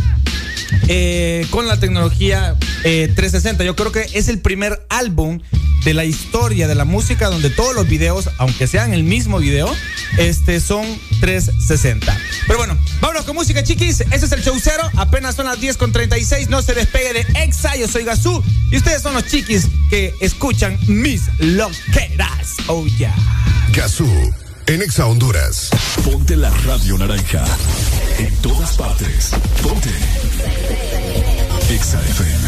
[0.89, 3.65] eh, con la tecnología eh, 360.
[3.65, 5.41] Yo creo que es el primer álbum
[5.85, 9.75] de la historia de la música donde todos los videos, aunque sean el mismo video,
[10.19, 10.85] este son
[11.21, 12.17] 360.
[12.47, 14.01] Pero bueno, vámonos con música, chiquis.
[14.01, 14.83] Ese es el show cero.
[14.97, 16.49] Apenas son las 10 con 36.
[16.49, 17.77] No se despegue de Exa.
[17.77, 18.43] Yo soy Gazú.
[18.71, 22.57] Y ustedes son los chiquis que escuchan mis loqueras.
[22.67, 23.15] Oh, yeah.
[23.73, 24.09] Gazú,
[24.67, 25.71] en Exa Honduras.
[26.05, 27.45] Ponte la radio naranja.
[28.19, 29.31] En todas partes.
[29.63, 29.91] Ponte.
[31.69, 32.43] Exa FM.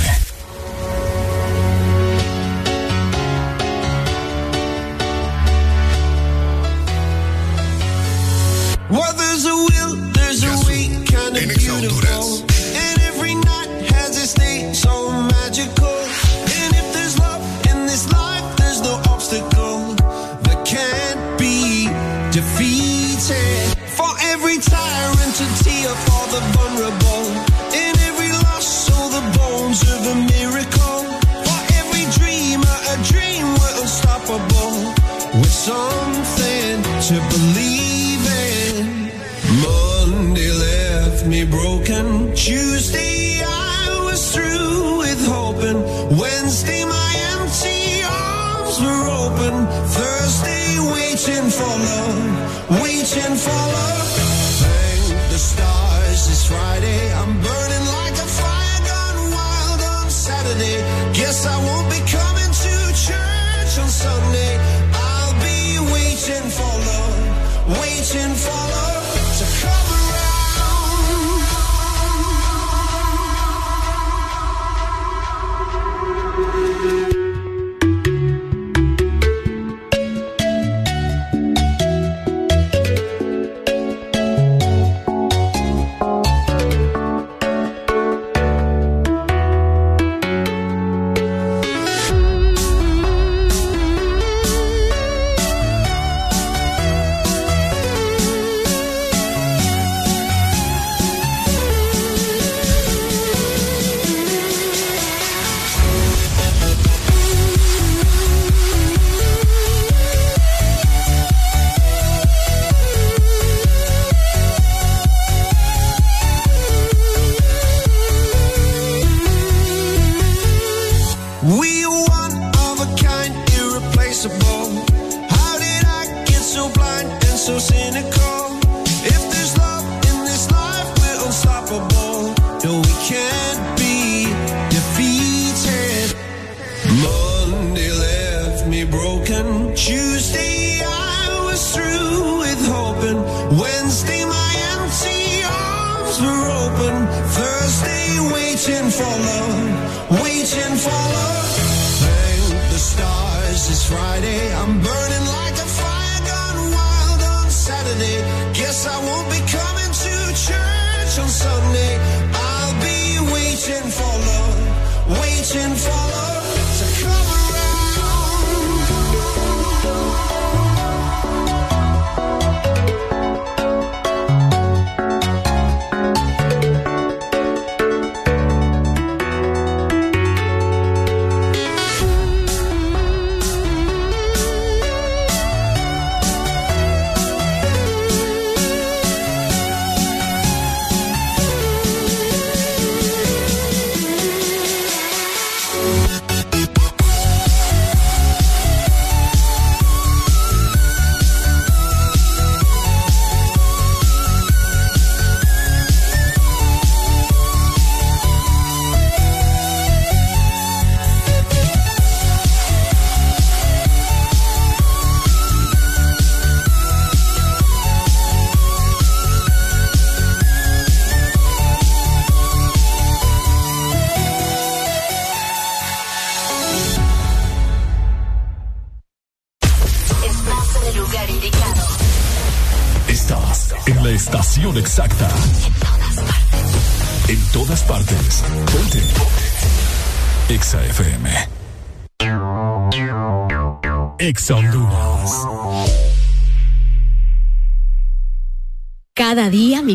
[8.88, 12.49] Well, there's a will, there's a way, kind of beautiful.
[12.81, 16.01] And every night has its day so magical.
[16.56, 19.97] And if there's love in this life, there's no obstacle
[20.49, 21.88] that can't be
[22.33, 23.76] defeated.
[23.99, 27.50] For every tyrant to tear for the vulnerable.
[29.70, 31.01] Bones of a miracle.
[31.47, 34.74] For every dreamer, a dream we're unstoppable.
[35.38, 39.12] With something to believe in.
[39.62, 42.35] Monday left me broken.
[42.35, 43.10] Tuesday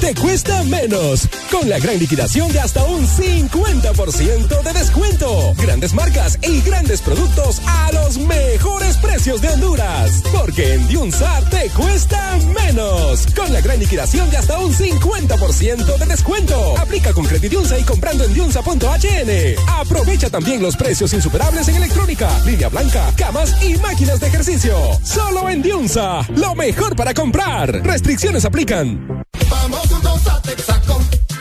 [0.00, 1.28] te cuesta menos.
[1.50, 5.54] Con la gran liquidación de hasta un 50% de descuento.
[5.56, 10.22] Grandes marcas y grandes productos a los mejores precios de Honduras.
[10.32, 13.26] Porque en Diunsa te cuesta menos.
[13.34, 16.78] Con la gran liquidación de hasta un 50% de descuento.
[16.78, 19.56] Aplica con Credidiunsa y comprando en diunsa.hn.
[19.68, 24.76] Aprovecha también los precios insuperables en electrónica, línea blanca, camas y máquinas de ejercicio.
[25.02, 26.26] Solo en Diunsa.
[26.36, 27.82] Lo mejor para comprar.
[27.84, 29.24] Restricciones aplican.
[29.50, 29.75] Vamos.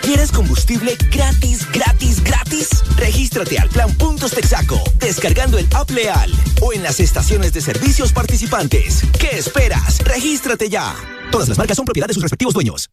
[0.05, 2.69] ¿Quieres combustible gratis, gratis, gratis?
[2.95, 8.13] Regístrate al plan Puntos Texaco, descargando el app Leal o en las estaciones de servicios
[8.13, 9.01] participantes.
[9.19, 9.97] ¿Qué esperas?
[10.05, 10.95] Regístrate ya.
[11.31, 12.87] Todas las marcas son propiedad de sus respectivos dueños.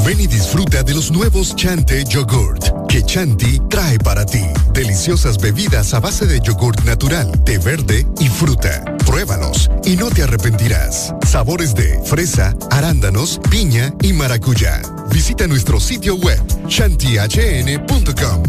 [0.04, 4.44] Ven y disfruta de los nuevos Chante Yogurt que Chanti trae para ti.
[4.74, 8.84] Deliciosas bebidas a base de yogurt natural, té verde y fruta.
[9.06, 11.14] Pruébalos y no te arrepentirás.
[11.26, 14.82] Sabores de fresa, arándanos, piña y maracuyá.
[15.10, 18.42] Visita nuestro sitio web chantihn.com.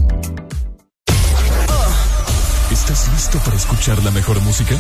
[2.69, 4.76] ¿Estás listo para escuchar la mejor música?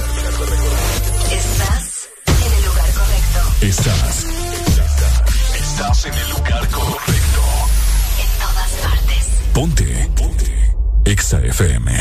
[1.31, 3.65] Estás en el lugar correcto.
[3.65, 4.22] Estás.
[5.73, 7.41] Estás en el lugar correcto.
[8.21, 9.27] En todas partes.
[9.55, 10.09] Ponte.
[10.15, 10.75] Ponte.
[11.03, 11.91] Exa FM.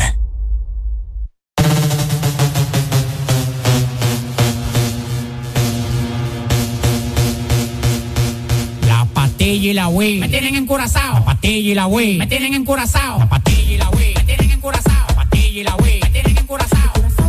[8.87, 10.19] La patilla y la wey.
[10.19, 11.15] Me tienen encurazao.
[11.15, 12.17] La patilla y la wey.
[12.19, 13.17] Me tienen encurazao.
[13.17, 14.13] La patilla y la wey.
[14.13, 15.07] Me tienen encurazao.
[15.07, 15.99] La patilla y la wey.
[15.99, 16.77] Me tienen encurazao.
[16.93, 17.23] Me tienen encurazao.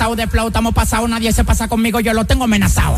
[0.00, 2.96] Encurazao de flow, estamos pasados, nadie se pasa conmigo, yo lo tengo amenazado.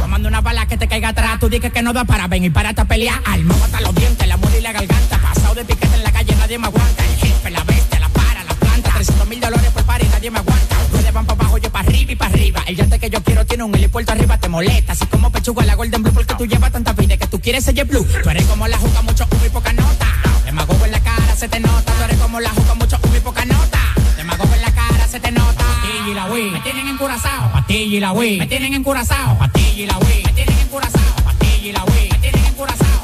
[0.00, 2.50] Tomando una bala que te caiga atrás, tú dices que no da para ven y
[2.50, 3.20] para a pelear.
[3.24, 5.18] Alma hasta los dientes, la muerte y la garganta.
[5.18, 7.04] Pasado de piquete en la calle, nadie me aguanta.
[7.04, 8.92] El jefe, la bestia, la para, la planta.
[8.94, 10.76] 300 mil dólares por par nadie me aguanta.
[10.92, 12.62] Ustedes van para abajo, yo para arriba y para arriba.
[12.66, 14.92] El llante que yo quiero tiene un helipuerto arriba, te molesta.
[14.92, 17.84] Así como pechuga la Golden Blue, porque tú llevas tanta vida que tú quieres ser
[17.84, 18.06] blue.
[18.22, 20.06] Tú eres como la juca, mucho humo y poca nota.
[20.44, 21.92] Demagogo en la cara, se te nota.
[21.92, 23.80] Tú eres como la juca, mucho humo y poca nota.
[24.16, 25.64] Demagogo en la cara, se te nota.
[25.64, 27.52] Patilla y la Wii, me tienen encurazao.
[27.52, 29.38] Patilla y la Wii, me tienen encurazao.
[29.38, 31.14] Patilla y la Wii, me tienen encurazao.
[31.24, 33.00] Patilla y la Wii, me tienen encurazao.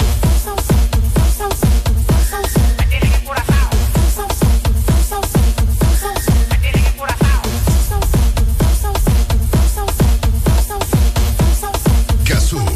[2.79, 3.71] Me tienen encurazao.
[6.49, 7.41] Me tienen encurazao.
[12.27, 12.67] Kazoo,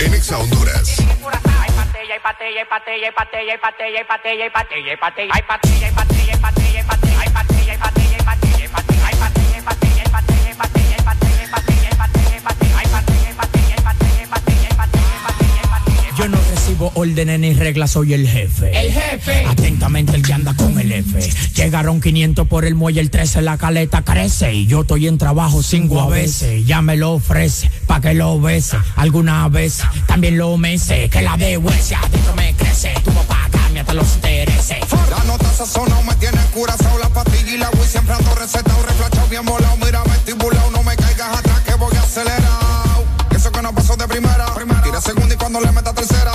[0.00, 0.98] en Exa Honduras.
[0.98, 5.42] Hay patella, hay patella, hay patella, hay patella, hay patella, hay patella, hay patella, hay
[5.42, 6.19] patella, hay patella,
[16.80, 18.70] Recibo órdenes ni reglas, soy el jefe.
[18.72, 19.44] El jefe.
[19.46, 21.20] Atentamente el que anda con el F.
[21.54, 24.54] Llegaron 500 por el muelle, el 13 la caleta crece.
[24.54, 26.64] Y yo estoy en trabajo cinco a veces.
[26.64, 28.78] Ya me lo ofrece, pa' que lo bese.
[28.96, 31.10] Alguna vez también lo mece.
[31.10, 32.94] Que la de huesia adentro me crece.
[33.04, 34.78] Tu papá cambia hasta los intereses.
[35.10, 39.28] La nota sazonado me tiene curazao La pastilla y la Wii siempre ando recetado Reflachado
[39.28, 43.96] bien volado, mira vestibulado No me caigas atrás que voy acelerado Eso que no pasó
[43.96, 44.46] de primera
[45.00, 46.32] Segunda y cuando le meta tercera.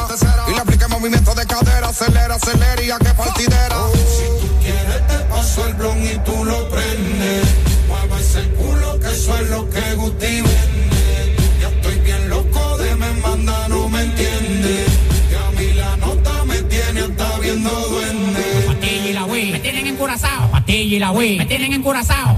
[0.48, 1.90] Y le aplique movimiento de cadera.
[1.90, 3.78] Acelera, acelera y a que partidera.
[3.94, 7.48] Si tú quieres te paso el blon y tú lo prendes.
[7.88, 11.35] Mueva ese culo que eso es lo que Guti vende.
[11.62, 14.85] Ya estoy bien loco de me manda, no me entiende
[15.30, 18.64] Que a mí la nota me tiene hasta viendo duende.
[18.67, 20.51] Patilla y la Wii, me tienen encurazao.
[20.51, 22.38] Patilla y la Wii, me tienen encurazao.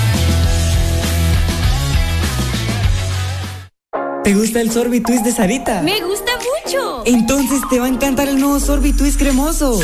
[4.23, 5.81] ¿Te gusta el Sorbitwist de Sarita?
[5.81, 6.31] Me gusta
[6.63, 7.01] mucho.
[7.05, 9.79] Entonces te va a encantar el nuevo Sorbitwist cremoso.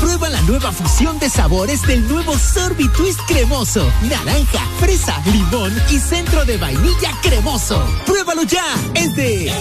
[0.00, 3.84] Prueba la nueva fusión de sabores del nuevo Sorbitwist cremoso.
[4.08, 7.84] Naranja, fresa, limón y centro de vainilla cremoso.
[8.06, 8.64] ¡Pruébalo ya!
[8.94, 9.52] Es de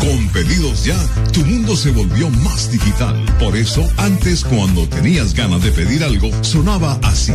[0.00, 0.98] Con pedidos ya,
[1.32, 3.24] tu mundo se volvió más digital.
[3.38, 7.32] Por eso, antes cuando tenías ganas de pedir algo, sonaba así.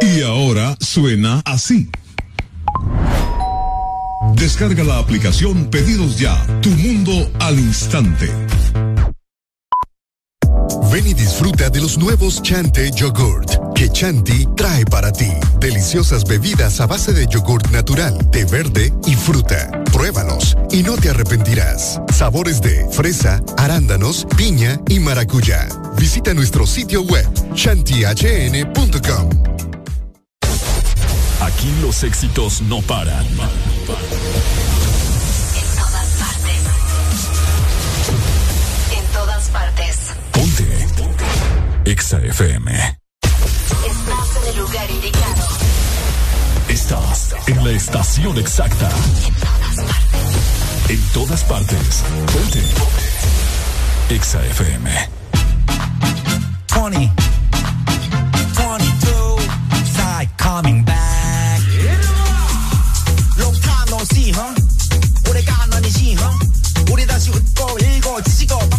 [0.00, 1.88] Y ahora suena así.
[4.34, 8.30] Descarga la aplicación Pedidos Ya, tu mundo al instante.
[10.92, 15.30] Ven y disfruta de los nuevos Chante Yogurt que Chanti trae para ti.
[15.60, 19.70] Deliciosas bebidas a base de yogurt natural, de verde y fruta.
[19.92, 22.00] Pruébalos y no te arrepentirás.
[22.10, 25.68] Sabores de fresa, arándanos, piña y maracuyá.
[25.98, 29.55] Visita nuestro sitio web chantihn.com.
[31.40, 33.26] Aquí los éxitos no paran.
[33.26, 33.36] En
[35.76, 36.62] todas partes.
[38.96, 39.96] En todas partes.
[40.32, 40.86] Ponte.
[41.84, 42.72] Exa FM.
[42.72, 45.46] Estás en el lugar indicado.
[46.68, 48.88] Estás en la estación exacta.
[49.26, 50.90] En todas partes.
[50.90, 52.02] En todas partes.
[52.32, 52.60] Ponte.
[52.78, 54.14] Ponte.
[54.14, 55.08] Exa FM.
[56.66, 57.10] Tony.
[67.80, 68.75] 一个，十几个。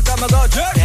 [0.00, 0.79] music, I'm a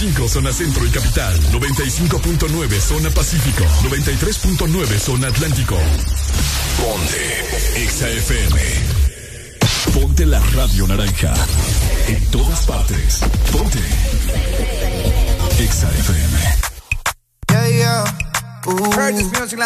[0.00, 5.76] 95.5 zona centro y capital, 95.9 zona pacífico, 93.9 zona atlántico.
[6.78, 8.56] Ponte XAFM.
[9.92, 11.34] Ponte la radio naranja.
[12.08, 13.20] En todas partes.
[13.52, 13.78] Ponte.
[15.58, 16.32] XAFM.
[17.50, 18.04] Yeah, yeah.
[18.96, 19.58] Heard this music